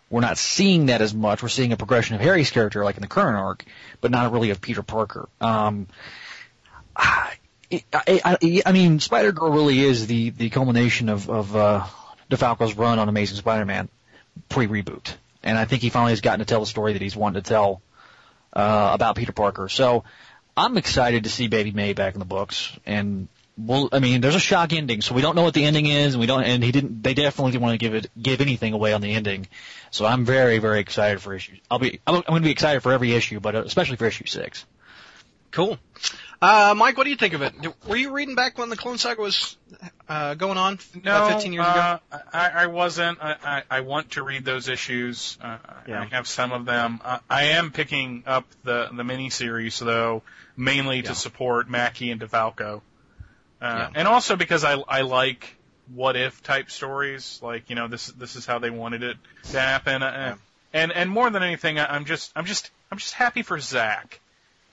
we're 0.09 0.23
not 0.23 0.39
seeing 0.39 0.87
that 0.87 1.03
as 1.03 1.12
much. 1.12 1.43
We're 1.43 1.51
seeing 1.51 1.73
a 1.73 1.77
progression 1.77 2.15
of 2.15 2.23
Harry's 2.23 2.51
character, 2.51 2.83
like 2.83 2.97
in 2.97 3.03
the 3.03 3.09
current 3.09 3.37
arc, 3.37 3.67
but 4.01 4.11
not 4.11 4.33
really 4.33 4.49
of 4.49 4.62
Peter 4.62 4.83
Parker. 4.83 5.29
Um, 5.39 5.87
I, 6.97 7.35
I, 7.93 8.23
I, 8.25 8.62
I 8.65 8.73
mean, 8.73 9.01
Spider 9.01 9.33
Girl 9.33 9.51
really 9.51 9.81
is 9.81 10.07
the 10.07 10.31
the 10.31 10.49
culmination 10.49 11.11
of 11.11 11.29
of 11.29 11.55
uh, 11.55 11.85
DeFalco's 12.31 12.75
run 12.75 12.99
on 12.99 13.11
Amazing 13.11 13.37
Spider-Man 13.37 13.91
pre 14.49 14.67
reboot, 14.67 15.12
and 15.43 15.59
I 15.59 15.67
think 15.67 15.83
he 15.83 15.91
finally 15.91 16.12
has 16.12 16.23
gotten 16.23 16.39
to 16.39 16.47
tell 16.47 16.61
the 16.61 16.67
story 16.67 16.95
that 16.95 17.03
he's 17.03 17.15
wanted 17.15 17.45
to 17.45 17.51
tell 17.51 17.83
uh, 18.55 18.93
about 18.95 19.17
Peter 19.17 19.33
Parker. 19.33 19.69
So 19.69 20.05
I'm 20.57 20.77
excited 20.77 21.25
to 21.25 21.31
see 21.31 21.49
Baby 21.49 21.73
May 21.73 21.93
back 21.93 22.15
in 22.15 22.21
the 22.21 22.25
books, 22.25 22.77
and 22.87 23.29
well, 23.57 23.89
I 23.93 24.01
mean, 24.01 24.21
there's 24.21 24.35
a 24.35 24.41
shock 24.41 24.73
ending, 24.73 25.01
so 25.01 25.15
we 25.15 25.23
don't 25.23 25.37
know 25.37 25.43
what 25.43 25.55
the 25.55 25.65
ending 25.65 25.87
is, 25.87 26.15
and 26.15 26.21
we 26.21 26.27
don't, 26.27 26.43
and 26.43 26.63
he 26.63 26.73
didn't, 26.73 27.03
they 27.03 27.15
definitely 27.15 27.53
didn't 27.53 27.63
want 27.63 27.75
to 27.75 27.79
give 27.79 27.95
it, 27.95 28.11
give 28.21 28.41
anything 28.41 28.73
away 28.73 28.93
on 28.93 29.01
the 29.01 29.13
ending. 29.13 29.47
So 29.91 30.07
I'm 30.07 30.25
very, 30.25 30.59
very 30.59 30.81
excited 30.81 31.23
for 31.23 31.35
issue. 31.35 31.57
I'll 31.71 31.79
be, 31.79 32.01
I'm, 32.07 32.17
I'm 32.17 32.23
going 32.23 32.43
to 32.43 32.47
be 32.47 32.51
excited 32.51 32.83
for 32.83 32.93
every 32.93 33.13
issue, 33.13 33.39
but 33.39 33.55
especially 33.55 33.97
for 33.97 34.07
issue 34.07 34.27
six. 34.27 34.65
Cool. 35.53 35.79
Uh, 36.45 36.75
Mike, 36.77 36.97
what 36.99 37.05
do 37.05 37.11
you 37.11 37.17
think 37.17 37.33
of 37.33 37.41
it? 37.43 37.55
Were 37.89 37.97
you 37.97 38.13
reading 38.13 38.35
back 38.35 38.59
when 38.59 38.69
the 38.69 38.77
Clone 38.77 38.99
Saga 38.99 39.21
was 39.23 39.57
uh, 40.09 40.35
going 40.35 40.59
on 40.59 40.79
No, 40.95 41.01
about 41.17 41.33
15 41.33 41.53
years 41.55 41.65
ago? 41.67 41.99
uh, 42.13 42.19
I, 42.33 42.51
I 42.51 42.67
wasn't. 42.67 43.19
I, 43.23 43.37
I, 43.43 43.63
I 43.71 43.81
want 43.81 44.11
to 44.13 44.23
read 44.23 44.45
those 44.45 44.69
issues. 44.69 45.39
Uh, 45.41 45.57
Yeah. 45.89 46.03
I 46.03 46.05
have 46.15 46.27
some 46.27 46.53
of 46.53 46.67
them. 46.67 47.01
Uh, 47.03 47.19
I 47.31 47.45
am 47.59 47.71
picking 47.73 48.25
up 48.27 48.45
the 48.63 48.89
the 48.93 49.03
miniseries 49.05 49.79
though, 49.79 50.23
mainly 50.57 50.97
Yeah. 50.97 51.03
to 51.11 51.15
support 51.15 51.71
Mackie 51.71 52.11
and 52.11 52.21
DeFalco, 52.21 52.77
uh, 52.77 52.81
Yeah. 53.63 53.91
and 53.95 54.07
also 54.07 54.37
because 54.37 54.65
I 54.65 54.75
I 54.75 55.01
like 55.01 55.57
what 55.95 56.15
if 56.17 56.43
type 56.43 56.71
stories. 56.71 57.41
Like 57.43 57.71
you 57.71 57.77
know 57.77 57.89
this 57.89 58.09
this 58.09 58.37
is 58.37 58.45
how 58.45 58.59
they 58.59 58.71
wanted 58.71 59.03
it 59.03 59.17
to 59.53 59.61
happen. 59.61 60.03
Uh, 60.03 60.37
And 60.75 60.93
and 60.93 61.09
more 61.09 61.31
than 61.31 61.43
anything, 61.43 61.79
I, 61.79 61.95
I'm 61.95 62.05
just 62.05 62.33
I'm 62.37 62.45
just 62.45 62.71
I'm 62.91 62.99
just 62.99 63.15
happy 63.15 63.43
for 63.43 63.59
Zach. 63.61 64.21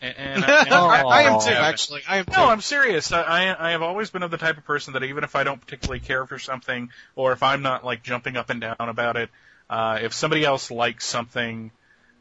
And, 0.02 0.18
and, 0.18 0.43
and 0.43 0.74
I, 0.74 1.02
I 1.04 1.22
am 1.24 1.39
too, 1.39 1.52
actually. 1.52 2.02
I 2.08 2.18
am 2.18 2.26
too. 2.26 2.32
no, 2.38 2.47
I'm 2.49 2.62
serious. 2.62 3.12
I, 3.12 3.22
I 3.22 3.70
I 3.70 3.72
have 3.72 3.82
always 3.82 4.10
been 4.10 4.24
of 4.24 4.32
the 4.32 4.38
type 4.38 4.58
of 4.58 4.66
person 4.66 4.93
that 4.93 5.04
even 5.04 5.24
if 5.24 5.36
I 5.36 5.43
don't 5.43 5.62
particularly 5.62 5.99
care 5.99 6.26
for 6.26 6.39
something, 6.39 6.89
or 7.16 7.32
if 7.34 7.43
I'm 7.43 7.62
not 7.62 7.86
like 7.86 8.04
jumping 8.04 8.36
up 8.36 8.49
and 8.49 8.60
down 8.62 8.76
about 8.80 9.16
it, 9.18 9.30
uh, 9.70 9.99
if 10.02 10.14
somebody 10.14 10.43
else 10.43 10.72
likes 10.72 11.06
something, 11.06 11.72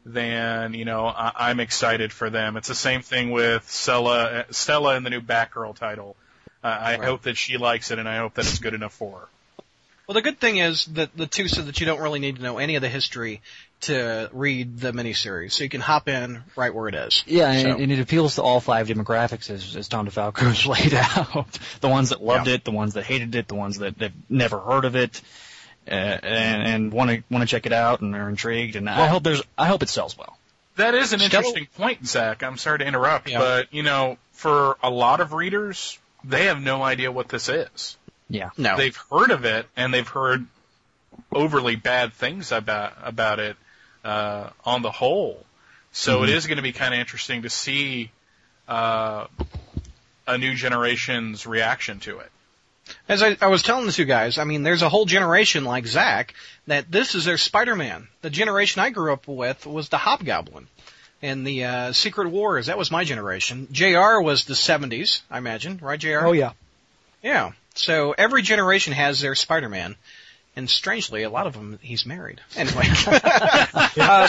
then 0.05 0.73
you 0.73 0.85
know 0.85 1.07
I, 1.07 1.31
I'm 1.35 1.59
excited 1.59 2.11
for 2.13 2.29
them. 2.29 2.55
It's 2.57 2.67
the 2.67 2.75
same 2.75 3.01
thing 3.01 3.31
with 3.31 3.69
Stella, 3.69 4.45
Stella 4.51 4.95
in 4.95 5.03
the 5.03 5.09
new 5.09 5.21
Batgirl 5.21 5.75
title. 5.75 6.15
Uh, 6.63 6.67
I 6.67 6.97
Right. 6.97 7.03
hope 7.05 7.23
that 7.23 7.37
she 7.37 7.57
likes 7.57 7.89
it, 7.89 7.97
and 7.97 8.07
I 8.07 8.17
hope 8.17 8.35
that 8.35 8.45
it's 8.45 8.59
good 8.59 8.75
enough 8.75 8.93
for 8.93 9.19
her. 9.19 9.27
Well, 10.07 10.13
the 10.13 10.21
good 10.21 10.39
thing 10.39 10.57
is 10.57 10.85
that 10.85 11.15
the 11.15 11.25
two 11.25 11.47
said 11.47 11.67
that 11.67 11.79
you 11.79 11.85
don't 11.85 12.01
really 12.01 12.19
need 12.19 12.35
to 12.35 12.41
know 12.41 12.57
any 12.57 12.75
of 12.75 12.81
the 12.81 12.89
history 12.89 13.41
to 13.81 14.29
read 14.33 14.79
the 14.79 14.91
miniseries, 14.91 15.53
so 15.53 15.63
you 15.63 15.69
can 15.69 15.81
hop 15.81 16.07
in 16.07 16.43
right 16.55 16.73
where 16.73 16.87
it 16.87 16.95
is. 16.95 17.23
Yeah, 17.25 17.51
and, 17.51 17.61
So- 17.61 17.69
it, 17.77 17.79
and 17.81 17.91
it 17.91 17.99
appeals 17.99 18.35
to 18.35 18.43
all 18.43 18.59
five 18.59 18.87
demographics 18.87 19.49
as, 19.49 19.75
as 19.75 19.87
Tom 19.87 20.07
DeFalco's 20.07 20.65
laid 20.67 20.93
out. 20.93 21.59
the 21.81 21.89
ones 21.89 22.09
that 22.09 22.21
loved 22.23 22.47
Yeah. 22.47 22.55
it, 22.55 22.63
the 22.63 22.71
ones 22.71 22.93
that 22.93 23.03
hated 23.03 23.33
it, 23.35 23.47
the 23.47 23.55
ones 23.55 23.79
that 23.79 23.99
have 23.99 24.13
never 24.29 24.59
heard 24.59 24.85
of 24.85 24.95
it, 24.95 25.21
uh, 25.87 25.91
and 25.93 26.63
and 26.63 26.93
want 26.93 27.09
to 27.09 27.23
want 27.31 27.41
to 27.41 27.47
check 27.47 27.65
it 27.65 27.73
out 27.73 28.01
and 28.01 28.15
are 28.15 28.29
intrigued. 28.29 28.75
And 28.75 28.87
I 28.89 29.07
hope 29.07 29.23
there's 29.23 29.41
I 29.57 29.65
hope 29.67 29.81
it 29.83 29.89
sells 29.89 30.15
well. 30.17 30.37
That 30.75 30.93
is 30.95 31.11
an 31.13 31.19
Stella- 31.19 31.39
interesting 31.43 31.67
point, 31.75 32.07
Zach. 32.07 32.43
I'm 32.43 32.57
sorry 32.57 32.79
to 32.79 32.85
interrupt, 32.85 33.29
Yeah. 33.29 33.39
but 33.39 33.73
you 33.73 33.81
know, 33.83 34.17
for 34.33 34.77
a 34.83 34.89
lot 34.91 35.21
of 35.21 35.33
readers, 35.33 35.97
they 36.23 36.45
have 36.45 36.61
no 36.61 36.83
idea 36.83 37.11
what 37.11 37.29
this 37.29 37.49
is. 37.49 37.97
Yeah. 38.29 38.51
No. 38.57 38.77
They've 38.77 38.95
heard 39.11 39.31
of 39.31 39.43
it 39.43 39.65
and 39.75 39.91
they've 39.93 40.07
heard 40.07 40.45
overly 41.33 41.75
bad 41.75 42.13
things 42.13 42.51
about 42.51 42.93
about 43.03 43.39
it 43.39 43.57
uh, 44.03 44.49
on 44.65 44.81
the 44.81 44.91
whole. 44.91 45.43
So 45.91 46.23
it 46.23 46.29
is 46.29 46.47
going 46.47 46.57
to 46.57 46.63
be 46.63 46.71
kind 46.71 46.93
of 46.93 46.99
interesting 46.99 47.41
to 47.41 47.49
see 47.49 48.11
uh, 48.67 49.27
a 50.27 50.37
new 50.37 50.55
generation's 50.55 51.45
reaction 51.45 51.99
to 52.01 52.19
it. 52.19 52.31
As 53.07 53.21
I, 53.21 53.37
I 53.41 53.47
was 53.47 53.61
telling 53.61 53.85
the 53.85 53.91
two 53.91 54.05
guys, 54.05 54.37
I 54.37 54.43
mean, 54.43 54.63
there's 54.63 54.81
a 54.81 54.89
whole 54.89 55.05
generation 55.05 55.65
like 55.65 55.85
Zach 55.85 56.33
that 56.67 56.91
this 56.91 57.15
is 57.15 57.25
their 57.25 57.37
Spider-Man. 57.37 58.07
The 58.21 58.29
generation 58.29 58.81
I 58.81 58.89
grew 58.89 59.13
up 59.13 59.27
with 59.27 59.65
was 59.65 59.89
the 59.89 59.97
Hobgoblin 59.97 60.67
and 61.21 61.45
the 61.45 61.65
uh, 61.65 61.91
Secret 61.93 62.29
Wars. 62.29 62.65
That 62.67 62.77
was 62.77 62.91
my 62.91 63.03
generation. 63.03 63.67
Jr. 63.71 64.21
was 64.21 64.45
the 64.45 64.55
70s, 64.55 65.21
I 65.29 65.37
imagine, 65.37 65.79
right, 65.81 65.99
Jr. 65.99 66.19
Oh 66.25 66.31
yeah. 66.31 66.53
Yeah. 67.21 67.51
So 67.75 68.13
every 68.17 68.41
generation 68.41 68.93
has 68.93 69.19
their 69.19 69.35
Spider-Man, 69.35 69.95
and 70.55 70.69
strangely, 70.69 71.23
a 71.23 71.29
lot 71.29 71.47
of 71.47 71.53
them 71.53 71.79
he's 71.81 72.05
married. 72.05 72.41
Anyway, 72.55 72.85
uh, 73.07 74.27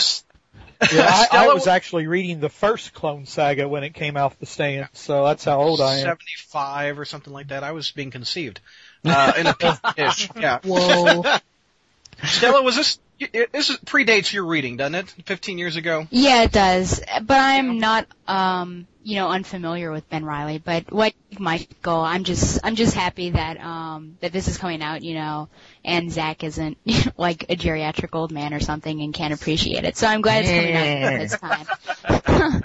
Yeah, 0.91 1.05
I, 1.07 1.27
I 1.31 1.47
was 1.53 1.67
actually 1.67 2.07
reading 2.07 2.39
the 2.41 2.49
first 2.49 2.93
Clone 2.93 3.25
Saga 3.25 3.67
when 3.69 3.83
it 3.83 3.93
came 3.93 4.17
off 4.17 4.37
the 4.39 4.45
stand, 4.45 4.89
so 4.93 5.23
that's 5.25 5.45
how 5.45 5.61
old 5.61 5.79
I 5.79 5.95
am. 5.95 6.01
75 6.01 6.99
or 6.99 7.05
something 7.05 7.31
like 7.31 7.49
that. 7.49 7.63
I 7.63 7.71
was 7.71 7.91
being 7.91 8.11
conceived. 8.11 8.59
Uh, 9.05 9.33
in 9.37 9.47
a 9.47 9.55
ish. 9.97 10.29
Yeah. 10.35 10.59
Whoa. 10.63 11.23
Stella, 12.25 12.61
was 12.63 12.75
this, 12.75 12.99
it- 13.19 13.51
this 13.51 13.71
predates 13.77 14.31
your 14.33 14.45
reading, 14.45 14.77
doesn't 14.77 14.95
it? 14.95 15.09
15 15.25 15.57
years 15.57 15.75
ago? 15.77 16.07
Yeah, 16.09 16.43
it 16.43 16.51
does. 16.51 16.99
But 17.21 17.37
I'm 17.37 17.79
not, 17.79 18.07
um, 18.27 18.87
you 19.03 19.15
know, 19.15 19.29
unfamiliar 19.29 19.91
with 19.91 20.09
Ben 20.09 20.25
Reilly. 20.25 20.57
But 20.59 20.91
like 20.91 21.15
Michael, 21.37 21.99
I'm 21.99 22.23
just, 22.23 22.59
I'm 22.63 22.75
just 22.75 22.95
happy 22.95 23.31
that, 23.31 23.59
um, 23.59 24.17
that 24.21 24.31
this 24.31 24.47
is 24.47 24.57
coming 24.57 24.81
out, 24.81 25.03
you 25.03 25.15
know, 25.15 25.49
and 25.83 26.11
Zach 26.11 26.43
isn't 26.43 26.77
like 27.17 27.43
a 27.49 27.55
geriatric 27.55 28.09
old 28.13 28.31
man 28.31 28.53
or 28.53 28.59
something 28.59 29.01
and 29.01 29.13
can't 29.13 29.33
appreciate 29.33 29.83
it. 29.83 29.97
So 29.97 30.07
I'm 30.07 30.21
glad 30.21 30.45
it's 30.45 30.51
coming 30.51 30.75
out 30.75 30.87
at 30.87 31.19
this 31.19 31.37
time. 31.39 32.61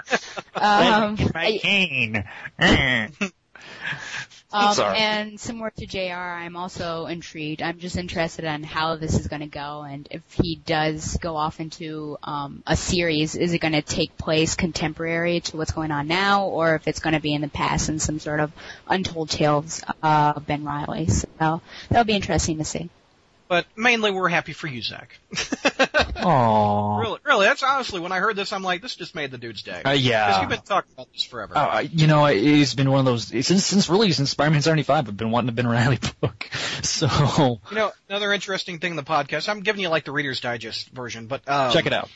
um, 1.19 1.31
I- 1.35 1.59
cane. 1.61 2.23
Um, 4.51 4.79
and 4.79 5.39
similar 5.39 5.69
to 5.77 5.85
JR, 5.85 6.13
I'm 6.13 6.55
also 6.55 7.05
intrigued. 7.05 7.61
I'm 7.61 7.77
just 7.77 7.97
interested 7.97 8.45
in 8.45 8.63
how 8.63 8.95
this 8.95 9.19
is 9.19 9.27
going 9.27 9.41
to 9.41 9.47
go, 9.47 9.83
and 9.83 10.07
if 10.09 10.23
he 10.31 10.55
does 10.55 11.17
go 11.17 11.35
off 11.35 11.59
into 11.59 12.17
um, 12.23 12.63
a 12.65 12.75
series, 12.75 13.35
is 13.35 13.53
it 13.53 13.59
going 13.59 13.73
to 13.73 13.83
take 13.83 14.17
place 14.17 14.55
contemporary 14.55 15.41
to 15.41 15.57
what's 15.57 15.71
going 15.71 15.91
on 15.91 16.07
now, 16.07 16.45
or 16.45 16.73
if 16.73 16.87
it's 16.87 16.99
going 16.99 17.13
to 17.13 17.19
be 17.19 17.33
in 17.33 17.41
the 17.41 17.47
past 17.47 17.89
in 17.89 17.99
some 17.99 18.17
sort 18.17 18.39
of 18.39 18.51
untold 18.87 19.29
tales 19.29 19.83
uh, 20.01 20.33
of 20.35 20.47
Ben 20.47 20.65
Reilly? 20.65 21.07
So 21.07 21.61
that'll 21.89 22.05
be 22.05 22.15
interesting 22.15 22.57
to 22.57 22.65
see. 22.65 22.89
But 23.49 23.65
mainly 23.75 24.11
we're 24.11 24.29
happy 24.29 24.53
for 24.53 24.67
you, 24.67 24.81
Zach. 24.83 25.19
Aww. 25.33 26.99
really, 27.01 27.19
really, 27.25 27.45
that's 27.47 27.63
honestly, 27.63 27.99
when 27.99 28.11
I 28.11 28.19
heard 28.19 28.35
this, 28.35 28.53
I'm 28.53 28.61
like, 28.63 28.81
this 28.81 28.95
just 28.95 29.15
made 29.15 29.31
the 29.31 29.37
dude's 29.39 29.63
day. 29.63 29.81
Uh, 29.83 29.93
Because 30.27 30.41
you've 30.41 30.49
been 30.51 30.61
talking 30.61 30.91
about 30.93 31.11
this 31.11 31.23
forever. 31.23 31.57
Uh, 31.57 31.83
you 31.91 32.07
know, 32.07 32.25
it's 32.27 32.75
been 32.75 32.89
one 32.91 32.99
of 32.99 33.05
those 33.05 33.25
since 33.27 33.65
since 33.65 33.89
really 33.89 34.11
since 34.11 34.29
Spider-Man 34.29 34.61
75. 34.61 35.07
I've 35.07 35.17
been 35.17 35.31
wanting 35.31 35.49
a 35.49 35.51
Ben 35.51 35.67
Reilly 35.67 35.99
book. 36.21 36.49
So 36.81 37.59
You 37.69 37.75
know, 37.75 37.91
another 38.07 38.31
interesting 38.31 38.79
thing 38.79 38.91
in 38.91 38.95
the 38.95 39.03
podcast, 39.03 39.49
I'm 39.49 39.59
giving 39.61 39.81
you 39.81 39.89
like 39.89 40.05
the 40.05 40.13
Reader's 40.13 40.39
Digest 40.39 40.89
version, 40.91 41.27
but 41.27 41.47
um, 41.49 41.73
check 41.73 41.87
it 41.87 41.91
out. 41.93 42.09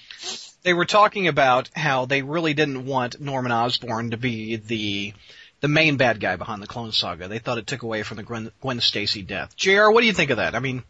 they 0.63 0.73
were 0.73 0.85
talking 0.85 1.27
about 1.27 1.69
how 1.75 2.05
they 2.05 2.21
really 2.21 2.53
didn't 2.53 2.85
want 2.85 3.19
Norman 3.19 3.51
Osborn 3.51 4.11
to 4.11 4.17
be 4.17 4.55
the 4.55 5.13
the 5.59 5.67
main 5.67 5.97
bad 5.97 6.19
guy 6.21 6.37
behind 6.37 6.61
the 6.61 6.67
Clone 6.67 6.91
Saga. 6.93 7.27
They 7.27 7.39
thought 7.39 7.57
it 7.57 7.67
took 7.67 7.83
away 7.83 8.03
from 8.03 8.17
the 8.17 8.23
Gwen, 8.23 8.51
Gwen 8.61 8.79
Stacy 8.79 9.21
death. 9.21 9.55
Jr., 9.57 9.89
what 9.89 9.99
do 10.01 10.07
you 10.07 10.13
think 10.13 10.29
of 10.29 10.37
that? 10.37 10.55
I 10.55 10.59
mean, 10.59 10.83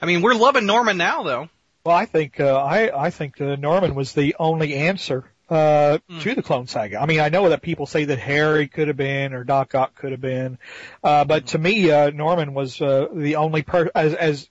I 0.00 0.06
mean, 0.06 0.22
we're 0.22 0.34
loving 0.34 0.66
Norman 0.66 0.96
now, 0.96 1.22
though. 1.22 1.48
Well, 1.84 1.96
I 1.96 2.06
think 2.06 2.40
uh, 2.40 2.56
I 2.56 3.06
I 3.06 3.10
think 3.10 3.40
uh, 3.40 3.56
Norman 3.56 3.94
was 3.94 4.12
the 4.12 4.34
only 4.38 4.74
answer 4.74 5.30
uh, 5.48 5.98
Hmm. 6.08 6.18
to 6.20 6.34
the 6.34 6.42
Clone 6.42 6.66
Saga. 6.66 7.00
I 7.00 7.06
mean, 7.06 7.20
I 7.20 7.28
know 7.28 7.48
that 7.50 7.62
people 7.62 7.86
say 7.86 8.06
that 8.06 8.18
Harry 8.18 8.66
could 8.66 8.88
have 8.88 8.96
been 8.96 9.32
or 9.32 9.44
Doc 9.44 9.74
Ock 9.76 9.94
could 9.94 10.10
have 10.10 10.20
been, 10.20 10.58
uh, 11.04 11.24
but 11.24 11.46
to 11.48 11.58
me, 11.58 11.90
uh, 11.90 12.10
Norman 12.10 12.52
was 12.54 12.80
uh, 12.82 13.06
the 13.14 13.36
only 13.36 13.62
per 13.62 13.88
as 13.94 14.14
as 14.14 14.50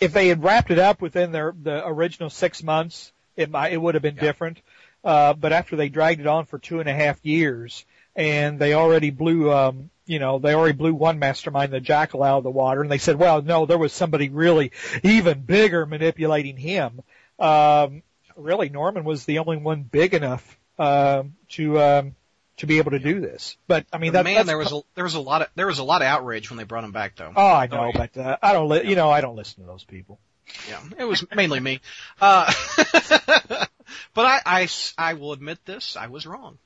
if 0.00 0.12
they 0.12 0.26
had 0.26 0.42
wrapped 0.42 0.72
it 0.72 0.80
up 0.80 1.00
within 1.00 1.30
their 1.30 1.54
the 1.56 1.86
original 1.86 2.28
six 2.28 2.62
months, 2.64 3.12
it 3.36 3.48
might 3.50 3.72
it 3.72 3.80
would 3.80 3.94
have 3.94 4.02
been 4.02 4.16
different. 4.16 4.60
Uh, 5.04 5.32
but 5.34 5.52
after 5.52 5.76
they 5.76 5.88
dragged 5.88 6.20
it 6.20 6.26
on 6.26 6.46
for 6.46 6.58
two 6.58 6.80
and 6.80 6.88
a 6.88 6.92
half 6.94 7.24
years, 7.24 7.84
and 8.16 8.58
they 8.58 8.74
already 8.74 9.10
blew 9.10 9.52
um, 9.52 9.90
you 10.06 10.18
know, 10.18 10.38
they 10.38 10.54
already 10.54 10.76
blew 10.76 10.94
one 10.94 11.18
mastermind, 11.18 11.72
the 11.72 11.80
Jackal, 11.80 12.22
out 12.22 12.38
of 12.38 12.44
the 12.44 12.50
water, 12.50 12.82
and 12.82 12.90
they 12.90 12.98
said, 12.98 13.16
well, 13.16 13.40
no, 13.42 13.66
there 13.66 13.78
was 13.78 13.92
somebody 13.92 14.28
really 14.28 14.72
even 15.02 15.42
bigger 15.42 15.86
manipulating 15.86 16.56
him. 16.56 17.02
Um, 17.38 18.02
really, 18.36 18.68
Norman 18.68 19.04
was 19.04 19.24
the 19.24 19.38
only 19.38 19.56
one 19.58 19.82
big 19.82 20.14
enough 20.14 20.58
um, 20.78 21.34
to 21.50 21.80
um, 21.80 22.14
to 22.58 22.66
be 22.66 22.78
able 22.78 22.90
to 22.92 22.98
do 22.98 23.20
this. 23.20 23.56
But 23.66 23.86
I 23.92 23.98
mean, 23.98 24.12
that, 24.12 24.24
Man, 24.24 24.34
that's 24.34 24.46
there 24.48 24.58
was 24.58 24.72
a, 24.72 24.80
there 24.94 25.04
was 25.04 25.14
a 25.14 25.20
lot 25.20 25.42
of 25.42 25.48
there 25.54 25.66
was 25.66 25.78
a 25.78 25.84
lot 25.84 26.02
of 26.02 26.06
outrage 26.08 26.50
when 26.50 26.56
they 26.56 26.64
brought 26.64 26.84
him 26.84 26.92
back, 26.92 27.16
though. 27.16 27.32
Oh, 27.34 27.46
I 27.46 27.66
know, 27.66 27.92
Oh, 27.94 27.98
but 27.98 28.16
uh, 28.16 28.36
I 28.42 28.52
don't. 28.52 28.68
Li- 28.68 28.88
you 28.88 28.96
know, 28.96 29.10
I 29.10 29.20
don't 29.20 29.36
listen 29.36 29.62
to 29.62 29.66
those 29.66 29.84
people. 29.84 30.18
Yeah, 30.68 30.80
it 30.98 31.04
was 31.04 31.24
mainly 31.34 31.60
me. 31.60 31.80
Uh, 32.20 32.52
but 34.14 34.24
I, 34.26 34.40
I 34.44 34.62
s- 34.64 34.94
I 34.98 35.14
will 35.14 35.32
admit 35.32 35.64
this, 35.64 35.96
I 35.96 36.08
was 36.08 36.26
wrong. 36.26 36.58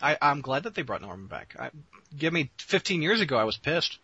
I, 0.00 0.16
I'm 0.20 0.40
glad 0.40 0.64
that 0.64 0.74
they 0.74 0.82
brought 0.82 1.02
Norman 1.02 1.26
back. 1.28 1.54
I, 1.58 1.70
give 2.18 2.32
me 2.32 2.50
15 2.58 3.02
years 3.02 3.20
ago, 3.20 3.36
I 3.36 3.44
was 3.44 3.56
pissed. 3.56 3.98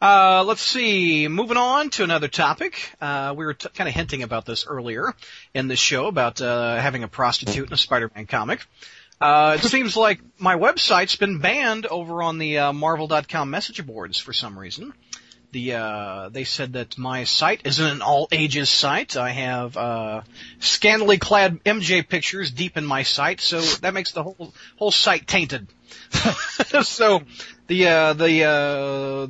Uh, 0.00 0.44
let's 0.46 0.62
see. 0.62 1.28
Moving 1.28 1.58
on 1.58 1.90
to 1.90 2.04
another 2.04 2.28
topic. 2.28 2.94
Uh, 3.00 3.34
we 3.36 3.44
were 3.44 3.52
t- 3.52 3.68
kind 3.74 3.86
of 3.86 3.94
hinting 3.94 4.22
about 4.22 4.46
this 4.46 4.66
earlier 4.66 5.14
in 5.52 5.68
the 5.68 5.76
show 5.76 6.06
about 6.06 6.40
uh, 6.40 6.76
having 6.76 7.02
a 7.02 7.08
prostitute 7.08 7.66
in 7.66 7.72
a 7.72 7.76
Spider-Man 7.76 8.26
comic. 8.26 8.60
Uh, 9.20 9.58
it 9.60 9.66
seems 9.66 9.98
like 9.98 10.20
my 10.38 10.56
website's 10.56 11.16
been 11.16 11.38
banned 11.38 11.84
over 11.84 12.22
on 12.22 12.38
the 12.38 12.58
uh, 12.58 12.72
Marvel.com 12.72 13.50
message 13.50 13.84
boards 13.86 14.18
for 14.18 14.32
some 14.32 14.58
reason. 14.58 14.94
The 15.52 15.74
uh, 15.74 16.28
they 16.30 16.44
said 16.44 16.74
that 16.74 16.96
my 16.96 17.24
site 17.24 17.62
isn't 17.64 17.84
an 17.84 18.02
all 18.02 18.28
ages 18.30 18.70
site. 18.70 19.16
I 19.16 19.30
have 19.30 19.76
uh, 19.76 20.22
scantily 20.60 21.18
clad 21.18 21.62
MJ 21.64 22.08
pictures 22.08 22.52
deep 22.52 22.76
in 22.76 22.86
my 22.86 23.02
site, 23.02 23.40
so 23.40 23.60
that 23.60 23.92
makes 23.92 24.12
the 24.12 24.22
whole 24.22 24.54
whole 24.76 24.92
site 24.92 25.26
tainted. 25.26 25.66
so 26.82 27.22
the 27.66 27.88
uh, 27.88 28.12
the 28.14 28.44
uh, 28.44 29.26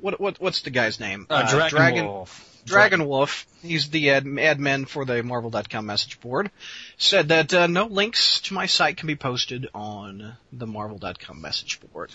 what 0.00 0.20
what 0.20 0.40
what's 0.40 0.62
the 0.62 0.70
guy's 0.70 1.00
name? 1.00 1.26
Uh, 1.28 1.48
Dragon, 1.50 1.76
Dragon 1.76 2.06
Wolf. 2.06 2.48
Dragon 2.64 3.08
Wolf, 3.08 3.46
he's 3.62 3.90
the 3.90 4.10
ad, 4.10 4.24
admin 4.24 4.86
for 4.86 5.04
the 5.04 5.22
Marvel.com 5.22 5.84
message 5.84 6.20
board, 6.20 6.50
said 6.96 7.28
that 7.28 7.52
uh, 7.52 7.66
no 7.66 7.86
links 7.86 8.40
to 8.42 8.54
my 8.54 8.66
site 8.66 8.96
can 8.96 9.08
be 9.08 9.16
posted 9.16 9.68
on 9.74 10.34
the 10.52 10.66
Marvel.com 10.66 11.40
message 11.40 11.80
board 11.80 12.12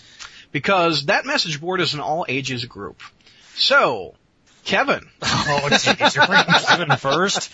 because 0.51 1.07
that 1.07 1.25
message 1.25 1.59
board 1.59 1.81
is 1.81 1.93
an 1.93 1.99
all 1.99 2.25
ages 2.29 2.63
group. 2.63 3.01
So, 3.55 4.15
Kevin, 4.63 5.09
Oh, 5.21 5.69
jeez, 5.71 6.15
you're 6.15 6.27
bringing 6.27 6.45
Kevin 6.45 6.97
first. 6.97 7.51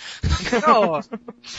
no, 0.68 1.02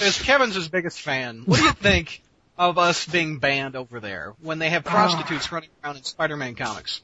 as 0.01 0.21
Kevin's 0.23 0.55
his 0.55 0.69
biggest 0.69 1.01
fan, 1.01 1.43
what 1.47 1.59
do 1.59 1.65
you 1.65 1.73
think 1.73 2.23
of 2.57 2.79
us 2.79 3.07
being 3.07 3.39
banned 3.39 3.77
over 3.77 4.01
there 4.01 4.35
when 4.41 4.59
they 4.59 4.71
have 4.71 4.85
prostitutes 4.85 5.51
running 5.51 5.71
around 5.83 5.97
in 5.97 6.03
Spider-Man 6.05 6.55
comics? 6.55 7.03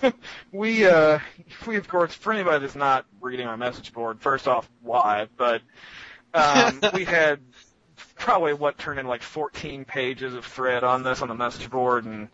we 0.52 0.86
uh 0.86 1.18
we 1.66 1.76
of 1.76 1.86
course 1.88 2.12
for 2.14 2.32
anybody 2.32 2.60
that's 2.60 2.74
not 2.74 3.04
reading 3.20 3.46
our 3.46 3.56
message 3.56 3.92
board, 3.92 4.20
first 4.20 4.48
off, 4.48 4.68
why? 4.80 5.28
But 5.36 5.62
um 6.34 6.80
we 6.94 7.04
had 7.04 7.40
probably 8.16 8.54
what 8.54 8.78
turned 8.78 8.98
in 9.00 9.06
like 9.06 9.22
14 9.22 9.84
pages 9.84 10.34
of 10.34 10.44
thread 10.44 10.84
on 10.84 11.02
this 11.02 11.22
on 11.22 11.28
the 11.28 11.34
message 11.34 11.68
board, 11.70 12.04
and 12.04 12.28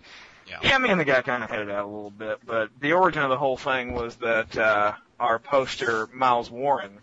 Yeah. 0.49 0.59
yeah, 0.62 0.79
me 0.79 0.91
and 0.91 1.01
the 1.01 1.05
guy 1.05 1.23
kind 1.23 1.43
of 1.43 1.51
headed 1.51 1.71
out 1.71 1.85
a 1.85 1.89
little 1.89 2.11
bit. 2.11 2.39
But 2.45 2.71
the 2.81 2.93
origin 2.93 3.23
of 3.23 3.31
the 3.31 3.39
whole 3.39 3.57
thing 3.57 3.93
was 3.95 4.16
that 4.16 4.57
uh 4.57 4.93
our 5.21 5.39
poster 5.39 6.07
Miles 6.12 6.51
Warren 6.51 6.99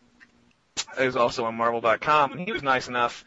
is 0.97 1.15
also 1.15 1.45
on 1.45 1.55
Marvel.com, 1.55 2.31
and 2.33 2.41
he 2.41 2.51
was 2.51 2.63
nice 2.63 2.87
enough 2.87 3.23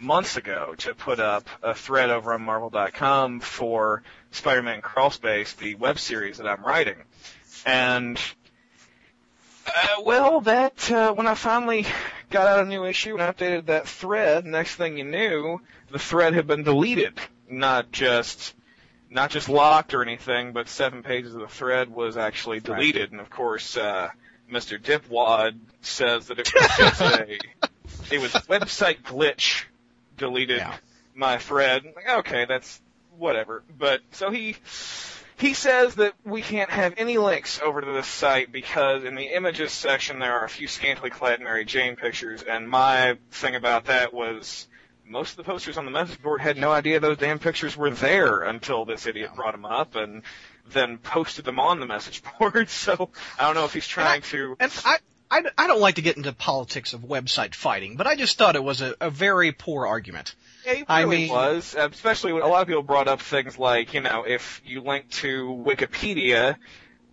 months 0.00 0.36
ago 0.36 0.74
to 0.78 0.94
put 0.94 1.20
up 1.20 1.48
a 1.62 1.74
thread 1.74 2.10
over 2.10 2.32
on 2.32 2.42
Marvel.com 2.42 3.40
for 3.40 4.02
Spider-Man 4.30 4.80
Crawlspace, 4.80 5.56
the 5.56 5.74
web 5.74 5.98
series 5.98 6.38
that 6.38 6.46
I'm 6.46 6.64
writing. 6.64 6.96
And 7.66 8.18
Uh, 9.66 10.02
well, 10.02 10.40
that 10.40 10.90
uh, 10.90 11.12
when 11.12 11.26
I 11.26 11.34
finally 11.34 11.86
got 12.30 12.46
out 12.46 12.64
a 12.64 12.68
new 12.68 12.84
issue 12.84 13.16
and 13.16 13.36
updated 13.36 13.66
that 13.66 13.86
thread, 13.86 14.46
next 14.46 14.76
thing 14.76 14.96
you 14.96 15.04
knew, 15.04 15.60
the 15.90 15.98
thread 15.98 16.34
had 16.34 16.46
been 16.46 16.62
deleted. 16.62 17.18
Not 17.48 17.92
just 17.92 18.54
not 19.10 19.30
just 19.30 19.48
locked 19.48 19.92
or 19.92 20.02
anything, 20.02 20.52
but 20.52 20.68
seven 20.68 21.02
pages 21.02 21.34
of 21.34 21.40
the 21.40 21.48
thread 21.48 21.90
was 21.90 22.16
actually 22.16 22.60
deleted. 22.60 23.10
And 23.10 23.20
of 23.20 23.28
course, 23.28 23.76
uh, 23.76 24.10
Mr. 24.50 24.80
Dipwad 24.80 25.58
says 25.82 26.28
that 26.28 26.38
it 26.38 26.50
was 26.54 26.76
just 26.76 27.00
a 27.00 27.38
it 28.14 28.20
was 28.20 28.34
a 28.34 28.40
website 28.42 29.02
glitch 29.02 29.64
deleted 30.20 30.58
Yeah. 30.58 30.76
my 31.14 31.38
thread. 31.38 31.84
Like, 31.96 32.08
okay, 32.20 32.44
that's 32.44 32.80
whatever. 33.18 33.64
But 33.76 34.02
so 34.12 34.30
he 34.30 34.56
he 35.38 35.54
says 35.54 35.96
that 35.96 36.12
we 36.24 36.42
can't 36.42 36.70
have 36.70 36.94
any 36.98 37.18
links 37.18 37.60
over 37.62 37.80
to 37.80 37.92
this 37.92 38.06
site 38.06 38.52
because 38.52 39.04
in 39.04 39.14
the 39.16 39.34
images 39.34 39.72
section 39.72 40.18
there 40.20 40.34
are 40.38 40.44
a 40.44 40.48
few 40.48 40.68
scantily 40.68 41.10
clad 41.10 41.40
Mary 41.40 41.64
Jane 41.64 41.96
pictures, 41.96 42.42
and 42.42 42.68
my 42.68 43.16
thing 43.32 43.56
about 43.56 43.86
that 43.86 44.12
was 44.14 44.68
most 45.06 45.30
of 45.32 45.36
the 45.38 45.42
posters 45.44 45.76
on 45.76 45.86
the 45.86 45.90
message 45.90 46.22
board 46.22 46.40
had 46.40 46.56
no 46.56 46.70
idea 46.70 47.00
those 47.00 47.16
damn 47.16 47.40
pictures 47.40 47.76
were 47.76 47.90
there 47.90 48.42
until 48.42 48.84
this 48.84 49.06
idiot 49.06 49.30
brought 49.34 49.52
them 49.52 49.64
up 49.64 49.96
and 49.96 50.22
then 50.72 50.98
posted 50.98 51.44
them 51.44 51.58
on 51.58 51.80
the 51.80 51.86
message 51.86 52.22
board. 52.38 52.68
So 52.68 53.10
I 53.38 53.42
don't 53.44 53.56
know 53.56 53.64
if 53.64 53.72
he's 53.74 53.88
trying 53.88 54.22
to. 54.22 54.56
And 54.60 54.70
I, 54.84 54.98
I, 55.30 55.42
I 55.56 55.66
don't 55.68 55.80
like 55.80 55.94
to 55.96 56.02
get 56.02 56.16
into 56.16 56.32
politics 56.32 56.92
of 56.92 57.02
website 57.02 57.54
fighting, 57.54 57.96
but 57.96 58.06
I 58.06 58.16
just 58.16 58.36
thought 58.36 58.56
it 58.56 58.64
was 58.64 58.80
a, 58.80 58.94
a 59.00 59.10
very 59.10 59.52
poor 59.52 59.86
argument. 59.86 60.34
Yeah, 60.66 60.74
he 60.74 60.84
I 60.88 61.02
really 61.02 61.16
mean- 61.18 61.28
was. 61.30 61.74
Especially 61.78 62.32
when 62.32 62.42
a 62.42 62.46
lot 62.48 62.62
of 62.62 62.68
people 62.68 62.82
brought 62.82 63.06
up 63.08 63.20
things 63.20 63.58
like, 63.58 63.94
you 63.94 64.00
know, 64.00 64.24
if 64.26 64.60
you 64.64 64.80
link 64.80 65.08
to 65.10 65.46
Wikipedia, 65.66 66.56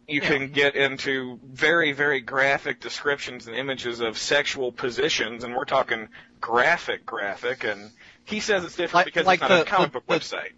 you 0.08 0.22
Yeah. 0.22 0.28
can 0.28 0.52
get 0.52 0.76
into 0.76 1.40
very, 1.46 1.92
very 1.92 2.22
graphic 2.22 2.80
descriptions 2.80 3.46
and 3.48 3.56
images 3.56 4.00
of 4.00 4.18
sexual 4.18 4.72
positions, 4.72 5.44
and 5.44 5.54
we're 5.56 5.66
talking 5.66 6.08
graphic, 6.42 7.06
graphic, 7.06 7.64
and 7.66 7.92
he 8.26 8.40
says 8.40 8.64
it's 8.64 8.76
different 8.76 8.94
Like- 8.96 9.06
because 9.06 9.26
like 9.28 9.42
it's 9.42 9.50
not 9.50 9.56
the- 9.58 9.62
a 9.62 9.66
comic 9.66 9.92
the- 9.94 10.00
book 10.00 10.08
the- 10.08 10.14
website. 10.26 10.52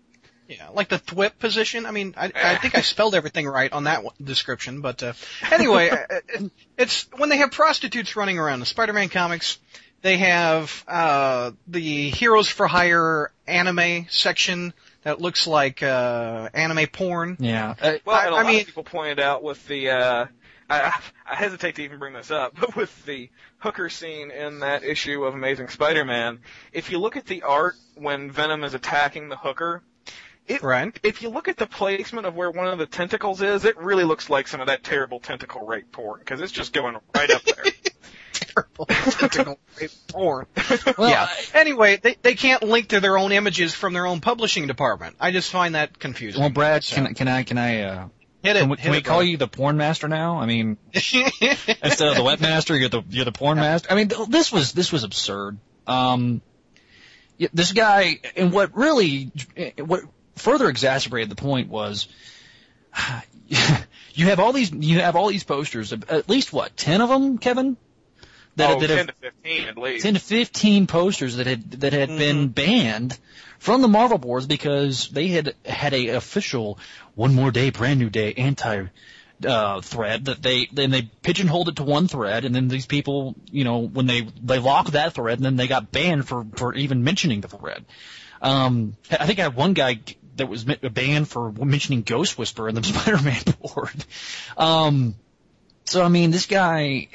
Yeah, 0.50 0.70
like 0.70 0.90
the 0.90 0.98
thwip 1.00 1.38
position. 1.40 1.86
I 1.86 1.92
mean, 1.92 2.16
I, 2.18 2.32
I 2.36 2.56
think 2.58 2.76
I 2.76 2.82
spelled 2.82 3.14
everything 3.16 3.48
right 3.48 3.72
on 3.72 3.84
that 3.86 4.04
one- 4.04 4.16
description, 4.22 4.82
but 4.82 5.02
uh, 5.04 5.14
anyway, 5.52 5.90
uh, 5.92 5.98
it- 6.28 6.52
it's 6.78 7.04
when 7.16 7.30
they 7.30 7.38
have 7.38 7.52
prostitutes 7.52 8.16
running 8.16 8.40
around 8.40 8.60
the 8.60 8.66
Spider-Man 8.66 9.10
comics. 9.10 9.60
They 10.02 10.18
have 10.18 10.84
uh, 10.88 11.52
the 11.68 12.10
Heroes 12.10 12.48
for 12.48 12.68
Hire 12.68 13.32
anime 13.48 14.08
section 14.10 14.74
that 15.04 15.22
looks 15.22 15.46
like 15.46 15.84
uh, 15.84 16.50
anime 16.54 16.88
porn. 16.88 17.38
Yeah. 17.40 17.76
Uh, 17.80 17.94
Well, 18.06 18.16
I- 18.16 18.26
and 18.26 18.34
a 18.34 18.38
I 18.38 18.42
lot 18.42 18.48
mean- 18.48 18.62
of 18.62 18.66
people 18.66 18.84
pointed 18.84 19.20
out 19.20 19.44
with 19.44 19.68
the, 19.68 19.92
uh, 19.92 20.26
I, 20.70 20.94
I 21.30 21.36
hesitate 21.36 21.76
to 21.76 21.84
even 21.84 22.00
bring 22.00 22.14
this 22.14 22.32
up, 22.32 22.56
but 22.60 22.76
with 22.76 23.06
the 23.06 23.30
hooker 23.60 23.90
scene 23.90 24.32
in 24.32 24.60
that 24.62 24.84
issue 24.84 25.26
of 25.26 25.36
Amazing 25.36 25.68
Spider-Man, 25.68 26.40
if 26.72 26.90
you 26.92 26.98
look 26.98 27.18
at 27.18 27.26
the 27.28 27.44
art 27.44 27.76
when 27.96 28.32
Venom 28.32 28.64
is 28.64 28.74
attacking 28.74 29.30
the 29.30 29.38
hooker, 29.38 29.84
it, 30.50 30.62
Right. 30.64 30.98
if 31.04 31.22
you 31.22 31.30
look 31.30 31.48
at 31.48 31.58
the 31.58 31.68
placement 31.68 32.26
of 32.28 32.36
where 32.36 32.52
one 32.52 32.68
of 32.68 32.78
the 32.80 32.86
tentacles 32.86 33.42
is, 33.42 33.66
it 33.66 33.78
really 33.78 34.04
looks 34.04 34.30
like 34.30 34.48
some 34.48 34.60
of 34.62 34.68
that 34.68 34.84
terrible 34.84 35.20
tentacle 35.20 35.66
rape 35.66 35.92
porn, 35.92 36.20
because 36.20 36.42
it's 36.42 36.52
just 36.52 36.74
going 36.74 36.98
right 37.16 37.30
up 37.32 37.44
there. 37.44 37.64
Terrible 38.34 38.86
tentacle 38.86 39.60
rape 39.80 39.92
porn. 40.08 40.46
well, 40.98 41.10
yeah. 41.10 41.28
Anyway, 41.54 41.98
they 42.02 42.16
they 42.22 42.36
can't 42.36 42.64
link 42.64 42.90
to 42.90 43.00
their 43.00 43.18
own 43.18 43.32
images 43.32 43.74
from 43.76 43.94
their 43.94 44.06
own 44.08 44.22
publishing 44.22 44.66
department. 44.68 45.16
I 45.20 45.32
just 45.32 45.52
find 45.52 45.76
that 45.76 46.00
confusing. 46.00 46.40
well, 46.42 46.50
Brad, 46.50 46.84
So, 46.84 46.96
can, 46.96 47.14
can 47.16 47.28
I 47.28 47.44
can 47.44 47.58
I 47.58 47.82
uh, 47.82 48.08
hit 48.44 48.56
it. 48.56 48.60
can 48.62 48.70
we, 48.70 48.78
can 48.78 48.92
we 48.92 48.98
it, 48.98 49.06
call 49.06 49.18
brother. 49.18 49.30
you 49.30 49.38
the 49.38 49.48
porn 49.48 49.78
master 49.78 50.08
now? 50.08 50.40
I 50.40 50.46
mean, 50.46 50.78
instead 50.94 52.08
of 52.08 52.16
the 52.16 52.24
webmaster, 52.24 52.80
you're 52.80 52.90
the 52.90 53.04
you're 53.10 53.26
the 53.26 53.32
porn 53.34 53.58
master. 53.58 53.92
I 53.92 53.96
mean, 53.96 54.08
th- 54.10 54.30
this 54.30 54.52
was 54.52 54.72
this 54.74 54.92
was 54.92 55.04
absurd. 55.04 55.58
Um, 55.86 56.42
this 57.54 57.72
guy, 57.74 58.20
and 58.36 58.52
what 58.54 58.76
really, 58.76 59.32
what 59.78 60.04
further 60.40 60.70
exacerbated 60.70 61.30
the 61.30 61.36
point 61.36 61.70
was, 61.70 62.08
you 64.14 64.26
have 64.26 64.40
all 64.40 64.54
these 64.54 64.72
you 64.72 65.00
have 65.00 65.16
all 65.16 65.28
these 65.28 65.44
posters, 65.44 65.94
at 65.94 66.30
least 66.30 66.54
what 66.54 66.76
ten 66.76 67.02
of 67.02 67.10
them, 67.10 67.38
Kevin, 67.38 67.78
that 68.56 68.78
oh, 68.78 68.80
that 68.80 68.88
10 68.88 68.98
have 68.98 69.08
to 69.08 69.14
15 69.22 69.68
at 69.68 69.78
least. 69.78 70.04
10 70.04 70.14
to 70.16 70.20
15 70.20 70.88
posters 70.88 71.38
that 71.38 71.48
had 71.48 71.72
that 71.72 71.94
had 71.94 72.10
been 72.10 72.50
banned 72.50 73.18
from 73.58 73.82
the 73.82 73.88
Marvel 73.88 74.18
boards 74.18 74.46
because 74.46 75.10
they 75.10 75.28
had 75.28 75.56
had 75.66 75.94
a 75.94 76.10
official 76.10 76.80
one 77.16 77.34
more 77.34 77.52
day, 77.52 77.70
brand 77.70 78.00
new 78.00 78.10
day 78.10 78.34
anti 78.34 78.86
uh, 79.46 79.82
thread 79.82 80.26
that 80.26 80.42
they 80.42 80.68
then 80.72 80.92
they 80.92 81.04
pigeonholed 81.22 81.70
it 81.70 81.76
to 81.78 81.84
one 81.84 82.08
thread, 82.08 82.46
and 82.46 82.54
then 82.54 82.68
these 82.68 82.86
people, 82.86 83.36
you 83.52 83.64
know, 83.64 83.80
when 83.80 84.06
they 84.06 84.28
they 84.44 84.60
locked 84.60 84.94
that 84.94 85.14
thread, 85.14 85.38
and 85.38 85.46
then 85.46 85.56
they 85.56 85.68
got 85.68 85.92
banned 85.92 86.28
for 86.28 86.46
for 86.56 86.74
even 86.74 87.04
mentioning 87.04 87.42
the 87.42 87.48
thread. 87.48 87.86
Um, 88.42 88.96
I 89.12 89.26
think 89.26 89.40
I 89.40 89.44
had 89.44 89.56
one 89.56 89.74
guy 89.74 90.00
that 90.40 90.48
was 90.48 90.66
mi- 90.66 90.76
banned 90.76 91.28
for 91.28 91.52
mentioning 91.52 92.02
Ghost 92.02 92.38
Whisperer 92.38 92.70
in 92.70 92.76
the 92.76 92.84
Spider-Man 92.84 93.44
board. 93.62 94.06
Um, 94.58 95.16
so 95.86 96.04
I 96.04 96.10
mean, 96.10 96.32
this 96.32 96.46
guy. 96.46 97.08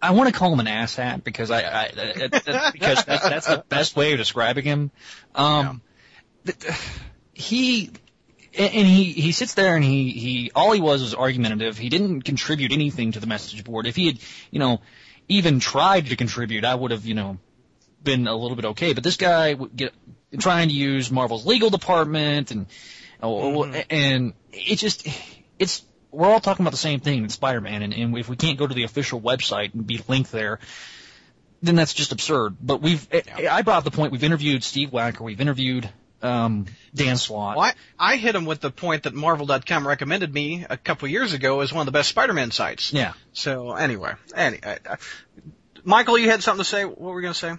I 0.00 0.10
want 0.10 0.32
to 0.32 0.38
call 0.38 0.52
him 0.52 0.60
an 0.60 0.66
asshat 0.66 1.24
because 1.24 1.50
I, 1.50 1.62
I 1.62 1.84
it, 1.94 2.30
because 2.72 3.04
that's, 3.04 3.28
that's 3.28 3.46
the 3.46 3.64
best 3.68 3.96
way 3.96 4.12
of 4.12 4.18
describing 4.18 4.64
him. 4.64 4.90
Um, 5.34 5.80
th- 6.44 6.58
he 7.32 7.90
and 8.56 8.74
and 8.74 8.86
he 8.86 9.04
he 9.12 9.32
sits 9.32 9.54
there 9.54 9.74
and 9.74 9.84
he 9.84 10.10
he 10.10 10.50
all 10.54 10.72
he 10.72 10.80
was 10.80 11.02
was 11.02 11.14
argumentative. 11.14 11.78
He 11.78 11.88
didn't 11.88 12.22
contribute 12.22 12.72
anything 12.72 13.12
to 13.12 13.20
the 13.20 13.26
message 13.26 13.64
board. 13.64 13.86
If 13.86 13.96
he 13.96 14.06
had 14.06 14.18
you 14.50 14.58
know 14.58 14.80
even 15.28 15.60
tried 15.60 16.06
to 16.06 16.16
contribute, 16.16 16.64
I 16.64 16.74
would 16.74 16.90
have 16.90 17.04
you 17.06 17.14
know 17.14 17.38
been 18.06 18.26
a 18.26 18.34
little 18.34 18.56
bit 18.56 18.64
okay. 18.64 18.94
But 18.94 19.04
this 19.04 19.18
guy 19.18 19.52
get 19.52 19.92
trying 20.38 20.68
to 20.68 20.74
use 20.74 21.10
Marvel's 21.10 21.44
legal 21.44 21.68
department 21.68 22.50
and 22.50 22.66
oh, 23.22 23.64
and 23.64 24.32
it 24.52 24.76
just 24.76 25.06
it's 25.58 25.84
we're 26.10 26.28
all 26.28 26.40
talking 26.40 26.62
about 26.62 26.70
the 26.70 26.78
same 26.78 27.00
thing 27.00 27.24
in 27.24 27.28
Spider-Man, 27.28 27.82
and, 27.82 27.92
and 27.92 28.16
if 28.16 28.28
we 28.28 28.36
can't 28.36 28.58
go 28.58 28.66
to 28.66 28.72
the 28.72 28.84
official 28.84 29.20
website 29.20 29.74
and 29.74 29.86
be 29.86 30.02
linked 30.08 30.32
there, 30.32 30.60
then 31.60 31.74
that's 31.74 31.92
just 31.92 32.12
absurd. 32.12 32.56
But 32.62 32.80
we've 32.80 33.06
I 33.12 33.48
I 33.48 33.62
brought 33.62 33.78
up 33.78 33.84
the 33.84 33.90
point 33.90 34.12
we've 34.12 34.24
interviewed 34.24 34.64
Steve 34.64 34.90
Wacker, 34.90 35.20
we've 35.20 35.40
interviewed 35.40 35.90
um, 36.22 36.66
Dan 36.94 37.16
Slott. 37.16 37.56
Well, 37.56 37.66
I, 37.66 38.12
I 38.14 38.16
hit 38.16 38.34
him 38.34 38.46
with 38.46 38.60
the 38.60 38.70
point 38.70 39.02
that 39.02 39.14
Marvel.com 39.14 39.86
recommended 39.86 40.32
me 40.32 40.64
a 40.68 40.76
couple 40.76 41.08
years 41.08 41.34
ago 41.34 41.60
as 41.60 41.72
one 41.72 41.82
of 41.82 41.86
the 41.86 41.92
best 41.92 42.08
Spider-Man 42.08 42.50
sites. 42.50 42.92
Yeah. 42.92 43.12
So 43.32 43.74
anyway, 43.74 44.14
any, 44.34 44.60
uh, 44.62 44.96
Michael, 45.84 46.18
you 46.18 46.30
had 46.30 46.42
something 46.42 46.64
to 46.64 46.68
say. 46.68 46.84
What 46.84 46.98
were 46.98 47.14
we 47.14 47.22
going 47.22 47.34
to 47.34 47.38
say? 47.38 47.54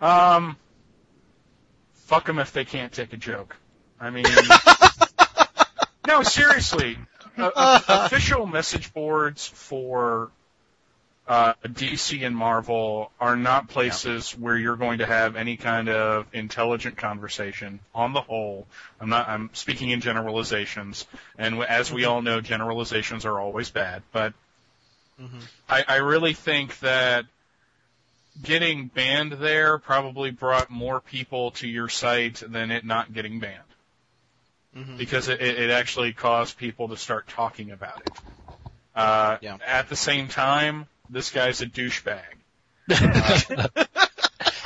Um, 0.00 0.56
fuck 1.94 2.26
them 2.26 2.38
if 2.38 2.52
they 2.52 2.64
can't 2.64 2.92
take 2.92 3.12
a 3.12 3.16
joke. 3.16 3.56
I 4.00 4.10
mean, 4.10 4.24
no, 6.06 6.22
seriously. 6.22 6.98
Uh, 7.38 7.50
uh, 7.54 7.80
official 7.88 8.46
message 8.46 8.94
boards 8.94 9.46
for 9.46 10.30
uh, 11.28 11.54
DC 11.64 12.24
and 12.24 12.36
Marvel 12.36 13.10
are 13.20 13.36
not 13.36 13.68
places 13.68 14.30
where 14.38 14.56
you're 14.56 14.76
going 14.76 14.98
to 14.98 15.06
have 15.06 15.36
any 15.36 15.56
kind 15.56 15.88
of 15.88 16.26
intelligent 16.32 16.96
conversation. 16.96 17.80
On 17.94 18.12
the 18.12 18.20
whole, 18.20 18.66
I'm 19.00 19.08
not. 19.08 19.28
I'm 19.28 19.50
speaking 19.52 19.90
in 19.90 20.00
generalizations, 20.00 21.06
and 21.36 21.62
as 21.62 21.92
we 21.92 22.04
all 22.04 22.22
know, 22.22 22.40
generalizations 22.40 23.26
are 23.26 23.40
always 23.40 23.70
bad. 23.70 24.02
But 24.12 24.34
I, 25.68 25.84
I 25.88 25.96
really 25.96 26.34
think 26.34 26.78
that 26.80 27.26
getting 28.42 28.88
banned 28.88 29.32
there 29.32 29.78
probably 29.78 30.30
brought 30.30 30.70
more 30.70 31.00
people 31.00 31.52
to 31.52 31.68
your 31.68 31.88
site 31.88 32.42
than 32.46 32.70
it 32.70 32.84
not 32.84 33.12
getting 33.12 33.40
banned. 33.40 33.62
Because 34.98 35.28
it, 35.28 35.40
it 35.40 35.58
it 35.58 35.70
actually 35.70 36.12
caused 36.12 36.58
people 36.58 36.88
to 36.88 36.98
start 36.98 37.26
talking 37.28 37.70
about 37.70 38.02
it. 38.04 38.12
Uh, 38.94 39.38
Yeah. 39.40 39.56
At 39.66 39.88
the 39.88 39.96
same 39.96 40.28
time, 40.28 40.86
this 41.08 41.30
guy's 41.30 41.62
a 41.62 41.66
douchebag. 41.66 42.20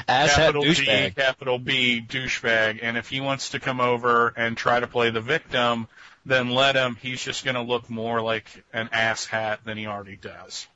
Ass 0.09 0.35
hat 0.35 0.37
capital 0.37 0.63
D, 0.63 0.69
douchebag. 0.71 1.15
capital 1.15 1.59
B, 1.61 2.05
douchebag. 2.07 2.81
And 2.83 2.97
if 2.97 3.09
he 3.09 3.21
wants 3.21 3.51
to 3.51 3.61
come 3.61 3.81
over 3.81 4.35
and 4.37 4.57
try 4.57 4.81
to 4.81 4.89
play 4.89 5.11
the 5.11 5.21
victim, 5.21 5.87
then 6.27 6.51
let 6.51 6.75
him. 6.75 6.97
He's 7.01 7.23
just 7.23 7.45
going 7.45 7.55
to 7.55 7.63
look 7.63 7.89
more 7.89 8.21
like 8.21 8.47
an 8.73 8.89
ass 8.93 9.27
hat 9.27 9.61
than 9.65 9.79
he 9.79 9.87
already 9.87 10.17
does. 10.17 10.67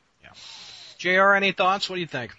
Jr. 0.98 1.32
Any 1.34 1.52
thoughts? 1.52 1.90
What 1.90 1.96
do 1.96 2.00
you 2.00 2.06
think? 2.06 2.32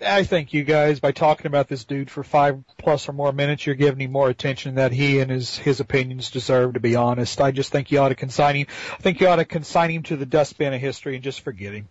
I 0.00 0.24
think 0.24 0.52
you 0.52 0.64
guys, 0.64 1.00
by 1.00 1.12
talking 1.12 1.46
about 1.46 1.68
this 1.68 1.84
dude 1.84 2.10
for 2.10 2.24
five 2.24 2.62
plus 2.78 3.08
or 3.08 3.12
more 3.12 3.32
minutes, 3.32 3.64
you're 3.64 3.74
giving 3.74 4.00
him 4.00 4.12
more 4.12 4.28
attention 4.28 4.74
that 4.74 4.92
he 4.92 5.20
and 5.20 5.30
his 5.30 5.56
his 5.56 5.80
opinions 5.80 6.30
deserve. 6.30 6.74
To 6.74 6.80
be 6.80 6.96
honest, 6.96 7.40
I 7.40 7.52
just 7.52 7.70
think 7.70 7.90
you 7.90 8.00
ought 8.00 8.08
to 8.08 8.14
consign 8.14 8.56
him. 8.56 8.66
I 8.92 9.02
think 9.02 9.20
you 9.20 9.28
ought 9.28 9.36
to 9.36 9.44
consign 9.44 9.90
him 9.90 10.02
to 10.04 10.16
the 10.16 10.26
dustbin 10.26 10.74
of 10.74 10.80
history 10.80 11.14
and 11.14 11.22
just 11.22 11.40
forget 11.42 11.74
him. 11.74 11.88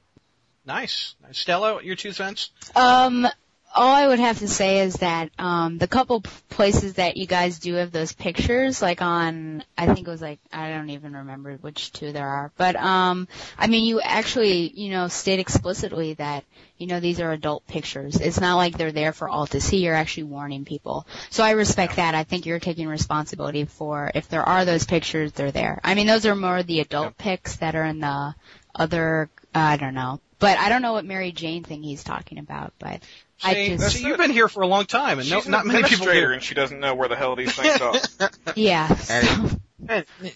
Nice. 0.65 1.15
Stella, 1.31 1.83
your 1.83 1.95
two 1.95 2.13
cents. 2.13 2.51
Um, 2.75 3.27
all 3.75 3.93
I 3.93 4.07
would 4.07 4.19
have 4.19 4.39
to 4.39 4.47
say 4.47 4.79
is 4.79 4.95
that 4.95 5.31
um, 5.39 5.77
the 5.77 5.87
couple 5.87 6.21
places 6.49 6.95
that 6.95 7.17
you 7.17 7.25
guys 7.25 7.59
do 7.59 7.73
have 7.75 7.91
those 7.91 8.13
pictures, 8.13 8.81
like 8.81 9.01
on, 9.01 9.63
I 9.77 9.87
think 9.87 10.07
it 10.07 10.11
was 10.11 10.21
like 10.21 10.39
I 10.51 10.69
don't 10.69 10.91
even 10.91 11.15
remember 11.15 11.55
which 11.55 11.91
two 11.91 12.11
there 12.11 12.27
are, 12.27 12.51
but 12.55 12.75
um, 12.75 13.27
I 13.57 13.67
mean, 13.67 13.85
you 13.85 13.99
actually, 13.99 14.69
you 14.69 14.91
know, 14.91 15.07
state 15.07 15.39
explicitly 15.39 16.13
that 16.15 16.43
you 16.77 16.87
know 16.87 16.99
these 16.99 17.19
are 17.19 17.31
adult 17.31 17.65
pictures. 17.65 18.17
It's 18.17 18.39
not 18.39 18.57
like 18.57 18.77
they're 18.77 18.91
there 18.91 19.13
for 19.13 19.27
all 19.27 19.47
to 19.47 19.59
see. 19.59 19.77
You're 19.77 19.95
actually 19.95 20.23
warning 20.23 20.65
people. 20.65 21.07
So 21.31 21.43
I 21.43 21.51
respect 21.51 21.95
that. 21.95 22.15
I 22.15 22.23
think 22.23 22.45
you're 22.45 22.59
taking 22.59 22.87
responsibility 22.87 23.65
for 23.65 24.11
if 24.13 24.29
there 24.29 24.43
are 24.43 24.65
those 24.65 24.85
pictures, 24.85 25.31
they're 25.31 25.51
there. 25.51 25.79
I 25.83 25.95
mean, 25.95 26.07
those 26.07 26.25
are 26.25 26.35
more 26.35 26.61
the 26.61 26.81
adult 26.81 27.17
pics 27.17 27.57
that 27.57 27.75
are 27.75 27.85
in 27.85 27.99
the 27.99 28.35
other. 28.75 29.29
I 29.55 29.77
don't 29.77 29.93
know. 29.95 30.19
But 30.39 30.57
I 30.57 30.67
don't 30.67 30.81
know 30.81 30.91
what 30.91 31.05
Mary 31.05 31.31
Jane 31.31 31.63
thing 31.63 31.83
he's 31.83 32.03
talking 32.03 32.37
about, 32.37 32.73
but 32.77 33.01
I 33.43 33.53
See, 33.53 33.77
just 33.77 33.95
see, 33.97 34.05
you've 34.05 34.17
been 34.17 34.31
here 34.31 34.47
for 34.47 34.63
a 34.63 34.67
long 34.67 34.85
time, 34.85 35.19
and 35.19 35.29
no, 35.29 35.37
She's 35.37 35.45
an 35.45 35.51
not 35.51 35.65
many 35.65 35.79
people 35.83 35.95
administrator 35.95 36.27
do. 36.27 36.33
and 36.33 36.43
she 36.43 36.55
doesn't 36.55 36.79
know 36.79 36.95
where 36.95 37.09
the 37.09 37.15
hell 37.15 37.35
these 37.35 37.53
things 37.53 37.81
are. 37.81 37.93
yeah. 38.55 38.93
so- 38.95 39.57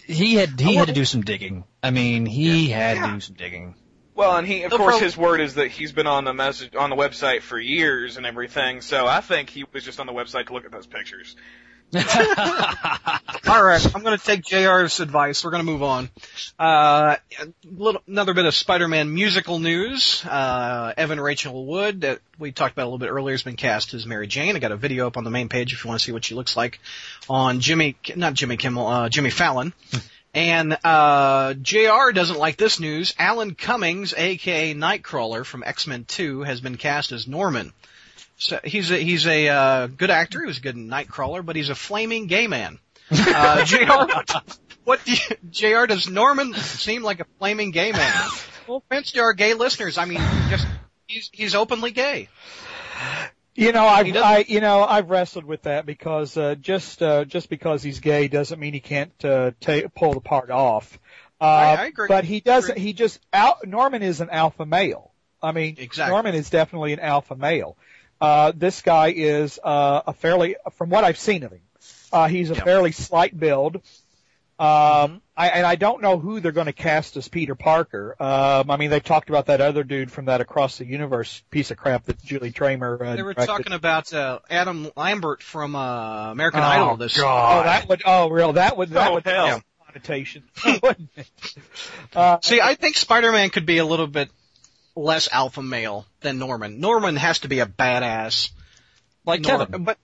He 0.06 0.34
had 0.34 0.60
he 0.60 0.74
had 0.74 0.88
to 0.88 0.94
do 0.94 1.04
some 1.04 1.22
digging. 1.22 1.64
I 1.82 1.90
mean, 1.90 2.26
he 2.26 2.68
had 2.68 3.02
to 3.02 3.12
do 3.14 3.20
some 3.20 3.34
digging. 3.36 3.74
Well, 4.14 4.36
and 4.36 4.46
he, 4.46 4.64
of 4.64 4.72
No 4.72 4.78
course, 4.78 4.94
prob- 4.96 5.02
his 5.02 5.16
word 5.16 5.40
is 5.40 5.54
that 5.54 5.68
he's 5.68 5.92
been 5.92 6.08
on 6.08 6.24
the 6.24 6.34
message 6.34 6.74
on 6.74 6.90
the 6.90 6.96
website 6.96 7.40
for 7.42 7.58
years 7.58 8.16
and 8.16 8.26
everything. 8.26 8.80
So 8.80 9.06
I 9.06 9.20
think 9.20 9.48
he 9.48 9.64
was 9.72 9.84
just 9.84 10.00
on 10.00 10.06
the 10.06 10.12
website 10.12 10.48
to 10.48 10.52
look 10.54 10.64
at 10.64 10.72
those 10.72 10.86
pictures. 10.88 11.36
All 11.94 13.64
right, 13.64 13.94
I'm 13.94 14.02
going 14.02 14.18
to 14.18 14.22
take 14.22 14.42
JR's 14.44 15.00
advice. 15.00 15.42
We're 15.42 15.52
going 15.52 15.64
to 15.64 15.72
move 15.72 15.82
on. 15.82 16.10
Uh, 16.58 17.16
a 17.40 17.46
little, 17.64 18.02
another 18.06 18.34
bit 18.34 18.44
of 18.44 18.54
Spider-Man 18.54 19.14
musical 19.14 19.58
news. 19.58 20.22
Uh, 20.26 20.92
Evan 20.98 21.18
Rachel 21.18 21.64
Wood, 21.64 22.02
that 22.02 22.20
we 22.38 22.52
talked 22.52 22.74
about 22.74 22.82
a 22.82 22.90
little 22.90 22.98
bit 22.98 23.08
earlier, 23.08 23.32
has 23.32 23.42
been 23.42 23.56
cast 23.56 23.94
as 23.94 24.04
Mary 24.04 24.26
Jane. 24.26 24.54
I 24.54 24.58
got 24.58 24.70
a 24.70 24.76
video 24.76 25.06
up 25.06 25.16
on 25.16 25.24
the 25.24 25.30
main 25.30 25.48
page 25.48 25.72
if 25.72 25.82
you 25.82 25.88
want 25.88 25.98
to 25.98 26.04
see 26.04 26.12
what 26.12 26.26
she 26.26 26.34
looks 26.34 26.58
like 26.58 26.78
on 27.30 27.60
Jimmy, 27.60 27.96
not 28.16 28.34
Jimmy 28.34 28.58
Kimmel, 28.58 28.86
uh, 28.86 29.08
Jimmy 29.08 29.30
Fallon. 29.30 29.72
And 30.34 30.76
uh, 30.84 31.54
JR 31.54 32.12
doesn't 32.12 32.38
like 32.38 32.58
this 32.58 32.78
news. 32.78 33.14
Alan 33.18 33.54
Cummings, 33.54 34.12
aka 34.14 34.74
Nightcrawler 34.74 35.44
from 35.44 35.64
X-Men 35.64 36.04
2, 36.04 36.42
has 36.42 36.60
been 36.60 36.76
cast 36.76 37.12
as 37.12 37.26
Norman. 37.26 37.72
So 38.38 38.58
he's 38.64 38.90
a 38.90 38.96
he's 38.96 39.26
a 39.26 39.48
uh, 39.48 39.86
good 39.88 40.10
actor. 40.10 40.40
He 40.40 40.46
was 40.46 40.58
a 40.58 40.60
good 40.62 40.76
Nightcrawler, 40.76 41.44
but 41.44 41.56
he's 41.56 41.68
a 41.70 41.74
flaming 41.74 42.26
gay 42.28 42.46
man. 42.46 42.78
Uh, 43.10 43.64
Jr. 43.66 44.06
What 44.84 45.04
do 45.04 45.12
you, 45.12 45.18
Jr. 45.50 45.86
Does 45.86 46.08
Norman 46.08 46.54
seem 46.54 47.02
like 47.02 47.20
a 47.20 47.26
flaming 47.38 47.72
gay 47.72 47.92
man? 47.92 48.28
No 48.68 48.76
offense 48.76 49.12
to 49.12 49.20
our 49.20 49.32
gay 49.34 49.54
listeners. 49.54 49.98
I 49.98 50.04
mean, 50.04 50.20
just 50.50 50.66
he's 51.06 51.30
he's 51.32 51.54
openly 51.54 51.90
gay. 51.90 52.28
You 53.54 53.72
know, 53.72 53.84
I've, 53.86 54.14
I, 54.16 54.44
you 54.46 54.60
know, 54.60 54.84
I've 54.84 55.10
wrestled 55.10 55.44
with 55.44 55.62
that 55.62 55.84
because, 55.84 56.36
uh, 56.36 56.54
just, 56.54 57.02
uh, 57.02 57.24
just 57.24 57.48
because 57.50 57.82
he's 57.82 57.98
gay 57.98 58.28
doesn't 58.28 58.60
mean 58.60 58.72
he 58.72 58.78
can't, 58.78 59.12
uh, 59.24 59.50
ta 59.60 59.80
pull 59.96 60.12
the 60.14 60.20
part 60.20 60.52
off. 60.52 60.96
Uh, 61.40 61.44
I- 61.44 61.74
I 61.74 61.86
agree. 61.86 62.06
but 62.06 62.24
he 62.24 62.38
doesn't, 62.38 62.78
he 62.78 62.92
just, 62.92 63.18
al- 63.32 63.58
Norman 63.64 64.04
is 64.04 64.20
an 64.20 64.30
alpha 64.30 64.64
male. 64.64 65.10
I 65.42 65.50
mean, 65.50 65.74
Exactly. 65.76 66.12
Norman 66.12 66.36
is 66.36 66.50
definitely 66.50 66.92
an 66.92 67.00
alpha 67.00 67.34
male. 67.34 67.76
Uh, 68.20 68.52
this 68.54 68.82
guy 68.82 69.12
is, 69.16 69.58
uh, 69.62 70.02
a 70.06 70.12
fairly, 70.12 70.56
from 70.72 70.90
what 70.90 71.04
I've 71.04 71.18
seen 71.18 71.42
of 71.44 71.52
him, 71.52 71.60
uh, 72.12 72.28
he's 72.28 72.50
a 72.50 72.54
Yeah. 72.54 72.64
fairly 72.64 72.92
slight 72.92 73.38
build. 73.38 73.76
Um, 74.60 75.22
I, 75.36 75.50
and 75.50 75.64
I 75.64 75.76
don't 75.76 76.02
know 76.02 76.18
who 76.18 76.40
they're 76.40 76.50
going 76.50 76.66
to 76.66 76.72
cast 76.72 77.16
as 77.16 77.28
Peter 77.28 77.54
Parker. 77.54 78.16
Um, 78.20 78.72
I 78.72 78.76
mean, 78.76 78.90
they 78.90 78.98
talked 78.98 79.28
about 79.28 79.46
that 79.46 79.60
other 79.60 79.84
dude 79.84 80.10
from 80.10 80.24
that 80.24 80.40
Across 80.40 80.78
the 80.78 80.84
Universe 80.84 81.44
piece 81.52 81.70
of 81.70 81.76
crap 81.76 82.06
that 82.06 82.20
Julie 82.24 82.50
Taymor. 82.50 83.00
Uh, 83.00 83.14
They 83.14 83.22
were 83.22 83.34
directed. 83.34 83.46
talking 83.46 83.72
about 83.72 84.12
uh, 84.12 84.40
Adam 84.50 84.90
Lambert 84.96 85.44
from 85.44 85.76
uh, 85.76 86.32
American 86.32 86.58
Oh, 86.60 86.64
Idol. 86.64 86.96
This 86.96 87.16
Oh, 87.20 87.22
that 87.62 87.88
would. 87.88 88.02
Oh, 88.04 88.30
real. 88.30 88.54
That 88.54 88.76
would. 88.76 88.88
That 88.90 89.10
Oh, 89.12 89.14
would 89.14 89.24
hell. 89.26 89.46
have 89.46 89.64
connotation. 89.86 90.42
uh, 92.16 92.38
See, 92.42 92.60
I 92.60 92.74
think 92.74 92.96
Spider-Man 92.96 93.50
could 93.50 93.64
be 93.66 93.78
a 93.78 93.84
little 93.84 94.06
bit 94.08 94.28
less 94.98 95.28
alpha 95.32 95.62
male 95.62 96.06
than 96.20 96.38
Norman. 96.38 96.80
Norman 96.80 97.16
has 97.16 97.40
to 97.40 97.48
be 97.48 97.60
a 97.60 97.66
badass. 97.66 98.50
Like 99.24 99.42
Nor- 99.42 99.66
Kevin. 99.66 99.84
but 99.84 99.98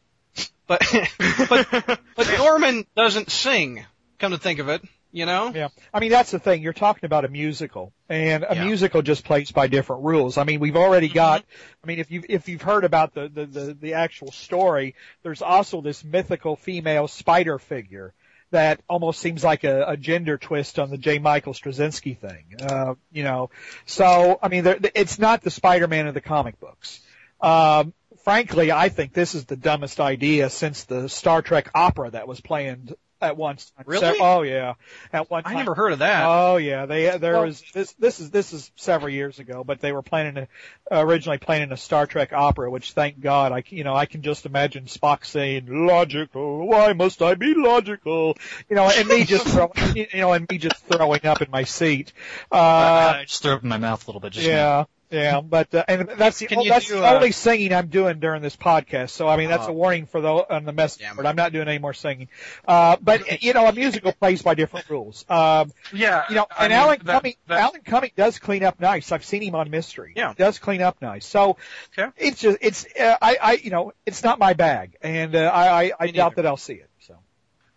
but 0.66 0.80
but 1.49 2.01
but 2.16 2.38
Norman 2.38 2.86
doesn't 2.97 3.30
sing. 3.30 3.84
Come 4.18 4.32
to 4.32 4.38
think 4.38 4.61
of 4.61 4.68
it, 4.68 4.82
you 5.12 5.26
know. 5.26 5.53
yeah. 5.55 5.68
I 5.92 6.01
mean, 6.01 6.11
that's 6.11 6.30
the 6.30 6.38
thing. 6.38 6.62
You're 6.62 6.72
talking 6.72 7.05
about 7.05 7.24
a 7.24 7.28
musical, 7.28 7.92
and 8.09 8.45
a 8.49 8.55
Yeah. 8.55 8.64
musical 8.64 9.03
just 9.03 9.24
plays 9.24 9.51
by 9.51 9.66
different 9.66 10.05
rules. 10.05 10.38
I 10.38 10.45
mean, 10.45 10.61
we've 10.61 10.76
already 10.76 11.09
mm-hmm. 11.09 11.14
got. 11.14 11.45
I 11.82 11.86
mean, 11.86 11.99
if 11.99 12.11
you've, 12.11 12.26
if 12.28 12.49
you've 12.49 12.62
heard 12.62 12.84
about 12.84 13.14
the 13.14 13.28
the 13.28 13.47
the, 13.47 13.74
the 13.74 13.95
actual 13.95 14.30
story, 14.30 14.95
there's 15.22 15.42
also 15.42 15.80
this 15.80 16.05
mythical 16.05 16.57
female 16.57 17.09
spider 17.09 17.59
figure. 17.59 18.14
That 18.55 18.80
almost 18.88 19.18
seems 19.18 19.42
like 19.42 19.64
a, 19.64 19.84
a 19.88 19.96
gender 19.96 20.38
twist 20.38 20.78
on 20.78 20.88
the 20.88 20.96
J. 20.96 21.18
Michael 21.18 21.55
Straczynski 21.55 22.16
thing, 22.16 22.44
uh, 22.62 22.94
you 23.11 23.24
know. 23.24 23.50
So, 23.84 24.38
I 24.40 24.46
mean, 24.46 24.62
there, 24.62 24.78
it's 24.94 25.18
not 25.18 25.42
the 25.42 25.50
Spider-Man 25.50 26.07
of 26.07 26.14
the 26.14 26.20
comic 26.20 26.61
books. 26.61 27.00
Um, 27.40 27.94
frankly, 28.22 28.70
I 28.70 28.90
think 28.90 29.12
this 29.12 29.34
is 29.34 29.44
the 29.46 29.57
dumbest 29.57 29.98
idea 29.98 30.50
since 30.50 30.84
the 30.84 31.09
Star 31.09 31.42
Trek 31.42 31.68
opera 31.74 32.11
that 32.12 32.28
was 32.28 32.40
planned 32.40 32.94
at 33.25 33.37
once. 33.37 33.72
Really? 33.85 34.18
oh 34.20 34.43
yeah, 34.43 34.75
at 35.12 35.31
one 35.31 35.43
time. 35.43 35.57
I 35.57 35.59
never 35.59 35.75
heard 35.75 35.93
of 35.93 35.99
that. 36.01 36.25
Oh 36.27 36.57
yeah, 36.57 36.87
they 36.87 37.16
there 37.18 37.35
Well- 37.35 37.47
was 37.47 37.62
this. 37.72 37.93
This 37.95 38.20
is 38.20 38.31
this 38.31 38.53
is 38.53 38.70
several 38.77 39.12
years 39.12 39.39
ago, 39.39 39.64
but 39.64 39.81
they 39.81 39.93
were 39.93 40.03
planning 40.03 40.47
a, 40.91 41.05
originally 41.05 41.39
planning 41.39 41.72
a 41.72 41.77
Star 41.77 42.07
Trek 42.07 42.33
opera, 42.33 42.70
which 42.70 42.93
thank 42.93 43.20
God 43.20 43.53
I 43.53 43.64
you 43.68 43.85
know 43.85 43.95
I 43.95 44.07
can 44.07 44.22
just 44.22 44.47
imagine 44.47 44.85
Spock 44.85 45.25
saying 45.25 45.66
logical. 45.68 46.66
Why 46.66 46.93
must 46.93 47.22
I 47.22 47.35
be 47.35 47.55
logical? 47.55 48.37
You 48.68 48.77
know, 48.77 48.91
and 48.91 49.09
me 49.09 49.25
just 49.25 49.47
throw, 49.47 49.72
you 49.95 50.07
know, 50.14 50.33
and 50.33 50.49
me 50.49 50.59
just 50.59 50.85
throwing 50.87 51.25
up 51.27 51.43
in 51.43 51.51
my 51.51 51.64
seat. 51.64 52.12
Uh, 52.53 52.57
I 52.57 53.25
just 53.27 53.43
threw 53.43 53.53
up 53.53 53.62
in 53.62 53.68
my 53.68 53.79
mouth 53.79 54.07
a 54.07 54.11
little 54.11 54.20
bit 54.20 54.33
just 54.33 54.47
now. 54.47 54.89
Yeah. 55.11 55.22
Yeah, 55.22 55.40
but 55.42 55.72
uh, 55.74 55.84
and 55.86 56.09
that's 56.16 56.38
the 56.38 56.46
Can 56.46 56.61
you 56.61 56.70
that's 56.70 56.88
do, 56.88 56.94
the 56.94 57.05
uh, 57.07 57.14
only 57.14 57.30
singing 57.32 57.72
I'm 57.72 57.86
doing 57.88 58.18
during 58.20 58.42
this 58.42 58.57
podcast. 58.57 59.11
So 59.11 59.28
I 59.28 59.36
mean 59.36 59.48
that's 59.48 59.66
Oh. 59.66 59.70
a 59.70 59.72
warning 59.72 60.07
for 60.07 60.20
the 60.20 60.28
on 60.28 60.64
the 60.64 60.72
message 60.72 61.02
Damn 61.02 61.16
board. 61.16 61.26
I'm 61.26 61.36
not 61.36 61.52
doing 61.52 61.68
any 61.68 61.78
more 61.78 61.94
singing. 61.94 62.28
Uh, 62.66 62.96
but 63.00 63.42
you 63.42 63.52
know 63.52 63.66
a 63.66 63.72
musical 63.72 64.12
plays 64.12 64.42
by 64.42 64.55
different 64.55 64.88
rules. 64.90 65.24
Um, 65.28 65.72
Yeah, 65.92 66.24
you 66.28 66.34
know, 66.36 66.46
I 66.50 66.64
and 66.64 66.70
mean, 66.72 66.78
Alan 66.80 66.98
that- 67.05 67.12
Cumming, 67.12 67.34
that- 67.46 67.59
Alan 67.61 67.80
Cumming 67.82 68.11
does 68.16 68.38
clean 68.38 68.64
up 68.64 68.80
nice. 68.80 69.12
I've 69.12 69.24
seen 69.24 69.42
him 69.42 69.55
on 69.55 69.70
Mystery. 69.70 70.14
Yeah. 70.16 70.30
He 70.30 70.34
does 70.34 70.59
clean 70.59 70.82
up 70.82 71.00
nice. 71.00 71.26
So 71.26 71.59
Okay. 71.98 72.11
it's 72.16 72.40
just 72.40 72.59
it's 72.61 72.86
uh, 72.98 73.16
I 73.22 73.36
I 73.40 73.52
you 73.62 73.70
know 73.70 73.92
it's 74.07 74.22
not 74.24 74.38
my 74.38 74.52
bag, 74.55 74.96
and 75.02 75.34
uh, 75.36 75.50
I 75.55 75.84
I, 75.86 75.92
I 76.00 76.07
doubt 76.11 76.32
neither. 76.32 76.42
that 76.42 76.46
I'll 76.46 76.57
see 76.57 76.74
it. 76.74 76.90
So 77.00 77.16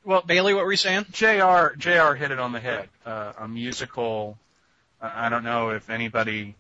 Well, 0.04 0.22
Bailey, 0.26 0.54
what 0.54 0.66
were 0.66 0.72
you 0.72 0.78
saying? 0.78 1.06
Jr. 1.12 1.76
Jr. 1.78 2.14
hit 2.16 2.32
it 2.32 2.40
on 2.40 2.52
the 2.52 2.60
head. 2.60 2.90
Uh, 3.06 3.34
a 3.38 3.48
musical. 3.48 4.38
I 5.02 5.28
I 5.28 5.30
don't 5.30 5.44
know 5.44 5.70
if 5.72 5.90
anybody 5.90 6.56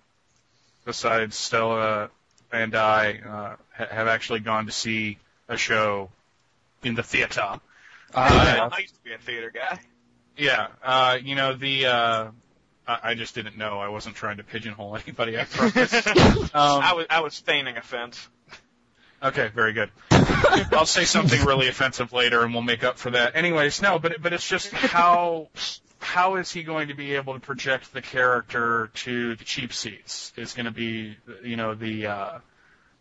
besides 0.88 1.36
Stella 1.36 2.10
and 2.52 2.74
I 2.74 3.20
uh, 3.20 3.56
ha- 3.78 3.88
have 3.92 4.08
actually 4.08 4.40
gone 4.40 4.66
to 4.66 4.72
see 4.72 5.20
a 5.48 5.58
show 5.58 6.10
in 6.82 6.96
the 6.96 7.04
theater. 7.04 7.60
I, 8.16 8.58
Uh, 8.58 8.70
I 8.72 8.80
used 8.80 8.96
to 8.96 9.04
be 9.04 9.14
a 9.14 9.18
theater 9.18 9.52
guy. 9.54 9.80
Yeah, 10.38 10.68
uh, 10.82 11.18
you 11.22 11.36
know 11.36 11.54
the. 11.54 11.86
Uh, 11.86 12.28
I, 12.88 13.00
I 13.04 13.16
just 13.16 13.36
didn't 13.36 13.58
know. 13.58 13.80
I 13.80 13.90
wasn't 13.90 14.16
trying 14.16 14.38
to 14.38 14.44
pigeonhole 14.44 14.96
anybody. 15.06 15.38
I 15.38 15.44
promise. 15.44 16.08
um, 16.08 16.50
I 16.54 16.94
was 16.94 17.06
I 17.10 17.20
was 17.20 17.38
feigning 17.38 17.78
offense. 17.78 18.28
Okay, 19.22 19.50
very 19.54 19.74
good. 19.74 19.90
I'll 20.12 20.86
say 20.86 21.04
something 21.06 21.44
really 21.44 21.68
offensive 21.68 22.14
later, 22.14 22.44
and 22.44 22.54
we'll 22.54 22.62
make 22.62 22.84
up 22.84 22.98
for 22.98 23.10
that. 23.12 23.36
Anyways, 23.36 23.82
no, 23.82 24.00
but 24.00 24.22
but 24.22 24.32
it's 24.32 24.48
just 24.48 24.72
how 24.72 25.50
how 26.00 26.36
is 26.36 26.52
he 26.52 26.64
going 26.64 26.89
to 26.89 26.93
be 26.93 27.16
able 27.16 27.34
to 27.34 27.39
project 27.39 27.93
the 27.93 28.02
character 28.02 28.89
to 28.93 29.36
the 29.36 29.43
cheap 29.43 29.74
seats? 29.74 30.34
Is 30.36 30.54
going 30.54 30.66
to 30.66 30.72
be 30.72 31.18
you 31.43 31.56
know 31.56 31.76
the 31.76 32.08
uh, 32.08 32.39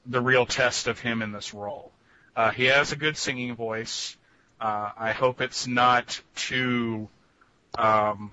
the 0.06 0.20
real 0.20 0.46
test 0.46 0.86
of 0.86 0.98
him 0.98 1.22
in 1.22 1.32
this 1.32 1.54
role. 1.54 1.92
Uh, 2.34 2.50
he 2.50 2.66
has 2.66 2.92
a 2.92 2.96
good 2.96 3.16
singing 3.16 3.54
voice. 3.54 4.16
Uh, 4.60 4.90
I 4.96 5.12
hope 5.12 5.40
it's 5.40 5.66
not 5.66 6.20
too 6.34 7.08
um, 7.78 8.30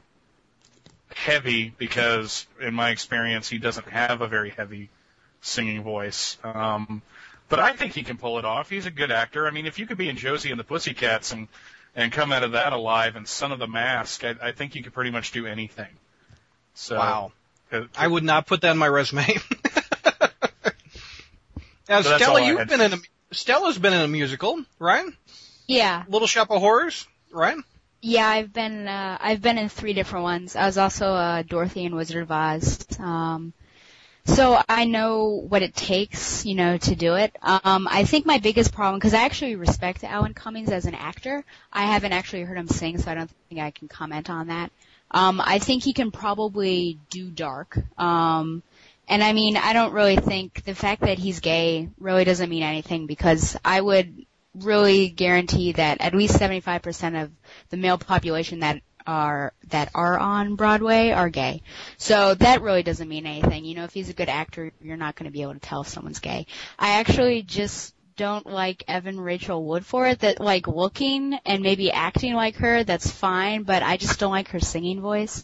heavy 1.14 1.74
because, 1.78 2.48
in 2.62 2.74
my 2.74 2.92
experience, 2.92 3.50
he 3.50 3.58
doesn't 3.58 3.88
have 3.88 4.22
a 4.22 4.28
very 4.28 4.50
heavy 4.50 4.90
singing 5.42 5.84
voice. 5.84 6.38
Um, 6.44 7.02
but 7.50 7.60
I 7.60 7.74
think 7.74 7.94
he 7.94 8.04
can 8.04 8.18
pull 8.18 8.40
it 8.40 8.46
off. 8.46 8.70
He's 8.70 8.86
a 8.86 8.92
good 8.92 9.12
actor. 9.12 9.48
I 9.48 9.52
mean, 9.52 9.66
if 9.66 9.80
you 9.80 9.86
could 9.86 9.98
be 9.98 10.10
in 10.10 10.18
Josie 10.18 10.52
and 10.52 10.60
the 10.60 10.64
Pussycats 10.64 11.32
and 11.34 11.48
and 11.96 12.12
come 12.12 12.32
out 12.32 12.44
of 12.44 12.54
that 12.54 12.74
alive 12.74 13.16
and 13.16 13.28
Son 13.28 13.52
of 13.52 13.60
the 13.60 13.68
Mask, 13.68 14.24
I, 14.24 14.36
I 14.42 14.52
think 14.52 14.76
you 14.76 14.84
could 14.84 14.94
pretty 14.94 15.12
much 15.12 15.32
do 15.32 15.46
anything. 15.46 15.88
So, 16.74 16.98
Wow. 16.98 17.32
uh, 17.72 17.82
I 17.98 18.08
would 18.08 18.24
not 18.24 18.48
put 18.48 18.62
that 18.62 18.72
in 18.72 18.78
my 18.78 18.88
resume. 18.88 19.26
now, 21.90 22.02
So 22.02 22.18
Stella, 22.18 22.42
you've 22.46 22.68
been 22.68 22.82
in 22.82 22.94
a 22.94 22.98
Stella's 23.32 23.78
been 23.78 23.94
in 23.94 24.02
a 24.02 24.08
musical, 24.08 24.64
right? 24.80 25.06
Yeah. 25.68 26.04
Little 26.08 26.28
Shop 26.28 26.52
of 26.52 26.60
Horrors, 26.60 27.08
right? 27.32 27.58
Yeah, 28.02 28.28
I've 28.28 28.52
been 28.54 28.88
uh, 28.88 29.18
I've 29.20 29.42
been 29.42 29.58
in 29.58 29.70
three 29.70 29.94
different 29.94 30.24
ones. 30.24 30.56
I 30.56 30.66
was 30.66 30.78
also 30.78 31.08
uh, 31.14 31.42
Dorothy 31.44 31.86
in 31.86 31.96
Wizard 31.96 32.24
of 32.24 32.32
Oz. 32.32 32.86
Um, 33.00 33.54
so 34.26 34.62
I 34.70 34.86
know 34.86 35.44
what 35.48 35.64
it 35.64 35.76
takes, 35.76 36.46
you 36.46 36.56
know, 36.56 36.78
to 36.78 36.96
do 36.96 37.16
it. 37.16 37.36
Um, 37.42 37.88
I 37.90 38.06
think 38.06 38.26
my 38.26 38.38
biggest 38.38 38.74
problem, 38.74 39.00
because 39.00 39.14
I 39.14 39.26
actually 39.26 39.56
respect 39.56 40.04
Alan 40.04 40.34
Cummings 40.34 40.70
as 40.70 40.86
an 40.86 40.96
actor. 40.96 41.44
I 41.72 41.86
haven't 41.86 42.14
actually 42.14 42.44
heard 42.44 42.58
him 42.58 42.68
sing, 42.68 42.98
so 42.98 43.12
I 43.12 43.16
don't 43.16 43.30
think 43.50 43.62
I 43.62 43.72
can 43.72 43.88
comment 43.88 44.30
on 44.30 44.48
that. 44.48 44.72
Um, 45.12 45.42
I 45.44 45.60
think 45.60 45.84
he 45.84 45.94
can 45.94 46.12
probably 46.12 47.00
do 47.10 47.30
dark. 47.30 47.78
Um, 48.00 48.64
and 49.08 49.24
I 49.24 49.34
mean, 49.34 49.58
I 49.58 49.74
don't 49.74 49.94
really 49.94 50.16
think 50.16 50.64
the 50.64 50.74
fact 50.74 51.02
that 51.02 51.20
he's 51.20 51.40
gay 51.42 51.90
really 52.00 52.24
doesn't 52.24 52.50
mean 52.50 52.64
anything 52.64 53.06
because 53.06 53.58
I 53.64 53.80
would 53.80 54.26
really 54.56 55.10
guarantee 55.10 55.74
that 55.74 56.00
at 56.02 56.16
least 56.16 56.40
75% 56.40 57.24
of 57.24 57.32
the 57.70 57.78
male 57.78 57.98
population 57.98 58.60
that 58.60 58.82
are 59.08 59.54
that 59.70 59.92
are 59.94 60.18
on 60.18 60.56
Broadway 60.56 61.12
are 61.12 61.30
gay. 61.30 61.62
So 61.98 62.34
that 62.36 62.62
really 62.62 62.84
doesn't 62.84 63.08
mean 63.08 63.26
anything. 63.26 63.66
You 63.66 63.76
know, 63.76 63.84
if 63.84 63.94
he's 63.94 64.10
a 64.10 64.14
good 64.14 64.30
actor, 64.30 64.72
you're 64.82 64.98
not 64.98 65.16
going 65.16 65.26
to 65.26 65.34
be 65.34 65.42
able 65.42 65.54
to 65.54 65.60
tell 65.60 65.82
if 65.82 65.88
someone's 65.88 66.20
gay. 66.20 66.48
I 66.78 67.00
actually 67.00 67.42
just 67.44 67.94
don't 68.16 68.46
like 68.46 68.84
Evan 68.88 69.20
Rachel 69.20 69.64
Wood 69.64 69.86
for 69.86 70.08
it. 70.08 70.20
That 70.20 70.40
like 70.40 70.68
looking 70.68 71.34
and 71.46 71.64
maybe 71.64 71.92
acting 71.92 72.34
like 72.34 72.58
her, 72.58 72.84
that's 72.84 73.10
fine, 73.10 73.64
but 73.64 73.84
I 73.84 73.98
just 73.98 74.20
don't 74.20 74.32
like 74.32 74.50
her 74.50 74.60
singing 74.60 75.02
voice. 75.02 75.44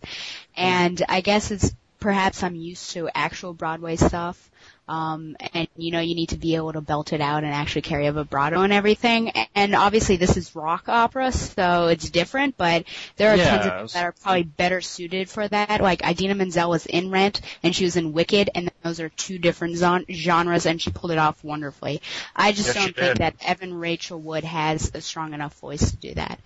And 0.56 1.02
I 1.08 1.22
guess 1.22 1.52
it's 1.52 1.74
perhaps 2.00 2.44
I'm 2.44 2.56
used 2.56 2.92
to 2.92 3.10
actual 3.14 3.54
Broadway 3.54 3.96
stuff. 3.96 4.50
Um, 4.90 5.38
and 5.54 5.68
you 5.78 5.92
know, 5.92 6.00
you 6.00 6.16
need 6.16 6.30
to 6.30 6.38
be 6.38 6.56
able 6.56 6.74
to 6.74 6.82
belt 6.82 7.14
it 7.14 7.22
out 7.22 7.44
and 7.44 7.54
actually 7.54 7.84
carry 7.84 8.08
a 8.08 8.12
vibrato 8.12 8.62
and 8.62 8.74
everything. 8.74 9.32
And 9.54 9.76
obviously 9.76 10.16
this 10.18 10.36
is 10.36 10.56
rock 10.56 10.90
opera, 10.90 11.32
so 11.32 11.88
it's 11.88 12.10
different, 12.10 12.58
but 12.58 12.86
there 13.16 13.30
are 13.32 13.38
tons 13.38 13.66
of 13.66 13.72
people 13.72 13.88
that 13.90 14.04
are 14.04 14.12
probably 14.14 14.44
better 14.44 14.82
suited 14.82 15.30
for 15.30 15.48
that. 15.48 15.80
Like 15.82 16.04
Idina 16.04 16.34
Menzel 16.34 16.72
was 16.72 16.88
in 16.88 17.12
Rent 17.12 17.42
and 17.62 17.76
she 17.76 17.84
was 17.84 17.98
in 17.98 18.14
Wicked 18.14 18.50
and 18.56 18.72
those 18.82 19.00
are 19.00 19.10
two 19.10 19.38
different 19.38 19.78
zon- 19.78 20.06
genres 20.12 20.66
and 20.66 20.82
she 20.82 20.90
pulled 20.90 21.12
it 21.12 21.20
off 21.20 21.44
wonderfully. 21.44 22.02
I 22.36 22.52
just 22.52 22.70
Yes, 22.70 22.76
don't 22.76 22.96
think 22.96 22.96
did. 22.96 23.18
that 23.18 23.36
Evan 23.42 23.76
Rachel 23.76 24.20
Wood 24.20 24.44
has 24.44 24.92
a 24.96 25.02
strong 25.02 25.36
enough 25.36 25.54
voice 25.60 25.92
to 25.92 25.98
do 25.98 26.16
that. 26.16 26.40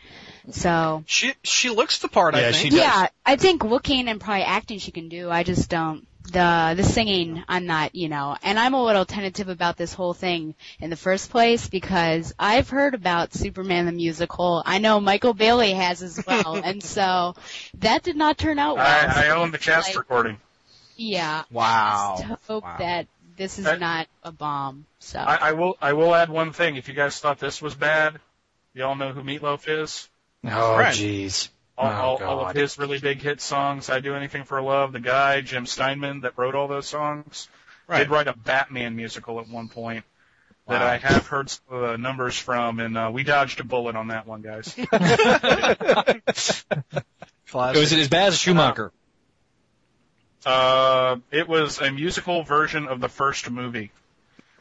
So, 0.52 1.06
She 1.08 1.34
she 1.44 1.70
looks 1.70 2.00
the 2.00 2.10
part. 2.10 2.36
I 2.36 2.52
think. 2.52 2.56
she 2.56 2.70
does. 2.72 2.80
yeah, 2.80 3.08
I 3.26 3.38
think 3.38 3.64
looking 3.64 4.10
and 4.10 4.20
probably 4.20 4.44
acting 4.44 4.80
she 4.80 4.92
can 4.92 5.08
do. 5.08 5.30
I 5.30 5.44
just 5.44 5.70
don't. 5.70 6.06
The 6.32 6.74
the 6.78 6.84
singing, 6.84 7.44
I'm 7.50 7.66
not, 7.66 7.96
you 7.96 8.08
know, 8.08 8.36
and 8.42 8.58
I'm 8.58 8.74
a 8.74 8.84
little 8.84 9.06
tentative 9.06 9.50
about 9.50 9.76
this 9.78 9.94
whole 9.94 10.14
thing 10.14 10.56
in 10.80 10.90
the 10.90 10.96
first 10.96 11.30
place 11.30 11.68
because 11.68 12.34
I've 12.40 12.70
heard 12.70 12.96
about 12.96 13.34
Superman 13.34 13.86
the 13.86 13.92
musical. 13.92 14.64
I 14.66 14.78
know 14.80 15.00
Michael 15.00 15.34
Bailey 15.34 15.74
has 15.74 16.02
as 16.02 16.26
well, 16.26 16.56
and 16.64 16.82
so 16.82 17.36
that 17.80 18.04
did 18.04 18.16
not 18.16 18.38
turn 18.38 18.58
out 18.58 18.78
well. 18.78 18.86
I, 18.86 19.26
I 19.26 19.30
own 19.36 19.52
the 19.52 19.58
cast 19.58 19.90
like, 19.90 19.98
recording. 19.98 20.38
Yeah, 20.96 21.44
Wow. 21.52 22.16
just 22.18 22.24
hope 22.48 22.64
Wow. 22.64 22.78
that 22.80 23.08
this 23.36 23.60
is 23.60 23.66
Uh, 23.66 23.76
not 23.76 24.08
a 24.24 24.32
bomb. 24.32 24.86
So 25.00 25.20
I, 25.20 25.36
I 25.50 25.52
will 25.52 25.78
I 25.82 25.94
will 25.94 26.16
add 26.16 26.30
one 26.30 26.54
thing. 26.54 26.78
If 26.78 26.88
you 26.88 26.94
guys 26.94 27.20
thought 27.20 27.40
this 27.40 27.62
was 27.62 27.76
bad, 27.76 28.20
y'all 28.74 28.96
know 28.96 29.12
who 29.12 29.22
Meatloaf 29.24 29.68
is. 29.68 30.10
Oh, 30.46 30.78
Right. 30.78 30.94
jeez. 30.94 31.50
All, 31.78 31.90
Oh, 31.90 32.24
all, 32.24 32.24
all 32.40 32.48
of 32.48 32.56
his 32.56 32.78
really 32.78 33.00
big 33.00 33.22
hit 33.22 33.42
songs. 33.42 33.90
I 33.90 34.00
do 34.00 34.14
anything 34.16 34.44
for 34.44 34.62
love. 34.62 34.92
The 34.94 35.00
guy 35.00 35.42
Jim 35.42 35.66
Steinman 35.66 36.22
that 36.22 36.38
wrote 36.38 36.56
all 36.56 36.68
those 36.68 36.88
songs 36.88 37.48
Right. 37.88 38.00
did 38.00 38.10
write 38.10 38.28
a 38.28 38.34
Batman 38.38 38.96
musical 38.96 39.40
at 39.40 39.48
one 39.50 39.68
point 39.70 40.06
that 40.68 40.82
Wow. 40.82 40.88
I 40.88 40.98
have 40.98 41.28
heard 41.28 41.50
some 41.50 41.64
of 41.72 41.82
the 41.92 41.98
numbers 41.98 42.38
from, 42.38 42.80
and 42.80 42.98
uh, 42.98 43.10
we 43.12 43.24
dodged 43.24 43.60
a 43.60 43.64
bullet 43.66 43.96
on 43.98 44.08
that 44.10 44.26
one, 44.28 44.42
guys. 44.42 44.74
Classic. 44.74 46.64
It 47.56 47.78
was 47.80 47.94
as 47.94 48.08
bad 48.08 48.30
as 48.30 48.40
Schumacher. 48.40 48.92
uh, 50.46 51.18
it 51.32 51.48
was 51.48 51.80
a 51.80 51.92
musical 51.92 52.42
version 52.44 52.88
of 52.88 53.00
the 53.00 53.10
first 53.10 53.50
movie. 53.52 53.92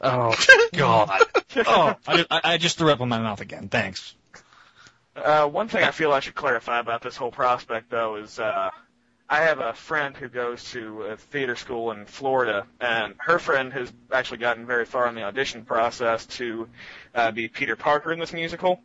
Oh, 0.01 0.35
God. 0.73 1.21
oh, 1.55 1.95
I, 2.07 2.25
I 2.29 2.41
I 2.43 2.57
just 2.57 2.77
threw 2.77 2.91
up 2.91 3.01
in 3.01 3.09
my 3.09 3.17
mouth 3.19 3.41
again. 3.41 3.67
Thanks. 3.69 4.13
Uh, 5.15 5.47
one 5.47 5.67
thing 5.67 5.83
I 5.83 5.91
feel 5.91 6.11
I 6.11 6.19
should 6.21 6.35
clarify 6.35 6.79
about 6.79 7.01
this 7.01 7.15
whole 7.15 7.31
prospect, 7.31 7.91
though, 7.91 8.15
is 8.15 8.39
uh, 8.39 8.71
I 9.29 9.41
have 9.41 9.59
a 9.59 9.73
friend 9.73 10.17
who 10.17 10.27
goes 10.27 10.71
to 10.71 11.03
a 11.03 11.17
theater 11.17 11.55
school 11.55 11.91
in 11.91 12.05
Florida, 12.05 12.65
and 12.81 13.13
her 13.19 13.37
friend 13.37 13.71
has 13.73 13.93
actually 14.11 14.39
gotten 14.39 14.65
very 14.65 14.85
far 14.85 15.07
in 15.07 15.15
the 15.15 15.23
audition 15.23 15.65
process 15.65 16.25
to 16.37 16.67
uh, 17.13 17.31
be 17.31 17.47
Peter 17.47 17.75
Parker 17.75 18.11
in 18.11 18.19
this 18.19 18.33
musical. 18.33 18.81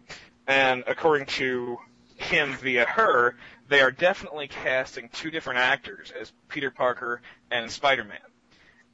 And 0.47 0.85
according 0.87 1.27
to 1.27 1.79
him 2.17 2.55
via 2.55 2.85
her, 2.85 3.37
they 3.69 3.81
are 3.81 3.91
definitely 3.91 4.49
casting 4.49 5.09
two 5.11 5.31
different 5.31 5.61
actors 5.61 6.13
as 6.19 6.33
Peter 6.49 6.71
Parker 6.71 7.23
and 7.51 7.71
Spider-Man. 7.71 8.19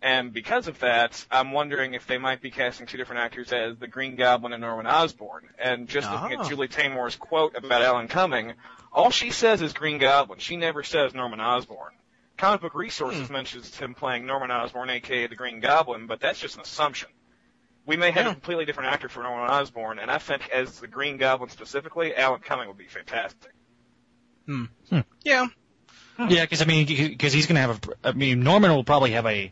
And 0.05 0.35
because 0.35 0.69
of 0.69 0.81
that, 0.81 1.25
I'm 1.31 1.51
wondering 1.53 1.95
if 1.95 2.07
they 2.07 2.19
might 2.19 2.43
be 2.43 2.51
casting 2.51 2.87
two 2.87 2.99
different 2.99 3.23
actors 3.23 3.51
as 3.55 3.79
the 3.79 3.89
Green 3.89 4.17
Goblin 4.17 4.53
and 4.53 4.61
Norman 4.61 4.87
Osborn. 4.87 5.49
And 5.59 5.89
just 5.89 6.11
looking 6.11 6.37
Ah. 6.37 6.43
at 6.43 6.49
Julie 6.51 6.69
Taymor's 6.69 7.17
quote 7.17 7.57
about 7.57 7.81
Alan 7.81 8.07
Cumming, 8.07 8.53
all 8.93 9.11
she 9.11 9.31
says 9.31 9.63
is 9.63 9.73
Green 9.73 9.97
Goblin. 9.97 10.41
She 10.41 10.59
never 10.59 10.83
says 10.83 11.15
Norman 11.15 11.41
Osborn. 11.41 11.95
Comic 12.37 12.61
Book 12.61 12.75
Resources 12.75 13.29
hmm. 13.29 13.33
mentions 13.33 13.75
him 13.79 13.95
playing 13.95 14.27
Norman 14.27 14.51
Osborn, 14.51 14.91
aka 14.91 15.27
the 15.27 15.37
Green 15.37 15.61
Goblin, 15.61 16.07
but 16.07 16.21
that's 16.21 16.39
just 16.39 16.57
an 16.57 16.61
assumption. 16.61 17.09
We 17.87 17.97
may 17.97 18.11
have 18.11 18.27
Yeah. 18.27 18.31
a 18.33 18.35
completely 18.35 18.67
different 18.67 18.93
actor 18.93 19.09
for 19.09 19.23
Norman 19.23 19.49
Osborn, 19.49 19.99
and 20.01 20.11
I 20.11 20.19
think 20.19 20.51
as 20.51 20.81
the 20.81 20.87
Green 20.87 21.17
Goblin 21.17 21.49
specifically, 21.49 22.15
Alan 22.15 22.41
Cumming 22.41 22.69
would 22.69 22.77
be 22.77 22.89
fantastic. 22.89 23.53
Hmm. 24.45 24.65
Hmm. 24.91 25.01
Yeah. 25.23 25.47
Yeah, 26.19 26.43
because 26.43 26.61
I 26.61 26.67
mean, 26.67 26.87
because 26.87 27.33
he's 27.33 27.47
gonna 27.47 27.61
have 27.61 27.89
a. 27.89 28.09
I 28.09 28.13
mean, 28.13 28.41
Norman 28.41 28.71
will 28.71 28.85
probably 28.85 29.13
have 29.13 29.25
a. 29.25 29.51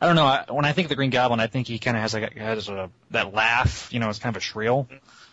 I 0.00 0.06
don't 0.06 0.16
know. 0.16 0.24
I, 0.26 0.44
when 0.50 0.64
I 0.64 0.72
think 0.72 0.86
of 0.86 0.88
the 0.90 0.96
Green 0.96 1.10
Goblin, 1.10 1.40
I 1.40 1.46
think 1.46 1.66
he 1.66 1.78
kind 1.78 1.96
of 1.96 2.02
has 2.02 2.14
like 2.14 2.34
a, 2.36 2.40
has 2.40 2.68
a 2.68 2.90
that 3.10 3.34
laugh. 3.34 3.92
You 3.92 4.00
know, 4.00 4.08
it's 4.08 4.18
kind 4.18 4.34
of 4.34 4.40
a 4.40 4.44
shrill. 4.44 4.88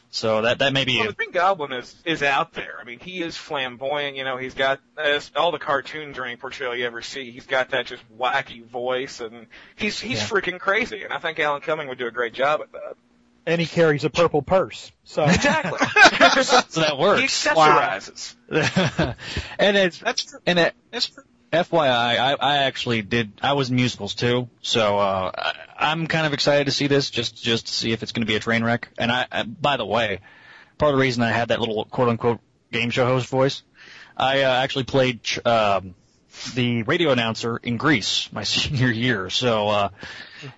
So 0.09 0.41
that 0.43 0.59
that 0.59 0.74
may 0.74 0.86
be. 0.86 0.97
Well, 0.97 1.05
A, 1.05 1.09
the 1.09 1.15
Green 1.15 1.32
Goblin 1.32 1.74
is 1.74 1.93
is 2.05 2.24
out 2.24 2.53
there. 2.53 2.76
I 2.80 2.84
mean, 2.86 2.99
he 2.99 3.22
is 3.22 3.36
flamboyant. 3.38 4.15
You 4.15 4.24
know, 4.24 4.38
he's 4.38 4.53
got 4.53 4.80
uh, 4.97 5.20
all 5.36 5.51
the 5.51 5.59
cartoons 5.59 6.18
or 6.18 6.26
any 6.26 6.36
portrayal 6.38 6.76
you 6.76 6.86
ever 6.86 7.01
see. 7.01 7.32
He's 7.32 7.45
got 7.45 7.70
that 7.72 7.86
just 7.88 8.03
wacky 8.18 8.65
voice, 8.65 9.20
and 9.22 9.47
he's 9.76 9.99
he's 9.99 10.20
Yeah. 10.20 10.28
freaking 10.28 10.59
crazy. 10.59 11.03
And 11.03 11.13
I 11.13 11.20
think 11.20 11.39
Alan 11.39 11.61
Cumming 11.61 11.88
would 11.89 11.97
do 11.97 12.07
a 12.07 12.11
great 12.11 12.34
job 12.34 12.61
at 12.61 12.72
that. 12.72 12.95
And 13.45 13.61
he 13.61 13.68
carries 13.68 14.03
a 14.03 14.09
purple 14.09 14.41
purse. 14.41 14.91
So 15.05 15.24
Exactly. 15.24 15.78
so 16.43 16.82
that 16.82 16.97
works. 16.97 17.43
he 17.45 17.49
works. 17.55 18.36
accessorizes. 18.49 19.15
and 19.59 19.78
it's 19.78 19.99
That's 19.99 20.26
true. 20.26 20.39
and 20.45 20.59
it, 20.59 20.74
That's 20.91 21.07
true. 21.07 21.24
FYI, 21.51 21.87
I, 21.89 22.33
I 22.39 22.57
actually 22.57 23.01
did. 23.01 23.31
I 23.41 23.53
was 23.53 23.69
in 23.69 23.75
musicals 23.75 24.13
too, 24.15 24.49
so 24.61 24.97
uh, 24.97 25.31
I, 25.35 25.53
I'm 25.91 26.07
kind 26.07 26.25
of 26.25 26.33
excited 26.33 26.65
to 26.65 26.71
see 26.71 26.87
this, 26.87 27.09
just 27.09 27.41
just 27.41 27.67
to 27.67 27.73
see 27.73 27.91
if 27.91 28.03
it's 28.03 28.11
going 28.11 28.23
to 28.23 28.27
be 28.27 28.35
a 28.35 28.39
train 28.39 28.63
wreck. 28.63 28.89
And 28.97 29.11
I, 29.11 29.27
I, 29.31 29.43
by 29.43 29.77
the 29.77 29.85
way, 29.85 30.19
part 30.77 30.91
of 30.91 30.97
the 30.97 31.01
reason 31.01 31.23
I 31.23 31.31
had 31.31 31.49
that 31.49 31.59
little 31.59 31.85
quote 31.85 32.09
unquote 32.09 32.39
game 32.71 32.89
show 32.89 33.05
host 33.05 33.27
voice, 33.27 33.63
I 34.17 34.41
uh, 34.43 34.51
actually 34.51 34.83
played 34.85 35.23
ch- 35.23 35.45
um, 35.45 35.95
the 36.53 36.83
radio 36.83 37.11
announcer 37.11 37.57
in 37.57 37.77
Grease 37.77 38.29
my 38.33 38.43
senior 38.43 38.91
year. 38.91 39.29
So 39.29 39.69
uh, 39.69 39.89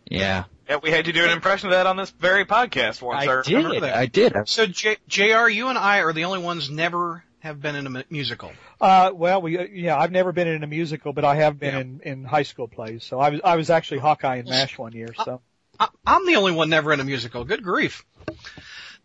yeah, 0.10 0.46
Yeah, 0.68 0.78
we 0.82 0.90
had 0.90 1.06
you 1.06 1.14
do 1.14 1.24
an 1.24 1.30
impression 1.30 1.68
of 1.68 1.74
that 1.74 1.86
on 1.86 1.98
this 1.98 2.10
very 2.10 2.46
podcast 2.46 3.02
once. 3.02 3.28
I 3.28 3.32
remember 3.48 3.74
did. 3.76 3.84
that. 3.84 3.96
I 3.96 4.06
did. 4.08 4.34
So 4.46 4.66
J- 4.66 4.98
Jr. 5.08 5.50
You 5.50 5.68
and 5.68 5.78
I 5.78 6.00
are 6.02 6.14
the 6.14 6.26
only 6.26 6.40
ones 6.40 6.70
never 6.70 7.24
have 7.40 7.62
been 7.62 7.76
in 7.76 7.88
a 7.88 7.90
mu- 7.90 8.04
musical. 8.10 8.52
Uh, 8.82 9.12
well, 9.14 9.42
we, 9.42 9.58
uh, 9.58 9.64
yeah, 9.72 9.98
I've 9.98 10.12
never 10.12 10.32
been 10.32 10.48
in 10.48 10.64
a 10.64 10.68
musical, 10.68 11.14
but 11.14 11.24
I 11.26 11.36
have 11.36 11.60
been 11.60 11.74
Yeah. 11.74 11.80
in, 11.82 12.02
in 12.04 12.24
high 12.26 12.44
school 12.44 12.68
plays. 12.68 13.04
So 13.04 13.20
I 13.20 13.30
was, 13.30 13.42
I 13.44 13.56
was 13.56 13.70
actually 13.70 14.00
Hawkeye 14.00 14.38
and 14.38 14.50
MASH 14.50 14.78
one 14.78 14.94
year, 14.94 15.14
so. 15.26 15.42
I- 15.80 15.88
I'm 16.06 16.26
the 16.26 16.36
only 16.36 16.52
one 16.52 16.70
never 16.70 16.92
in 16.94 17.00
a 17.00 17.04
musical. 17.06 17.46
Good 17.46 17.64
grief. 17.64 18.06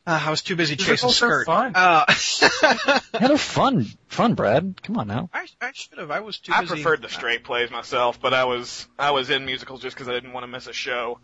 Uh, 0.07 0.21
I 0.27 0.29
was 0.31 0.43
too 0.43 0.55
busy 0.57 0.77
chasing 0.77 0.91
Musicals 1.09 1.17
skirt. 1.17 1.47
fun. 1.47 1.73
Uh, 1.75 2.05
Yeah, 3.15 3.29
they're 3.29 3.39
fun. 3.39 3.87
Fun, 4.09 4.35
Brad. 4.35 4.83
Come 4.83 4.99
on 4.99 5.07
now. 5.09 5.31
I, 5.33 5.47
I 5.63 5.71
should 5.73 5.97
have. 5.99 6.11
I 6.11 6.21
was 6.21 6.39
too 6.41 6.53
I 6.53 6.61
busy. 6.61 6.75
preferred 6.75 7.01
the 7.01 7.09
straight 7.09 7.45
plays 7.45 7.71
myself, 7.71 8.21
but 8.21 8.35
I 8.35 8.45
was 8.45 8.87
I 8.99 9.13
was 9.13 9.31
in 9.31 9.47
musicals 9.47 9.81
just 9.81 9.97
because 9.97 10.09
I 10.09 10.13
didn't 10.13 10.33
want 10.33 10.45
to 10.45 10.49
miss 10.49 10.67
a 10.67 10.73
show. 10.75 11.21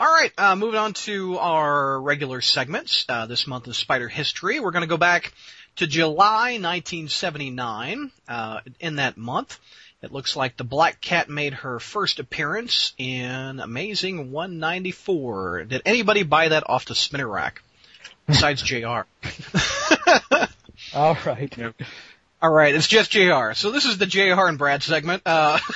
All 0.00 0.06
right, 0.06 0.32
uh, 0.38 0.56
moving 0.56 0.80
on 0.80 0.94
to 0.94 1.36
our 1.36 2.00
regular 2.00 2.40
segments. 2.40 3.04
Uh, 3.06 3.26
this 3.26 3.46
month 3.46 3.68
is 3.68 3.76
Spider 3.76 4.08
History. 4.08 4.58
We're 4.58 4.70
going 4.70 4.80
to 4.80 4.88
go 4.88 4.96
back 4.96 5.30
to 5.76 5.86
July 5.86 6.52
1979. 6.52 8.10
Uh, 8.26 8.60
in 8.80 8.96
that 8.96 9.18
month, 9.18 9.58
it 10.00 10.10
looks 10.10 10.36
like 10.36 10.56
the 10.56 10.64
Black 10.64 11.02
Cat 11.02 11.28
made 11.28 11.52
her 11.52 11.78
first 11.78 12.18
appearance 12.18 12.94
in 12.96 13.60
Amazing 13.60 14.32
194. 14.32 15.64
Did 15.64 15.82
anybody 15.84 16.22
buy 16.22 16.48
that 16.48 16.64
off 16.66 16.86
the 16.86 16.94
spinner 16.94 17.28
rack? 17.28 17.60
Besides 18.26 18.62
Jr. 18.62 19.02
All 20.94 21.18
right. 21.26 21.74
All 22.42 22.50
right, 22.50 22.74
it's 22.74 22.86
just 22.86 23.10
JR. 23.10 23.52
So 23.52 23.70
this 23.70 23.84
is 23.84 23.98
the 23.98 24.06
JR 24.06 24.46
and 24.46 24.56
Brad 24.56 24.82
segment. 24.82 25.22
Uh, 25.26 25.58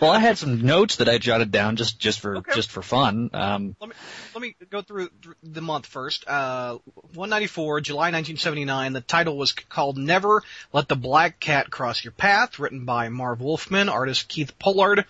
Well, 0.00 0.10
I 0.10 0.18
had 0.18 0.38
some 0.38 0.62
notes 0.62 0.96
that 0.96 1.08
I 1.10 1.18
jotted 1.18 1.50
down 1.52 1.76
just 1.76 1.98
just 1.98 2.20
for 2.20 2.38
Okay. 2.38 2.52
just 2.54 2.70
for 2.70 2.80
fun. 2.82 3.28
Um, 3.34 3.76
let 3.80 3.90
me 3.90 3.94
let 4.34 4.40
me 4.42 4.56
go 4.70 4.80
through 4.80 5.10
the 5.42 5.60
month 5.60 5.84
first. 5.86 6.26
Uh, 6.26 6.78
194, 7.14 7.82
July 7.82 8.06
1979. 8.06 8.94
The 8.94 9.02
title 9.02 9.36
was 9.36 9.52
called 9.52 9.98
"Never 9.98 10.42
Let 10.72 10.88
the 10.88 10.96
Black 10.96 11.38
Cat 11.38 11.70
Cross 11.70 12.02
Your 12.02 12.12
Path," 12.12 12.58
written 12.58 12.86
by 12.86 13.10
Marv 13.10 13.40
Wolfman, 13.42 13.90
artist 13.90 14.26
Keith 14.28 14.58
Pollard, 14.58 15.04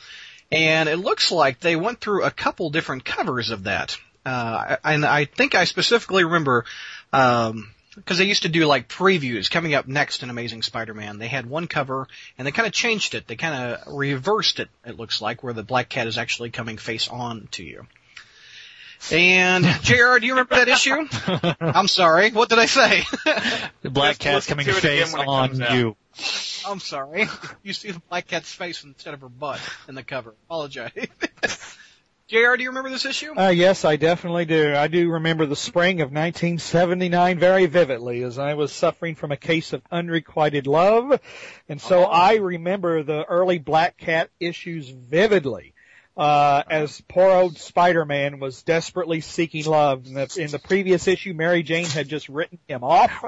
and 0.51 0.88
it 0.88 0.96
looks 0.96 1.30
like 1.30 1.61
they 1.61 1.76
went 1.76 2.01
through 2.01 2.24
a 2.24 2.30
couple 2.32 2.70
different 2.70 3.05
covers 3.05 3.51
of 3.51 3.64
that. 3.64 3.96
Uh, 4.26 4.76
and 4.84 5.07
I 5.07 5.24
think 5.24 5.55
I 5.55 5.64
specifically 5.64 6.24
remember. 6.24 6.64
Um, 7.12 7.70
because 8.05 8.18
they 8.18 8.24
used 8.24 8.42
to 8.42 8.48
do 8.48 8.66
like 8.66 8.88
previews 8.88 9.51
coming 9.51 9.74
up 9.74 9.86
next 9.86 10.22
in 10.22 10.30
Amazing 10.30 10.62
Spider-Man. 10.62 11.18
They 11.18 11.28
had 11.28 11.46
one 11.46 11.66
cover 11.66 12.09
and 12.36 12.46
they 12.46 12.53
kind 12.53 12.66
of 12.66 12.72
changed 12.72 13.14
it. 13.14 13.26
They 13.26 13.36
kind 13.36 13.74
of 13.74 13.94
reversed 13.94 14.61
it. 14.61 14.68
It 14.84 14.98
looks 14.98 15.20
like 15.20 15.42
where 15.42 15.53
the 15.53 15.62
black 15.62 15.88
cat 15.88 16.07
is 16.07 16.18
actually 16.18 16.51
coming 16.51 16.78
face 16.78 17.09
on 17.09 17.48
to 17.53 17.64
you. 17.64 17.86
And 19.11 19.64
JR, 19.82 20.18
do 20.18 20.26
you 20.26 20.32
remember 20.32 20.57
that 20.57 20.68
issue? 20.68 21.07
I'm 21.61 21.88
sorry. 21.88 22.30
What 22.30 22.48
did 22.48 22.59
I 22.59 22.66
say? 22.66 23.05
the 23.82 23.90
black 23.90 24.18
Just 24.18 24.20
cat's 24.20 24.46
coming 24.46 24.66
to 24.66 24.72
face 24.74 25.14
on 25.14 25.57
you. 25.72 25.96
I'm 26.66 26.80
sorry. 26.80 27.28
You 27.62 27.74
see 27.74 27.90
the 27.90 28.01
black 28.09 28.26
cat's 28.26 28.53
face 28.53 28.84
instead 28.84 29.12
of 29.12 29.20
her 29.20 29.28
butt 29.28 29.61
in 29.86 29.94
the 29.94 30.03
cover. 30.03 30.34
Apologize. 30.46 30.92
JR, 32.31 32.55
do 32.55 32.62
you 32.62 32.68
remember 32.68 32.91
this 32.91 33.07
issue? 33.07 33.37
Uh, 33.37 33.49
yes, 33.49 33.85
I 33.85 33.97
definitely 33.97 34.45
do. 34.45 34.72
I 34.76 34.87
do 34.87 35.11
remember 35.11 35.47
the 35.47 35.57
spring 35.57 36.01
of 36.01 36.12
1979 36.12 37.41
very 37.41 37.66
vividly 37.66 38.22
as 38.22 38.39
I 38.39 38.55
was 38.55 38.72
suffering 38.72 39.16
from 39.16 39.33
a 39.33 39.37
case 39.37 39.72
of 39.72 39.83
unrequited 39.91 40.68
love. 40.68 41.20
And 41.68 41.81
so 41.81 42.05
I 42.05 42.37
remember 42.37 43.03
the 43.03 43.24
early 43.24 43.59
Black 43.59 43.97
Cat 43.97 44.31
issues 44.39 44.89
vividly. 44.89 45.74
Uh, 46.16 46.62
as 46.70 47.01
poor 47.09 47.31
old 47.31 47.59
Spider-Man 47.59 48.39
was 48.39 48.62
desperately 48.62 49.20
seeking 49.20 49.64
love. 49.64 50.07
In 50.07 50.14
the, 50.14 50.37
in 50.39 50.51
the 50.53 50.61
previous 50.61 51.09
issue, 51.09 51.35
Mary 51.35 51.64
Jane 51.64 51.87
had 51.87 52.09
just 52.09 52.28
written 52.28 52.61
him 52.68 52.85
off. 52.85 53.24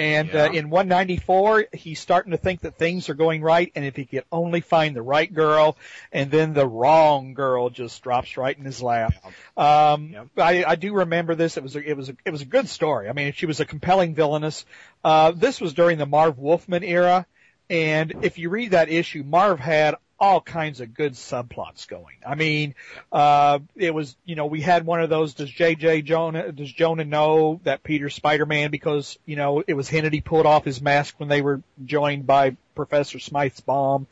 And 0.00 0.34
uh, 0.34 0.50
in 0.52 0.70
194, 0.70 1.66
he's 1.74 2.00
starting 2.00 2.32
to 2.32 2.38
think 2.38 2.62
that 2.62 2.76
things 2.76 3.10
are 3.10 3.14
going 3.14 3.42
right, 3.42 3.70
and 3.74 3.84
if 3.84 3.96
he 3.96 4.06
could 4.06 4.24
only 4.32 4.62
find 4.62 4.96
the 4.96 5.02
right 5.02 5.32
girl, 5.32 5.76
and 6.10 6.30
then 6.30 6.54
the 6.54 6.66
wrong 6.66 7.34
girl 7.34 7.68
just 7.68 8.02
drops 8.02 8.38
right 8.38 8.56
in 8.56 8.64
his 8.64 8.82
lap. 8.82 9.12
Um, 9.58 10.10
Yep. 10.10 10.26
I, 10.38 10.64
I 10.64 10.76
do 10.76 10.94
remember 10.94 11.34
this. 11.34 11.58
It 11.58 11.62
was 11.62 11.76
a, 11.76 11.86
it 11.86 11.96
was 11.98 12.08
a, 12.08 12.16
it 12.24 12.30
was 12.30 12.40
a 12.40 12.46
good 12.46 12.68
story. 12.68 13.10
I 13.10 13.12
mean, 13.12 13.32
she 13.34 13.44
was 13.44 13.60
a 13.60 13.66
compelling 13.66 14.14
villainess. 14.14 14.64
Uh, 15.04 15.32
this 15.32 15.60
was 15.60 15.74
during 15.74 15.98
the 15.98 16.06
Marv 16.06 16.38
Wolfman 16.38 16.82
era, 16.82 17.26
and 17.68 18.14
if 18.22 18.38
you 18.38 18.48
read 18.48 18.70
that 18.70 18.88
issue, 18.88 19.22
Marv 19.22 19.60
had 19.60 19.96
all 20.20 20.40
kinds 20.40 20.80
of 20.80 20.92
good 20.92 21.14
subplots 21.14 21.88
going. 21.88 22.16
I 22.26 22.34
mean, 22.34 22.74
uh, 23.10 23.60
it 23.74 23.94
was, 23.94 24.14
you 24.26 24.36
know, 24.36 24.46
we 24.46 24.60
had 24.60 24.84
one 24.84 25.00
of 25.00 25.08
those, 25.08 25.32
does 25.32 25.50
JJ 25.50 26.04
Jonah, 26.04 26.52
does 26.52 26.70
Jonah 26.70 27.06
know 27.06 27.60
that 27.64 27.82
Peter's 27.82 28.14
Spider-Man 28.14 28.70
because, 28.70 29.18
you 29.24 29.36
know, 29.36 29.64
it 29.66 29.72
was 29.72 29.88
hinted 29.88 30.12
he 30.12 30.20
pulled 30.20 30.44
off 30.44 30.64
his 30.64 30.82
mask 30.82 31.14
when 31.18 31.30
they 31.30 31.40
were 31.40 31.62
joined 31.86 32.26
by 32.26 32.56
Professor 32.74 33.18
Smythe's 33.18 33.60
bomb. 33.60 34.06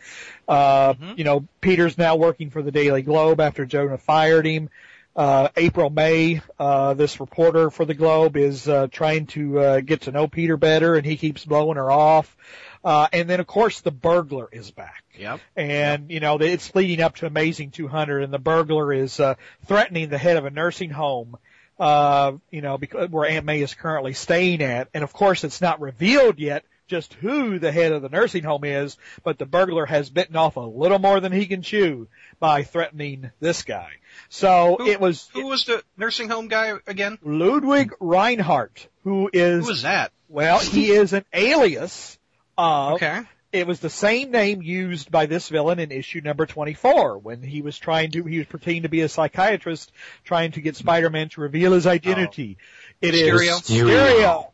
Uh, 0.49 0.95
you 1.17 1.25
know, 1.25 1.47
Peter's 1.61 1.99
now 1.99 2.17
working 2.17 2.49
for 2.49 2.63
the 2.63 2.73
Daily 2.73 3.03
Globe 3.03 3.41
after 3.41 3.67
Jonah 3.67 3.99
fired 3.99 4.47
him. 4.47 4.71
Uh, 5.15 5.49
April 5.57 5.91
May, 5.91 6.41
uh, 6.61 6.95
this 6.95 7.19
reporter 7.19 7.71
for 7.71 7.85
the 7.85 7.95
Globe 7.95 8.37
is, 8.37 8.69
uh, 8.69 8.87
trying 8.91 9.27
to, 9.27 9.59
uh, 9.59 9.81
get 9.81 10.03
to 10.03 10.13
know 10.13 10.29
Peter 10.29 10.57
better 10.57 10.95
and 10.95 11.05
he 11.05 11.17
keeps 11.17 11.45
blowing 11.45 11.77
her 11.77 11.91
off. 11.91 12.35
Uh, 12.35 12.68
and 12.85 13.29
then 13.29 13.41
of 13.41 13.47
course 13.47 13.81
the 13.81 13.91
burglar 13.91 14.49
is 14.53 14.71
back. 14.71 15.05
Yep. 15.19 15.41
And, 15.57 16.11
you 16.11 16.21
know, 16.21 16.37
it's 16.39 16.75
leading 16.75 17.01
up 17.01 17.17
to 17.17 17.27
Amazing 17.27 17.73
200 17.73 18.23
and 18.23 18.33
the 18.33 18.39
burglar 18.39 18.93
is, 18.93 19.19
uh, 19.21 19.35
threatening 19.67 20.09
the 20.11 20.19
head 20.19 20.37
of 20.37 20.45
a 20.45 20.51
nursing 20.51 20.91
home, 20.91 21.37
uh, 21.79 22.33
you 22.51 22.61
know, 22.63 22.79
because, 22.79 23.11
where 23.11 23.29
Aunt 23.29 23.45
May 23.45 23.61
is 23.61 23.75
currently 23.75 24.13
staying 24.13 24.63
at. 24.63 24.89
And 24.95 25.03
of 25.05 25.13
course 25.13 25.45
it's 25.45 25.61
not 25.61 25.81
revealed 25.81 26.39
yet 26.39 26.65
just 26.87 27.13
who 27.15 27.59
the 27.59 27.71
head 27.71 27.93
of 27.93 28.01
the 28.01 28.09
nursing 28.09 28.43
home 28.45 28.65
is, 28.65 28.97
but 29.23 29.39
the 29.39 29.45
burglar 29.45 29.85
has 29.85 30.09
bitten 30.09 30.37
off 30.37 30.57
a 30.57 30.61
little 30.61 30.99
more 30.99 31.21
than 31.21 31.33
he 31.33 31.45
can 31.47 31.61
chew 31.63 32.09
by 32.41 32.63
threatening 32.63 33.31
this 33.41 33.63
guy. 33.63 33.91
So 34.31 34.77
Who- 34.79 34.87
it 34.87 35.01
was 35.01 35.29
Who 35.35 35.47
was 35.47 35.65
the 35.67 35.83
nursing 35.97 36.29
home 36.31 36.49
guy 36.49 36.73
again? 36.87 37.19
Ludwig 37.23 37.93
Rinehart, 38.01 38.87
who 39.05 39.29
is, 39.33 39.65
Who 39.65 39.71
was 39.71 39.83
that? 39.83 40.13
well, 40.29 40.61
he 40.61 40.91
is 40.91 41.13
an 41.13 41.25
alias 41.33 42.18
of 42.59 42.95
Okay. 42.95 43.23
it 43.53 43.67
was 43.67 43.81
the 43.81 43.89
same 43.89 44.31
name 44.31 44.61
used 44.61 45.11
by 45.11 45.27
this 45.27 45.49
villain 45.49 45.79
in 45.79 45.91
issue 45.91 46.21
number 46.23 46.45
24 46.45 47.19
when 47.19 47.43
he 47.43 47.63
was 47.63 47.79
trying 47.79 48.11
to, 48.11 48.25
he 48.25 48.39
was 48.39 48.47
pretending 48.47 48.83
to 48.83 48.89
be 48.89 49.01
a 49.01 49.09
psychiatrist 49.09 49.93
trying 50.25 50.53
to 50.53 50.61
get 50.61 50.77
Spider-Man 50.77 51.31
to 51.31 51.41
reveal 51.41 51.73
his 51.73 51.87
identity. 51.87 52.59
It 53.01 53.15
is 53.15 53.29
Stereo. 53.29 53.55
Mysterio. 53.55 54.51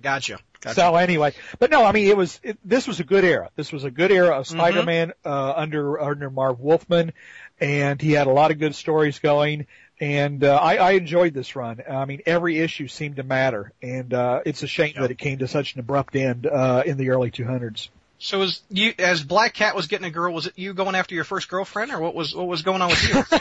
Gotcha. 0.00 0.38
Gotcha. 0.60 0.74
So 0.74 0.96
anyway, 0.96 1.34
but 1.58 1.70
no, 1.70 1.84
I 1.84 1.92
mean, 1.92 2.08
it 2.08 2.16
was, 2.16 2.40
it, 2.42 2.58
this 2.64 2.86
was 2.86 3.00
a 3.00 3.04
good 3.04 3.24
era. 3.24 3.50
This 3.56 3.72
was 3.72 3.84
a 3.84 3.90
good 3.90 4.10
era 4.12 4.38
of 4.38 4.46
Spider-Man, 4.46 5.12
uh, 5.24 5.52
under, 5.56 6.00
under 6.00 6.30
Marv 6.30 6.60
Wolfman, 6.60 7.12
and 7.60 8.00
he 8.00 8.12
had 8.12 8.26
a 8.26 8.30
lot 8.30 8.50
of 8.50 8.58
good 8.58 8.74
stories 8.74 9.20
going, 9.20 9.66
and, 10.00 10.44
uh, 10.44 10.56
I, 10.56 10.76
I 10.76 10.90
enjoyed 10.92 11.34
this 11.34 11.56
run. 11.56 11.82
I 11.90 12.04
mean, 12.04 12.22
every 12.26 12.58
issue 12.58 12.88
seemed 12.88 13.16
to 13.16 13.22
matter, 13.22 13.72
and, 13.82 14.12
uh, 14.14 14.40
it's 14.46 14.62
a 14.62 14.66
shame 14.66 14.94
that 14.98 15.10
it 15.10 15.18
came 15.18 15.38
to 15.38 15.48
such 15.48 15.74
an 15.74 15.80
abrupt 15.80 16.14
end, 16.16 16.46
uh, 16.46 16.82
in 16.86 16.96
the 16.96 17.10
early 17.10 17.30
200s. 17.30 17.88
So 18.20 18.42
as 18.42 18.60
you, 18.68 18.94
as 18.98 19.22
Black 19.22 19.54
Cat 19.54 19.76
was 19.76 19.86
getting 19.86 20.04
a 20.06 20.10
girl, 20.10 20.32
was 20.34 20.48
it 20.48 20.54
you 20.56 20.74
going 20.74 20.96
after 20.96 21.14
your 21.14 21.22
first 21.22 21.48
girlfriend, 21.48 21.92
or 21.92 22.00
what 22.00 22.16
was 22.16 22.34
what 22.34 22.48
was 22.48 22.62
going 22.62 22.82
on 22.82 22.88
with 22.88 23.08
you? 23.08 23.14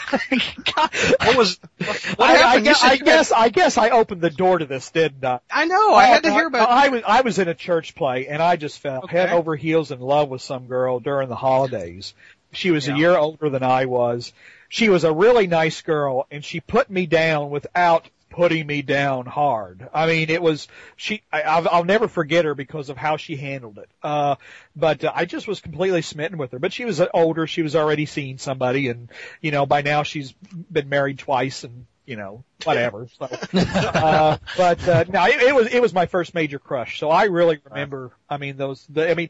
what 1.20 1.36
was 1.36 1.60
what 1.80 2.20
I, 2.20 2.34
I, 2.34 2.38
happened? 2.38 2.66
Guess, 2.66 2.84
I 2.84 2.88
had- 2.89 3.03
guess, 3.05 3.32
I 3.32 3.49
guess 3.49 3.78
I 3.80 3.89
opened 3.89 4.22
the 4.22 4.30
door 4.30 4.60
to 4.60 4.66
this, 4.66 4.91
didn't 4.91 5.26
I? 5.26 5.39
I 5.49 5.66
know. 5.66 5.95
I 5.95 6.05
had 6.05 6.22
to 6.24 6.30
Oh, 6.30 6.34
hear 6.34 6.45
about. 6.45 6.70
I 6.70 6.89
was 6.89 7.01
I 7.08 7.22
was 7.22 7.39
in 7.39 7.47
a 7.47 7.55
church 7.55 7.95
play 7.95 8.28
and 8.28 8.39
I 8.39 8.55
just 8.55 8.80
fell 8.80 9.01
Okay. 9.05 9.18
head 9.18 9.30
over 9.32 9.55
heels 9.55 9.89
in 9.91 9.99
love 9.99 10.30
with 10.30 10.43
some 10.43 10.68
girl 10.68 10.99
during 10.99 11.28
the 11.30 11.36
holidays. 11.36 12.14
She 12.51 12.70
was 12.70 12.88
Yeah. 12.88 12.93
a 12.93 12.97
year 12.97 13.18
older 13.18 13.49
than 13.49 13.64
I 13.64 13.86
was. 13.86 14.32
She 14.70 14.89
was 14.89 15.03
a 15.03 15.13
really 15.13 15.47
nice 15.47 15.82
girl 15.82 16.28
and 16.32 16.43
she 16.43 16.59
put 16.59 16.89
me 16.89 17.05
down 17.05 17.49
without 17.49 18.09
putting 18.38 18.68
me 18.68 18.84
down 18.84 19.26
hard. 19.26 19.89
I 19.93 20.05
mean, 20.05 20.30
it 20.30 20.41
was 20.41 20.68
she. 20.95 21.24
I, 21.32 21.41
I'll, 21.41 21.68
I'll 21.70 21.84
never 21.86 22.07
forget 22.07 22.45
her 22.45 22.53
because 22.53 22.89
of 22.89 22.97
how 22.97 23.18
she 23.18 23.36
handled 23.36 23.80
it. 23.80 23.89
Uh, 24.03 24.36
but 24.76 25.03
uh, 25.03 25.11
I 25.13 25.26
just 25.26 25.47
was 25.47 25.59
completely 25.59 26.01
smitten 26.03 26.38
with 26.38 26.51
her. 26.51 26.59
But 26.59 26.72
she 26.72 26.86
was 26.86 27.01
uh, 27.01 27.07
older. 27.13 27.47
She 27.47 27.63
was 27.63 27.76
already 27.76 28.05
seeing 28.05 28.38
somebody, 28.38 28.89
and 28.89 29.09
you 29.41 29.51
know, 29.51 29.65
by 29.65 29.82
now 29.82 30.03
she's 30.03 30.34
been 30.72 30.88
married 30.89 31.20
twice, 31.20 31.63
and 31.63 31.88
you 32.05 32.15
know, 32.15 32.43
whatever. 32.63 33.07
So, 33.18 33.26
uh, 33.53 34.38
but 34.55 34.88
uh, 34.88 35.05
no, 35.09 35.26
it, 35.26 35.41
it 35.41 35.55
was 35.55 35.68
it 35.68 35.82
was 35.82 35.93
my 35.93 36.05
first 36.05 36.34
major 36.34 36.59
crush. 36.59 36.99
So 36.99 37.09
I 37.09 37.26
really 37.26 37.59
remember. 37.65 38.11
I 38.30 38.38
mean, 38.38 38.57
those. 38.57 38.86
The, 38.88 39.09
I 39.09 39.15
mean. 39.15 39.30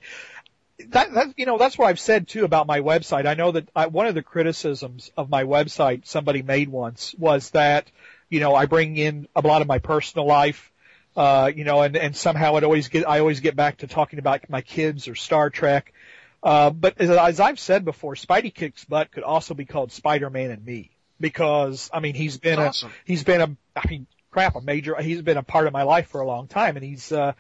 That, 0.90 1.14
that 1.14 1.34
you 1.38 1.46
know 1.46 1.58
that's 1.58 1.78
what 1.78 1.88
I've 1.88 2.00
said 2.00 2.28
too 2.28 2.46
about 2.46 2.68
my 2.68 2.82
website. 2.82 3.26
I 3.26 3.34
know 3.34 3.52
that 3.52 3.68
I, 3.76 3.88
one 3.88 4.06
of 4.06 4.14
the 4.14 4.22
criticisms 4.22 5.12
of 5.18 5.30
my 5.30 5.44
website 5.44 6.06
somebody 6.06 6.44
made 6.44 6.70
once 6.70 7.16
was 7.18 7.50
that 7.52 7.90
you 8.30 8.40
know 8.40 8.54
I 8.54 8.68
bring 8.68 8.96
in 8.96 9.28
a 9.36 9.42
lot 9.42 9.62
of 9.62 9.68
my 9.68 9.80
personal 9.80 10.28
life, 10.28 10.72
uh, 11.16 11.52
you 11.54 11.64
know, 11.64 11.82
and 11.82 11.98
and 11.98 12.16
somehow 12.16 12.58
it 12.58 12.64
always 12.64 12.90
get 12.90 13.10
I 13.10 13.20
always 13.20 13.40
get 13.40 13.56
back 13.56 13.78
to 13.78 13.88
talking 13.88 14.20
about 14.20 14.50
my 14.50 14.62
kids 14.62 15.08
or 15.08 15.16
Star 15.16 15.50
Trek. 15.50 15.94
Uh, 16.44 16.70
but 16.70 17.02
as, 17.02 17.10
as 17.10 17.40
I've 17.40 17.60
said 17.60 17.84
before, 17.84 18.14
Spidey 18.14 18.54
kicks 18.54 18.86
butt 18.86 19.12
could 19.12 19.24
also 19.24 19.56
be 19.56 19.66
called 19.66 19.92
Spider-Man 19.92 20.52
and 20.52 20.64
me 20.64 20.92
because 21.20 21.90
I 21.92 22.00
mean 22.02 22.14
he's 22.14 22.38
been 22.38 22.60
That's 22.60 22.84
a 22.84 22.92
he's 23.06 23.24
been 23.24 23.42
a 23.42 23.58
I 23.76 23.88
mean 23.90 24.08
crap 24.30 24.56
a 24.56 24.62
major 24.62 24.96
he's 25.02 25.24
been 25.24 25.38
a 25.38 25.44
part 25.44 25.66
of 25.66 25.74
my 25.74 25.84
life 25.84 26.10
for 26.10 26.22
a 26.22 26.28
long 26.28 26.48
time 26.48 26.76
and 26.76 26.86
he's 26.86 27.12
uh 27.12 27.34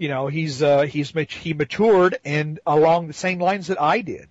you 0.00 0.08
know 0.08 0.26
he's 0.26 0.62
uh 0.62 0.82
he's 0.82 1.14
mat- 1.14 1.30
he 1.30 1.52
matured 1.54 2.18
and 2.24 2.58
along 2.66 3.06
the 3.06 3.12
same 3.12 3.38
lines 3.38 3.68
that 3.68 3.80
I 3.80 4.00
did 4.00 4.28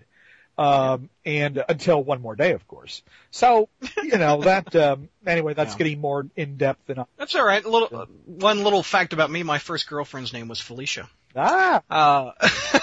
um 0.58 1.10
and 1.26 1.64
until 1.70 2.04
one 2.04 2.22
more 2.22 2.36
day 2.36 2.52
of 2.52 2.68
course 2.68 3.02
so 3.32 3.70
you 4.04 4.18
know 4.18 4.42
that 4.50 4.76
um 4.76 5.08
anyway 5.26 5.54
that's 5.54 5.74
Yeah. 5.74 5.78
getting 5.78 6.02
more 6.02 6.26
in 6.36 6.58
depth 6.58 6.88
than 6.88 7.00
I 7.00 7.06
That's 7.18 7.36
all 7.36 7.46
right. 7.46 7.64
A 7.64 7.70
little 7.70 7.90
uh, 8.02 8.06
one 8.26 8.64
little 8.66 8.84
fact 8.84 9.14
about 9.14 9.30
me: 9.32 9.44
my 9.44 9.60
first 9.60 9.88
girlfriend's 9.88 10.34
name 10.34 10.48
was 10.50 10.60
Felicia. 10.60 11.08
ah 11.36 11.82
Uh, 11.90 12.32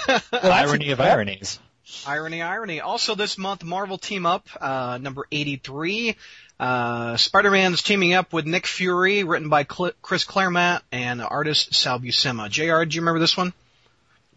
well, 0.08 0.20
that's 0.30 0.44
Irony 0.44 0.92
of 0.92 1.00
ironies. 1.00 1.58
irony, 2.06 2.40
irony. 2.42 2.80
Also, 2.80 3.14
this 3.14 3.36
month, 3.36 3.62
Marvel 3.64 3.98
team 3.98 4.24
up 4.26 4.46
uh, 4.60 4.98
number 5.02 5.26
eighty-three. 5.32 6.16
Uh, 6.58 7.16
Spider-Man's 7.16 7.82
teaming 7.82 8.14
up 8.14 8.32
with 8.32 8.46
Nick 8.46 8.66
Fury, 8.66 9.24
written 9.24 9.48
by 9.48 9.64
Cl- 9.70 9.92
Chris 10.02 10.24
Claremont 10.24 10.82
and 10.90 11.20
artist 11.22 11.74
Sal 11.74 12.00
Buscema. 12.00 12.48
Jr. 12.48 12.84
Do 12.84 12.94
you 12.94 13.02
remember 13.02 13.20
this 13.20 13.36
one? 13.36 13.52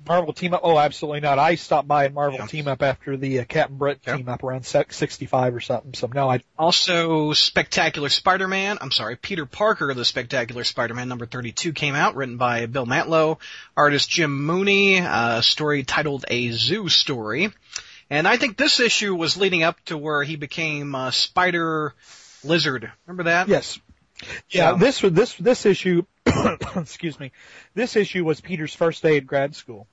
Marvel 0.08 0.32
Team 0.32 0.54
Up. 0.54 0.62
Oh, 0.64 0.78
absolutely 0.80 1.20
not. 1.20 1.40
I 1.40 1.56
stopped 1.56 1.88
by 1.88 2.06
at 2.06 2.14
Marvel 2.14 2.40
Yeah. 2.40 2.46
Team 2.46 2.68
Up 2.70 2.82
after 2.82 3.18
the 3.18 3.40
uh, 3.40 3.44
Captain 3.46 3.78
Britain 3.78 4.02
Yeah. 4.08 4.16
Team 4.18 4.30
Up 4.30 4.44
around 4.44 4.66
65 4.66 5.56
or 5.56 5.60
something. 5.60 5.94
So 5.94 6.08
no, 6.14 6.30
I 6.30 6.42
Also, 6.58 7.34
Spectacular 7.34 8.08
Spider-Man, 8.08 8.78
I'm 8.80 8.92
sorry, 8.92 9.18
Peter 9.18 9.46
Parker, 9.46 9.94
the 9.94 10.06
Spectacular 10.06 10.64
Spider-Man 10.64 11.10
number 11.10 11.26
32 11.26 11.74
came 11.74 11.96
out, 11.96 12.16
written 12.16 12.38
by 12.38 12.66
Bill 12.66 12.86
Mantlo, 12.86 13.40
artist 13.76 14.10
Jim 14.10 14.46
Mooney, 14.46 14.98
a 15.00 15.42
story 15.44 15.84
titled 15.84 16.24
A 16.30 16.52
Zoo 16.52 16.88
Story. 16.88 17.50
And 18.10 18.28
I 18.28 18.38
think 18.38 18.58
this 18.58 18.80
issue 18.80 19.14
was 19.16 19.38
leading 19.38 19.64
up 19.64 19.80
to 19.86 19.98
where 19.98 20.24
he 20.24 20.36
became 20.36 20.96
uh, 20.96 21.12
Spider 21.12 21.94
Lizard. 22.44 22.92
Remember 23.06 23.24
that? 23.24 23.48
yes. 23.48 23.80
Yeah, 24.50 24.72
Yeah. 24.72 24.78
this 24.78 25.02
was 25.02 25.14
this 25.14 25.34
this 25.36 25.66
issue. 25.66 26.04
excuse 26.76 27.20
me. 27.20 27.32
This 27.74 27.96
issue 27.96 28.26
was 28.26 28.42
Peter's 28.42 28.74
first 28.76 29.02
day 29.02 29.18
at 29.18 29.26
grad 29.26 29.56
school. 29.56 29.88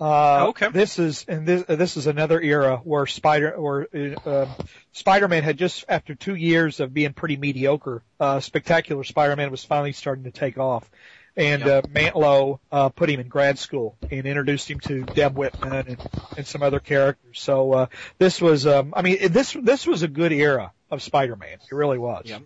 Uh, 0.00 0.46
Okay. 0.48 0.68
This 0.70 0.98
is 0.98 1.24
and 1.28 1.46
this 1.46 1.64
uh, 1.68 1.76
this 1.76 1.96
is 1.96 2.06
another 2.06 2.40
era 2.40 2.80
where 2.84 3.06
Spider 3.06 3.52
or 3.52 3.88
uh, 4.26 4.46
Spider-Man 4.92 5.42
had 5.42 5.56
just 5.56 5.84
after 5.88 6.14
two 6.14 6.34
years 6.34 6.80
of 6.80 6.92
being 6.94 7.12
pretty 7.14 7.36
mediocre. 7.36 8.02
Uh, 8.20 8.40
Spectacular 8.40 9.02
Spider-Man 9.04 9.50
was 9.50 9.64
finally 9.64 9.92
starting 9.92 10.24
to 10.24 10.30
take 10.32 10.58
off, 10.58 10.88
and 11.36 11.62
uh, 11.64 11.82
Mantlo 11.82 12.58
uh, 12.70 12.88
put 12.90 13.10
him 13.10 13.20
in 13.20 13.28
grad 13.28 13.58
school 13.58 13.96
and 14.10 14.26
introduced 14.26 14.70
him 14.70 14.80
to 14.80 15.02
Deb 15.02 15.36
Whitman 15.36 15.86
and, 15.88 16.08
and 16.36 16.46
some 16.46 16.62
other 16.62 16.80
characters. 16.80 17.40
So 17.40 17.72
uh, 17.72 17.86
this 18.18 18.40
was, 18.40 18.66
um, 18.66 18.94
I 18.96 19.02
mean, 19.02 19.32
this 19.32 19.52
this 19.52 19.86
was 19.86 20.02
a 20.02 20.08
good 20.08 20.32
era 20.32 20.72
of 20.90 21.02
Spider-Man. 21.02 21.58
It 21.70 21.74
really 21.74 21.98
was. 21.98 22.24
Yep. 22.26 22.42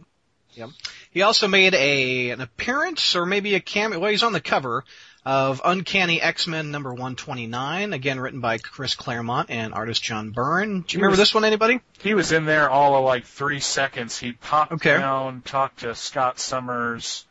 Yep. 0.55 0.71
He 1.11 1.23
also 1.23 1.47
made 1.49 1.75
a 1.75 2.31
an 2.31 2.41
appearance 2.41 3.15
or 3.15 3.27
maybe 3.27 3.55
a 3.55 3.61
cameo. 3.61 3.99
Well, 4.01 4.11
he's 4.11 4.23
on 4.23 4.33
the 4.33 4.41
cover 4.41 4.85
of 5.25 5.61
Uncanny 5.65 6.23
X-Men 6.23 6.71
number 6.71 6.91
129, 6.91 7.93
again 7.93 8.19
written 8.19 8.41
by 8.41 8.57
Chris 8.59 8.95
Claremont 8.95 9.51
and 9.51 9.75
artist 9.75 10.03
John 10.03 10.31
Byrne. 10.31 10.81
Do 10.81 10.97
you 10.97 11.01
remember 11.01 11.11
was- 11.11 11.19
this 11.19 11.35
one, 11.35 11.45
anybody? 11.45 11.81
He 12.01 12.15
was 12.15 12.33
in 12.33 12.47
there 12.47 12.71
all 12.71 12.97
of 12.97 13.05
like 13.05 13.27
three 13.27 13.61
seconds. 13.61 14.19
He 14.19 14.33
popped 14.33 14.73
Okay. 14.73 14.97
down, 14.97 15.43
talked 15.43 15.81
to 15.81 15.95
Scott 15.95 16.41
Summers, 16.41 17.27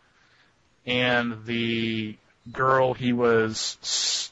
and 0.88 1.46
the 1.46 2.16
girl 2.52 2.94
he 2.96 3.14
was. 3.14 4.32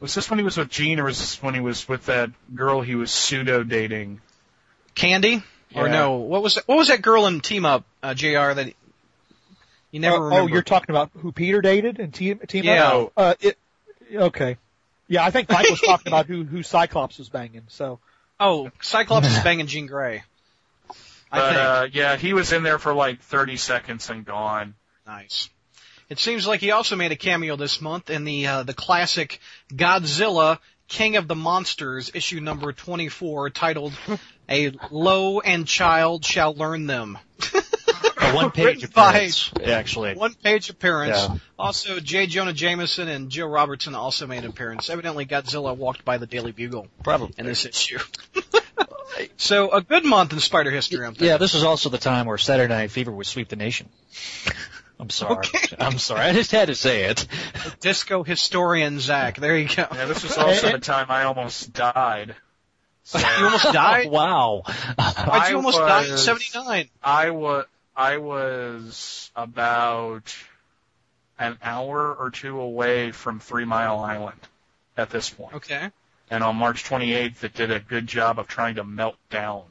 Was 0.00 0.16
this 0.16 0.28
when 0.28 0.40
he 0.40 0.44
was 0.44 0.56
with 0.56 0.68
Jean, 0.68 0.98
or 0.98 1.04
was 1.04 1.18
this 1.20 1.40
when 1.40 1.54
he 1.54 1.60
was 1.60 1.88
with 1.88 2.06
that 2.06 2.30
girl 2.56 2.80
he 2.80 2.96
was 2.96 3.12
pseudo 3.12 3.62
dating? 3.62 4.20
Candy? 4.96 5.44
Or 5.76 5.88
no? 5.88 6.16
What 6.16 6.42
was 6.42 6.56
that, 6.56 6.66
what 6.66 6.76
was 6.76 6.88
that 6.88 7.00
girl 7.02 7.26
in 7.28 7.40
Team 7.40 7.64
Up, 7.64 7.84
uh, 8.02 8.12
Jr. 8.14 8.52
That 8.54 8.72
you 9.92 10.00
never 10.00 10.16
Uh, 10.16 10.20
remember? 10.20 10.42
oh, 10.42 10.46
you're 10.48 10.62
talking 10.62 10.90
about 10.90 11.10
who 11.18 11.30
Peter 11.32 11.60
dated 11.62 12.00
and 12.00 12.12
Team 12.12 12.40
Team 12.48 12.64
Yeah. 12.64 12.88
Up? 12.92 13.12
Uh, 13.16 13.34
it, 13.40 13.58
okay. 14.12 14.56
Yeah, 15.08 15.24
I 15.24 15.30
think 15.30 15.48
Mike 15.50 15.70
was 15.70 15.80
talking 15.80 16.08
about 16.08 16.26
who 16.26 16.42
who 16.44 16.62
Cyclops 16.62 17.18
was 17.18 17.28
banging. 17.28 17.62
So 17.68 18.00
Oh, 18.40 18.70
Cyclops 18.80 19.28
is 19.28 19.38
banging 19.44 19.66
Jean 19.68 19.86
Grey. 19.86 20.24
I 21.30 21.38
But 21.38 21.46
think. 21.48 21.56
uh, 21.60 21.88
yeah, 21.92 22.16
he 22.16 22.32
was 22.34 22.52
in 22.52 22.64
there 22.64 22.78
for 22.80 22.92
like 22.92 23.20
30 23.20 23.56
seconds 23.56 24.10
and 24.10 24.24
gone. 24.24 24.74
Nice. 25.06 25.48
It 26.12 26.18
seems 26.18 26.46
like 26.46 26.60
he 26.60 26.72
also 26.72 26.94
made 26.94 27.10
a 27.10 27.16
cameo 27.16 27.56
this 27.56 27.80
month 27.80 28.10
in 28.10 28.24
the 28.24 28.46
uh, 28.46 28.62
the 28.64 28.74
classic 28.74 29.40
Godzilla 29.72 30.58
King 30.86 31.16
of 31.16 31.26
the 31.26 31.34
Monsters 31.34 32.10
issue 32.12 32.38
number 32.38 32.70
24 32.74 33.48
titled 33.48 33.94
A 34.46 34.72
Low 34.90 35.40
and 35.40 35.66
Child 35.66 36.22
Shall 36.26 36.52
Learn 36.52 36.86
Them. 36.86 37.16
A 38.20 38.34
one 38.34 38.50
page 38.50 38.82
Written 38.82 38.90
by- 38.94 39.08
appearance, 39.08 39.52
actually. 39.64 40.14
One 40.14 40.34
page 40.34 40.68
appearance. 40.68 41.16
Yeah. 41.16 41.36
Also, 41.58 41.98
J. 41.98 42.26
Jonah 42.26 42.52
Jameson 42.52 43.08
and 43.08 43.30
Joe 43.30 43.46
Robertson 43.46 43.94
also 43.94 44.26
made 44.26 44.44
an 44.44 44.50
appearance. 44.50 44.90
Evidently, 44.90 45.24
Godzilla 45.24 45.74
walked 45.74 46.04
by 46.04 46.18
the 46.18 46.26
Daily 46.26 46.52
Bugle 46.52 46.88
Probably. 47.02 47.32
in 47.38 47.46
this 47.46 47.64
issue. 47.64 48.00
so, 49.38 49.70
a 49.70 49.80
good 49.80 50.04
month 50.04 50.34
in 50.34 50.40
spider 50.40 50.70
history, 50.70 51.06
I'm 51.06 51.12
thinking. 51.12 51.28
Yeah, 51.28 51.38
this 51.38 51.54
was 51.54 51.64
also 51.64 51.88
the 51.88 51.96
time 51.96 52.26
where 52.26 52.36
Saturday 52.36 52.74
Night 52.74 52.90
Fever 52.90 53.12
would 53.12 53.26
sweep 53.26 53.48
the 53.48 53.56
nation. 53.56 53.88
I'm 55.02 55.10
sorry. 55.10 55.34
Okay. 55.38 55.76
I'm 55.80 55.98
sorry. 55.98 56.20
I 56.20 56.32
just 56.32 56.52
had 56.52 56.68
to 56.68 56.76
say 56.76 57.04
it. 57.06 57.26
Disco 57.80 58.22
historian 58.22 59.00
Zach. 59.00 59.36
There 59.36 59.56
you 59.56 59.66
go. 59.68 59.86
Yeah, 59.92 60.04
this 60.06 60.22
was 60.22 60.38
also 60.38 60.70
the 60.70 60.78
time 60.78 61.06
I 61.10 61.24
almost 61.24 61.72
died. 61.72 62.36
So 63.02 63.18
You 63.38 63.44
almost 63.46 63.64
died? 63.72 64.08
wow. 64.08 64.62
Why'd 64.64 65.16
you 65.26 65.32
I 65.32 65.52
almost 65.54 65.78
die 65.78 66.04
in 66.04 66.12
was- 66.12 66.24
79? 66.24 66.88
I 67.02 67.30
was 67.30 67.64
I 67.96 68.18
was 68.18 69.30
about 69.34 70.34
an 71.36 71.58
hour 71.64 72.14
or 72.14 72.30
two 72.30 72.60
away 72.60 73.10
from 73.10 73.40
Three 73.40 73.64
Mile 73.64 73.98
Island 73.98 74.38
at 74.96 75.10
this 75.10 75.28
point. 75.30 75.54
Okay. 75.54 75.90
And 76.30 76.44
on 76.44 76.54
March 76.54 76.84
28th, 76.84 77.42
it 77.42 77.54
did 77.54 77.72
a 77.72 77.80
good 77.80 78.06
job 78.06 78.38
of 78.38 78.46
trying 78.46 78.76
to 78.76 78.84
melt 78.84 79.16
down. 79.30 79.64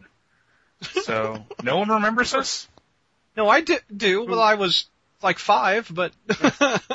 So 0.82 1.45
no 1.64 1.78
one 1.78 1.88
remembers 1.88 2.32
this. 2.32 2.68
No, 3.38 3.48
I 3.48 3.62
did 3.62 3.80
do. 3.95 4.26
Well, 4.26 4.41
I 4.41 4.56
was 4.56 4.88
like 5.23 5.39
five, 5.39 5.89
but 5.93 6.11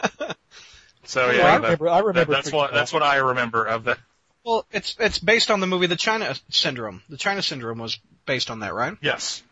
So 1.05 1.31
Yeah, 1.31 1.37
yeah, 1.37 1.47
I 1.47 1.59
that- 1.59 1.63
remember. 1.81 1.89
I 1.89 2.13
that- 2.13 2.29
that's 2.29 2.53
what 2.53 2.73
that's 2.73 2.93
what 2.93 3.03
I 3.03 3.17
remember 3.17 3.65
of 3.65 3.85
that. 3.85 3.99
well, 4.45 4.67
it's 4.73 4.97
it's 4.99 5.19
based 5.19 5.51
on 5.51 5.61
the 5.61 5.67
movie 5.67 5.87
The 5.87 5.97
China 5.97 6.35
Syndrome. 6.51 7.03
The 7.09 7.17
China 7.17 7.43
Syndrome 7.43 7.79
was 7.79 7.99
based 8.27 8.51
on 8.51 8.61
that, 8.61 8.75
right? 8.75 8.95
Yes. 9.01 9.43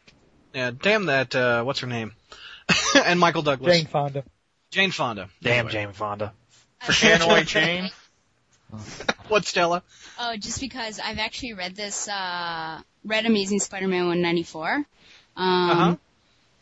Yeah. 0.53 0.71
Damn 0.71 1.07
that. 1.07 1.35
Uh, 1.35 1.63
what's 1.65 1.81
her 1.81 1.87
name? 1.87 2.13
and 3.05 3.21
Michael 3.21 3.43
Douglas. 3.43 3.77
Jane 3.77 3.87
Fonda. 3.87 4.25
Jane 4.71 4.91
Fonda. 4.91 5.29
Damn 5.43 5.67
Anyway. 5.67 5.73
Jane 5.73 5.93
Fonda. 5.93 6.33
For 6.81 6.93
Hanoi 6.93 7.47
Jane. 7.47 7.91
What, 9.29 9.45
Stella? 9.45 9.83
Oh, 10.19 10.37
just 10.37 10.61
because 10.61 10.99
I've 10.99 11.19
actually 11.19 11.53
read 11.55 11.77
this, 11.77 12.09
uh, 12.09 12.81
read 13.05 13.25
Amazing 13.27 13.61
Spider-Man 13.61 14.07
194. 14.09 14.75
Um, 14.75 14.85
Uh-huh. 15.37 15.97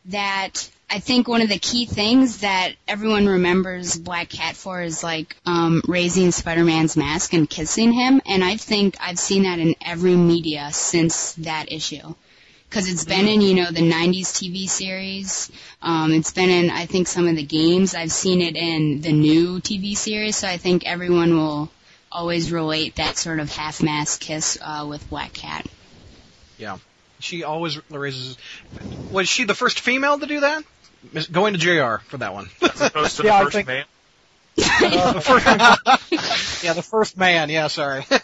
That 0.06 0.70
I 0.92 0.98
think 0.98 1.26
one 1.26 1.40
of 1.40 1.48
the 1.48 1.58
key 1.58 1.86
things 1.86 2.38
that 2.38 2.74
everyone 2.86 3.26
remembers 3.26 3.96
Black 3.96 4.28
Cat 4.28 4.56
for 4.56 4.82
is 4.82 5.02
like 5.02 5.34
um, 5.46 5.80
raising 5.88 6.32
Spider-Man's 6.32 6.98
mask 6.98 7.32
and 7.32 7.48
kissing 7.48 7.92
him, 7.92 8.20
and 8.26 8.44
I 8.44 8.58
think 8.58 8.96
I've 9.00 9.18
seen 9.18 9.44
that 9.44 9.58
in 9.58 9.74
every 9.80 10.16
media 10.16 10.68
since 10.72 11.32
that 11.34 11.72
issue. 11.72 12.14
Because 12.68 12.90
it's 12.90 13.04
been 13.04 13.26
in, 13.26 13.42
you 13.42 13.54
know, 13.54 13.70
the 13.70 13.82
90s 13.82 14.32
TV 14.32 14.66
series. 14.66 15.50
Um, 15.82 16.12
it's 16.12 16.32
been 16.32 16.48
in, 16.48 16.70
I 16.70 16.86
think, 16.86 17.06
some 17.06 17.28
of 17.28 17.36
the 17.36 17.42
games. 17.42 17.94
I've 17.94 18.12
seen 18.12 18.40
it 18.40 18.56
in 18.56 19.02
the 19.02 19.12
new 19.12 19.60
TV 19.60 19.94
series, 19.94 20.36
so 20.36 20.48
I 20.48 20.56
think 20.56 20.86
everyone 20.86 21.36
will 21.36 21.70
always 22.10 22.50
relate 22.50 22.96
that 22.96 23.16
sort 23.16 23.40
of 23.40 23.54
half-mask 23.54 24.20
kiss 24.20 24.58
uh, 24.62 24.86
with 24.88 25.08
Black 25.08 25.32
Cat. 25.32 25.66
She 27.22 27.44
always 27.44 27.78
raises. 27.90 28.36
Was 29.10 29.28
she 29.28 29.44
the 29.44 29.54
first 29.54 29.80
female 29.80 30.18
to 30.18 30.26
do 30.26 30.40
that? 30.40 30.64
Going 31.30 31.54
to 31.54 31.58
JR 31.58 31.96
for 32.08 32.18
that 32.18 32.32
one. 32.32 32.48
As 32.62 32.80
opposed 32.80 33.16
to 33.18 33.24
Yeah, 33.24 33.38
the 33.38 33.44
first 33.44 33.54
think- 33.54 33.66
man. 33.68 33.84
the 34.56 35.22
first, 35.24 36.62
yeah, 36.62 36.72
the 36.74 36.82
first 36.82 37.16
man. 37.16 37.48
Yeah, 37.48 37.68
sorry. 37.68 38.04
Do 38.10 38.16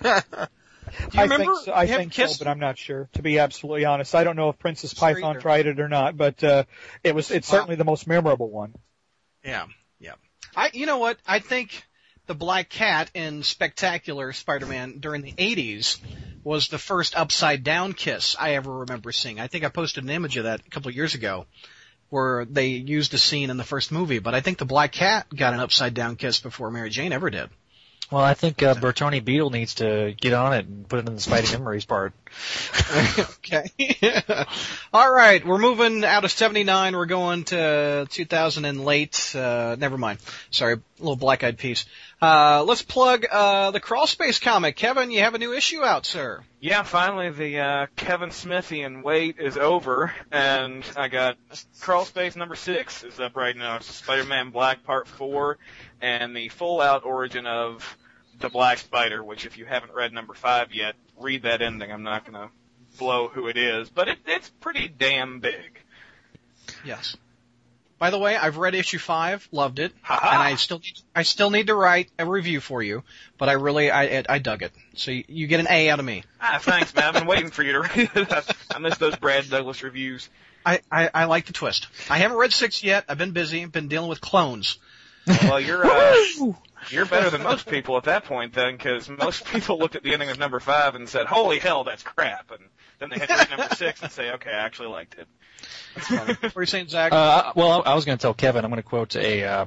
you 1.17 1.21
I 1.21 1.23
remember 1.25 1.45
think 1.55 1.65
so, 1.65 1.73
I 1.75 1.87
think 1.87 2.13
kiss- 2.13 2.37
so, 2.37 2.45
but 2.45 2.51
I'm 2.51 2.59
not 2.59 2.77
sure. 2.77 3.09
To 3.15 3.23
be 3.23 3.39
absolutely 3.39 3.85
honest, 3.85 4.15
I 4.15 4.25
don't 4.25 4.37
know 4.37 4.49
if 4.49 4.59
Princess 4.59 4.95
Sure 4.95 5.15
Python 5.15 5.39
tried 5.41 5.67
it 5.67 5.81
or 5.81 5.89
not, 5.89 6.17
but 6.17 6.43
uh, 6.45 6.65
it 7.05 7.15
was. 7.15 7.31
It's 7.31 7.49
Wow. 7.51 7.59
certainly 7.59 7.77
the 7.77 7.85
most 7.85 8.07
memorable 8.07 8.51
one. 8.51 8.75
Yeah, 9.45 9.67
yeah. 10.01 10.15
I, 10.57 10.71
you 10.75 10.87
know 10.87 10.99
what? 10.99 11.19
I 11.27 11.39
think 11.39 11.83
the 12.29 12.35
Black 12.35 12.69
Cat 12.69 13.11
in 13.15 13.43
Spectacular 13.43 14.33
Spider-Man 14.33 14.99
during 15.01 15.23
the 15.23 15.33
'80s 15.33 15.99
was 16.45 16.69
the 16.69 16.79
first 16.79 17.17
upside 17.17 17.65
down 17.65 17.95
kiss 17.95 18.37
I 18.39 18.55
ever 18.55 18.81
remember 18.81 19.11
seeing. 19.11 19.41
I 19.41 19.49
think 19.49 19.65
I 19.65 19.71
posted 19.71 20.05
an 20.05 20.11
image 20.11 20.37
of 20.37 20.45
that 20.45 20.61
a 20.65 20.71
couple 20.71 20.91
of 20.91 20.95
years 20.95 21.15
ago, 21.15 21.47
where 22.11 22.45
they 22.45 22.69
used 22.69 23.15
a 23.15 23.19
scene 23.19 23.51
in 23.51 23.57
the 23.57 23.65
first 23.65 23.91
movie. 23.91 24.19
But 24.19 24.35
I 24.35 24.41
think 24.41 24.59
the 24.59 24.67
Black 24.67 24.93
Cat 24.93 25.27
got 25.35 25.55
an 25.55 25.61
upside 25.61 25.95
down 25.95 26.17
kiss 26.17 26.39
before 26.39 26.71
Mary 26.71 26.91
Jane 26.91 27.13
ever 27.13 27.31
did. 27.31 27.49
Well, 28.11 28.23
I 28.23 28.35
think 28.35 28.63
uh, 28.63 28.75
Bertoni 28.77 29.25
Beetle 29.25 29.51
needs 29.51 29.75
to 29.77 30.15
get 30.19 30.33
on 30.33 30.55
it 30.55 30.67
and 30.67 30.89
put 30.89 31.01
it 31.01 31.09
in 31.09 31.15
the 31.15 31.21
Spidey 31.21 31.53
Memories 31.53 31.85
part. 31.85 32.13
okay. 33.19 33.71
All 34.93 35.13
right, 35.13 35.45
we're 35.45 35.59
moving 35.59 36.05
out 36.05 36.25
of 36.25 36.31
79. 36.31 36.97
We're 36.97 37.07
going 37.07 37.45
to 37.45 38.07
2000 38.11 38.65
and 38.65 38.85
late. 38.85 39.35
Uh, 39.35 39.77
never 39.79 39.99
mind. 39.99 40.19
Sorry, 40.51 40.75
a 40.75 40.81
little 40.99 41.17
Black 41.17 41.45
Eyed 41.45 41.59
Peas. 41.59 41.87
Uh, 42.21 42.65
let's 42.67 42.83
plug 42.83 43.27
uh, 43.31 43.71
the 43.71 43.81
Crawl 43.81 44.07
Space 44.07 44.39
comic. 44.39 44.75
Kevin, 44.75 45.11
you 45.11 45.21
have 45.21 45.35
a 45.35 45.39
new 45.39 45.53
issue 45.53 45.85
out, 45.85 46.05
sir. 46.05 46.43
Yeah, 46.61 46.83
finally 46.83 47.31
the 47.31 47.61
uh, 47.61 47.87
Kevin 47.95 48.33
Smithy 48.33 48.83
and 48.83 49.05
wait 49.05 49.37
is 49.39 49.57
over, 49.57 50.13
and 50.33 50.85
I 50.97 51.07
got 51.07 51.37
Crawl 51.81 52.05
Space 52.05 52.35
number 52.35 52.57
six 52.57 53.05
is 53.05 53.21
up 53.21 53.37
right 53.37 53.57
now. 53.57 53.77
It's 53.77 53.87
Spider-Man 53.87 54.51
Black 54.51 54.83
Part 54.83 55.07
Four, 55.07 55.59
and 56.01 56.37
the 56.37 56.49
full-out 56.49 57.05
origin 57.05 57.47
of 57.47 57.97
the 58.39 58.49
Black 58.49 58.79
Spider. 58.79 59.23
Which, 59.23 59.47
if 59.47 59.59
you 59.59 59.65
haven't 59.65 59.93
read 59.95 60.13
number 60.13 60.35
five 60.35 60.73
yet, 60.73 60.95
read 61.19 61.43
that 61.43 61.63
ending. 61.63 61.91
I'm 61.93 62.03
not 62.03 62.25
gonna 62.25 62.51
blow 62.99 63.29
who 63.29 63.49
it 63.49 63.57
is, 63.57 63.89
but 63.91 64.09
it, 64.09 64.19
it's 64.27 64.49
pretty 64.61 64.89
damn 64.89 65.41
big. 65.41 65.81
Yes. 66.85 67.17
By 67.99 68.11
the 68.11 68.19
way, 68.19 68.37
I've 68.37 68.59
read 68.59 68.77
issue 68.77 68.99
five, 68.99 69.49
loved 69.51 69.81
it, 69.81 69.93
Ha-ha. 70.03 70.31
and 70.33 70.41
I 70.41 70.55
still 70.55 70.79
need, 70.79 71.01
I 71.17 71.23
still 71.25 71.51
need 71.51 71.67
to 71.67 71.75
write 71.75 72.09
a 72.17 72.25
review 72.25 72.61
for 72.61 72.81
you. 72.81 73.03
But 73.39 73.49
I 73.49 73.53
really 73.55 73.91
I 73.91 74.23
I 74.29 74.39
dug 74.39 74.63
it. 74.63 74.73
So 74.95 75.11
you, 75.11 75.25
you 75.27 75.47
get 75.49 75.59
an 75.59 75.67
A 75.69 75.91
out 75.91 75.99
of 75.99 76.05
me. 76.05 76.23
Ah, 76.41 76.59
thanks, 76.63 76.95
man. 76.95 77.05
I've 77.05 77.15
been 77.15 77.27
waiting 77.27 77.51
for 77.51 77.65
you 77.65 77.73
to 77.73 77.81
read 77.81 78.11
it. 78.15 78.33
I, 78.33 78.43
I 78.77 78.79
miss 78.79 78.99
those 78.99 79.17
Brad 79.17 79.51
Douglas 79.51 79.83
reviews. 79.83 80.29
I, 80.65 80.81
I 80.93 81.11
I 81.13 81.25
like 81.25 81.47
the 81.47 81.53
twist. 81.53 81.89
I 82.09 82.19
haven't 82.19 82.37
read 82.37 82.53
six 82.53 82.85
yet. 82.85 83.05
I've 83.09 83.19
been 83.19 83.33
busy. 83.33 83.65
Been 83.65 83.89
dealing 83.89 84.09
with 84.09 84.21
clones. 84.21 84.79
Well, 85.29 85.61
you're 85.61 85.85
uh, 85.85 86.25
you're 86.91 87.07
better 87.07 87.31
than 87.31 87.43
most 87.43 87.67
people 87.67 87.97
at 87.97 88.05
that 88.05 88.25
point, 88.25 88.55
then, 88.55 88.77
because 88.77 89.09
most 89.09 89.45
people 89.47 89.79
looked 89.79 89.97
at 89.97 90.03
the 90.03 90.13
ending 90.13 90.31
of 90.31 90.39
number 90.39 90.61
five 90.61 90.95
and 90.95 91.09
said, 91.09 91.27
"Holy 91.27 91.59
hell, 91.59 91.85
that's 91.85 92.03
crap," 92.03 92.51
and 92.51 92.61
then 92.99 93.11
they 93.11 93.19
had 93.19 93.29
to 93.29 93.35
read 93.35 93.59
number 93.59 93.75
six 93.75 94.03
and 94.03 94.11
say, 94.11 94.31
"Okay, 94.33 94.51
I 94.51 94.65
actually 94.65 94.89
liked 94.89 95.17
it." 95.19 95.29
What 96.09 96.57
are 96.57 96.63
you 96.63 96.67
saying, 96.67 96.89
Zach? 96.89 97.13
Uh, 97.13 97.53
well, 97.55 97.83
I 97.85 97.95
was 97.95 98.05
going 98.05 98.17
to 98.19 98.23
tell 98.23 98.35
Kevin. 98.35 98.65
I'm 98.65 98.71
going 98.71 98.83
to 98.83 98.89
quote 98.89 99.17
a 99.17 99.45
uh, 99.45 99.67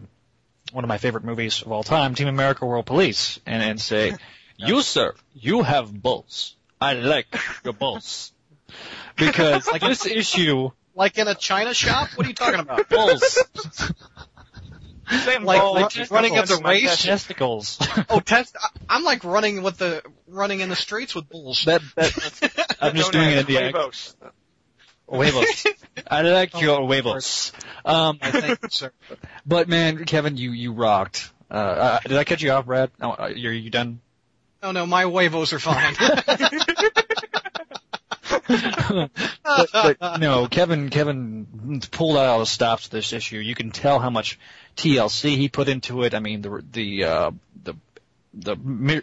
one 0.71 0.83
of 0.83 0.88
my 0.88 0.97
favorite 0.97 1.23
movies 1.23 1.61
of 1.61 1.71
all 1.71 1.83
time, 1.83 2.15
Team 2.15 2.27
America: 2.27 2.65
World 2.65 2.85
Police, 2.85 3.39
and 3.45 3.61
and 3.61 3.79
say, 3.79 4.15
"You 4.57 4.81
sir, 4.81 5.13
you 5.33 5.63
have 5.63 5.91
balls. 5.93 6.55
I 6.79 6.93
like 6.93 7.27
your 7.63 7.73
balls." 7.73 8.31
Because 9.17 9.67
like 9.67 9.81
this 9.81 10.05
issue, 10.05 10.71
like 10.95 11.17
in 11.17 11.27
a 11.27 11.35
china 11.35 11.73
shop? 11.73 12.09
What 12.15 12.25
are 12.25 12.29
you 12.29 12.35
talking 12.35 12.59
about? 12.59 12.88
balls, 12.89 13.43
Same 15.11 15.43
Like- 15.43 15.59
ball, 15.61 15.73
like 15.75 15.89
just 15.89 16.11
running 16.11 16.38
up 16.38 16.45
the 16.45 16.61
race? 16.63 17.03
testicles. 17.03 17.77
Oh, 18.09 18.19
test. 18.19 18.55
I- 18.59 18.69
I'm 18.89 19.03
like 19.03 19.23
running 19.23 19.61
with 19.63 19.77
the 19.77 20.01
running 20.27 20.61
in 20.61 20.69
the 20.69 20.75
streets 20.75 21.13
with 21.13 21.29
bulls. 21.29 21.65
that 21.65 21.81
that 21.95 22.77
I'm 22.81 22.95
just 22.95 23.11
doing 23.11 23.29
it 23.29 23.38
in 23.39 23.45
the 23.45 23.57
act. 23.57 23.75
Huevos. 23.75 24.15
Huevos. 25.07 25.65
I 26.07 26.21
like 26.21 26.59
your 26.61 26.85
huevos. 26.88 27.51
Um, 27.83 28.19
I 28.21 28.31
think, 28.31 28.59
sir. 28.71 28.91
but 29.45 29.67
man, 29.67 30.05
Kevin, 30.05 30.38
you 30.38 30.51
you 30.51 30.71
rocked. 30.73 31.29
Uh, 31.49 31.53
uh, 31.53 31.99
did 31.99 32.17
I 32.17 32.23
catch 32.23 32.41
you 32.41 32.51
off, 32.51 32.65
Brad? 32.65 32.91
Oh, 33.01 33.09
uh, 33.11 33.31
you're 33.35 33.51
you 33.51 33.69
done? 33.69 33.99
Oh 34.63 34.71
no, 34.71 34.85
my 34.85 35.03
huevos 35.05 35.51
are 35.53 35.59
fine. 35.59 35.95
but, 38.47 39.69
but 39.99 40.19
no, 40.19 40.47
Kevin 40.47 40.89
Kevin 40.89 41.81
pulled 41.91 42.17
out 42.17 42.25
all 42.27 42.39
the 42.39 42.45
stops 42.45 42.85
to 42.85 42.91
this 42.91 43.13
issue. 43.13 43.38
You 43.38 43.55
can 43.55 43.71
tell 43.71 43.99
how 43.99 44.09
much 44.09 44.39
TLC 44.76 45.38
he 45.38 45.49
put 45.49 45.68
into 45.69 46.03
it. 46.03 46.14
I 46.14 46.19
mean, 46.19 46.41
the 46.41 46.64
the 46.72 47.03
uh, 47.03 47.31
the 47.64 47.76
the 48.34 48.56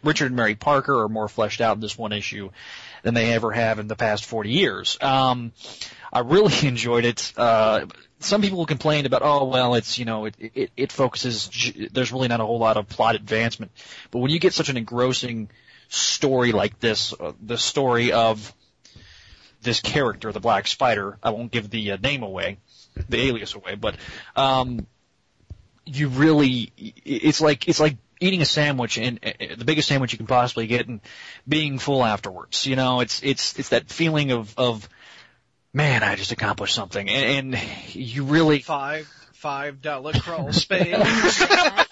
Richard 0.03 0.27
and 0.27 0.37
Mary 0.37 0.55
Parker 0.55 1.03
are 1.03 1.09
more 1.09 1.29
fleshed 1.29 1.61
out 1.61 1.77
in 1.77 1.81
this 1.81 1.99
one 1.99 2.13
issue 2.13 2.51
than 3.03 3.15
they 3.15 3.33
ever 3.33 3.53
have 3.53 3.79
in 3.79 3.87
the 3.87 3.97
past 3.97 4.25
40 4.25 4.51
years. 4.51 4.99
Um, 5.01 5.53
I 6.13 6.21
really 6.21 6.55
enjoyed 6.67 7.05
it. 7.05 7.33
Uh, 7.37 7.87
some 8.21 8.43
people 8.43 8.67
complained 8.67 9.07
about, 9.07 9.23
oh 9.23 9.45
well, 9.45 9.75
it's 9.75 9.99
you 9.99 10.05
know, 10.05 10.27
it 10.27 10.35
it, 10.39 10.71
it 10.77 10.93
focuses. 10.93 11.51
There's 11.93 12.13
really 12.13 12.29
not 12.29 12.41
a 12.41 12.47
whole 12.47 12.59
lot 12.59 12.77
of 12.77 12.89
plot 12.89 13.15
advancement, 13.15 13.73
but 14.11 14.19
when 14.21 14.31
you 14.31 14.39
get 14.39 14.53
such 14.53 14.69
an 14.69 14.77
engrossing 14.77 15.51
story 15.89 16.53
like 16.53 16.81
this, 16.81 17.15
uh, 17.19 17.33
the 17.41 17.57
story 17.57 18.13
of 18.13 18.55
this 19.63 19.81
character, 19.81 20.33
the 20.33 20.41
Black 20.41 20.67
Spider. 20.67 21.19
I 21.23 21.31
won't 21.31 21.51
give 21.51 21.71
the 21.71 21.93
uh, 21.93 21.97
name 21.97 22.23
away, 22.23 22.59
the 23.09 23.21
alias 23.21 23.55
away, 23.55 23.75
but 23.75 23.97
um, 24.37 24.87
you 25.97 26.09
really, 26.09 26.73
it's 26.77 27.41
like 27.41 27.69
it's 27.69 27.81
like 27.81 27.97
eating 28.21 28.43
a 28.43 28.45
sandwich 28.45 28.99
and 28.99 29.21
uh, 29.25 29.57
the 29.57 29.65
biggest 29.65 29.89
sandwich 29.89 30.13
you 30.13 30.19
can 30.19 30.27
possibly 30.27 30.67
get 30.67 30.89
and 30.89 31.01
being 31.47 31.79
full 31.79 32.05
afterwards. 32.05 32.67
You 32.67 32.77
know, 32.77 33.01
it's 33.01 33.23
it's 33.23 33.59
it's 33.59 33.71
that 33.71 33.89
feeling 33.89 34.31
of 34.33 34.55
of 34.59 34.89
man, 35.73 36.03
I 36.03 36.17
just 36.17 36.33
accomplished 36.33 36.75
something, 36.75 37.09
and, 37.09 37.55
and 37.55 37.63
you 37.95 38.25
really 38.25 38.61
five 38.61 39.09
five 39.35 39.81
dollar 39.81 40.13
crawl 40.13 40.53
space. 40.53 41.45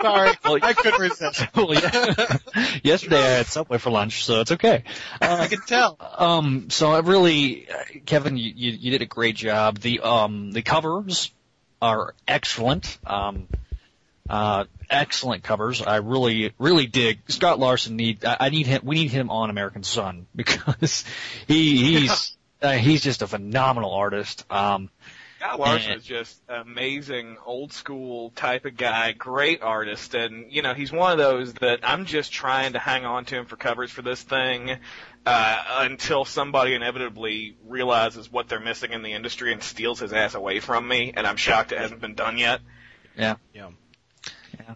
Sorry, 0.00 0.32
well, 0.44 0.58
I 0.62 0.74
couldn't 0.74 1.00
resist. 1.00 1.46
well, 1.54 1.74
yeah. 1.74 2.36
yesterday 2.82 3.18
I 3.18 3.36
had 3.36 3.46
Subway 3.46 3.78
for 3.78 3.90
lunch, 3.90 4.24
so 4.24 4.40
it's 4.40 4.52
okay. 4.52 4.84
I 5.20 5.46
can 5.48 5.60
tell. 5.66 5.96
Um, 6.18 6.68
so 6.70 6.92
I 6.92 7.00
really, 7.00 7.68
uh, 7.68 7.74
Kevin, 8.04 8.36
you, 8.36 8.52
you, 8.54 8.72
you 8.72 8.90
did 8.90 9.02
a 9.02 9.06
great 9.06 9.36
job. 9.36 9.78
The, 9.78 10.00
um, 10.00 10.52
the 10.52 10.62
covers 10.62 11.32
are 11.80 12.14
excellent. 12.28 12.98
Um, 13.06 13.48
uh, 14.28 14.64
excellent 14.88 15.42
covers. 15.42 15.82
I 15.82 15.96
really, 15.96 16.52
really 16.58 16.86
dig. 16.86 17.20
Scott 17.28 17.58
Larson 17.58 17.96
need, 17.96 18.24
I, 18.24 18.36
I 18.40 18.48
need 18.50 18.66
him, 18.66 18.82
we 18.84 18.96
need 18.96 19.10
him 19.10 19.30
on 19.30 19.50
American 19.50 19.82
Son 19.82 20.26
because 20.36 21.04
he, 21.46 21.98
he's, 21.98 22.36
uh, 22.62 22.72
he's 22.72 23.02
just 23.02 23.22
a 23.22 23.26
phenomenal 23.26 23.92
artist. 23.92 24.44
Um, 24.50 24.90
Scott 25.44 25.60
Larson 25.60 25.92
is 25.92 26.04
just 26.04 26.40
amazing, 26.48 27.36
old 27.44 27.70
school 27.70 28.30
type 28.30 28.64
of 28.64 28.78
guy, 28.78 29.12
great 29.12 29.60
artist, 29.60 30.14
and 30.14 30.50
you 30.50 30.62
know 30.62 30.72
he's 30.72 30.90
one 30.90 31.12
of 31.12 31.18
those 31.18 31.52
that 31.54 31.80
I'm 31.82 32.06
just 32.06 32.32
trying 32.32 32.72
to 32.72 32.78
hang 32.78 33.04
on 33.04 33.26
to 33.26 33.36
him 33.36 33.44
for 33.44 33.56
covers 33.56 33.90
for 33.90 34.00
this 34.00 34.22
thing 34.22 34.78
uh, 35.26 35.64
until 35.80 36.24
somebody 36.24 36.74
inevitably 36.74 37.58
realizes 37.66 38.32
what 38.32 38.48
they're 38.48 38.58
missing 38.58 38.92
in 38.92 39.02
the 39.02 39.12
industry 39.12 39.52
and 39.52 39.62
steals 39.62 40.00
his 40.00 40.14
ass 40.14 40.34
away 40.34 40.60
from 40.60 40.88
me, 40.88 41.12
and 41.14 41.26
I'm 41.26 41.36
shocked 41.36 41.72
it 41.72 41.78
hasn't 41.78 42.00
been 42.00 42.14
done 42.14 42.38
yet. 42.38 42.60
Yeah. 43.14 43.36
yeah. 43.52 43.68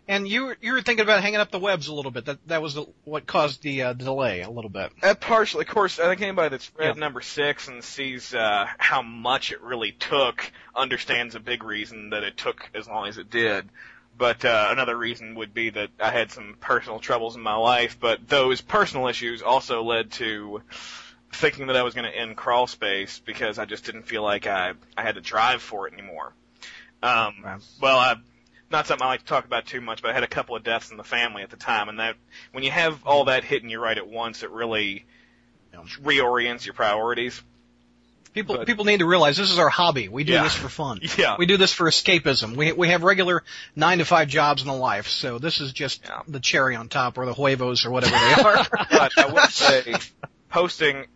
And 0.06 0.26
you 0.26 0.46
were 0.46 0.56
you 0.60 0.72
were 0.72 0.82
thinking 0.82 1.02
about 1.02 1.22
hanging 1.22 1.40
up 1.40 1.50
the 1.50 1.58
webs 1.58 1.88
a 1.88 1.94
little 1.94 2.10
bit. 2.10 2.24
That 2.26 2.38
that 2.48 2.62
was 2.62 2.74
the, 2.74 2.86
what 3.04 3.26
caused 3.26 3.62
the 3.62 3.82
uh, 3.82 3.92
delay 3.92 4.40
a 4.42 4.50
little 4.50 4.70
bit. 4.70 4.90
Uh, 5.02 5.14
partially, 5.14 5.62
of 5.62 5.68
course, 5.68 5.98
I 5.98 6.04
think 6.08 6.22
anybody 6.22 6.48
that's 6.50 6.70
read 6.76 6.96
Yeah. 6.96 7.00
number 7.00 7.20
six 7.20 7.68
and 7.68 7.82
sees 7.84 8.34
uh, 8.34 8.66
how 8.78 9.02
much 9.02 9.52
it 9.52 9.60
really 9.60 9.92
took 9.92 10.50
understands 10.74 11.34
a 11.34 11.40
big 11.40 11.62
reason 11.62 12.10
that 12.10 12.22
it 12.24 12.36
took 12.36 12.70
as 12.74 12.88
long 12.88 13.06
as 13.08 13.18
it 13.18 13.30
did. 13.30 13.68
But 14.16 14.44
uh, 14.44 14.68
another 14.70 14.96
reason 14.96 15.36
would 15.36 15.54
be 15.54 15.70
that 15.70 15.90
I 16.00 16.10
had 16.10 16.32
some 16.32 16.56
personal 16.58 16.98
troubles 16.98 17.36
in 17.36 17.42
my 17.42 17.54
life, 17.54 17.98
but 18.00 18.28
those 18.28 18.60
personal 18.60 19.06
issues 19.06 19.42
also 19.42 19.84
led 19.84 20.10
to 20.12 20.62
thinking 21.32 21.68
that 21.68 21.76
I 21.76 21.82
was 21.82 21.94
going 21.94 22.10
to 22.10 22.16
end 22.16 22.36
crawl 22.36 22.66
space 22.66 23.20
because 23.24 23.58
I 23.60 23.64
just 23.64 23.84
didn't 23.84 24.04
feel 24.04 24.22
like 24.22 24.46
I 24.46 24.72
I 24.96 25.02
had 25.02 25.14
to 25.16 25.20
drive 25.20 25.62
for 25.62 25.86
it 25.86 25.92
anymore. 25.92 26.32
Um, 27.00 27.44
well, 27.80 27.96
I, 27.96 28.16
not 28.70 28.86
something 28.86 29.04
I 29.04 29.08
like 29.08 29.20
to 29.20 29.26
talk 29.26 29.44
about 29.44 29.66
too 29.66 29.80
much, 29.80 30.02
but 30.02 30.10
I 30.10 30.14
had 30.14 30.22
a 30.24 30.28
couple 30.28 30.54
of 30.56 30.62
deaths 30.62 30.90
in 30.90 30.96
the 30.96 31.04
family 31.04 31.42
at 31.42 31.50
the 31.50 31.56
time, 31.56 31.88
and 31.88 31.98
that 31.98 32.16
when 32.52 32.64
you 32.64 32.70
have 32.70 33.04
all 33.06 33.24
that 33.26 33.44
hitting 33.44 33.70
you 33.70 33.80
right 33.80 33.96
at 33.96 34.06
once, 34.08 34.42
it 34.42 34.50
really 34.50 35.06
Yeah. 35.72 35.80
reorients 36.02 36.64
your 36.66 36.74
priorities. 36.74 37.40
People 38.34 38.56
But- 38.58 38.66
people 38.66 38.84
need 38.84 38.98
to 38.98 39.06
realize 39.06 39.36
this 39.36 39.50
is 39.50 39.58
our 39.58 39.70
hobby. 39.70 40.08
We 40.08 40.22
do 40.24 40.32
Yeah. 40.34 40.42
this 40.44 40.54
for 40.54 40.68
fun. 40.68 41.00
Yeah. 41.16 41.36
We 41.38 41.46
do 41.46 41.56
this 41.56 41.72
for 41.72 41.88
escapism. 41.88 42.54
We 42.56 42.72
we 42.72 42.88
have 42.88 43.02
regular 43.02 43.42
nine 43.74 43.98
to 43.98 44.04
five 44.04 44.28
jobs 44.28 44.62
in 44.62 44.68
a 44.68 44.76
life, 44.76 45.08
so 45.08 45.38
this 45.38 45.60
is 45.60 45.72
just 45.72 46.02
Yeah. 46.04 46.20
the 46.28 46.38
cherry 46.40 46.76
on 46.76 46.88
top, 46.88 47.16
or 47.18 47.24
the 47.26 47.34
huevos, 47.34 47.84
or 47.86 47.90
whatever 47.90 48.16
they 48.18 48.42
are. 48.42 48.66
But 48.90 49.12
I 49.18 49.26
would 49.32 49.50
say 49.50 49.94
posting, 50.50 51.06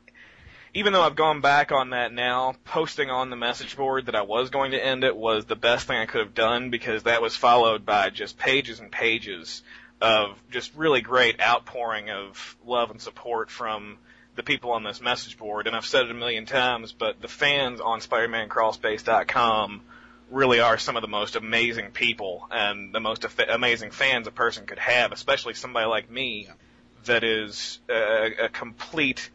even 0.75 0.93
though 0.93 1.03
I've 1.03 1.17
gone 1.17 1.41
back 1.41 1.71
on 1.71 1.91
that 1.91 2.13
now, 2.13 2.55
posting 2.65 3.11
on 3.11 3.31
the 3.31 3.37
message 3.37 3.77
board 3.77 4.07
that 4.07 4.15
I 4.15 4.23
was 4.23 4.51
going 4.51 4.71
to 4.71 4.85
end 4.85 5.05
it 5.05 5.17
was 5.17 5.45
the 5.45 5.57
best 5.57 5.87
thing 5.87 5.99
I 5.99 6.07
could 6.07 6.21
have 6.21 6.35
done 6.35 6.71
because 6.71 7.03
that 7.03 7.21
was 7.21 7.37
followed 7.37 7.85
by 7.85 8.11
just 8.11 8.39
pages 8.39 8.81
and 8.81 8.91
pages 8.91 9.63
of 10.01 10.37
just 10.51 10.75
really 10.75 11.01
great 11.01 11.41
outpouring 11.41 12.11
of 12.11 12.57
love 12.65 12.91
and 12.91 13.01
support 13.01 13.51
from 13.51 13.99
the 14.35 14.43
people 14.43 14.73
on 14.73 14.83
this 14.83 15.01
message 15.01 15.37
board. 15.37 15.67
And 15.67 15.77
I've 15.77 15.85
said 15.85 16.07
it 16.07 16.11
a 16.11 16.15
million 16.15 16.47
times, 16.47 16.93
but 16.93 17.21
the 17.21 17.29
fans 17.29 17.81
on 17.81 18.01
SpiderManCrawlspace.com 18.01 19.83
really 20.31 20.61
are 20.61 20.79
some 20.79 20.97
of 20.97 21.03
the 21.03 21.09
most 21.09 21.37
amazing 21.37 21.91
people 21.91 22.47
and 22.51 22.95
the 22.95 23.01
most 23.01 23.27
amazing 23.51 23.91
fans 23.91 24.27
a 24.27 24.31
person 24.31 24.65
could 24.65 24.79
have, 24.79 25.13
especially 25.13 25.53
somebody 25.53 25.87
like 25.87 26.11
me 26.11 26.49
that 27.05 27.23
is 27.25 27.79
a, 27.91 28.45
a 28.45 28.49
complete 28.49 29.29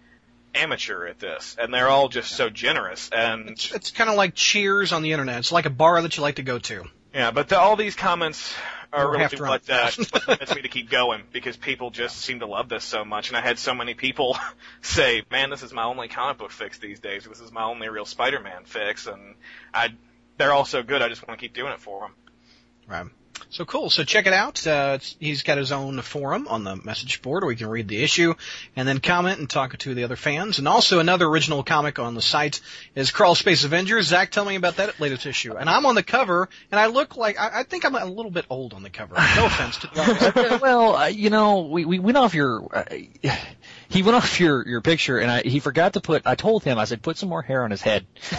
amateur 0.57 1.05
at 1.07 1.19
this, 1.19 1.55
and 1.59 1.73
they're 1.73 1.89
all 1.89 2.09
just 2.09 2.31
so 2.31 2.49
generous. 2.49 3.09
And 3.11 3.49
it's 3.49 3.71
it's 3.71 3.91
kind 3.91 4.09
of 4.09 4.15
like 4.15 4.33
Cheers 4.35 4.91
on 4.91 5.01
the 5.01 5.11
internet. 5.11 5.39
It's 5.39 5.51
like 5.51 5.65
a 5.65 5.71
bar 5.71 6.01
that 6.01 6.17
you 6.17 6.23
like 6.23 6.35
to 6.35 6.43
go 6.43 6.59
to. 6.59 6.85
yeah, 7.13 7.31
but 7.31 7.49
the, 7.49 7.59
all 7.59 7.75
these 7.75 7.95
comments 7.95 8.53
are 8.93 9.07
We're 9.07 9.17
really 9.17 9.37
what 9.37 9.69
uh, 9.69 9.89
convinced 9.91 10.55
me 10.55 10.61
to 10.61 10.69
keep 10.69 10.89
going 10.89 11.23
because 11.31 11.57
people 11.57 11.89
just 11.89 12.17
seem 12.17 12.39
to 12.39 12.45
love 12.45 12.69
this 12.69 12.83
so 12.83 13.03
much, 13.03 13.27
and 13.29 13.37
I 13.37 13.41
had 13.41 13.59
so 13.59 13.73
many 13.73 13.93
people 13.93 14.37
say, 14.81 15.23
"Man, 15.31 15.49
this 15.49 15.63
is 15.63 15.73
my 15.73 15.83
only 15.83 16.07
comic 16.07 16.37
book 16.37 16.51
fix 16.51 16.77
these 16.77 16.99
days. 16.99 17.25
This 17.25 17.39
is 17.41 17.51
my 17.51 17.63
only 17.63 17.89
real 17.89 18.05
Spider-Man 18.05 18.65
fix," 18.65 19.07
and 19.07 19.35
I. 19.73 19.89
They're 20.37 20.53
all 20.53 20.65
so 20.65 20.83
good. 20.83 21.01
I 21.01 21.09
just 21.09 21.27
want 21.27 21.39
to 21.39 21.43
keep 21.43 21.55
doing 21.55 21.73
it 21.73 21.79
for 21.79 22.01
them. 22.01 22.13
Right. 22.87 23.07
So 23.49 23.65
cool. 23.65 23.89
So 23.89 24.03
check 24.03 24.27
it 24.27 24.33
out. 24.33 24.65
Uh, 24.67 24.99
he's 25.19 25.43
got 25.43 25.57
his 25.57 25.71
own 25.71 26.01
forum 26.01 26.47
on 26.47 26.63
the 26.63 26.75
message 26.75 27.21
board 27.21 27.43
where 27.43 27.51
you 27.51 27.57
can 27.57 27.69
read 27.69 27.87
the 27.87 28.03
issue 28.03 28.33
and 28.75 28.87
then 28.87 28.99
comment 28.99 29.39
and 29.39 29.49
talk 29.49 29.77
to 29.77 29.93
the 29.93 30.03
other 30.03 30.15
fans. 30.15 30.59
And 30.59 30.67
also 30.67 30.99
another 30.99 31.25
original 31.25 31.63
comic 31.63 31.97
on 31.97 32.13
the 32.13 32.21
site 32.21 32.61
is 32.93 33.11
Crawl 33.11 33.35
Space 33.35 33.63
Avengers. 33.63 34.07
Zach, 34.07 34.31
tell 34.31 34.45
me 34.45 34.55
about 34.55 34.77
that 34.77 34.99
latest 34.99 35.25
issue. 35.25 35.55
And 35.55 35.69
I'm 35.69 35.85
on 35.85 35.95
the 35.95 36.03
cover 36.03 36.49
and 36.71 36.79
I 36.79 36.87
look 36.87 37.15
like, 37.15 37.39
I, 37.39 37.61
I 37.61 37.63
think 37.63 37.85
I'm 37.85 37.95
a 37.95 38.05
little 38.05 38.31
bit 38.31 38.45
old 38.49 38.73
on 38.73 38.83
the 38.83 38.89
cover. 38.89 39.15
No 39.15 39.45
offense 39.45 39.77
to 39.79 39.87
the 39.87 40.59
well, 40.61 40.95
uh, 40.95 41.07
you 41.07 41.29
know, 41.29 41.61
we, 41.61 41.85
we 41.85 41.99
went 41.99 42.17
off 42.17 42.33
your, 42.33 42.67
uh, 42.75 42.83
he 43.89 44.03
went 44.03 44.15
off 44.15 44.39
your 44.39 44.67
your 44.67 44.81
picture, 44.81 45.17
and 45.17 45.31
I 45.31 45.41
he 45.41 45.59
forgot 45.59 45.93
to 45.93 46.01
put. 46.01 46.23
I 46.25 46.35
told 46.35 46.63
him 46.63 46.77
I 46.77 46.85
said 46.85 47.01
put 47.01 47.17
some 47.17 47.29
more 47.29 47.41
hair 47.41 47.63
on 47.63 47.71
his 47.71 47.81
head. 47.81 48.05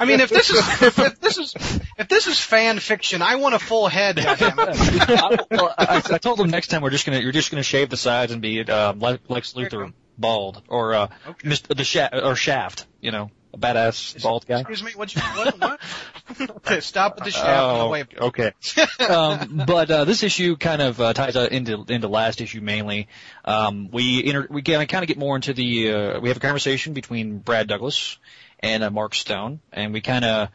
I 0.00 0.04
mean, 0.06 0.20
if 0.20 0.30
this 0.30 0.50
is 0.50 0.58
if, 0.82 0.98
if 0.98 1.20
this 1.20 1.38
is 1.38 1.54
if 1.98 2.08
this 2.08 2.26
is 2.26 2.40
fan 2.40 2.78
fiction, 2.78 3.22
I 3.22 3.36
want 3.36 3.54
a 3.54 3.58
full 3.58 3.88
head. 3.88 4.18
I, 4.20 5.38
well, 5.50 5.74
I, 5.76 6.02
I 6.12 6.18
told 6.18 6.40
him 6.40 6.50
next 6.50 6.68
time 6.68 6.82
we're 6.82 6.90
just 6.90 7.06
gonna 7.06 7.20
you're 7.20 7.32
just 7.32 7.50
gonna 7.50 7.62
shave 7.62 7.90
the 7.90 7.96
sides 7.96 8.32
and 8.32 8.40
be 8.40 8.60
uh, 8.62 8.92
Le- 8.96 9.18
Lex 9.28 9.52
Luthor 9.54 9.92
bald 10.18 10.62
or 10.68 10.94
uh, 10.94 11.08
Okay. 11.28 11.48
Mr. 11.48 11.76
the 11.76 11.84
Shaft 11.84 12.14
or 12.14 12.34
Shaft, 12.36 12.86
you 13.00 13.10
know, 13.10 13.30
a 13.56 13.58
badass 13.58 14.22
bald 14.22 14.46
guy. 14.46 14.60
Excuse 14.60 14.82
me. 14.82 14.92
What? 14.94 15.14
You, 15.14 15.22
what? 15.22 15.60
What? 15.60 15.80
Okay, 16.38 16.80
Stop 16.80 17.14
with 17.14 17.24
the 17.24 17.30
shaft. 17.30 17.46
Oh, 17.46 18.26
okay. 18.26 18.52
um, 19.08 19.62
but 19.64 19.90
uh, 19.90 20.04
this 20.04 20.24
issue 20.24 20.56
kind 20.56 20.82
of 20.82 21.00
uh, 21.00 21.12
ties 21.12 21.36
into 21.36 21.84
into 21.88 22.08
last 22.08 22.40
issue 22.40 22.60
mainly. 22.60 23.06
Um, 23.44 23.90
we 23.92 24.24
inter- 24.24 24.48
we 24.50 24.62
kind 24.62 24.90
of 24.92 25.06
get 25.06 25.18
more 25.18 25.36
into 25.36 25.54
the 25.54 25.92
uh, 25.92 26.20
we 26.20 26.28
have 26.28 26.36
a 26.36 26.40
conversation 26.40 26.94
between 26.94 27.38
Brad 27.38 27.68
Douglas 27.68 28.18
and 28.58 28.82
uh, 28.82 28.90
Mark 28.90 29.14
Stone, 29.14 29.60
and 29.72 29.92
we 29.92 30.00
kind 30.00 30.24
of 30.24 30.48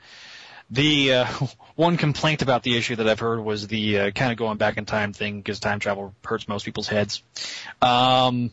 the 0.70 1.14
uh, 1.14 1.28
one 1.76 1.98
complaint 1.98 2.42
about 2.42 2.64
the 2.64 2.78
issue 2.78 2.98
that 2.98 3.08
I've 3.08 3.20
heard 3.20 3.40
was 3.40 3.68
the 3.68 4.00
uh, 4.00 4.12
kind 4.12 4.32
of 4.32 4.38
going 4.38 4.58
back 4.58 4.78
in 4.78 4.86
time 4.86 5.14
thing 5.14 5.38
because 5.38 5.60
time 5.60 5.80
travel 5.80 6.14
hurts 6.26 6.48
most 6.48 6.66
people's 6.66 6.88
heads. 6.88 7.24
Um, 7.82 8.52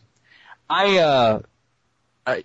I 0.69 0.99
uh, 0.99 1.39
I, 2.25 2.43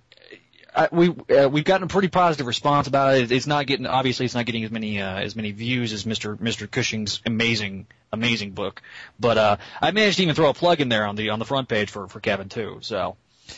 I, 0.75 0.89
we 0.91 1.11
uh, 1.11 1.49
we've 1.49 1.65
gotten 1.65 1.85
a 1.85 1.89
pretty 1.89 2.09
positive 2.09 2.47
response 2.47 2.89
about 2.89 3.17
it. 3.17 3.31
It's 3.31 3.47
not 3.47 3.67
getting 3.67 3.87
obviously 3.87 4.25
it's 4.25 4.35
not 4.35 4.45
getting 4.45 4.65
as 4.65 4.71
many 4.71 5.01
uh, 5.01 5.21
as 5.21 5.37
many 5.37 5.53
views 5.53 5.93
as 5.93 6.05
Mr. 6.05 6.37
Mr. 6.37 6.69
Cushing's 6.69 7.21
amazing 7.25 7.87
amazing 8.13 8.53
book, 8.53 8.83
but 9.21 9.39
uh, 9.39 9.57
I 9.81 9.93
managed 9.93 10.17
to 10.17 10.25
even 10.25 10.35
throw 10.35 10.49
a 10.49 10.55
plug 10.55 10.81
in 10.81 10.89
there 10.89 11.07
on 11.07 11.15
the 11.15 11.31
on 11.31 11.39
the 11.39 11.45
front 11.45 11.69
page 11.69 11.91
for 11.91 12.09
for 12.09 12.21
Kevin 12.21 12.49
too. 12.49 12.79
So 12.81 13.17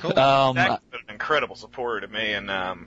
Cool. 0.00 0.18
um, 0.18 0.56
Zach's 0.56 0.82
been 0.90 1.00
an 1.08 1.12
incredible 1.12 1.56
supporter 1.56 2.06
to 2.06 2.08
me, 2.08 2.32
and 2.32 2.50
um, 2.50 2.86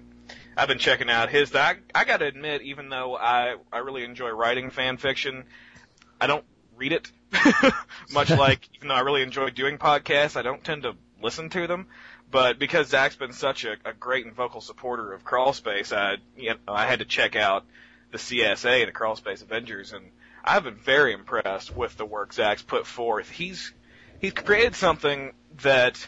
I've 0.58 0.68
been 0.68 0.80
checking 0.80 1.10
out 1.10 1.30
his. 1.30 1.54
I, 1.56 1.76
I 1.94 2.06
got 2.06 2.18
to 2.18 2.26
admit, 2.26 2.64
even 2.64 2.90
though 2.90 3.16
I 3.16 3.56
I 3.72 3.80
really 3.80 4.04
enjoy 4.04 4.30
writing 4.30 4.72
fan 4.72 4.98
fiction, 4.98 5.44
I 6.20 6.28
don't 6.28 6.44
read 6.76 6.92
it. 6.92 7.12
Much 8.12 8.30
like 8.32 8.68
even 8.76 8.88
though 8.88 8.96
I 8.96 9.02
really 9.02 9.22
enjoy 9.22 9.52
doing 9.52 9.78
podcasts, 9.78 10.36
I 10.36 10.42
don't 10.42 10.64
tend 10.64 10.84
to 10.84 10.96
listen 11.22 11.50
to 11.52 11.68
them. 11.68 11.88
But 12.34 12.58
because 12.58 12.88
Zach's 12.88 13.16
been 13.16 13.32
such 13.32 13.64
a, 13.64 13.76
a 13.86 13.94
great 13.94 14.26
and 14.26 14.34
vocal 14.34 14.60
supporter 14.60 15.14
of 15.14 15.24
Crawl 15.24 15.54
Space, 15.54 15.94
I 15.94 16.16
you 16.36 16.50
know, 16.50 16.58
I 16.68 16.88
had 16.88 16.98
to 16.98 17.06
check 17.06 17.36
out 17.36 17.64
the 18.12 18.18
CSA, 18.18 18.80
and 18.80 18.88
the 18.88 18.92
Crawl 18.92 19.16
Space 19.16 19.44
Avengers, 19.44 19.94
and 19.94 20.04
I've 20.44 20.64
been 20.64 20.78
very 20.78 21.14
impressed 21.14 21.76
with 21.76 21.96
the 21.96 22.06
work 22.06 22.34
Zach's 22.34 22.64
put 22.64 22.88
forth. 22.88 23.30
He's 23.30 23.72
he's 24.20 24.34
created 24.34 24.74
something 24.74 25.34
that 25.62 26.08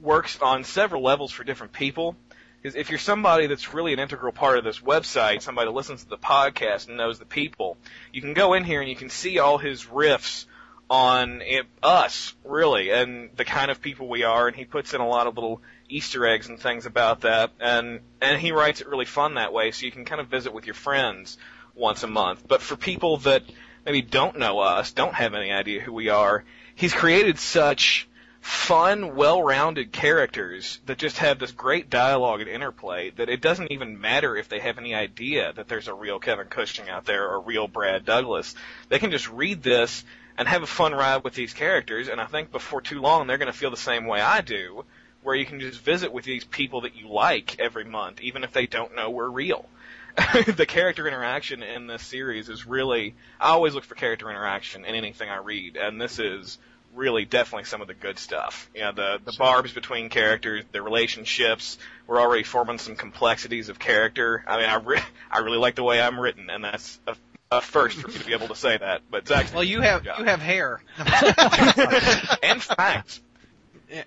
works 0.00 0.40
on 0.40 0.64
several 0.64 1.02
levels 1.02 1.30
for 1.30 1.44
different 1.44 1.74
people. 1.74 2.16
Because 2.62 2.74
if 2.74 2.88
you're 2.88 2.98
somebody 2.98 3.46
that's 3.46 3.74
really 3.74 3.92
an 3.92 3.98
integral 3.98 4.32
part 4.32 4.56
of 4.56 4.64
this 4.64 4.80
website, 4.80 5.42
somebody 5.42 5.66
that 5.66 5.74
listens 5.74 6.04
to 6.04 6.08
the 6.08 6.18
podcast 6.18 6.88
and 6.88 6.96
knows 6.96 7.18
the 7.18 7.26
people, 7.26 7.76
you 8.14 8.22
can 8.22 8.32
go 8.32 8.54
in 8.54 8.64
here 8.64 8.80
and 8.80 8.88
you 8.88 8.96
can 8.96 9.10
see 9.10 9.38
all 9.38 9.58
his 9.58 9.84
riffs 9.84 10.46
on 10.90 11.40
it, 11.42 11.66
us, 11.84 12.34
really, 12.44 12.90
and 12.90 13.30
the 13.36 13.44
kind 13.44 13.70
of 13.70 13.80
people 13.80 14.08
we 14.08 14.24
are, 14.24 14.48
and 14.48 14.56
he 14.56 14.64
puts 14.64 14.92
in 14.92 15.00
a 15.00 15.06
lot 15.06 15.28
of 15.28 15.36
little 15.36 15.62
Easter 15.88 16.26
eggs 16.26 16.48
and 16.48 16.58
things 16.58 16.84
about 16.84 17.20
that, 17.20 17.52
and 17.60 18.00
and 18.20 18.40
he 18.40 18.50
writes 18.50 18.80
it 18.80 18.88
really 18.88 19.04
fun 19.04 19.34
that 19.34 19.52
way, 19.52 19.70
so 19.70 19.86
you 19.86 19.92
can 19.92 20.04
kind 20.04 20.20
of 20.20 20.26
visit 20.26 20.52
with 20.52 20.66
your 20.66 20.74
friends 20.74 21.38
once 21.76 22.02
a 22.02 22.08
month. 22.08 22.46
But 22.46 22.60
for 22.60 22.76
people 22.76 23.18
that 23.18 23.44
maybe 23.86 24.02
don't 24.02 24.38
know 24.38 24.58
us, 24.58 24.90
don't 24.90 25.14
have 25.14 25.34
any 25.34 25.52
idea 25.52 25.80
who 25.80 25.92
we 25.92 26.08
are, 26.08 26.44
he's 26.74 26.92
created 26.92 27.38
such 27.38 28.08
fun, 28.40 29.14
well-rounded 29.14 29.92
characters 29.92 30.80
that 30.86 30.98
just 30.98 31.18
have 31.18 31.38
this 31.38 31.52
great 31.52 31.90
dialogue 31.90 32.40
and 32.40 32.48
interplay 32.48 33.10
that 33.10 33.28
it 33.28 33.40
doesn't 33.40 33.70
even 33.70 34.00
matter 34.00 34.34
if 34.34 34.48
they 34.48 34.58
have 34.58 34.78
any 34.78 34.94
idea 34.94 35.52
that 35.52 35.68
there's 35.68 35.88
a 35.88 35.94
real 35.94 36.18
Kevin 36.18 36.46
Cushing 36.46 36.88
out 36.88 37.04
there 37.04 37.28
or 37.28 37.36
a 37.36 37.40
real 37.40 37.68
Brad 37.68 38.04
Douglas. 38.04 38.54
They 38.88 38.98
can 38.98 39.10
just 39.10 39.28
read 39.30 39.62
this 39.62 40.04
and 40.40 40.48
have 40.48 40.62
a 40.62 40.66
fun 40.66 40.94
ride 40.94 41.22
with 41.22 41.34
these 41.34 41.52
characters, 41.52 42.08
and 42.08 42.18
I 42.18 42.24
think 42.24 42.50
before 42.50 42.80
too 42.80 42.98
long 43.02 43.26
they're 43.26 43.36
going 43.36 43.52
to 43.52 43.56
feel 43.56 43.70
the 43.70 43.76
same 43.76 44.06
way 44.06 44.22
I 44.22 44.40
do, 44.40 44.86
where 45.22 45.36
you 45.36 45.44
can 45.44 45.60
just 45.60 45.78
visit 45.78 46.14
with 46.14 46.24
these 46.24 46.44
people 46.44 46.80
that 46.80 46.96
you 46.96 47.08
like 47.08 47.60
every 47.60 47.84
month, 47.84 48.22
even 48.22 48.42
if 48.42 48.50
they 48.50 48.66
don't 48.66 48.96
know 48.96 49.10
we're 49.10 49.28
real. 49.28 49.66
the 50.56 50.64
character 50.64 51.06
interaction 51.06 51.62
in 51.62 51.86
this 51.86 52.02
series 52.02 52.48
is 52.48 52.66
really, 52.66 53.14
I 53.38 53.50
always 53.50 53.74
look 53.74 53.84
for 53.84 53.94
character 53.94 54.30
interaction 54.30 54.86
in 54.86 54.94
anything 54.94 55.28
I 55.28 55.36
read, 55.36 55.76
and 55.76 56.00
this 56.00 56.18
is 56.18 56.56
really 56.94 57.26
definitely 57.26 57.64
some 57.64 57.82
of 57.82 57.86
the 57.86 57.94
good 57.94 58.18
stuff. 58.18 58.70
You 58.74 58.80
know, 58.80 58.92
the 58.92 59.20
the 59.22 59.36
barbs 59.38 59.74
between 59.74 60.08
characters, 60.08 60.64
the 60.72 60.80
relationships. 60.80 61.76
We're 62.06 62.18
already 62.18 62.44
forming 62.44 62.78
some 62.78 62.96
complexities 62.96 63.68
of 63.68 63.78
character. 63.78 64.42
I 64.46 64.56
mean, 64.56 64.70
I 64.70 64.76
re- 64.76 65.02
I 65.30 65.40
really 65.40 65.58
like 65.58 65.74
the 65.74 65.84
way 65.84 66.00
I'm 66.00 66.18
written, 66.18 66.48
and 66.48 66.64
that's 66.64 66.98
a, 67.06 67.14
a 67.52 67.60
first 67.60 67.98
for 68.00 68.06
me 68.08 68.14
to 68.14 68.24
be 68.24 68.32
able 68.32 68.46
to 68.48 68.54
say 68.54 68.76
that. 68.78 69.02
But 69.10 69.26
Zach, 69.26 69.52
Well, 69.52 69.64
you 69.64 69.80
have 69.80 70.04
you 70.04 70.24
have 70.24 70.40
hair 70.40 70.80
and 70.98 72.62
fangs, 72.62 73.20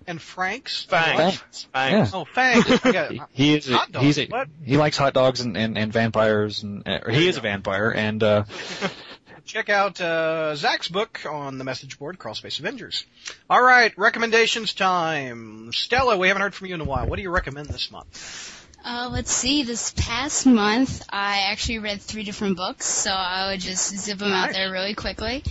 and 0.07 0.21
Frank's 0.21 0.83
fangs, 0.83 1.17
Yeah. 1.53 1.69
fangs. 1.73 2.11
Oh, 2.13 2.23
fangs. 2.25 2.65
he, 2.65 2.91
Yeah. 2.91 3.25
he 3.31 3.53
is 3.55 3.69
Hot 3.69 3.91
dogs, 3.91 4.05
he's 4.05 4.19
a, 4.19 4.27
what? 4.27 4.47
he 4.63 4.77
likes 4.77 4.95
hot 4.95 5.13
dogs 5.13 5.41
and 5.41 5.57
and, 5.57 5.77
and 5.77 5.91
vampires 5.91 6.63
and 6.63 6.87
uh, 6.87 6.99
or 7.05 7.11
he 7.11 7.27
is 7.27 7.35
a 7.37 7.41
vampire 7.41 7.89
and 7.91 8.23
uh, 8.23 8.43
Check 9.45 9.67
out 9.67 9.99
uh, 9.99 10.55
Zach's 10.55 10.87
book 10.87 11.19
on 11.29 11.57
the 11.57 11.65
message 11.65 11.99
board, 11.99 12.17
Crawl 12.17 12.33
Space 12.33 12.59
Avengers. 12.59 13.05
All 13.49 13.61
right, 13.61 13.91
recommendations 13.97 14.73
time. 14.73 15.73
Stella, 15.73 16.17
we 16.17 16.29
haven't 16.29 16.43
heard 16.43 16.55
from 16.55 16.67
you 16.67 16.75
in 16.75 16.79
a 16.81 16.85
while. 16.85 17.07
What 17.07 17.17
do 17.17 17.23
you 17.23 17.29
recommend 17.29 17.67
this 17.67 17.91
month? 17.91 18.62
Uh, 18.85 19.09
let's 19.11 19.31
see. 19.31 19.63
This 19.63 19.93
past 19.95 20.45
month, 20.45 21.05
I 21.09 21.49
actually 21.51 21.79
read 21.79 22.01
three 22.01 22.23
different 22.23 22.57
books, 22.57 22.85
so 22.85 23.11
I 23.11 23.51
would 23.51 23.61
just 23.61 23.97
zip 23.97 24.17
them 24.17 24.33
out 24.33 24.51
there 24.51 24.71
really 24.71 24.93
quickly. 24.93 25.41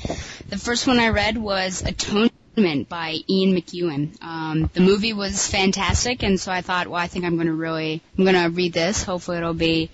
The 0.48 0.59
first 0.59 0.86
one 0.86 0.98
I 0.98 1.09
read 1.09 1.38
was 1.38 1.82
Atonement 1.82 2.90
by 2.90 3.16
Ian 3.30 3.56
McEwan. 3.56 4.22
Um, 4.22 4.70
the 4.74 4.82
movie 4.82 5.14
was 5.14 5.46
fantastic, 5.48 6.22
and 6.22 6.38
so 6.38 6.52
I 6.52 6.60
thought, 6.60 6.88
well, 6.88 7.00
I 7.00 7.06
think 7.06 7.24
I'm 7.24 7.36
going 7.36 7.46
to 7.46 7.54
really, 7.54 8.02
I'm 8.18 8.24
going 8.24 8.36
to 8.36 8.50
read 8.50 8.74
this. 8.74 9.02
Hopefully, 9.02 9.38
it'll 9.38 9.54
be 9.54 9.90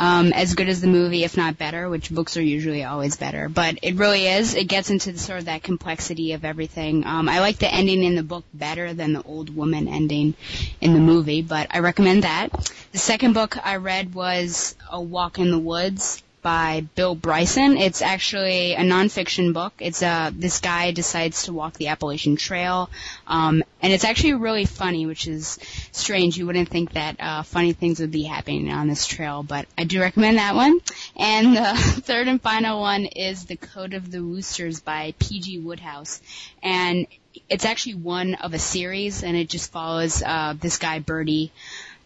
um, 0.00 0.32
as 0.32 0.54
good 0.54 0.70
as 0.70 0.80
the 0.80 0.86
movie, 0.86 1.24
if 1.24 1.36
not 1.36 1.58
better, 1.58 1.86
which 1.86 2.10
books 2.10 2.38
are 2.38 2.42
usually 2.42 2.84
always 2.84 3.18
better. 3.18 3.50
But 3.50 3.80
it 3.82 3.96
really 3.96 4.26
is. 4.26 4.54
It 4.54 4.64
gets 4.64 4.88
into 4.88 5.12
the, 5.12 5.18
sort 5.18 5.40
of 5.40 5.44
that 5.44 5.62
complexity 5.62 6.32
of 6.32 6.42
everything. 6.42 7.04
Um, 7.04 7.28
I 7.28 7.40
like 7.40 7.58
the 7.58 7.72
ending 7.72 8.02
in 8.02 8.14
the 8.14 8.22
book 8.22 8.44
better 8.54 8.94
than 8.94 9.12
the 9.12 9.22
old 9.22 9.54
woman 9.54 9.88
ending 9.88 10.32
in 10.80 10.94
the 10.94 11.00
movie, 11.00 11.42
but 11.42 11.66
I 11.70 11.80
recommend 11.80 12.24
that. 12.24 12.50
The 12.92 12.98
second 12.98 13.34
book 13.34 13.58
I 13.62 13.76
read 13.76 14.14
was 14.14 14.74
A 14.90 14.98
Walk 14.98 15.38
in 15.38 15.50
the 15.50 15.58
Woods 15.58 16.22
by 16.42 16.84
Bill 16.94 17.14
Bryson. 17.14 17.76
It's 17.76 18.02
actually 18.02 18.74
a 18.74 18.80
nonfiction 18.80 19.52
book. 19.52 19.72
It's 19.78 20.02
uh 20.02 20.30
this 20.34 20.60
guy 20.60 20.90
decides 20.90 21.44
to 21.44 21.52
walk 21.52 21.74
the 21.74 21.88
Appalachian 21.88 22.36
Trail, 22.36 22.90
um, 23.26 23.62
and 23.82 23.92
it's 23.92 24.04
actually 24.04 24.34
really 24.34 24.64
funny, 24.64 25.06
which 25.06 25.26
is 25.26 25.58
strange. 25.92 26.36
You 26.36 26.46
wouldn't 26.46 26.68
think 26.68 26.92
that 26.92 27.16
uh, 27.20 27.42
funny 27.42 27.72
things 27.72 28.00
would 28.00 28.10
be 28.10 28.24
happening 28.24 28.70
on 28.70 28.88
this 28.88 29.06
trail, 29.06 29.42
but 29.42 29.66
I 29.76 29.84
do 29.84 30.00
recommend 30.00 30.38
that 30.38 30.54
one. 30.54 30.80
And 31.16 31.56
the 31.56 31.74
third 32.02 32.28
and 32.28 32.40
final 32.40 32.80
one 32.80 33.04
is 33.06 33.44
The 33.44 33.56
Code 33.56 33.94
of 33.94 34.10
the 34.10 34.24
Woosters 34.24 34.80
by 34.80 35.14
P.G. 35.18 35.60
Wodehouse, 35.60 36.20
and 36.62 37.06
it's 37.48 37.64
actually 37.64 37.94
one 37.94 38.34
of 38.34 38.54
a 38.54 38.58
series, 38.58 39.22
and 39.22 39.36
it 39.36 39.48
just 39.48 39.70
follows 39.70 40.22
uh, 40.22 40.54
this 40.58 40.78
guy 40.78 40.98
Birdie. 40.98 41.52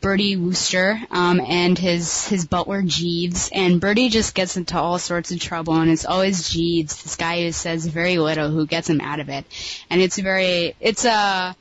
Bertie 0.04 0.36
Wooster 0.36 1.00
um, 1.10 1.40
and 1.40 1.78
his 1.78 2.28
his 2.28 2.44
butler 2.44 2.82
Jeeves, 2.82 3.48
and 3.50 3.80
Bertie 3.80 4.10
just 4.10 4.34
gets 4.34 4.58
into 4.58 4.76
all 4.78 4.98
sorts 4.98 5.32
of 5.32 5.40
trouble, 5.40 5.72
and 5.76 5.90
it's 5.90 6.04
always 6.04 6.50
Jeeves, 6.50 7.02
this 7.02 7.16
guy 7.16 7.42
who 7.42 7.52
says 7.52 7.86
very 7.86 8.18
little, 8.18 8.50
who 8.50 8.66
gets 8.66 8.90
him 8.90 9.00
out 9.00 9.18
of 9.18 9.30
it, 9.30 9.46
and 9.88 10.02
it's 10.02 10.18
very 10.18 10.76
it's 10.78 11.06
a 11.06 11.56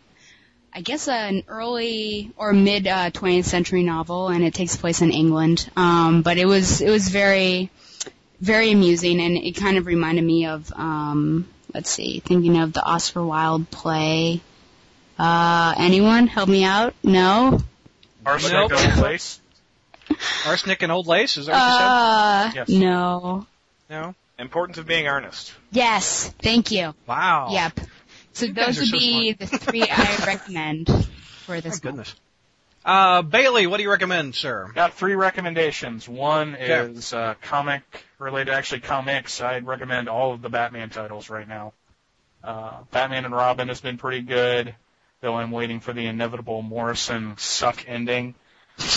I 0.75 0.81
guess 0.81 1.07
an 1.07 1.43
early 1.47 2.33
or 2.35 2.51
mid 2.51 2.85
uh, 2.85 3.11
20th 3.11 3.45
century 3.45 3.81
novel, 3.81 4.27
and 4.27 4.43
it 4.43 4.53
takes 4.53 4.75
place 4.75 5.01
in 5.01 5.11
England. 5.11 5.69
Um, 5.77 6.21
but 6.21 6.37
it 6.37 6.45
was 6.45 6.81
it 6.81 6.89
was 6.89 7.07
very 7.07 7.69
very 8.41 8.71
amusing, 8.71 9.21
and 9.21 9.37
it 9.37 9.53
kind 9.53 9.77
of 9.77 9.85
reminded 9.85 10.25
me 10.25 10.47
of 10.47 10.69
um, 10.73 11.47
let's 11.73 11.89
see, 11.89 12.19
thinking 12.19 12.57
of 12.57 12.73
the 12.73 12.83
Oscar 12.83 13.23
Wilde 13.23 13.71
play. 13.71 14.41
Uh, 15.17 15.73
anyone 15.77 16.27
help 16.27 16.49
me 16.49 16.65
out? 16.65 16.93
No. 17.03 17.63
Arsenic 18.25 18.69
Nope. 18.71 18.79
on 18.79 18.91
place. 18.97 19.39
Arsenic 20.45 20.81
and 20.81 20.91
Old 20.91 21.07
Lace, 21.07 21.37
is 21.37 21.45
that 21.47 21.53
what 21.53 21.67
you 21.67 21.85
Uh, 21.85 22.51
Yes. 22.55 22.69
no. 22.69 23.45
said? 23.89 23.95
No? 23.95 24.15
Importance 24.39 24.77
of 24.77 24.85
being 24.87 25.07
earnest. 25.07 25.53
Yes, 25.71 26.33
thank 26.41 26.71
you. 26.71 26.93
Wow. 27.07 27.49
Yep. 27.51 27.79
So 28.33 28.45
You 28.47 28.53
those 28.53 28.79
would 28.79 28.87
so 28.87 28.97
be 28.97 29.33
the 29.33 29.45
three 29.45 29.83
I 29.83 30.17
recommend 30.25 30.87
for 31.45 31.61
this 31.61 31.73
month. 31.73 31.81
goodness. 31.83 32.15
Uh, 32.85 33.21
Bailey, 33.21 33.65
what 33.67 33.77
do 33.77 33.83
you 33.83 33.89
recommend, 33.91 34.35
sir? 34.35 34.69
Got 34.75 34.93
three 34.95 35.15
recommendations. 35.15 36.09
One 36.09 36.55
Okay. 36.55 36.65
is 36.91 37.13
uh, 37.13 37.35
comic 37.41 37.83
related, 38.19 38.53
actually 38.53 38.81
comics. 38.81 39.39
I'd 39.39 39.65
recommend 39.65 40.09
all 40.09 40.33
of 40.33 40.41
the 40.41 40.49
Batman 40.49 40.89
titles 40.89 41.29
right 41.29 41.47
now. 41.47 41.71
Uh, 42.43 42.81
Batman 42.91 43.23
and 43.23 43.33
Robin 43.33 43.69
has 43.69 43.79
been 43.79 43.97
pretty 43.97 44.21
good. 44.21 44.75
Though 45.23 45.35
I'm 45.37 45.51
waiting 45.51 45.79
for 45.79 45.93
the 45.93 46.05
inevitable 46.05 46.61
Morrison 46.61 47.35
suck 47.37 47.85
ending. 47.87 48.35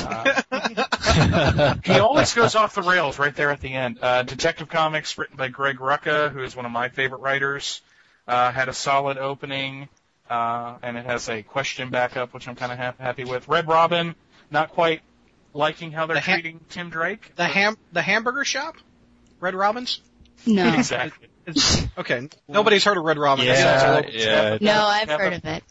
Uh, 0.02 1.74
he 1.84 2.00
always 2.00 2.34
goes 2.34 2.56
off 2.56 2.74
the 2.74 2.82
rails 2.82 3.16
right 3.18 3.34
there 3.34 3.50
at 3.50 3.60
the 3.60 3.72
end. 3.72 3.98
Uh, 4.02 4.24
Detective 4.24 4.68
Comics, 4.68 5.16
written 5.16 5.36
by 5.36 5.46
Greg 5.48 5.78
Rucka, 5.78 6.32
who 6.32 6.42
is 6.42 6.56
one 6.56 6.66
of 6.66 6.72
my 6.72 6.88
favorite 6.88 7.20
writers, 7.20 7.80
uh, 8.26 8.50
had 8.50 8.68
a 8.68 8.72
solid 8.72 9.18
opening, 9.18 9.88
uh, 10.28 10.74
and 10.82 10.96
it 10.98 11.06
has 11.06 11.28
a 11.28 11.42
question 11.42 11.90
backup, 11.90 12.34
which 12.34 12.48
I'm 12.48 12.56
kind 12.56 12.72
of 12.72 12.78
ha- 12.78 12.94
happy 12.98 13.22
with. 13.24 13.46
Red 13.46 13.68
Robin, 13.68 14.16
not 14.50 14.70
quite 14.72 15.02
liking 15.54 15.92
how 15.92 16.06
they're 16.06 16.16
The 16.16 16.20
ha- 16.22 16.32
treating 16.32 16.58
Tim 16.70 16.90
Drake. 16.90 17.36
The 17.36 17.44
ham 17.44 17.76
the 17.92 18.02
hamburger 18.02 18.44
shop, 18.44 18.74
Red 19.38 19.54
Robin's. 19.54 20.00
No. 20.44 20.66
Exactly. 20.74 21.28
Okay, 21.96 22.28
nobody's 22.48 22.82
heard 22.82 22.96
of 22.96 23.04
Red 23.04 23.18
Robin. 23.18 23.46
Yeah, 23.46 24.00
That's 24.00 24.12
yeah. 24.12 24.58
No, 24.60 24.84
I've 24.84 25.08
heard 25.08 25.30
but- 25.30 25.48
of 25.50 25.56
it. 25.58 25.62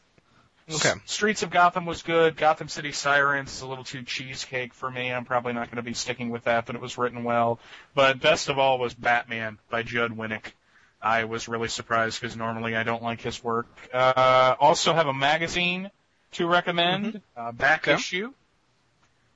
Okay. 0.72 0.94
Streets 1.06 1.44
of 1.44 1.52
Gotham 1.52 1.86
was 1.86 2.02
good. 2.02 2.38
Gotham 2.38 2.70
City 2.70 2.92
Sirens 2.92 3.54
is 3.54 3.62
a 3.62 3.68
little 3.68 3.84
too 3.84 4.02
cheesecake 4.02 4.74
for 4.74 4.90
me. 4.90 5.14
I'm 5.14 5.26
probably 5.26 5.54
not 5.54 5.68
going 5.68 5.78
to 5.78 5.84
be 5.84 5.94
sticking 5.94 6.32
with 6.32 6.46
that, 6.46 6.66
but 6.66 6.76
it 6.76 6.82
was 6.82 6.98
written 6.98 7.24
well. 7.24 7.60
But 7.94 8.20
best 8.20 8.50
of 8.50 8.58
all 8.58 8.80
was 8.80 8.94
Batman 8.94 9.60
by 9.70 9.84
Judd 9.84 10.12
Winick. 10.12 10.54
I 11.00 11.26
was 11.26 11.48
really 11.48 11.68
surprised 11.68 12.20
because 12.20 12.36
normally 12.36 12.76
I 12.76 12.82
don't 12.82 13.04
like 13.04 13.22
his 13.22 13.44
work. 13.44 13.68
Uh, 13.94 14.56
also 14.60 14.94
have 14.94 15.06
a 15.06 15.14
magazine 15.14 15.92
to 16.34 16.48
recommend, 16.48 17.22
uh, 17.38 17.52
Back. 17.52 17.88
Issue, 17.88 18.34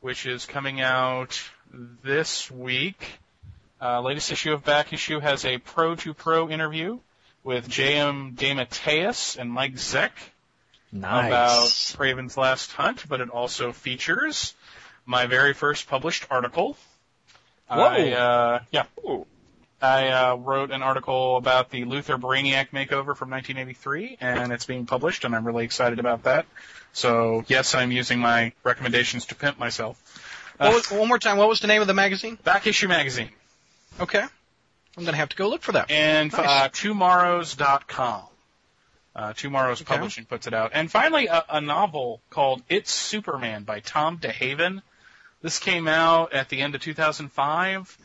which 0.01 0.25
is 0.25 0.47
coming 0.47 0.81
out 0.81 1.39
this 2.03 2.49
week. 2.49 3.19
Uh, 3.79 4.01
latest 4.01 4.31
issue 4.31 4.53
of 4.53 4.63
Back 4.65 4.93
Issue 4.93 5.19
has 5.19 5.45
a 5.45 5.59
pro 5.59 5.95
to 5.95 6.15
pro 6.15 6.49
interview 6.49 6.97
with 7.43 7.69
J.M. 7.69 8.35
DeMatteis 8.35 9.37
and 9.37 9.51
Mike 9.51 9.75
Zeck 9.75 10.11
about 10.91 11.67
Kraven's 11.67 12.37
Last 12.37 12.71
Hunt, 12.73 13.05
but 13.07 13.21
it 13.21 13.29
also 13.29 13.71
features 13.71 14.53
my 15.05 15.25
very 15.27 15.53
first 15.53 15.87
published 15.87 16.25
article. 16.29 16.77
Whoa. 17.69 17.83
I, 17.83 18.11
uh, 18.11 18.59
yeah. 18.71 18.83
I 19.81 20.07
uh, 20.09 20.35
wrote 20.35 20.71
an 20.71 20.81
article 20.81 21.37
about 21.37 21.69
the 21.69 21.85
Luthor 21.85 22.19
Brainiac 22.19 22.71
makeover 22.71 23.15
from 23.15 23.29
1983, 23.29 24.17
and 24.19 24.51
it's 24.51 24.65
being 24.65 24.85
published, 24.85 25.23
and 25.23 25.33
I'm 25.35 25.45
really 25.45 25.63
excited 25.63 25.99
about 25.99 26.23
that. 26.23 26.45
So, 26.91 27.45
yes, 27.47 27.75
I'm 27.75 27.91
using 27.91 28.19
my 28.19 28.51
recommendations 28.63 29.27
to 29.27 29.35
pimp 29.35 29.57
myself. 29.59 30.01
What 30.57 30.69
Uh, 30.69 30.73
was, 30.73 30.91
one 30.91 31.07
more 31.07 31.19
time. 31.19 31.37
What 31.37 31.47
was 31.47 31.61
the 31.61 31.67
name 31.67 31.79
of 31.81 31.87
the 31.87 31.93
magazine? 31.93 32.37
Back 32.43 32.67
Issue 32.67 32.87
Magazine 32.89 33.29
Okay. 34.01 34.23
I'm 34.97 35.05
gonna 35.05 35.15
have 35.17 35.29
to 35.29 35.35
go 35.37 35.47
look 35.49 35.61
for 35.61 35.71
that. 35.73 35.89
and 35.91 36.31
Nice. 36.33 36.41
uh, 36.47 36.67
twomorrows.com. 36.69 38.23
Uh, 39.15 39.33
TwoMorrows 39.33 39.81
Okay. 39.81 39.95
Publishing 39.95 40.25
puts 40.25 40.47
it 40.47 40.53
out. 40.53 40.71
And 40.73 40.89
finally, 40.89 41.27
a, 41.27 41.43
a 41.49 41.61
novel 41.61 42.21
called 42.29 42.61
It's 42.69 42.91
Superman 42.91 43.63
by 43.63 43.79
Tom 43.79 44.17
DeHaven. 44.19 44.81
This 45.41 45.59
came 45.59 45.87
out 45.87 46.33
at 46.33 46.49
the 46.49 46.61
end 46.61 46.75
of 46.75 46.81
2005, 46.81 47.97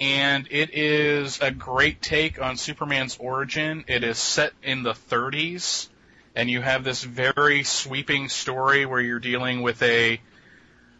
and 0.00 0.46
it 0.50 0.70
is 0.72 1.40
a 1.40 1.50
great 1.50 2.00
take 2.00 2.40
on 2.40 2.56
Superman's 2.56 3.16
origin. 3.18 3.84
It 3.88 4.04
is 4.04 4.18
set 4.18 4.52
in 4.62 4.84
the 4.84 4.92
30s, 4.92 5.88
and 6.34 6.48
you 6.48 6.60
have 6.60 6.84
this 6.84 7.02
very 7.02 7.64
sweeping 7.64 8.28
story 8.28 8.86
where 8.86 9.00
you're 9.00 9.18
dealing 9.18 9.62
with 9.62 9.82
a 9.82 10.20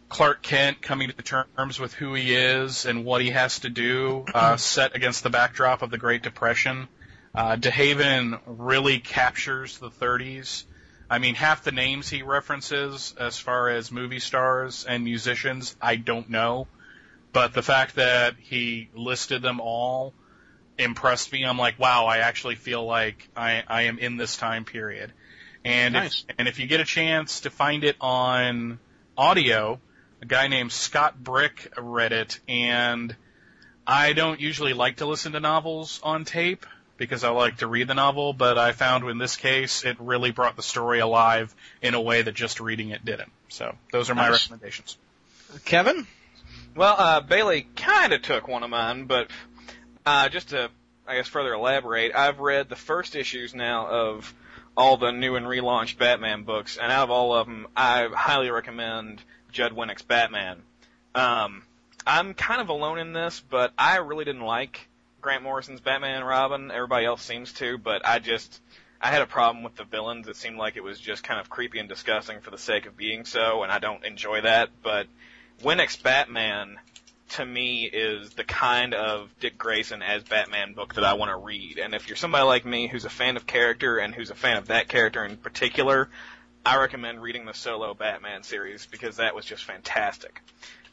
Clark 0.09 0.41
Kent 0.41 0.81
coming 0.81 1.11
to 1.11 1.43
terms 1.55 1.79
with 1.79 1.93
who 1.93 2.13
he 2.13 2.35
is 2.35 2.85
and 2.85 3.05
what 3.05 3.21
he 3.21 3.29
has 3.29 3.59
to 3.59 3.69
do, 3.69 4.25
uh, 4.33 4.57
set 4.57 4.95
against 4.95 5.23
the 5.23 5.29
backdrop 5.29 5.81
of 5.81 5.91
the 5.91 5.97
Great 5.97 6.23
Depression. 6.23 6.87
Uh, 7.39 7.55
DeHaven 7.55 8.37
really 8.45 8.99
captures 8.99 9.77
the 9.77 9.89
30s. 9.89 10.65
I 11.09 11.19
mean, 11.19 11.35
half 11.35 11.63
the 11.63 11.71
names 11.71 12.09
he 12.09 12.21
references 12.21 13.15
as 13.17 13.39
far 13.39 13.69
as 13.69 13.93
movie 13.93 14.19
stars 14.19 14.83
and 14.85 15.05
musicians, 15.05 15.73
I 15.81 15.95
don't 15.95 16.29
know. 16.29 16.67
But 17.31 17.53
the 17.53 17.61
fact 17.61 17.95
that 17.95 18.35
he 18.37 18.89
listed 18.93 19.41
them 19.41 19.61
all 19.61 20.13
impressed 20.77 21.31
me. 21.31 21.45
I'm 21.45 21.57
like, 21.57 21.79
wow, 21.79 22.07
I 22.07 22.17
actually 22.17 22.55
feel 22.55 22.85
like 22.85 23.29
I, 23.37 23.63
I 23.65 23.83
am 23.83 23.99
in 23.99 24.17
this 24.17 24.35
time 24.35 24.65
period. 24.65 25.13
And 25.63 25.93
Nice. 25.93 26.25
if, 26.27 26.35
and 26.39 26.49
if 26.49 26.59
you 26.59 26.67
get 26.67 26.81
a 26.81 26.85
chance 26.85 27.39
to 27.41 27.49
find 27.49 27.85
it 27.85 27.95
on 28.01 28.79
audio, 29.17 29.79
a 30.21 30.25
guy 30.25 30.49
named 30.49 30.73
Scott 30.73 31.23
Brick 31.23 31.71
read 31.77 32.11
it, 32.11 32.37
and 32.49 33.15
I 33.87 34.11
don't 34.11 34.41
usually 34.41 34.73
like 34.73 34.97
to 34.97 35.05
listen 35.05 35.31
to 35.31 35.39
novels 35.39 36.01
on 36.03 36.25
tape 36.25 36.65
because 36.99 37.23
I 37.23 37.29
like 37.29 37.57
to 37.57 37.67
read 37.67 37.87
the 37.87 37.95
novel, 37.95 38.33
but 38.33 38.59
I 38.59 38.73
found 38.73 39.09
in 39.09 39.17
this 39.17 39.37
case 39.37 39.83
it 39.83 39.97
really 39.99 40.29
brought 40.29 40.55
the 40.55 40.61
story 40.61 40.99
alive 40.99 41.55
in 41.81 41.95
a 41.95 42.01
way 42.01 42.21
that 42.21 42.35
just 42.35 42.59
reading 42.59 42.89
it 42.89 43.03
didn't. 43.03 43.31
So 43.47 43.75
those 43.91 44.11
are 44.11 44.15
my 44.15 44.29
Nice. 44.29 44.43
recommendations. 44.43 44.97
Kevin. 45.65 46.05
Well, 46.75 46.95
uh, 46.97 47.21
Bailey 47.21 47.65
kind 47.75 48.13
of 48.13 48.21
took 48.21 48.47
one 48.47 48.61
of 48.63 48.69
mine, 48.69 49.05
but 49.05 49.31
uh, 50.05 50.29
just 50.29 50.49
to, 50.49 50.69
I 51.07 51.15
guess, 51.15 51.27
further 51.27 51.53
elaborate, 51.53 52.13
I've 52.13 52.39
read 52.39 52.69
the 52.69 52.75
first 52.75 53.15
issues 53.15 53.55
now 53.55 53.87
of 53.87 54.31
all 54.77 54.97
the 54.97 55.11
new 55.11 55.35
and 55.35 55.45
relaunched 55.45 55.97
Batman 55.97 56.43
books, 56.43 56.77
and 56.77 56.91
out 56.91 57.03
of 57.05 57.09
all 57.11 57.33
of 57.33 57.47
them, 57.47 57.67
I 57.75 58.07
highly 58.13 58.49
recommend 58.51 59.21
Judd 59.51 59.71
Winick's 59.73 60.03
Batman. 60.03 60.61
Um, 61.15 61.63
I'm 62.05 62.33
kind 62.33 62.61
of 62.61 62.69
alone 62.69 62.99
in 62.99 63.13
this, 63.13 63.41
but 63.49 63.73
I 63.77 63.97
really 63.97 64.25
didn't 64.25 64.43
like 64.43 64.87
Grant 65.21 65.43
Morrison's 65.43 65.81
Batman 65.81 66.17
and 66.17 66.27
Robin. 66.27 66.71
Everybody 66.71 67.05
else 67.05 67.21
seems 67.21 67.53
to, 67.53 67.77
but 67.77 68.07
I 68.07 68.19
just 68.19 68.61
I 69.01 69.11
had 69.11 69.21
a 69.21 69.27
problem 69.27 69.63
with 69.63 69.75
the 69.75 69.83
villains. 69.83 70.27
It 70.27 70.35
seemed 70.35 70.57
like 70.57 70.75
it 70.75 70.83
was 70.83 70.99
just 70.99 71.23
kind 71.23 71.39
of 71.39 71.49
creepy 71.49 71.79
and 71.79 71.87
disgusting 71.87 72.41
for 72.41 72.51
the 72.51 72.57
sake 72.57 72.85
of 72.85 72.97
being 72.97 73.25
so, 73.25 73.63
and 73.63 73.71
I 73.71 73.79
don't 73.79 74.05
enjoy 74.05 74.41
that. 74.41 74.69
But 74.83 75.07
Winick's 75.61 75.95
Batman 75.95 76.77
to 77.29 77.45
me 77.45 77.85
is 77.85 78.31
the 78.31 78.43
kind 78.43 78.93
of 78.93 79.29
Dick 79.39 79.57
Grayson 79.57 80.01
as 80.01 80.23
Batman 80.23 80.73
book 80.73 80.95
that 80.95 81.03
I 81.03 81.13
want 81.13 81.29
to 81.29 81.37
read. 81.37 81.77
And 81.77 81.93
if 81.93 82.07
you're 82.07 82.17
somebody 82.17 82.43
like 82.43 82.65
me 82.65 82.87
who's 82.87 83.05
a 83.05 83.09
fan 83.09 83.37
of 83.37 83.45
character 83.45 83.97
and 83.99 84.13
who's 84.13 84.31
a 84.31 84.35
fan 84.35 84.57
of 84.57 84.67
that 84.67 84.87
character 84.87 85.23
in 85.23 85.37
particular, 85.37 86.09
I 86.65 86.77
recommend 86.77 87.21
reading 87.21 87.45
the 87.45 87.53
solo 87.53 87.93
Batman 87.93 88.43
series 88.43 88.85
because 88.85 89.17
that 89.17 89.35
was 89.35 89.45
just 89.45 89.63
fantastic. 89.63 90.41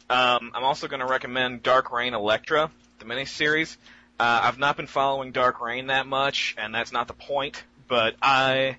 Um, 0.09 0.53
I'm 0.55 0.63
also 0.63 0.87
going 0.87 1.01
to 1.01 1.07
recommend 1.07 1.63
Dark 1.63 1.91
Reign 1.91 2.15
Elektra, 2.15 2.71
the 2.99 3.05
miniseries. 3.05 3.77
Uh, 4.19 4.41
I've 4.45 4.59
not 4.59 4.77
been 4.77 4.87
following 4.87 5.33
Dark 5.33 5.61
Reign 5.61 5.89
that 5.89 6.07
much, 6.07 6.55
and 6.59 6.75
that's 6.75 6.93
not 6.93 7.07
the 7.07 7.15
point. 7.15 7.63
But 7.87 8.17
I, 8.23 8.79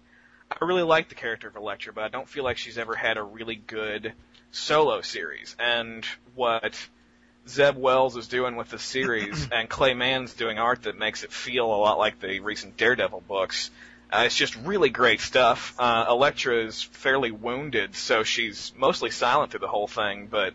I 0.52 0.66
really 0.66 0.84
like 0.84 1.10
the 1.10 1.16
character 1.16 1.48
of 1.48 1.56
Elektra, 1.56 1.94
but 1.94 2.04
I 2.04 2.08
don't 2.08 2.28
feel 2.28 2.44
like 2.44 2.58
she's 2.58 2.78
ever 2.78 2.96
had 2.96 3.18
a 3.18 3.24
really 3.24 3.56
good 3.56 4.14
solo 4.52 5.02
series. 5.02 5.56
And 5.60 6.06
what 6.36 6.76
Zeb 7.48 7.78
Wells 7.78 8.18
is 8.18 8.28
doing 8.28 8.56
with 8.56 8.70
the 8.70 8.80
series, 8.80 9.48
and 9.52 9.70
Clay 9.70 9.94
Mann's 9.94 10.34
doing 10.34 10.58
art 10.58 10.84
that 10.84 10.98
makes 10.98 11.24
it 11.24 11.32
feel 11.32 11.66
a 11.66 11.78
lot 11.78 11.98
like 12.00 12.20
the 12.20 12.40
recent 12.40 12.76
Daredevil 12.76 13.24
books. 13.28 13.70
Uh, 14.12 14.24
it's 14.26 14.36
just 14.36 14.56
really 14.56 14.90
great 14.90 15.20
stuff. 15.20 15.76
Uh, 15.78 16.06
Elektra 16.10 16.64
is 16.66 16.82
fairly 16.82 17.30
wounded, 17.32 17.94
so 17.96 18.24
she's 18.24 18.74
mostly 18.78 19.12
silent 19.12 19.52
through 19.52 19.60
the 19.60 19.68
whole 19.68 19.88
thing, 19.88 20.28
but 20.28 20.54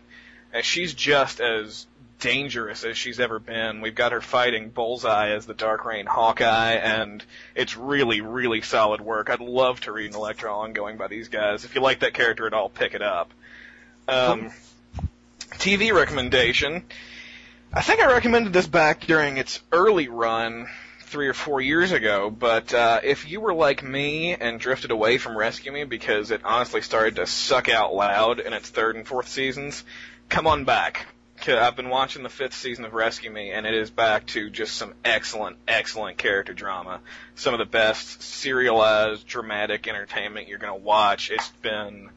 uh, 0.53 0.61
she's 0.61 0.93
just 0.93 1.39
as 1.39 1.85
dangerous 2.23 2.85
as 2.85 2.97
she's 2.97 3.19
ever 3.19 3.37
been. 3.37 3.81
We've 3.81 3.93
got 3.93 4.13
her 4.13 4.21
fighting 4.21 4.69
Bullseye 4.69 5.31
as 5.31 5.45
the 5.45 5.53
Dark 5.53 5.83
Reign 5.83 6.05
Hawkeye, 6.05 6.75
and 6.75 7.23
it's 7.53 7.75
really, 7.75 8.21
really 8.21 8.61
solid 8.61 9.01
work. 9.01 9.29
I'd 9.29 9.41
love 9.41 9.81
to 9.81 9.91
read 9.91 10.11
an 10.11 10.15
Elektra 10.15 10.51
ongoing 10.55 10.95
by 10.95 11.07
these 11.07 11.27
guys. 11.27 11.65
If 11.65 11.75
you 11.75 11.81
like 11.81 11.99
that 11.99 12.13
character 12.13 12.47
at 12.47 12.53
all, 12.53 12.69
pick 12.69 12.93
it 12.93 13.01
up. 13.01 13.29
Um, 14.07 14.51
TV 15.51 15.93
recommendation. 15.93 16.85
I 17.73 17.81
think 17.81 17.99
I 17.99 18.07
recommended 18.13 18.53
this 18.53 18.67
back 18.67 19.01
during 19.01 19.35
its 19.35 19.59
early 19.73 20.07
run 20.07 20.67
three 21.01 21.27
or 21.27 21.33
four 21.33 21.59
years 21.59 21.91
ago, 21.91 22.29
but 22.29 22.73
uh, 22.73 23.01
if 23.03 23.29
you 23.29 23.41
were 23.41 23.53
like 23.53 23.83
me 23.83 24.33
and 24.33 24.61
drifted 24.61 24.91
away 24.91 25.17
from 25.17 25.37
Rescue 25.37 25.73
Me 25.73 25.83
because 25.83 26.31
it 26.31 26.45
honestly 26.45 26.81
started 26.81 27.17
to 27.17 27.27
suck 27.27 27.67
out 27.67 27.93
loud 27.93 28.39
in 28.39 28.53
its 28.53 28.69
third 28.69 28.95
and 28.95 29.05
fourth 29.05 29.27
seasons, 29.27 29.83
come 30.29 30.47
on 30.47 30.63
back. 30.63 31.05
I've 31.47 31.75
been 31.75 31.89
watching 31.89 32.23
the 32.23 32.29
fifth 32.29 32.53
season 32.53 32.85
of 32.85 32.93
Rescue 32.93 33.29
Me, 33.29 33.51
and 33.51 33.65
it 33.65 33.73
is 33.73 33.89
back 33.89 34.25
to 34.27 34.49
just 34.49 34.75
some 34.75 34.93
excellent, 35.03 35.57
excellent 35.67 36.17
character 36.17 36.53
drama. 36.53 37.01
Some 37.35 37.53
of 37.53 37.57
the 37.57 37.65
best 37.65 38.21
serialized, 38.21 39.27
dramatic 39.27 39.87
entertainment 39.87 40.47
you're 40.47 40.59
going 40.59 40.73
to 40.73 40.83
watch. 40.83 41.31
It's 41.31 41.49
been 41.61 42.09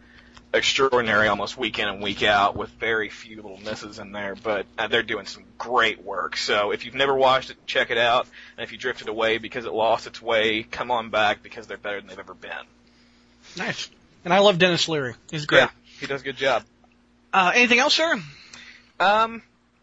extraordinary 0.55 1.29
almost 1.29 1.59
week 1.59 1.79
in 1.79 1.89
and 1.89 2.03
week 2.03 2.23
out 2.23 2.57
with 2.57 2.71
very 2.71 3.09
few 3.09 3.37
little 3.37 3.59
misses 3.59 3.99
in 3.99 4.13
there, 4.13 4.35
but 4.35 4.67
uh, 4.79 4.89
they're 4.89 5.03
doing 5.03 5.27
some 5.27 5.45
great 5.59 6.03
work. 6.03 6.37
So 6.37 6.71
if 6.71 6.85
you've 6.85 6.95
never 6.95 7.15
watched 7.15 7.51
it, 7.51 7.57
check 7.67 7.91
it 7.91 7.99
out. 7.99 8.27
And 8.57 8.65
if 8.65 8.73
you 8.73 8.79
drifted 8.79 9.09
away 9.09 9.39
because 9.39 9.65
it 9.65 9.73
lost 9.73 10.07
its 10.07 10.23
way, 10.23 10.63
come 10.63 10.91
on 10.91 11.11
back 11.11 11.43
because 11.43 11.67
they're 11.67 11.77
better 11.77 12.01
than 12.01 12.09
they've 12.09 12.19
ever 12.19 12.35
been. 12.35 12.51
Nice. 13.57 13.91
And 14.25 14.33
I 14.33 14.39
love 14.39 14.59
Denis 14.59 14.89
Leary. 14.89 15.15
He's 15.31 15.47
great. 15.47 15.61
Yeah, 15.61 15.71
he 16.01 16.07
does 16.07 16.23
a 16.23 16.25
good 16.25 16.37
job. 16.37 16.65
Uh, 17.33 17.53
anything 17.55 17.79
else, 17.79 17.95
sir? 17.95 18.21
Um, 19.01 19.43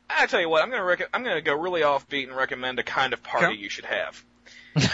I 0.09 0.25
tell 0.27 0.41
you 0.41 0.49
what, 0.49 0.63
I'm 0.63 0.69
gonna 0.69 0.83
rec- 0.83 1.09
I'm 1.13 1.23
gonna 1.23 1.41
go 1.41 1.53
really 1.55 1.81
offbeat 1.81 2.23
and 2.27 2.35
recommend 2.35 2.79
a 2.79 2.83
kind 2.83 3.13
of 3.13 3.23
party 3.23 3.45
Okay. 3.47 3.55
you 3.55 3.69
should 3.69 3.85
have. 3.85 4.23
Party 4.75 4.89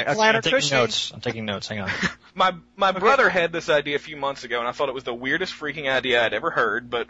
I- 0.00 0.04
I- 0.06 0.14
planner 0.14 0.36
I'm 0.38 0.42
taking 0.42 0.58
cushy. 0.60 0.74
notes. 0.74 1.10
I'm 1.12 1.20
taking 1.20 1.44
notes. 1.44 1.66
Hang 1.68 1.80
on. 1.80 1.90
My 2.34 2.54
my 2.76 2.92
brother 2.92 3.28
had 3.28 3.50
this 3.52 3.68
idea 3.68 3.96
a 3.96 3.98
few 3.98 4.16
months 4.16 4.44
ago, 4.44 4.60
and 4.60 4.68
I 4.68 4.72
thought 4.72 4.88
it 4.88 4.94
was 4.94 5.02
the 5.02 5.12
weirdest 5.14 5.52
freaking 5.54 5.90
idea 5.90 6.24
I'd 6.24 6.34
ever 6.34 6.50
heard. 6.50 6.88
But 6.88 7.08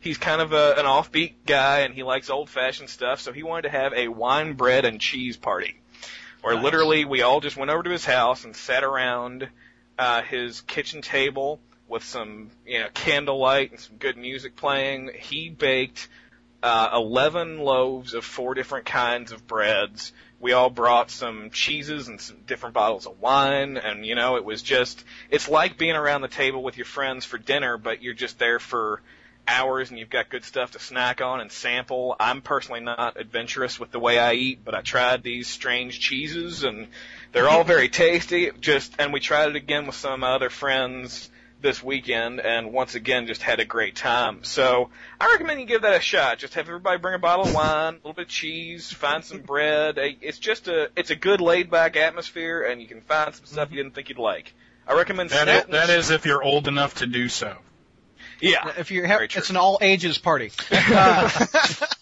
he's 0.00 0.16
kind 0.16 0.40
of 0.40 0.52
a, 0.52 0.74
an 0.78 0.84
offbeat 0.84 1.32
guy, 1.44 1.80
and 1.80 1.92
he 1.92 2.04
likes 2.04 2.30
old 2.30 2.48
fashioned 2.48 2.88
stuff, 2.88 3.18
so 3.20 3.32
he 3.32 3.42
wanted 3.42 3.62
to 3.62 3.70
have 3.70 3.92
a 3.94 4.06
wine, 4.06 4.52
bread, 4.52 4.84
and 4.84 5.00
cheese 5.00 5.36
party, 5.36 5.74
where 6.42 6.54
Nice. 6.54 6.62
literally 6.62 7.04
we 7.04 7.22
all 7.22 7.40
just 7.40 7.56
went 7.56 7.72
over 7.72 7.82
to 7.82 7.90
his 7.90 8.04
house 8.04 8.44
and 8.44 8.54
sat 8.54 8.84
around 8.84 9.48
uh, 9.98 10.22
his 10.22 10.60
kitchen 10.60 11.02
table 11.02 11.58
with 11.90 12.04
some 12.04 12.50
you 12.64 12.78
know 12.78 12.88
candlelight 12.94 13.72
and 13.72 13.80
some 13.80 13.96
good 13.96 14.16
music 14.16 14.56
playing. 14.56 15.10
He 15.18 15.50
baked 15.50 16.08
uh, 16.62 16.90
11 16.94 17.58
loaves 17.58 18.14
of 18.14 18.24
four 18.24 18.54
different 18.54 18.86
kinds 18.86 19.32
of 19.32 19.46
breads. 19.46 20.12
We 20.38 20.52
all 20.52 20.70
brought 20.70 21.10
some 21.10 21.50
cheeses 21.50 22.08
and 22.08 22.20
some 22.20 22.38
different 22.46 22.74
bottles 22.74 23.06
of 23.06 23.20
wine, 23.20 23.76
and 23.76 24.06
you 24.06 24.14
know, 24.14 24.36
it 24.36 24.44
was 24.44 24.62
just, 24.62 25.04
it's 25.28 25.48
like 25.48 25.76
being 25.76 25.96
around 25.96 26.22
the 26.22 26.28
table 26.28 26.62
with 26.62 26.78
your 26.78 26.86
friends 26.86 27.26
for 27.26 27.36
dinner, 27.36 27.76
but 27.76 28.02
you're 28.02 28.14
just 28.14 28.38
there 28.38 28.58
for 28.58 29.02
hours 29.48 29.90
and 29.90 29.98
you've 29.98 30.10
got 30.10 30.28
good 30.28 30.44
stuff 30.44 30.72
to 30.72 30.78
snack 30.78 31.20
on 31.20 31.40
and 31.40 31.50
sample. 31.50 32.14
I'm 32.20 32.40
personally 32.40 32.80
not 32.80 33.18
adventurous 33.18 33.80
with 33.80 33.90
the 33.90 33.98
way 33.98 34.18
I 34.18 34.34
eat, 34.34 34.64
but 34.64 34.74
I 34.74 34.80
tried 34.80 35.22
these 35.22 35.48
strange 35.48 35.98
cheeses 35.98 36.62
and 36.62 36.86
they're 37.32 37.48
all 37.48 37.64
very 37.64 37.88
tasty. 37.88 38.50
Just, 38.60 38.94
and 38.98 39.12
we 39.12 39.18
tried 39.18 39.48
it 39.48 39.56
again 39.56 39.86
with 39.86 39.96
some 39.96 40.22
other 40.22 40.50
friends 40.50 41.30
this 41.60 41.82
weekend 41.82 42.40
and 42.40 42.72
once 42.72 42.94
again 42.94 43.26
just 43.26 43.42
had 43.42 43.60
a 43.60 43.64
great 43.64 43.96
time. 43.96 44.44
So 44.44 44.90
I 45.20 45.26
recommend 45.32 45.60
you 45.60 45.66
give 45.66 45.82
that 45.82 45.96
a 45.96 46.00
shot. 46.00 46.38
Just 46.38 46.54
have 46.54 46.68
everybody 46.68 46.98
bring 46.98 47.14
a 47.14 47.18
bottle 47.18 47.46
of 47.46 47.54
wine, 47.54 47.94
a 47.94 47.96
little 47.96 48.12
bit 48.12 48.22
of 48.22 48.28
cheese, 48.28 48.92
find 48.92 49.24
some 49.24 49.40
bread. 49.40 49.98
It's 49.98 50.38
just 50.38 50.68
a 50.68 50.90
it's 50.96 51.10
a 51.10 51.16
good 51.16 51.40
laid 51.40 51.70
back 51.70 51.96
atmosphere 51.96 52.62
and 52.62 52.80
you 52.80 52.88
can 52.88 53.00
find 53.02 53.34
some 53.34 53.46
stuff 53.46 53.70
you 53.70 53.76
didn't 53.76 53.94
think 53.94 54.08
you'd 54.08 54.18
like. 54.18 54.54
I 54.86 54.94
recommend 54.94 55.30
that 55.30 55.48
is, 55.48 55.64
that 55.66 55.90
is 55.90 56.10
if 56.10 56.26
you're 56.26 56.42
old 56.42 56.66
enough 56.66 56.96
to 56.96 57.06
do 57.06 57.28
so. 57.28 57.56
yeah. 58.40 58.72
If 58.76 58.90
you 58.90 59.02
have, 59.02 59.18
Very 59.18 59.28
it's 59.32 59.50
an 59.50 59.56
all 59.56 59.78
ages 59.80 60.18
party. 60.18 60.50
Uh, 60.72 61.30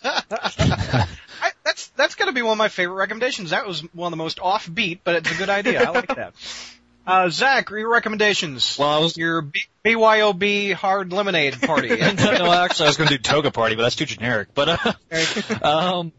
I, 1.41 1.53
that's 1.65 1.89
that's 1.89 2.15
got 2.15 2.27
to 2.27 2.33
be 2.33 2.43
one 2.43 2.53
of 2.53 2.59
my 2.59 2.69
favorite 2.69 2.97
recommendations. 2.97 3.51
That 3.51 3.67
was 3.67 3.83
one 3.93 4.13
of 4.13 4.17
the 4.17 4.23
most 4.23 4.39
offbeat, 4.39 5.01
but 5.05 5.17
it's 5.17 5.31
a 5.31 5.35
good 5.35 5.51
idea. 5.51 5.85
I 5.85 5.91
like 5.91 6.09
that. 6.09 6.35
Uh, 7.09 7.31
Zach, 7.31 7.71
your 7.71 7.89
recommendations. 7.89 8.77
Well, 8.79 8.91
I 8.91 8.99
was 8.99 9.17
Your 9.17 9.41
B- 9.41 9.63
BYOB 9.83 10.75
hard 10.75 11.11
lemonade 11.11 11.59
party. 11.59 11.89
no, 11.97 11.97
actually, 11.97 12.85
I 12.85 12.89
was 12.89 12.99
going 12.99 13.09
to 13.09 13.17
do 13.17 13.23
toga 13.23 13.51
party, 13.51 13.77
but 13.77 13.83
that's 13.83 13.97
too 13.97 14.05
generic. 14.05 14.49
But 14.53 14.69
uh, 14.69 14.93
um, 15.67 16.13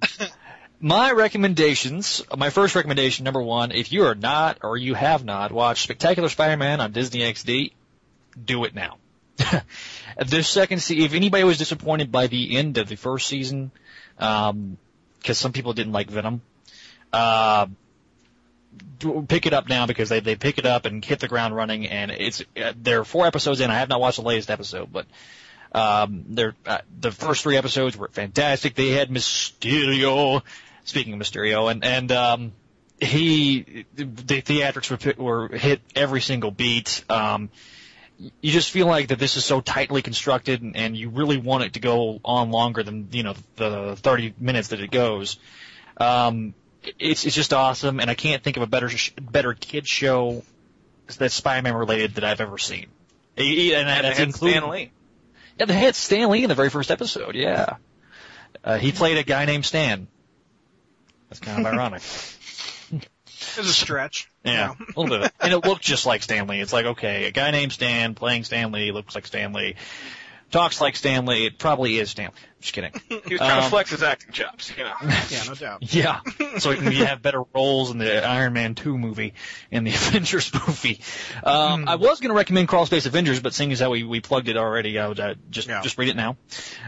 my 0.80 1.12
recommendations. 1.12 2.24
My 2.36 2.50
first 2.50 2.74
recommendation, 2.74 3.24
number 3.24 3.40
one, 3.40 3.72
if 3.72 3.92
you 3.92 4.06
are 4.06 4.16
not 4.16 4.58
or 4.64 4.78
you 4.78 4.96
have 4.96 5.24
not 5.24 5.52
watched 5.52 5.84
Spectacular 5.84 6.28
Spider-Man 6.28 6.82
on 6.82 6.92
Disney 6.92 7.20
XD, 7.20 7.74
do 8.44 8.64
it 8.64 8.74
now. 8.74 8.98
the 10.18 10.42
second, 10.42 10.82
se- 10.82 10.98
if 10.98 11.14
anybody 11.14 11.44
was 11.44 11.60
disappointed 11.60 12.12
by 12.12 12.26
the 12.26 12.58
end 12.58 12.80
of 12.80 12.88
the 12.88 12.96
first 12.96 13.28
season, 13.28 13.70
um, 14.18 14.80
because 15.20 15.38
some 15.38 15.52
people 15.52 15.74
didn't 15.74 15.94
like 15.94 16.10
Venom, 16.10 16.42
uh, 17.14 17.68
do- 17.68 17.76
pick 19.28 19.46
it 19.46 19.54
up 19.54 19.68
now 19.68 19.86
because 19.86 20.10
they 20.10 20.20
they 20.20 20.36
pick 20.36 20.58
it 20.58 20.66
up 20.66 20.86
and 20.86 21.04
hit 21.04 21.20
the 21.20 21.28
ground 21.28 21.56
running, 21.56 21.88
and 21.88 22.12
it's 22.12 22.42
uh, 22.62 22.74
there 22.76 23.02
are 23.02 23.06
four 23.06 23.26
episodes 23.26 23.60
in. 23.60 23.70
I 23.70 23.76
have 23.76 23.90
not 23.90 24.00
watched 24.00 24.18
the 24.18 24.24
latest 24.24 24.50
episode, 24.50 24.92
but 24.92 25.06
um, 25.72 26.26
they're 26.30 26.56
uh, 26.66 26.80
the 27.00 27.12
first 27.12 27.44
three 27.44 27.58
episodes 27.58 27.98
were 27.98 28.10
fantastic. 28.10 28.76
They 28.76 28.90
had 28.90 29.10
Mysterio. 29.10 30.42
Speaking 30.84 31.14
of 31.14 31.20
Mysterio, 31.20 31.70
and 31.70 31.84
and 31.84 32.12
um, 32.12 32.52
he 33.00 33.86
the 33.96 34.42
theatrics 34.42 35.18
were 35.18 35.24
were 35.24 35.48
hit 35.56 35.82
every 35.96 36.22
single 36.22 36.52
beat. 36.52 37.04
Um, 37.10 37.50
you 38.18 38.52
just 38.52 38.72
feel 38.72 38.88
like 38.88 39.10
that 39.10 39.20
this 39.20 39.38
is 39.38 39.46
so 39.46 39.62
tightly 39.62 40.02
constructed, 40.02 40.62
and, 40.62 40.76
and 40.76 40.98
you 40.98 41.10
really 41.10 41.38
want 41.38 41.64
it 41.64 41.74
to 41.74 41.80
go 41.80 42.20
on 42.26 42.52
longer 42.52 42.84
than 42.84 43.10
you 43.12 43.24
know 43.24 43.36
the 43.56 43.96
30 43.98 44.34
minutes 44.40 44.70
that 44.70 44.82
it 44.82 44.92
goes. 44.92 45.38
Um, 45.98 46.54
it's 47.00 47.26
it's 47.26 47.36
just 47.36 47.54
awesome, 47.54 48.00
and 48.00 48.10
I 48.10 48.16
can't 48.16 48.44
think 48.44 48.58
of 48.58 48.64
a 48.64 48.68
better 48.68 48.90
sh- 48.90 49.12
better 49.20 49.54
kid 49.54 49.88
show 49.88 50.44
that's 51.18 51.34
Spider-Man 51.34 51.74
related 51.76 52.16
that 52.16 52.24
I've 52.24 52.42
ever 52.42 52.58
seen. 52.58 52.88
E- 53.38 53.74
And, 53.74 53.88
And 53.90 54.06
that's 54.06 54.18
they 54.18 54.24
including 54.24 54.60
Stan 54.60 54.70
Lee. 54.72 54.92
yeah, 55.60 55.66
they 55.66 55.74
had 55.74 55.96
Stan 55.96 56.30
Lee 56.30 56.44
in 56.44 56.50
the 56.50 56.56
very 56.56 56.70
first 56.70 56.92
episode. 56.92 57.36
Yeah, 57.36 57.78
uh, 58.64 58.78
he 58.78 58.92
played 58.92 59.18
a 59.18 59.24
guy 59.24 59.46
named 59.46 59.66
Stan. 59.66 60.08
That's 61.30 61.40
kind 61.40 61.66
of 61.66 61.74
ironic. 61.74 62.02
It's 63.42 63.58
a 63.58 63.64
stretch. 63.74 64.30
Yeah, 64.44 64.74
a 64.96 65.00
little 65.00 65.18
bit. 65.20 65.32
And 65.40 65.54
it 65.54 65.66
looked 65.66 65.82
just 65.82 66.06
like 66.06 66.22
Stan 66.24 66.46
Lee. 66.48 66.60
It's 66.60 66.74
like, 66.74 66.86
okay, 66.86 67.26
a 67.26 67.32
guy 67.32 67.52
named 67.52 67.72
Stan 67.72 68.14
playing 68.14 68.44
Stan 68.44 68.72
Lee 68.72 68.92
looks 68.92 69.16
like 69.16 69.26
Stan 69.26 69.54
Lee, 69.54 69.76
talks 70.52 70.82
like 70.82 70.96
Stan 70.96 71.26
Lee. 71.26 71.46
It 71.46 71.58
probably 71.58 71.98
is 72.00 72.10
Stan 72.12 72.28
Lee. 72.28 72.34
I'm 72.36 72.62
Just 72.62 72.74
kidding. 72.74 72.92
He 73.10 73.16
was 73.36 73.38
trying 73.40 73.58
Um, 73.58 73.64
to 73.64 73.70
flex 73.70 73.90
his 73.92 74.04
acting 74.04 74.32
chops, 74.34 74.72
you 74.78 74.84
know. 74.84 74.94
Yeah, 75.30 75.44
no 75.48 75.54
doubt. 75.56 75.80
Yeah, 75.94 76.20
so 76.60 76.72
he 76.72 76.78
can 76.78 76.92
have 77.06 77.22
better 77.22 77.42
roles 77.54 77.92
in 77.92 77.98
the 78.00 78.26
Iron 78.26 78.54
Man 78.54 78.76
2 78.76 78.98
movie 78.98 79.34
and 79.72 79.86
the 79.88 79.92
Avengers 79.92 80.52
movie. 80.54 81.00
Um, 81.44 81.88
I 81.88 81.96
was 81.96 82.20
going 82.20 82.30
to 82.30 82.36
recommend 82.36 82.68
Crawl 82.68 82.86
Space 82.86 83.06
Avengers, 83.06 83.40
but 83.40 83.54
seeing 83.54 83.72
as 83.72 83.80
how 83.80 83.90
we, 83.92 84.04
we 84.04 84.20
plugged 84.22 84.50
it 84.50 84.58
already, 84.58 84.98
I 85.00 85.08
would 85.08 85.20
uh, 85.20 85.36
just 85.50 85.68
Yeah. 85.70 85.82
just 85.82 85.98
read 85.98 86.10
it 86.10 86.16
now. 86.16 86.38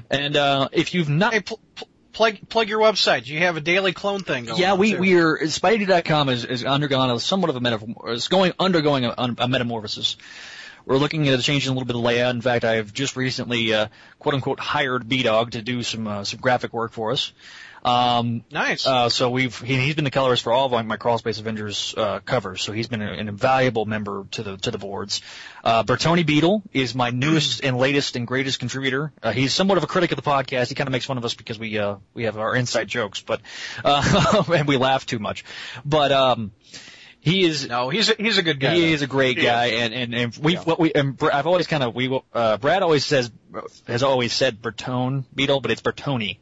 And 0.10 0.36
uh, 0.36 0.68
if 0.72 0.94
you've 0.94 1.10
not 1.10 1.34
Hey, 1.34 1.40
pl- 1.42 1.60
pl- 1.76 1.88
plug 2.14 2.38
plug 2.50 2.68
your 2.68 2.80
website. 2.82 3.26
You 3.26 3.40
have 3.40 3.56
a 3.56 3.62
daily 3.62 3.94
clone 3.94 4.20
thing 4.22 4.44
going. 4.46 4.60
Yeah, 4.60 4.74
on, 4.74 4.80
we 4.80 4.92
too. 4.92 5.00
we 5.00 5.16
are 5.18 5.38
Spidey.com 5.38 6.28
is 6.28 6.44
is 6.44 6.66
undergone 6.66 7.10
a 7.10 7.20
somewhat 7.20 7.50
of 7.50 7.56
a 7.56 7.62
metamor 7.62 8.10
is 8.12 8.28
going 8.28 8.52
undergoing 8.60 9.06
a, 9.06 9.14
a 9.38 9.48
metamorphosis. 9.48 10.18
We're 10.92 10.98
looking 10.98 11.30
at 11.30 11.40
changing 11.40 11.70
a 11.70 11.74
little 11.74 11.88
bit 11.88 11.96
of 11.96 12.02
layout. 12.02 12.36
In 12.36 12.42
fact, 12.42 12.66
I've 12.66 12.92
just 12.92 13.16
recently 13.16 13.74
uh, 13.74 13.88
quote 14.20 14.36
unquote 14.36 14.60
hired 14.60 15.08
B 15.08 15.24
Dog 15.24 15.52
to 15.52 15.62
do 15.62 15.84
some 15.84 16.06
uh, 16.06 16.26
some 16.26 16.42
graphic 16.42 16.74
work 16.74 16.92
for 16.92 17.14
us. 17.14 17.32
Um, 17.86 18.44
nice. 18.52 18.86
uh, 18.86 19.08
so 19.08 19.30
we've 19.30 19.58
he, 19.62 19.78
he's 19.78 19.96
been 19.96 20.04
the 20.04 20.12
colorist 20.12 20.44
for 20.44 20.52
all 20.52 20.66
of 20.66 20.74
my, 20.74 20.82
my 20.82 20.98
Crawl 20.98 21.18
Space 21.18 21.40
Avengers 21.40 21.96
uh, 21.96 22.20
covers. 22.20 22.62
So 22.62 22.74
he's 22.74 22.90
been 22.90 23.02
a, 23.02 23.10
an 23.10 23.30
invaluable 23.30 23.86
member 23.86 24.26
to 24.32 24.44
the 24.44 24.58
to 24.58 24.72
the 24.72 24.78
boards. 24.78 25.22
Uh, 25.64 25.84
Bertoni 25.84 26.26
Beetle 26.26 26.62
is 26.74 26.94
my 26.94 27.10
newest 27.10 27.64
and 27.64 27.78
latest 27.78 28.18
and 28.18 28.28
greatest 28.28 28.60
contributor. 28.60 29.14
Uh, 29.24 29.32
he's 29.32 29.54
somewhat 29.54 29.78
of 29.78 29.86
a 29.86 29.88
critic 29.88 30.12
of 30.12 30.18
the 30.18 30.30
podcast. 30.30 30.68
He 30.68 30.76
kind 30.76 30.90
of 30.90 30.92
makes 30.92 31.06
fun 31.06 31.18
of 31.18 31.24
us 31.24 31.36
because 31.36 31.58
we 31.58 31.80
uh, 31.80 31.96
we 32.14 32.26
have 32.26 32.38
our 32.38 32.54
inside 32.54 32.90
jokes, 32.90 33.22
but 33.22 33.40
uh, 33.86 34.44
and 34.54 34.68
we 34.68 34.76
laugh 34.76 35.06
too 35.06 35.20
much. 35.20 35.46
But 35.86 36.12
um, 36.12 36.52
he 37.22 37.44
is 37.46 37.68
no, 37.68 37.90
he's 37.90 38.10
a, 38.10 38.16
he's 38.18 38.38
a 38.38 38.44
good 38.44 38.60
guy. 38.60 38.74
he 38.76 38.92
is 38.94 39.02
a 39.04 39.08
great 39.08 39.38
He 39.38 39.44
guy, 39.44 39.66
and 39.68 39.94
and 39.94 40.14
and 40.14 40.36
we 40.38 40.54
Yeah. 40.54 40.64
what 40.64 40.80
we 40.80 40.92
and 40.94 41.16
Br- 41.16 41.32
I've 41.32 41.48
always 41.48 41.68
kind 41.68 41.84
of 41.84 41.96
we 41.96 42.20
uh, 42.34 42.58
Brad 42.58 42.82
always 42.84 43.06
says 43.06 43.32
has 43.88 44.04
always 44.04 44.34
said 44.34 44.62
Bertone 44.62 45.24
Beetle, 45.34 45.62
but 45.62 45.72
it's 45.72 45.82
Bertoni. 45.82 46.38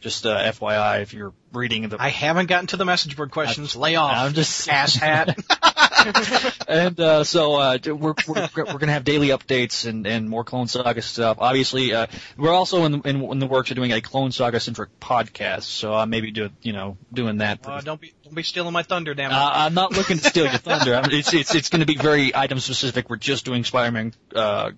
Just 0.00 0.26
uh, 0.26 0.36
FYI, 0.36 1.00
if 1.00 1.14
you're 1.14 1.32
reading 1.52 1.88
the 1.88 1.96
I 1.98 2.10
haven't 2.10 2.46
gotten 2.46 2.66
to 2.68 2.76
the 2.76 2.84
message 2.84 3.16
board 3.16 3.30
questions. 3.30 3.74
Lay 3.74 3.96
off. 3.96 4.12
I'm 4.14 4.34
just 4.34 4.68
ass 4.68 4.94
hat. 4.96 5.38
and 6.68 7.00
uh, 7.00 7.24
so 7.24 7.54
uh, 7.54 7.78
we're 7.86 8.14
we're, 8.28 8.48
we're 8.54 8.64
going 8.64 8.88
to 8.88 8.92
have 8.92 9.04
daily 9.04 9.28
updates 9.28 9.86
and, 9.86 10.06
and 10.06 10.28
more 10.28 10.44
Clone 10.44 10.68
Saga 10.68 11.00
stuff. 11.00 11.38
Obviously, 11.40 11.94
uh, 11.94 12.06
we're 12.36 12.52
also 12.52 12.84
in, 12.84 13.00
in 13.02 13.22
in 13.22 13.38
the 13.38 13.46
works 13.46 13.70
of 13.70 13.76
doing 13.76 13.92
a 13.92 14.02
Clone 14.02 14.30
Saga 14.32 14.60
centric 14.60 15.00
podcast. 15.00 15.62
So 15.62 15.94
I 15.94 16.04
may 16.04 16.20
be 16.20 16.30
do 16.32 16.50
you 16.60 16.74
know 16.74 16.98
doing 17.12 17.38
that. 17.38 17.66
uh, 17.66 17.80
don't 17.80 18.00
be 18.00 18.12
be 18.34 18.42
stealing 18.42 18.72
my 18.72 18.82
thunder, 18.82 19.14
damn 19.14 19.30
it. 19.30 19.34
Uh, 19.34 19.50
I'm 19.52 19.74
not 19.74 19.92
looking 19.92 20.18
to 20.18 20.24
steal 20.24 20.44
your 20.44 20.58
thunder. 20.58 20.94
I'm, 20.94 21.10
it's 21.10 21.32
it's 21.32 21.54
it's 21.54 21.68
going 21.68 21.80
to 21.80 21.86
be 21.86 21.96
very 21.96 22.34
item 22.34 22.60
specific. 22.60 23.10
We're 23.10 23.16
just 23.16 23.44
doing 23.44 23.64
Spider-Man 23.64 24.14
uh, 24.34 24.70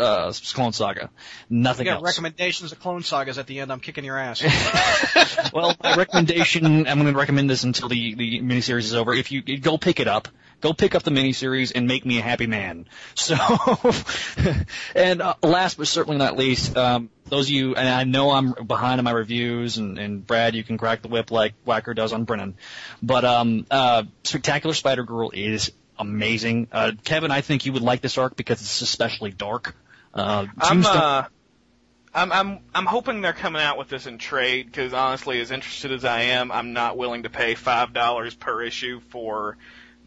uh, 0.00 0.32
Clone 0.52 0.72
Saga, 0.72 1.10
you 1.48 1.58
nothing 1.58 1.84
got 1.84 1.96
else. 1.96 2.04
recommendations 2.04 2.72
of 2.72 2.80
clone 2.80 3.02
sagas 3.02 3.38
at 3.38 3.46
the 3.46 3.60
end. 3.60 3.70
I'm 3.70 3.80
kicking 3.80 4.04
your 4.04 4.18
ass. 4.18 4.42
well, 5.52 5.76
my 5.82 5.96
recommendation, 5.96 6.86
I'm 6.86 7.00
going 7.00 7.12
to 7.12 7.18
recommend 7.18 7.50
this 7.50 7.64
until 7.64 7.88
the, 7.88 8.14
the 8.14 8.40
miniseries 8.40 8.84
is 8.84 8.94
over. 8.94 9.12
If 9.12 9.30
you 9.30 9.58
go 9.58 9.78
pick 9.78 10.00
it 10.00 10.08
up, 10.08 10.28
go 10.60 10.72
pick 10.72 10.94
up 10.94 11.02
the 11.02 11.10
miniseries 11.10 11.72
and 11.74 11.86
make 11.86 12.04
me 12.04 12.18
a 12.18 12.22
happy 12.22 12.46
man. 12.46 12.86
So, 13.14 13.36
and 14.94 15.22
uh, 15.22 15.34
last 15.42 15.76
but 15.76 15.86
certainly 15.86 16.18
not 16.18 16.36
least, 16.36 16.76
um, 16.76 17.10
those 17.26 17.46
of 17.46 17.50
you, 17.50 17.74
and 17.74 17.88
I 17.88 18.04
know 18.04 18.30
I'm 18.30 18.52
behind 18.66 18.98
on 18.98 19.04
my 19.04 19.12
reviews, 19.12 19.76
and, 19.76 19.98
and 19.98 20.26
Brad, 20.26 20.54
you 20.54 20.64
can 20.64 20.78
crack 20.78 21.02
the 21.02 21.08
whip 21.08 21.30
like 21.30 21.54
Whacker 21.64 21.94
does 21.94 22.12
on 22.12 22.24
Brennan, 22.24 22.56
but 23.02 23.24
um, 23.24 23.66
uh, 23.70 24.04
Spectacular 24.24 24.74
Spider 24.74 25.04
Girl 25.04 25.30
is 25.32 25.70
amazing. 25.98 26.68
Uh, 26.72 26.92
Kevin, 27.04 27.30
I 27.30 27.42
think 27.42 27.66
you 27.66 27.72
would 27.72 27.82
like 27.82 28.00
this 28.00 28.18
arc 28.18 28.36
because 28.36 28.60
it's 28.60 28.80
especially 28.80 29.30
dark. 29.30 29.76
Uh, 30.12 30.46
I'm 30.58 30.84
uh, 30.84 31.24
I'm 32.12 32.32
I'm 32.32 32.58
I'm 32.74 32.86
hoping 32.86 33.20
they're 33.20 33.32
coming 33.32 33.62
out 33.62 33.78
with 33.78 33.88
this 33.88 34.06
in 34.06 34.18
trade 34.18 34.66
because 34.66 34.92
honestly, 34.92 35.40
as 35.40 35.50
interested 35.50 35.92
as 35.92 36.04
I 36.04 36.22
am, 36.22 36.50
I'm 36.50 36.72
not 36.72 36.96
willing 36.96 37.22
to 37.22 37.30
pay 37.30 37.54
five 37.54 37.92
dollars 37.92 38.34
per 38.34 38.62
issue 38.62 39.00
for 39.10 39.56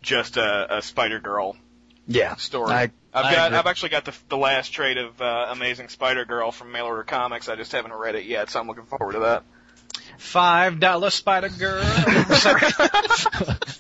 just 0.04 0.38
a, 0.38 0.78
a 0.78 0.82
Spider 0.84 1.20
Girl 1.20 1.56
yeah, 2.08 2.36
story. 2.36 2.72
I- 2.72 2.92
have 3.14 3.24
got 3.26 3.48
agree. 3.48 3.58
I've 3.60 3.68
actually 3.68 3.90
got 3.90 4.06
the 4.06 4.14
the 4.30 4.38
last 4.38 4.70
trade 4.70 4.98
of 4.98 5.22
uh, 5.22 5.48
Amazing 5.52 5.90
Spider 5.90 6.26
Girl 6.26 6.52
from 6.52 6.72
Mail 6.72 6.86
Order 6.86 7.04
Comics. 7.04 7.48
I 7.48 7.56
just 7.56 7.72
haven't 7.72 7.94
read 7.94 8.16
it 8.16 8.26
yet, 8.26 8.50
so 8.50 8.60
I'm 8.60 8.68
looking 8.68 8.86
forward 8.86 9.14
to 9.14 9.20
that. 9.20 9.44
Five 10.18 10.80
dollar 10.80 11.12
Spider 11.12 11.50
Girl. 11.50 11.84
Sorry. 11.84 12.62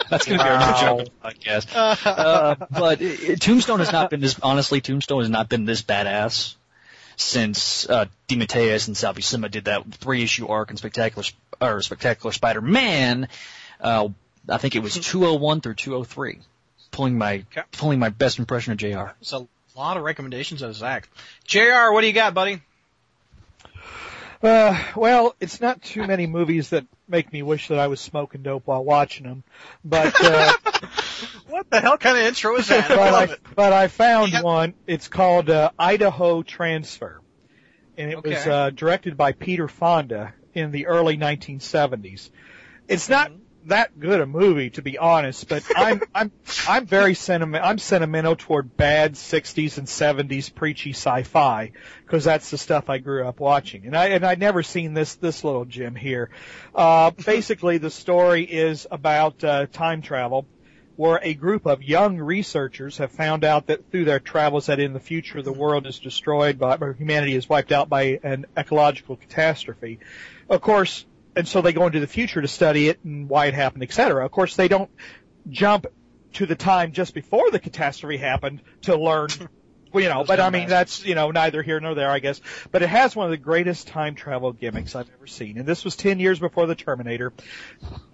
That's 0.10 0.26
going 0.26 0.38
to 0.38 0.44
be 0.44 0.50
our 0.50 0.60
new 0.60 0.80
joke 0.80 1.00
on 1.00 1.06
the 1.06 1.12
podcast. 1.24 1.68
Uh, 2.06 2.56
but 2.70 3.02
uh, 3.02 3.36
Tombstone 3.38 3.80
has 3.80 3.92
not 3.92 4.12
been 4.12 4.20
this. 4.20 4.40
Honestly, 4.44 4.82
Tombstone 4.82 5.22
has 5.22 5.30
not 5.30 5.50
been 5.50 5.66
this 5.66 5.82
badass 5.82 6.56
since 7.16 7.90
uh, 7.90 8.06
DeMatteis 8.28 8.88
and 8.88 8.96
Sal 8.96 9.16
Buscema 9.16 9.50
did 9.50 9.66
that 9.66 9.92
three 9.96 10.24
issue 10.24 10.48
arc 10.48 10.70
in 10.70 10.78
Spectacular 10.78 11.26
or 11.60 11.82
Spectacular 11.82 12.32
Spider-Man. 12.32 13.28
Uh, 13.82 14.10
I 14.50 14.58
think 14.58 14.76
it 14.76 14.80
was 14.84 14.94
201 14.96 15.62
through 15.62 15.76
203. 15.76 16.40
Pulling 16.92 17.18
my 17.18 17.46
Okay. 17.52 17.64
pulling 17.72 18.00
my 18.00 18.10
best 18.10 18.38
impression 18.40 18.72
of 18.74 18.78
Jr. 18.78 19.14
It's 19.22 19.34
a 19.34 19.48
lot 19.76 19.98
of 19.98 20.04
recommendations 20.04 20.62
of 20.62 20.76
Zach. 20.76 21.10
Jr. 21.46 21.92
What 21.92 22.02
do 22.02 22.08
you 22.08 22.14
got, 22.14 22.34
buddy? 22.34 22.62
Uh, 24.44 24.78
well, 24.96 25.36
it's 25.40 25.62
not 25.62 25.82
too 25.82 26.06
many 26.06 26.28
movies 26.28 26.70
that 26.70 26.86
make 27.08 27.32
me 27.32 27.42
wish 27.42 27.70
that 27.70 27.80
I 27.80 27.88
was 27.88 28.02
smoking 28.02 28.44
dope 28.44 28.68
while 28.68 28.84
watching 28.84 29.26
them, 29.26 29.44
but 29.86 30.22
uh, 30.22 30.52
What 31.48 31.70
the 31.70 31.80
hell 31.80 31.98
kind 31.98 32.18
of 32.18 32.24
intro 32.24 32.58
is 32.58 32.68
that? 32.68 32.92
I 32.92 32.96
but, 32.96 33.12
love 33.14 33.30
I, 33.30 33.34
it. 33.34 33.40
but 33.56 33.74
I 33.74 33.88
found 33.88 34.34
Yeah. 34.34 34.42
one. 34.42 34.74
It's 34.86 35.08
called 35.08 35.50
uh, 35.50 35.72
Idaho 35.80 36.44
Transfer, 36.44 37.22
and 37.98 38.12
it 38.12 38.22
was 38.22 38.46
uh, 38.46 38.70
directed 38.72 39.16
by 39.16 39.32
Peter 39.32 39.68
Fonda 39.70 40.34
in 40.54 40.72
the 40.72 40.88
early 40.88 41.18
1970s. 41.18 42.30
It's 42.90 43.08
not 43.08 43.32
that 43.68 44.00
good 44.00 44.22
a 44.22 44.26
movie, 44.26 44.70
to 44.72 44.82
be 44.82 44.98
honest, 44.98 45.48
but 45.48 45.64
I'm 45.76 46.02
I'm 46.16 46.32
I'm 46.68 46.86
very 46.86 47.14
sentiment. 47.14 47.64
I'm 47.64 47.78
sentimental 47.78 48.36
toward 48.36 48.76
bad 48.76 49.14
60s 49.14 49.78
and 49.78 49.88
70s 49.88 50.54
preachy 50.54 50.92
sci-fi 50.92 51.72
because 52.06 52.24
that's 52.24 52.50
the 52.52 52.58
stuff 52.58 52.90
I 52.90 52.98
grew 52.98 53.26
up 53.28 53.40
watching, 53.40 53.86
and 53.86 53.96
I 53.96 54.08
and 54.08 54.26
I'd 54.26 54.40
never 54.40 54.64
seen 54.64 54.94
this 54.94 55.16
this 55.16 55.44
little 55.44 55.66
gem 55.66 55.96
here. 55.96 56.30
Uh, 56.74 57.12
basically, 57.26 57.78
the 57.78 57.92
story 57.92 58.44
is 58.44 58.88
about 58.90 59.44
uh, 59.44 59.68
time 59.68 60.02
travel 60.02 60.46
where 60.96 61.20
a 61.24 61.34
group 61.34 61.66
of 61.66 61.82
young 61.82 62.18
researchers 62.18 62.98
have 62.98 63.12
found 63.12 63.44
out 63.44 63.68
that 63.68 63.90
through 63.90 64.06
their 64.06 64.20
travels 64.20 64.68
that 64.68 64.80
in 64.80 64.94
the 64.94 65.00
future 65.00 65.42
the 65.42 65.52
world 65.52 65.88
is 65.88 66.00
destroyed 66.00 66.60
by, 66.60 66.78
or 66.80 66.94
humanity 66.94 67.36
is 67.36 67.50
wiped 67.50 67.72
out 67.72 67.90
by 67.90 68.20
an 68.24 68.46
ecological 68.56 69.16
catastrophe. 69.16 70.00
Of 70.50 70.62
course, 70.62 71.06
and 71.36 71.48
so 71.48 71.62
they 71.62 71.74
go 71.74 71.88
into 71.88 72.00
the 72.00 72.08
future 72.08 72.42
to 72.42 72.48
study 72.48 72.90
it 72.90 73.00
and 73.04 73.30
why 73.30 73.48
it 73.48 73.54
happened, 73.54 73.84
etc. 73.84 74.26
Of 74.26 74.32
course, 74.32 74.56
they 74.56 74.68
don't 74.68 74.90
jump 75.50 75.88
to 76.34 76.46
the 76.46 76.56
time 76.56 76.92
just 76.92 77.14
before 77.14 77.52
the 77.52 77.60
catastrophe 77.60 78.18
happened 78.18 78.62
to 78.84 78.96
learn, 78.96 79.30
you 79.94 80.10
know, 80.10 80.24
but 80.24 80.40
I 80.40 80.50
mean, 80.50 80.68
that's, 80.68 81.06
you 81.06 81.16
know, 81.16 81.32
neither 81.32 81.62
here 81.62 81.80
nor 81.80 81.96
there, 81.96 82.10
I 82.10 82.20
guess. 82.20 82.42
But 82.72 82.82
it 82.82 82.90
has 82.90 83.16
one 83.16 83.26
of 83.26 83.32
the 83.32 83.38
greatest 83.38 83.88
time 83.88 84.16
travel 84.16 84.52
gimmicks 84.52 84.96
I've 84.96 85.10
ever 85.16 85.28
seen. 85.28 85.58
And 85.58 85.68
this 85.68 85.84
was 85.84 85.96
10 85.96 86.20
years 86.20 86.40
before 86.40 86.66
the 86.66 86.76
Terminator. 86.76 87.34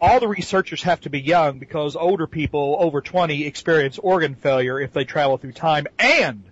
All 0.02 0.20
the 0.20 0.28
researchers 0.28 0.84
have 0.84 1.02
to 1.02 1.10
be 1.10 1.22
young 1.22 1.60
because 1.60 1.96
older 1.96 2.28
people 2.28 2.78
over 2.80 3.02
20 3.02 3.46
experience 3.46 3.98
organ 3.98 4.36
failure 4.36 4.80
if 4.80 4.94
they 4.94 5.06
travel 5.06 5.38
through 5.38 5.54
time 5.54 5.88
and 5.98 6.49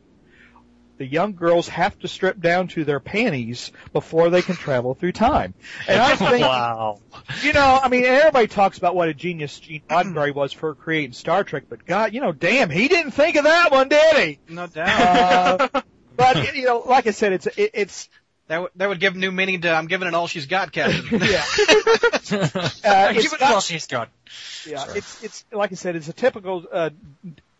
the 0.98 1.06
young 1.06 1.34
girls 1.36 1.68
have 1.69 1.98
to 1.99 2.07
strip 2.07 2.40
down 2.40 2.68
to 2.69 2.84
their 2.84 2.99
panties 2.99 3.72
before 3.94 4.30
they 4.30 4.41
can 4.41 4.56
travel 4.56 4.94
through 4.95 5.11
time. 5.11 5.53
And 5.88 6.02
I 6.02 6.15
think, 6.15 6.41
Wow. 6.41 6.99
you 7.44 7.53
know, 7.53 7.80
I 7.82 7.88
mean, 7.90 8.03
everybody 8.06 8.48
talks 8.48 8.78
about 8.78 8.95
what 8.95 9.10
a 9.10 9.14
genius 9.14 9.60
Gene 9.60 9.82
Roddenberry 9.90 10.34
was 10.34 10.53
for 10.53 10.74
creating 10.76 11.14
Star 11.14 11.44
Trek, 11.44 11.64
but 11.69 11.86
God, 11.86 12.14
you 12.14 12.22
know, 12.22 12.32
damn, 12.32 12.69
he 12.69 12.88
didn't 12.88 13.11
think 13.11 13.36
of 13.36 13.44
that 13.45 13.72
one, 13.72 13.90
did 13.90 14.15
he? 14.18 14.40
No 14.53 14.68
doubt. 14.68 15.61
Uh, 15.74 15.82
but 16.15 16.56
you 16.56 16.65
know, 16.65 16.80
like 16.80 17.06
I 17.07 17.11
said, 17.11 17.34
it's 17.34 17.45
it, 17.45 17.72
it's 17.76 18.10
that, 18.48 18.56
w- 18.56 18.69
that 18.78 18.88
would 18.90 18.99
give 18.99 19.15
new 19.15 19.32
meaning 19.32 19.61
to 19.61 19.69
I'm 19.72 19.88
giving 19.88 20.07
it 20.07 20.14
all 20.14 20.26
she's 20.28 20.45
got, 20.48 20.72
Captain. 20.72 21.06
yeah, 21.22 21.44
uh, 22.32 23.11
it's 23.11 23.22
Give 23.24 23.34
it 23.34 23.41
all 23.41 23.60
she's 23.60 23.88
got. 23.88 24.10
yeah, 24.65 24.86
it's 24.95 25.24
it's 25.24 25.45
like 25.52 25.72
I 25.72 25.76
said, 25.76 25.95
it's 25.95 26.07
a 26.07 26.14
typical, 26.14 26.65
uh, 26.72 26.90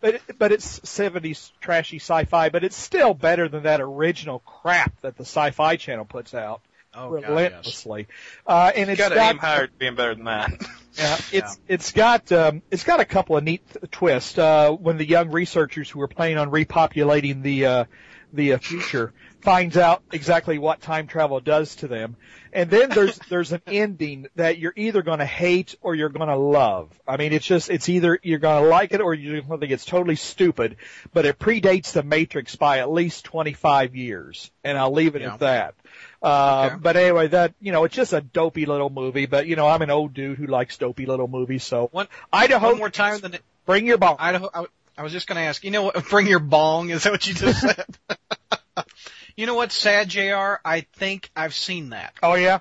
but 0.00 0.14
it, 0.16 0.22
but 0.38 0.52
it's 0.52 0.80
'70s 0.80 1.50
trashy 1.60 1.98
sci-fi, 1.98 2.48
but 2.48 2.64
it's 2.64 2.76
still 2.76 3.14
better 3.14 3.48
than 3.48 3.64
that 3.64 3.80
original 3.80 4.40
crap 4.40 5.00
that 5.00 5.16
the 5.16 5.24
Sci-Fi 5.24 5.76
Channel 5.76 6.04
puts 6.04 6.34
out 6.34 6.60
oh, 6.94 7.10
God, 7.10 7.20
yes. 7.20 7.28
relentlessly. 7.28 8.08
Uh, 8.46 8.72
and 8.74 8.88
You 8.88 8.92
it's 8.92 8.98
gotta 8.98 9.14
got 9.14 9.34
aim 9.34 9.38
higher 9.38 9.64
at 9.64 9.78
being 9.78 9.94
better 9.94 10.14
than 10.14 10.24
that. 10.24 10.50
Yeah, 10.98 11.16
it's 11.30 11.60
it's 11.68 11.92
got 11.92 12.32
um, 12.32 12.60
it's 12.72 12.82
got 12.82 12.98
a 12.98 13.04
couple 13.04 13.36
of 13.36 13.44
neat 13.44 13.62
th- 13.72 13.88
twists. 13.92 14.36
Uh, 14.36 14.72
when 14.72 14.96
the 14.96 15.06
young 15.06 15.30
researchers 15.30 15.88
who 15.88 16.00
are 16.00 16.08
planning 16.08 16.38
on 16.38 16.50
repopulating 16.50 17.40
the 17.40 17.66
uh, 17.66 17.84
the 18.32 18.54
uh, 18.54 18.58
future 18.58 19.12
finds 19.40 19.76
out 19.76 20.02
exactly 20.12 20.58
what 20.58 20.80
time 20.80 21.06
travel 21.06 21.40
does 21.40 21.76
to 21.76 21.88
them, 21.88 22.16
and 22.52 22.68
then 22.70 22.90
there's 22.90 23.18
there's 23.30 23.52
an 23.52 23.62
ending 23.66 24.26
that 24.34 24.58
you're 24.58 24.72
either 24.76 25.02
going 25.02 25.20
to 25.20 25.24
hate 25.24 25.76
or 25.80 25.94
you're 25.94 26.08
going 26.08 26.28
to 26.28 26.36
love. 26.36 26.90
I 27.06 27.16
mean, 27.16 27.32
it's 27.32 27.46
just 27.46 27.70
it's 27.70 27.88
either 27.88 28.18
you're 28.22 28.38
going 28.40 28.62
to 28.64 28.68
like 28.68 28.92
it 28.92 29.00
or 29.00 29.14
you're 29.14 29.40
going 29.40 29.52
to 29.52 29.58
think 29.58 29.72
it's 29.72 29.84
totally 29.84 30.16
stupid. 30.16 30.76
But 31.12 31.24
it 31.26 31.38
predates 31.38 31.92
the 31.92 32.02
Matrix 32.02 32.56
by 32.56 32.78
at 32.78 32.90
least 32.90 33.24
25 33.24 33.94
years, 33.96 34.50
and 34.64 34.76
I'll 34.76 34.92
leave 34.92 35.14
it 35.16 35.22
Yeah. 35.22 35.34
at 35.34 35.40
that. 35.40 35.74
Uh, 36.22 36.70
Okay. 36.72 36.76
but 36.80 36.96
anyway, 36.96 37.28
that, 37.28 37.54
you 37.60 37.70
know, 37.70 37.84
it's 37.84 37.94
just 37.94 38.12
a 38.12 38.20
dopey 38.20 38.66
little 38.66 38.90
movie, 38.90 39.26
but 39.26 39.46
you 39.46 39.54
know, 39.56 39.68
I'm 39.68 39.82
an 39.82 39.90
old 39.90 40.14
dude 40.14 40.36
who 40.36 40.46
likes 40.46 40.76
dopey 40.76 41.06
little 41.06 41.28
movies, 41.28 41.62
so. 41.64 41.88
One- 41.92 42.08
Idaho. 42.32 42.70
One 42.70 42.78
more 42.78 42.90
time, 42.90 43.20
the, 43.20 43.38
Bring 43.66 43.86
your 43.86 43.98
ball. 43.98 44.16
Idaho. 44.18 44.48
I, 44.52 44.64
I 44.98 45.02
was 45.02 45.12
just 45.12 45.28
going 45.28 45.36
to 45.36 45.42
ask. 45.42 45.62
You 45.62 45.70
know 45.70 45.84
what? 45.84 46.08
Bring 46.08 46.26
your 46.26 46.40
bong. 46.40 46.90
Is 46.90 47.04
that 47.04 47.12
what 47.12 47.24
you 47.26 47.32
just 47.32 47.60
said? 47.60 47.86
you 49.36 49.46
know 49.46 49.54
what's 49.54 49.76
sad, 49.76 50.08
Jr. 50.08 50.56
I 50.64 50.86
think 50.94 51.30
I've 51.36 51.54
seen 51.54 51.90
that, 51.90 52.14
Oh 52.20 52.34
yeah? 52.34 52.58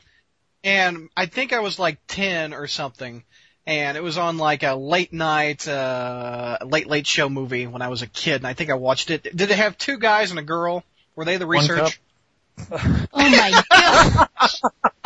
and 0.64 1.10
I 1.18 1.26
think 1.26 1.52
I 1.52 1.62
was 1.62 1.80
like 1.80 1.98
ten 2.08 2.54
or 2.54 2.68
something, 2.68 3.24
and 3.66 3.98
it 3.98 4.04
was 4.04 4.20
on 4.20 4.38
like 4.38 4.62
a 4.62 4.76
late 4.76 5.12
night, 5.12 5.68
uh, 5.68 6.60
late 6.64 6.88
late 6.88 7.08
show 7.08 7.28
movie 7.28 7.66
when 7.66 7.82
I 7.82 7.88
was 7.88 8.04
a 8.04 8.08
kid, 8.08 8.36
and 8.36 8.48
I 8.48 8.54
think 8.54 8.70
I 8.70 8.76
watched 8.76 9.10
it. 9.10 9.24
Did 9.24 9.50
it 9.50 9.58
have 9.58 9.78
two 9.78 9.98
guys 9.98 10.30
and 10.30 10.40
a 10.40 10.44
girl? 10.44 10.84
Were 11.16 11.26
they 11.26 11.38
the 11.38 11.48
One 11.48 11.58
research? 11.58 12.00
Oh 12.72 13.08
my 13.14 13.64
god. 13.70 14.92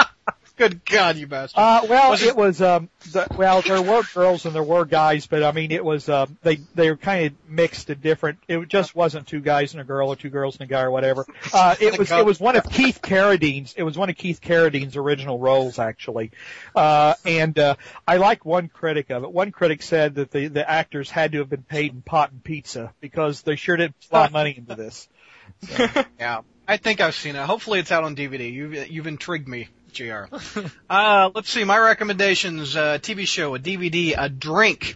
Good 0.61 0.85
God, 0.85 1.17
you 1.17 1.25
bastard! 1.25 1.57
Uh, 1.57 1.81
well, 1.89 2.11
Was 2.11 2.21
it- 2.21 2.27
it 2.29 2.35
was, 2.35 2.61
um, 2.61 2.89
the, 3.11 3.25
well, 3.35 3.63
there 3.63 3.81
were 3.81 4.03
girls 4.13 4.45
and 4.45 4.53
there 4.53 4.61
were 4.61 4.85
guys, 4.85 5.25
but 5.25 5.41
I 5.41 5.51
mean, 5.53 5.71
it 5.71 5.83
was, 5.83 6.07
um, 6.07 6.37
they, 6.43 6.57
they 6.75 6.91
were 6.91 6.97
kind 6.97 7.25
of 7.25 7.49
mixed 7.49 7.89
and 7.89 7.99
different. 7.99 8.37
It 8.47 8.67
just 8.67 8.93
wasn't 8.95 9.25
two 9.25 9.39
guys 9.39 9.73
and 9.73 9.81
a 9.81 9.83
girl 9.83 10.09
or 10.09 10.15
two 10.15 10.29
girls 10.29 10.57
and 10.57 10.69
a 10.69 10.71
guy 10.71 10.83
or 10.83 10.91
whatever. 10.91 11.25
Uh, 11.53 11.75
it 11.81 11.97
was, 11.97 12.11
it 12.11 12.25
was 12.25 12.39
one 12.39 12.55
of 12.55 12.69
Keith 12.69 13.01
Carradine's, 13.01 13.73
it 13.75 13.81
was 13.83 13.97
one 13.97 14.09
of 14.11 14.15
Keith 14.15 14.39
Carradine's 14.39 14.95
original 14.95 15.39
roles, 15.39 15.79
actually. 15.79 16.31
Uh, 16.75 17.15
and, 17.25 17.57
uh, 17.57 17.75
I 18.07 18.17
like 18.17 18.45
one 18.45 18.67
critic 18.69 19.09
of 19.09 19.23
it. 19.23 19.31
One 19.31 19.51
critic 19.51 19.81
said 19.81 20.15
that 20.15 20.29
the, 20.31 20.47
the 20.47 20.69
actors 20.69 21.09
had 21.09 21.31
to 21.31 21.39
have 21.39 21.49
been 21.49 21.63
paid 21.63 21.91
in 21.93 22.03
pot 22.03 22.31
and 22.31 22.43
pizza 22.43 22.93
because 23.01 23.41
they 23.41 23.55
sure 23.55 23.77
did 23.77 23.93
put 23.99 24.11
a 24.11 24.13
lot 24.15 24.25
of 24.27 24.31
money 24.33 24.55
into 24.55 24.75
this. 24.75 25.09
Yeah, 26.19 26.41
I 26.67 26.77
think 26.77 27.01
I've 27.01 27.15
seen 27.15 27.35
it. 27.35 27.41
Hopefully, 27.43 27.79
it's 27.79 27.91
out 27.91 28.03
on 28.03 28.15
DVD. 28.15 28.51
You've 28.51 28.89
you've 28.91 29.07
intrigued 29.07 29.47
me, 29.47 29.67
Jr. 29.93 30.23
uh, 30.89 31.29
let's 31.33 31.49
see. 31.49 31.63
My 31.63 31.77
recommendations: 31.77 32.75
uh, 32.75 32.97
TV 32.99 33.27
show, 33.27 33.55
a 33.55 33.59
DVD, 33.59 34.15
a 34.17 34.29
drink, 34.29 34.95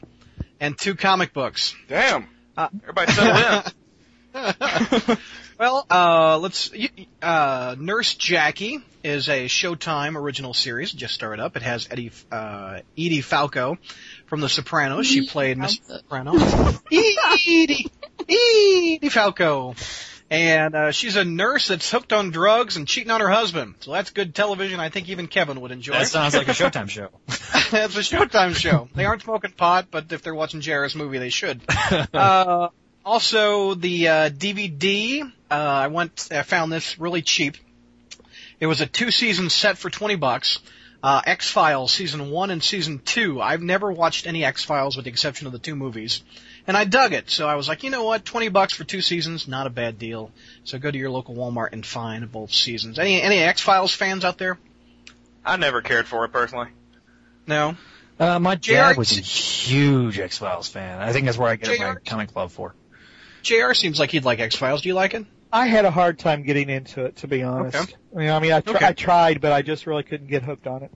and 0.59 0.77
two 0.77 0.95
comic 0.95 1.33
books. 1.33 1.75
Damn. 1.87 2.27
Uh, 2.57 2.69
Everybody 2.83 3.11
settle 3.11 3.71
in. 4.33 5.17
well, 5.59 5.85
uh, 5.89 6.37
let's. 6.39 6.71
y- 6.71 6.89
Uh, 7.21 7.75
Nurse 7.79 8.13
Jackie 8.15 8.79
is 9.03 9.29
a 9.29 9.45
Showtime 9.45 10.15
original 10.15 10.53
series. 10.53 10.91
Just 10.91 11.13
started 11.13 11.41
up. 11.41 11.55
It 11.55 11.61
has 11.63 11.87
Eddie 11.89 12.11
uh, 12.31 12.79
Edie 12.97 13.21
Falco 13.21 13.77
from 14.27 14.41
The 14.41 14.49
Sopranos. 14.49 15.07
She 15.07 15.27
played 15.27 15.57
Miss 15.57 15.79
Soprano. 15.87 16.33
Edie 16.91 17.89
Edie 18.27 19.09
Falco. 19.09 19.75
And 20.29 20.73
uh, 20.73 20.91
she's 20.91 21.15
a 21.15 21.23
nurse 21.23 21.67
that's 21.67 21.89
hooked 21.91 22.11
on 22.11 22.31
drugs 22.31 22.77
and 22.77 22.87
cheating 22.87 23.11
on 23.11 23.21
her 23.21 23.29
husband. 23.29 23.75
So 23.81 23.91
that's 23.91 24.09
good 24.09 24.33
television. 24.33 24.79
I 24.79 24.89
think 24.89 25.09
even 25.09 25.27
Kevin 25.27 25.61
would 25.61 25.71
enjoy. 25.71 25.93
That 25.93 26.07
sounds 26.07 26.35
like 26.35 26.47
a 26.47 26.51
Showtime 26.51 26.89
show. 26.89 27.09
it's 27.27 27.95
a 27.95 27.99
Showtime 27.99 28.55
show. 28.55 28.89
They 28.95 29.05
aren't 29.05 29.21
smoking 29.21 29.51
pot, 29.51 29.87
but 29.91 30.11
if 30.11 30.23
they're 30.23 30.33
watching 30.33 30.61
JR's 30.61 30.95
movie, 30.95 31.19
they 31.19 31.29
should. 31.29 31.61
Uh, 32.13 32.69
also, 33.05 33.75
the 33.75 34.07
uh, 34.07 34.29
DVD. 34.29 35.21
Uh, 35.23 35.53
I 35.53 35.87
went. 35.87 36.29
I 36.31 36.41
found 36.41 36.71
this 36.71 36.97
really 36.99 37.21
cheap. 37.21 37.57
It 38.59 38.65
was 38.65 38.81
a 38.81 38.87
two-season 38.87 39.51
set 39.51 39.77
for 39.77 39.91
twenty 39.91 40.15
bucks. 40.15 40.59
Uh, 41.03 41.21
X 41.23 41.51
Files 41.51 41.91
season 41.93 42.31
one 42.31 42.49
and 42.49 42.63
season 42.63 42.99
two. 42.99 43.39
I've 43.39 43.61
never 43.61 43.91
watched 43.91 44.25
any 44.25 44.43
X 44.43 44.63
Files 44.63 44.95
with 44.95 45.05
the 45.05 45.11
exception 45.11 45.45
of 45.45 45.53
the 45.53 45.59
two 45.59 45.75
movies, 45.75 46.23
and 46.67 46.75
I 46.77 46.85
dug 46.85 47.13
it. 47.13 47.29
So 47.29 47.47
I 47.47 47.55
was 47.55 47.67
like, 47.67 47.83
you 47.83 47.89
know 47.89 48.03
what, 48.03 48.25
twenty 48.25 48.49
bucks 48.49 48.73
for 48.73 48.83
two 48.83 49.01
seasons, 49.01 49.47
not 49.47 49.67
a 49.67 49.69
bad 49.69 49.97
deal. 49.99 50.31
So 50.63 50.77
go 50.79 50.89
to 50.91 50.97
your 50.97 51.09
local 51.09 51.35
Walmart 51.35 51.73
and 51.73 51.85
find 51.85 52.31
both 52.31 52.51
seasons. 52.53 52.99
Any 52.99 53.21
any 53.21 53.37
X 53.39 53.61
Files 53.61 53.93
fans 53.93 54.23
out 54.25 54.37
there? 54.37 54.57
I 55.45 55.57
never 55.57 55.81
cared 55.81 56.07
for 56.07 56.25
it 56.25 56.29
personally. 56.29 56.69
No. 57.47 57.75
Uh, 58.19 58.39
my 58.39 58.55
JR 58.55 58.71
dad 58.73 58.97
was 58.97 59.11
a 59.17 59.21
huge 59.21 60.19
X 60.19 60.37
Files 60.37 60.67
fan. 60.69 60.99
I 61.01 61.11
think 61.11 61.25
that's 61.25 61.37
where 61.37 61.49
I 61.49 61.55
get 61.57 61.79
my 61.79 61.93
JR 61.93 61.99
comic 61.99 62.35
love 62.35 62.51
for. 62.53 62.73
Jr. 63.43 63.73
seems 63.73 63.99
like 63.99 64.09
he'd 64.11 64.25
like 64.25 64.39
X 64.39 64.55
Files. 64.55 64.81
Do 64.81 64.87
you 64.89 64.95
like 64.95 65.13
it? 65.13 65.25
I 65.53 65.67
had 65.67 65.85
a 65.85 65.91
hard 65.91 66.17
time 66.17 66.43
getting 66.43 66.69
into 66.69 67.05
it, 67.05 67.17
to 67.17 67.27
be 67.27 67.43
honest. 67.43 67.77
Okay. 67.77 67.93
I 68.13 68.17
mean, 68.17 68.29
I 68.29 68.39
mean, 68.39 68.51
I, 68.53 68.61
tr- 68.61 68.69
Okay. 68.71 68.85
I 68.87 68.93
tried, 68.93 69.39
but 69.41 69.51
I 69.51 69.61
just 69.61 69.85
really 69.85 70.03
couldn't 70.03 70.27
get 70.27 70.43
hooked 70.43 70.65
on 70.67 70.83
it. 70.83 70.91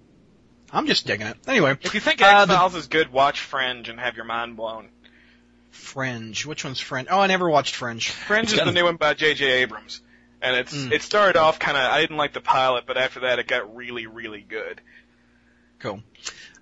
I'm 0.71 0.87
just 0.87 1.05
digging 1.07 1.27
it. 1.27 1.37
Anyway, 1.47 1.77
If 1.81 1.93
you 1.93 1.99
think 1.99 2.21
Uh, 2.21 2.25
X 2.25 2.47
the- 2.47 2.53
Files 2.55 2.75
is 2.75 2.87
good, 2.87 3.11
watch 3.11 3.39
Fringe 3.39 3.87
and 3.89 3.99
have 3.99 4.15
your 4.15 4.25
mind 4.25 4.57
blown. 4.57 4.89
Fringe. 5.71 6.45
Which 6.45 6.63
one's 6.63 6.79
Fringe? 6.79 7.07
Oh, 7.09 7.19
I 7.19 7.27
never 7.27 7.49
watched 7.49 7.75
Fringe. 7.75 8.09
Fringe 8.09 8.53
is 8.53 8.59
the 8.59 8.71
new 8.71 8.83
one 8.85 8.95
by 8.97 9.13
J.J. 9.13 9.45
Abrams, 9.61 10.01
and 10.41 10.55
it's 10.55 10.73
Mm. 10.75 10.91
it 10.91 11.01
started 11.01 11.37
off 11.37 11.59
kind 11.59 11.77
of 11.77 11.83
I 11.83 12.01
didn't 12.01 12.17
like 12.17 12.33
the 12.33 12.41
pilot, 12.41 12.85
but 12.87 12.97
after 12.97 13.21
that 13.21 13.39
it 13.39 13.47
got 13.47 13.75
really 13.75 14.07
really 14.07 14.41
good. 14.41 14.81
Cool. 15.79 16.01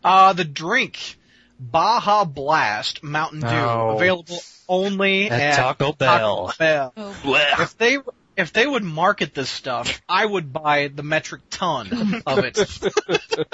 Uh, 0.04 0.34
the 0.34 0.44
drink, 0.46 1.18
Baja 1.60 2.24
Blast 2.26 3.04
Mountain 3.04 3.40
Dew, 3.42 3.48
No. 3.48 3.90
available 3.96 4.40
only 4.70 5.30
At 5.30 5.40
at 5.42 5.56
Taco 5.56 5.92
Bell. 5.94 6.48
Taco 6.48 6.58
Bell. 6.60 6.94
Oh, 6.98 7.36
If 7.60 7.78
they 7.78 7.98
if 8.36 8.54
they 8.54 8.68
would 8.68 8.84
market 8.84 9.34
this 9.34 9.50
stuff, 9.50 10.00
I 10.08 10.24
would 10.26 10.54
buy 10.54 10.90
the 10.94 11.02
metric 11.04 11.42
ton 11.50 12.22
of 12.28 12.40
it. 12.40 12.58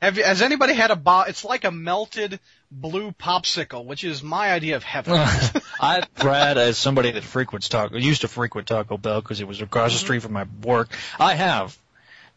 Have 0.00 0.16
you, 0.16 0.24
has 0.24 0.42
anybody 0.42 0.74
had 0.74 0.90
a 0.90 0.96
ba? 0.96 1.24
It's 1.28 1.44
like 1.44 1.64
a 1.64 1.72
melted 1.72 2.38
blue 2.70 3.12
popsicle, 3.12 3.84
which 3.84 4.04
is 4.04 4.22
my 4.22 4.52
idea 4.52 4.76
of 4.76 4.84
heaven. 4.84 5.14
I, 5.80 6.02
Brad, 6.18 6.56
as 6.58 6.78
somebody 6.78 7.10
that 7.10 7.24
frequents 7.24 7.68
Taco, 7.68 7.96
used 7.96 8.20
to 8.20 8.28
frequent 8.28 8.68
Taco 8.68 8.96
Bell 8.96 9.20
because 9.20 9.40
it 9.40 9.48
was 9.48 9.60
across 9.60 9.92
the 9.92 9.98
street 9.98 10.22
from 10.22 10.32
my 10.32 10.46
work, 10.62 10.88
I 11.18 11.34
have 11.34 11.76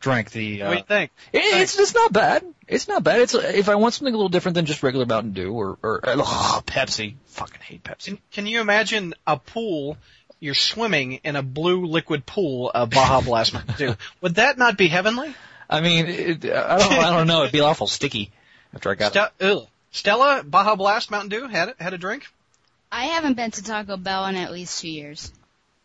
drank 0.02 0.32
the. 0.32 0.64
Uh, 0.64 0.68
what 0.68 0.74
do 0.74 0.78
you 0.80 0.86
think? 0.86 1.12
it, 1.32 1.62
it's 1.62 1.80
it's 1.80 1.94
not 1.94 2.12
bad. 2.12 2.44
It's 2.68 2.88
not 2.88 3.04
bad. 3.04 3.22
It's 3.22 3.36
if 3.36 3.70
I 3.70 3.76
want 3.76 3.94
something 3.94 4.14
a 4.14 4.18
little 4.18 4.30
different 4.30 4.56
than 4.56 4.66
just 4.66 4.84
regular 4.84 5.06
Mountain 5.06 5.34
Dew 5.34 5.54
or 5.54 5.78
or 5.82 6.02
ugh, 6.04 6.66
Pepsi. 6.66 7.16
Fucking 7.28 7.62
hate 7.62 7.84
Pepsi. 7.84 8.06
Can, 8.06 8.20
can 8.32 8.48
you 8.48 8.60
imagine 8.60 9.14
a 9.26 9.38
pool? 9.38 9.98
You're 10.40 10.56
swimming 10.56 11.20
in 11.24 11.36
a 11.36 11.44
blue 11.44 11.86
liquid 11.86 12.26
pool 12.26 12.72
of 12.74 12.90
Baja 12.90 13.22
Blast 13.22 13.54
Mountain 13.54 13.76
Dew. 13.78 13.96
Would 14.22 14.36
that 14.36 14.58
not 14.58 14.76
be 14.76 14.88
heavenly? 14.88 15.36
I 15.72 15.80
mean, 15.80 16.06
it, 16.08 16.46
I 16.46 16.78
don't 16.78 16.92
I 16.94 17.18
don't 17.18 17.28
know. 17.28 17.42
It'd 17.42 17.54
be 17.54 17.62
awful 17.62 17.88
sticky 17.88 18.30
after 18.74 18.92
I 18.92 18.96
got 18.96 19.16
it. 19.16 19.32
Ugh. 19.40 19.68
Stella, 19.92 20.44
Baja 20.44 20.76
Blast 20.76 21.10
Mountain 21.10 21.30
Dew 21.30 21.48
had 21.48 21.70
it, 21.70 21.76
had 21.80 21.94
a 21.94 21.98
drink. 21.98 22.26
I 22.92 23.06
haven't 23.06 23.36
been 23.36 23.52
to 23.52 23.64
Taco 23.64 23.98
Bell 23.98 24.26
in 24.28 24.36
at 24.36 24.52
least 24.52 24.82
two 24.82 24.90
years. 24.90 25.32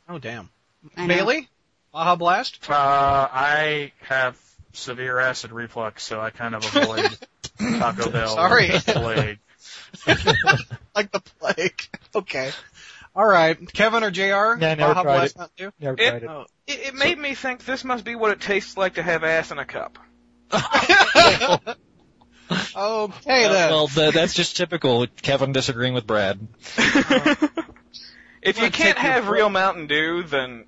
Oh 0.08 0.18
damn. 0.18 0.50
I 0.96 1.06
know. 1.06 1.14
Bailey, 1.14 1.48
Baja 1.92 2.16
Blast. 2.16 2.68
Uh, 2.68 2.74
I 2.74 3.92
have 4.02 4.36
severe 4.72 5.18
acid 5.18 5.52
reflux, 5.52 6.02
so 6.02 6.20
I 6.20 6.30
kind 6.30 6.54
of 6.54 6.64
avoid 6.64 7.16
Taco 7.78 8.10
Bell. 8.10 8.34
Sorry. 8.34 8.70
like 8.70 8.84
the 8.84 8.92
plague. 8.92 9.38
like 10.94 11.10
the 11.12 11.20
plague. 11.40 11.80
Okay. 12.14 12.50
All 13.16 13.26
right, 13.26 13.56
Kevin 13.72 14.04
or 14.04 14.10
Jr. 14.10 14.20
Yeah, 14.22 14.54
never 14.56 14.76
Baja 14.92 15.02
tried 15.02 15.02
Blast 15.04 15.34
it. 15.34 15.38
Mountain 15.38 15.54
Dew. 15.56 15.72
Never 15.80 15.96
It- 16.00 16.08
tried 16.10 16.22
it. 16.22 16.28
Oh. 16.30 16.44
It, 16.66 16.80
it 16.88 16.94
made 16.94 17.18
me 17.18 17.34
think 17.34 17.64
this 17.64 17.82
must 17.84 18.04
be 18.04 18.14
what 18.14 18.30
it 18.32 18.40
tastes 18.40 18.76
like 18.76 18.94
to 18.94 19.02
have 19.02 19.24
ass 19.24 19.50
in 19.50 19.58
a 19.58 19.64
cup. 19.64 19.98
Okay 22.76 23.44
Uh, 23.46 23.52
then. 23.52 23.70
well, 23.70 23.88
th- 23.88 24.14
that's 24.14 24.32
just 24.34 24.56
typical 24.56 25.06
Kevin 25.22 25.50
disagreeing 25.52 25.94
with 25.94 26.06
Brad. 26.06 26.38
if 26.76 28.58
you 28.60 28.70
can't 28.70 28.72
take 28.72 28.94
your 29.02 29.12
have 29.12 29.28
real 29.28 29.48
Mountain 29.48 29.88
Dew, 29.88 30.22
then 30.22 30.64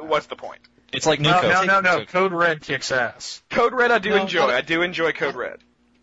what's 0.00 0.26
the 0.26 0.36
point? 0.36 0.60
It's 0.92 1.06
like 1.06 1.20
No, 1.20 1.32
Nuco. 1.32 1.66
no, 1.66 1.80
no, 1.80 1.98
no. 1.98 2.04
Code 2.04 2.32
Red 2.32 2.60
kicks 2.60 2.92
ass. 2.92 3.42
Code 3.48 3.72
Red 3.72 3.90
I 3.92 3.98
do 3.98 4.10
No, 4.10 4.16
enjoy. 4.22 4.46
no. 4.48 4.52
I 4.54 4.60
do 4.60 4.82
enjoy 4.82 5.12
Code 5.12 5.36
Red. 5.36 5.60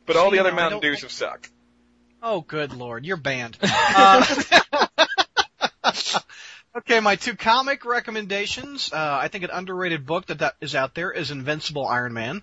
But 0.08 0.16
all 0.16 0.32
the 0.32 0.40
other 0.40 0.50
no, 0.50 0.56
Mountain 0.56 0.80
don't 0.82 0.92
Dews 0.92 1.02
have 1.04 1.12
sucked. 1.12 1.52
Oh, 2.24 2.42
good 2.42 2.74
lord, 2.74 3.06
you're 3.06 3.18
banned. 3.18 3.58
Uh, 3.96 4.26
okay, 6.78 7.00
my 7.00 7.16
two 7.16 7.36
comic 7.36 7.86
recommendations. 7.86 8.92
Uh, 8.92 9.20
I 9.22 9.28
think 9.28 9.44
an 9.44 9.50
underrated 9.52 10.06
book 10.06 10.28
that, 10.28 10.40
that 10.40 10.56
is 10.62 10.76
out 10.76 10.96
there 10.96 11.12
is 11.12 11.32
Invincible 11.32 11.86
Iron 11.88 12.14
Man, 12.14 12.42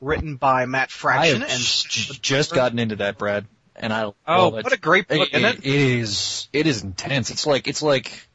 written 0.00 0.36
by 0.36 0.66
Matt 0.66 0.90
Fraction. 0.90 1.42
I 1.42 1.46
have 1.46 1.56
and 1.56 1.62
j- 1.62 2.18
just 2.20 2.54
gotten 2.54 2.78
into 2.78 2.96
that, 2.96 3.18
Brad, 3.18 3.46
and 3.76 3.92
I. 3.92 4.12
oh, 4.26 4.48
what 4.50 4.72
a 4.72 4.78
great 4.78 5.08
book, 5.08 5.28
It, 5.32 5.34
isn't 5.34 5.58
it, 5.58 5.66
it? 5.66 5.80
is. 5.80 6.48
It 6.52 6.66
is 6.66 6.82
intense. 6.82 7.30
It's 7.30 7.46
like 7.46 7.68
it's 7.68 7.82
like 7.82 8.28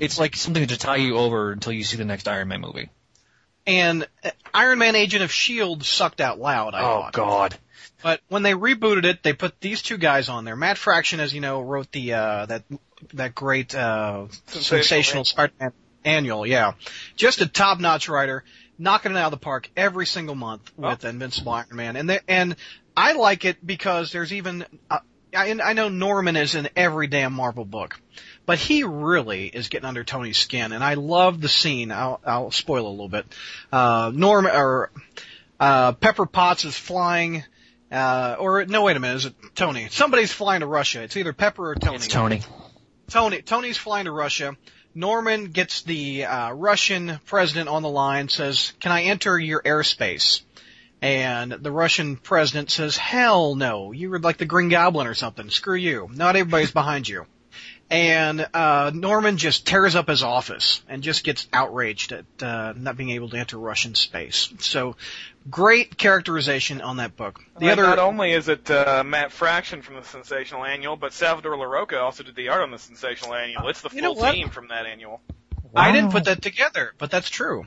it's 0.00 0.18
like 0.18 0.36
something 0.36 0.66
to 0.66 0.78
tie 0.78 0.96
you 0.96 1.16
over 1.16 1.52
until 1.52 1.72
you 1.72 1.84
see 1.84 1.96
the 1.96 2.04
next 2.04 2.28
Iron 2.28 2.48
Man 2.48 2.60
movie. 2.60 2.90
And 3.66 4.06
uh, 4.22 4.30
Iron 4.52 4.78
Man 4.78 4.94
Agent 4.94 5.22
of 5.22 5.30
S.H.I.E.L.D. 5.30 5.84
Sucked 5.84 6.20
out 6.20 6.38
loud, 6.38 6.74
I 6.74 6.82
oh 6.82 7.02
thought. 7.02 7.12
God. 7.12 7.58
But 8.02 8.20
when 8.28 8.42
they 8.42 8.52
rebooted 8.52 9.04
it, 9.04 9.22
they 9.22 9.32
put 9.32 9.58
these 9.60 9.80
two 9.80 9.96
guys 9.96 10.28
on 10.28 10.44
there. 10.44 10.56
Matt 10.56 10.76
Fraction, 10.76 11.20
as 11.20 11.32
you 11.32 11.40
know, 11.40 11.62
wrote 11.62 11.90
the 11.90 12.12
uh, 12.12 12.46
that 12.46 12.64
that 13.14 13.34
great 13.34 13.74
uh, 13.74 14.26
Sensational 14.46 14.62
sensational 14.62 15.24
Spider-Man 15.24 15.72
annual. 16.04 16.46
Yeah, 16.46 16.72
just 17.16 17.40
a 17.40 17.46
top-notch 17.46 18.08
writer, 18.08 18.44
knocking 18.78 19.12
it 19.12 19.18
out 19.18 19.26
of 19.26 19.30
the 19.32 19.44
park 19.44 19.70
every 19.76 20.06
single 20.06 20.34
month 20.34 20.72
with 20.76 21.04
Invincible 21.04 21.52
Iron 21.52 21.66
Man. 21.72 21.96
And 21.96 22.10
they, 22.10 22.20
and 22.28 22.56
I 22.96 23.12
like 23.12 23.44
it 23.44 23.64
because 23.64 24.12
there's 24.12 24.32
even 24.32 24.64
uh, 24.90 24.98
I, 25.34 25.58
I 25.62 25.72
know 25.72 25.88
Norman 25.88 26.36
is 26.36 26.54
in 26.54 26.68
every 26.76 27.06
damn 27.06 27.32
Marvel 27.32 27.64
book, 27.64 28.00
but 28.46 28.58
he 28.58 28.84
really 28.84 29.46
is 29.46 29.68
getting 29.68 29.86
under 29.86 30.04
Tony's 30.04 30.38
skin. 30.38 30.72
And 30.72 30.82
I 30.82 30.94
love 30.94 31.40
the 31.40 31.48
scene. 31.48 31.90
I'll, 31.90 32.20
I'll 32.24 32.50
spoil 32.50 32.86
a 32.86 32.90
little 32.90 33.08
bit. 33.08 33.26
Uh, 33.72 34.12
Norm 34.14 34.46
or 34.46 34.90
uh, 35.58 35.92
Pepper 35.92 36.26
Potts 36.26 36.64
is 36.64 36.76
flying. 36.76 37.44
Uh, 37.90 38.36
or 38.38 38.64
no, 38.64 38.82
wait 38.82 38.96
a 38.96 39.00
minute, 39.00 39.16
is 39.16 39.26
it 39.26 39.34
Tony? 39.54 39.88
Somebody's 39.90 40.32
flying 40.32 40.60
to 40.60 40.66
Russia. 40.66 41.02
It's 41.02 41.16
either 41.16 41.32
Pepper 41.32 41.70
or 41.70 41.74
Tony. 41.74 41.96
It's 41.96 42.08
Tony. 42.08 42.42
Tony. 43.08 43.42
Tony's 43.42 43.76
flying 43.76 44.06
to 44.06 44.12
Russia. 44.12 44.56
Norman 44.94 45.46
gets 45.46 45.82
the 45.82 46.24
uh, 46.24 46.52
Russian 46.52 47.20
president 47.26 47.68
on 47.68 47.82
the 47.82 47.88
line, 47.88 48.28
says, 48.28 48.72
"Can 48.80 48.92
I 48.92 49.04
enter 49.04 49.38
your 49.38 49.62
airspace?" 49.62 50.42
And 51.02 51.52
the 51.52 51.70
Russian 51.70 52.16
president 52.16 52.70
says, 52.70 52.96
"Hell 52.96 53.56
no! 53.56 53.92
You 53.92 54.10
were 54.10 54.18
like 54.18 54.38
the 54.38 54.46
Green 54.46 54.68
Goblin 54.68 55.06
or 55.06 55.14
something. 55.14 55.50
Screw 55.50 55.76
you! 55.76 56.08
Not 56.12 56.36
everybody's 56.36 56.70
behind 56.82 57.08
you." 57.08 57.26
And 57.94 58.44
uh, 58.52 58.90
Norman 58.92 59.36
just 59.36 59.68
tears 59.68 59.94
up 59.94 60.08
his 60.08 60.24
office 60.24 60.82
and 60.88 61.00
just 61.00 61.22
gets 61.22 61.46
outraged 61.52 62.10
at 62.10 62.24
uh, 62.42 62.72
not 62.76 62.96
being 62.96 63.10
able 63.10 63.28
to 63.28 63.36
enter 63.36 63.56
Russian 63.56 63.94
space. 63.94 64.52
So, 64.58 64.96
great 65.48 65.96
characterization 65.96 66.80
on 66.80 66.96
that 66.96 67.16
book. 67.16 67.38
The 67.56 67.66
Well, 67.66 67.72
other, 67.72 67.82
Not 67.84 68.00
only 68.00 68.32
is 68.32 68.48
it 68.48 68.68
uh, 68.68 69.04
Matt 69.06 69.30
Fraction 69.30 69.80
from 69.80 69.94
the 69.94 70.02
Sensational 70.02 70.64
Annual, 70.64 70.96
but 70.96 71.12
Salvador 71.12 71.56
Larroca 71.56 72.02
also 72.02 72.24
did 72.24 72.34
the 72.34 72.48
art 72.48 72.62
on 72.62 72.72
the 72.72 72.80
Sensational 72.80 73.32
Annual. 73.32 73.68
It's 73.68 73.82
the 73.82 73.90
You 73.92 74.02
full 74.02 74.16
team 74.16 74.48
from 74.48 74.66
that 74.68 74.86
annual. 74.86 75.20
I 75.72 75.92
didn't 75.92 76.10
put 76.10 76.24
that 76.24 76.42
together, 76.42 76.94
but 76.98 77.12
that's 77.12 77.30
true. 77.30 77.64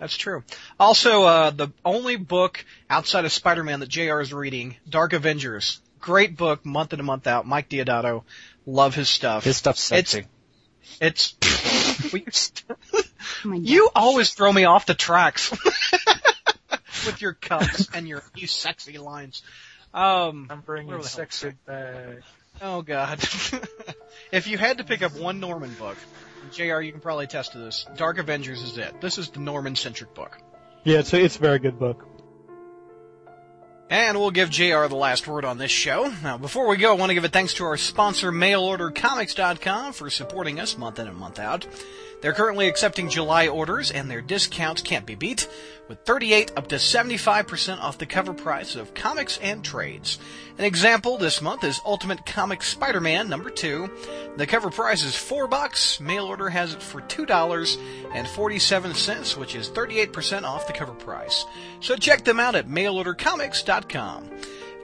That's 0.00 0.16
true. 0.16 0.42
Also, 0.80 1.22
uh, 1.22 1.50
the 1.50 1.68
only 1.84 2.16
book 2.16 2.64
outside 2.90 3.24
of 3.24 3.30
Spider-Man 3.30 3.78
that 3.78 3.88
JR 3.88 4.18
is 4.18 4.32
reading, 4.32 4.76
Dark 4.88 5.12
Avengers. 5.12 5.80
Great 6.00 6.36
book, 6.36 6.66
month 6.66 6.92
in 6.92 6.98
and 7.00 7.06
month 7.06 7.28
out. 7.28 7.46
Mike 7.46 7.68
Deodato. 7.68 8.24
Love 8.66 8.94
his 8.94 9.08
stuff. 9.08 9.44
His 9.44 9.56
stuff's 9.56 9.80
sexy. 9.80 10.26
It's, 11.00 11.36
Will 12.12 12.18
you, 12.18 12.26
Oh 13.44 13.52
you 13.54 13.90
always 13.94 14.34
throw 14.34 14.52
me 14.52 14.64
off 14.64 14.86
the 14.86 14.94
tracks 14.94 15.50
with 17.06 17.20
your 17.20 17.34
cuts 17.34 17.88
and 17.94 18.08
your 18.08 18.22
you 18.34 18.46
sexy 18.46 18.98
lines. 18.98 19.42
Um, 19.94 20.48
I'm 20.50 20.60
bringing 20.60 20.88
Where 20.88 20.98
the 20.98 21.04
hell 21.04 21.08
sexy 21.08 21.52
back. 21.66 22.18
oh 22.60 22.82
god. 22.82 23.20
if 24.32 24.46
you 24.46 24.58
had 24.58 24.78
to 24.78 24.84
pick 24.84 25.02
up 25.02 25.16
one 25.16 25.38
Norman 25.38 25.74
book, 25.74 25.96
JR, 26.52 26.80
you 26.80 26.92
can 26.92 27.00
probably 27.00 27.24
attest 27.24 27.52
to 27.52 27.58
this. 27.58 27.86
Dark 27.96 28.18
Avengers 28.18 28.62
is 28.62 28.78
it. 28.78 29.00
This 29.00 29.18
is 29.18 29.30
the 29.30 29.40
Norman-centric 29.40 30.14
book. 30.14 30.38
Yeah, 30.84 31.00
it's 31.00 31.12
a, 31.12 31.22
it's 31.22 31.36
a 31.36 31.40
very 31.40 31.58
good 31.58 31.78
book. 31.78 32.06
And 33.88 34.18
we'll 34.18 34.32
give 34.32 34.50
JR 34.50 34.86
the 34.88 34.96
last 34.96 35.28
word 35.28 35.44
on 35.44 35.58
this 35.58 35.70
show. 35.70 36.12
Now, 36.22 36.36
before 36.36 36.66
we 36.66 36.76
go, 36.76 36.90
I 36.90 36.96
want 36.96 37.10
to 37.10 37.14
give 37.14 37.24
a 37.24 37.28
thanks 37.28 37.54
to 37.54 37.64
our 37.64 37.76
sponsor, 37.76 38.32
MailOrderComics.com, 38.32 39.92
for 39.92 40.10
supporting 40.10 40.58
us 40.58 40.76
month 40.76 40.98
in 40.98 41.06
and 41.06 41.16
month 41.16 41.38
out. 41.38 41.66
They're 42.20 42.32
currently 42.32 42.66
accepting 42.66 43.08
July 43.08 43.46
orders, 43.46 43.92
and 43.92 44.10
their 44.10 44.22
discounts 44.22 44.82
can't 44.82 45.06
be 45.06 45.14
beat, 45.14 45.48
with 45.88 45.98
38 46.00 46.52
up 46.56 46.68
to 46.68 46.76
75% 46.76 47.80
off 47.80 47.98
the 47.98 48.06
cover 48.06 48.32
price 48.32 48.76
of 48.76 48.94
comics 48.94 49.36
and 49.38 49.64
trades. 49.64 50.18
An 50.58 50.64
example 50.64 51.18
this 51.18 51.42
month 51.42 51.64
is 51.64 51.82
Ultimate 51.84 52.24
Comics 52.24 52.68
Spider-Man 52.68 53.28
number 53.28 53.50
2. 53.50 53.90
The 54.36 54.46
cover 54.46 54.70
price 54.70 55.04
is 55.04 55.14
4 55.14 55.48
bucks. 55.48 56.00
Mail 56.00 56.24
order 56.24 56.48
has 56.48 56.72
it 56.72 56.82
for 56.82 57.02
$2.47, 57.02 59.36
which 59.36 59.54
is 59.54 59.68
38% 59.68 60.44
off 60.44 60.66
the 60.66 60.72
cover 60.72 60.94
price. 60.94 61.44
So 61.80 61.94
check 61.96 62.24
them 62.24 62.40
out 62.40 62.54
at 62.54 62.68
mailordercomics.com. 62.68 64.30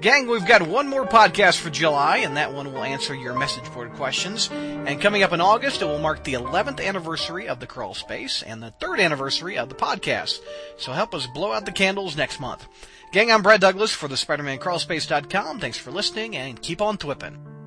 Gang, 0.02 0.26
we've 0.26 0.44
got 0.44 0.62
one 0.62 0.88
more 0.88 1.06
podcast 1.06 1.60
for 1.60 1.70
July, 1.70 2.18
and 2.18 2.36
that 2.36 2.52
one 2.52 2.72
will 2.72 2.82
answer 2.82 3.14
your 3.14 3.38
message 3.38 3.72
board 3.72 3.92
questions. 3.92 4.50
And 4.50 5.00
coming 5.00 5.22
up 5.22 5.32
in 5.32 5.40
August, 5.40 5.80
it 5.80 5.84
will 5.84 6.00
mark 6.00 6.24
the 6.24 6.32
11th 6.32 6.84
anniversary 6.84 7.46
of 7.46 7.60
the 7.60 7.68
Crawl 7.68 7.94
Space 7.94 8.42
and 8.42 8.60
the 8.60 8.72
third 8.72 8.98
anniversary 8.98 9.56
of 9.56 9.68
the 9.68 9.76
podcast. 9.76 10.40
So 10.76 10.90
help 10.90 11.14
us 11.14 11.28
blow 11.28 11.52
out 11.52 11.66
the 11.66 11.70
candles 11.70 12.16
next 12.16 12.40
month. 12.40 12.66
Gang, 13.12 13.30
I'm 13.30 13.42
Brad 13.42 13.60
Douglas 13.60 13.92
for 13.92 14.08
the 14.08 14.16
SpiderManCrawlspace.com. 14.16 15.60
Thanks 15.60 15.78
for 15.78 15.92
listening, 15.92 16.36
and 16.36 16.60
keep 16.60 16.82
on 16.82 16.96
thwipping. 16.96 17.61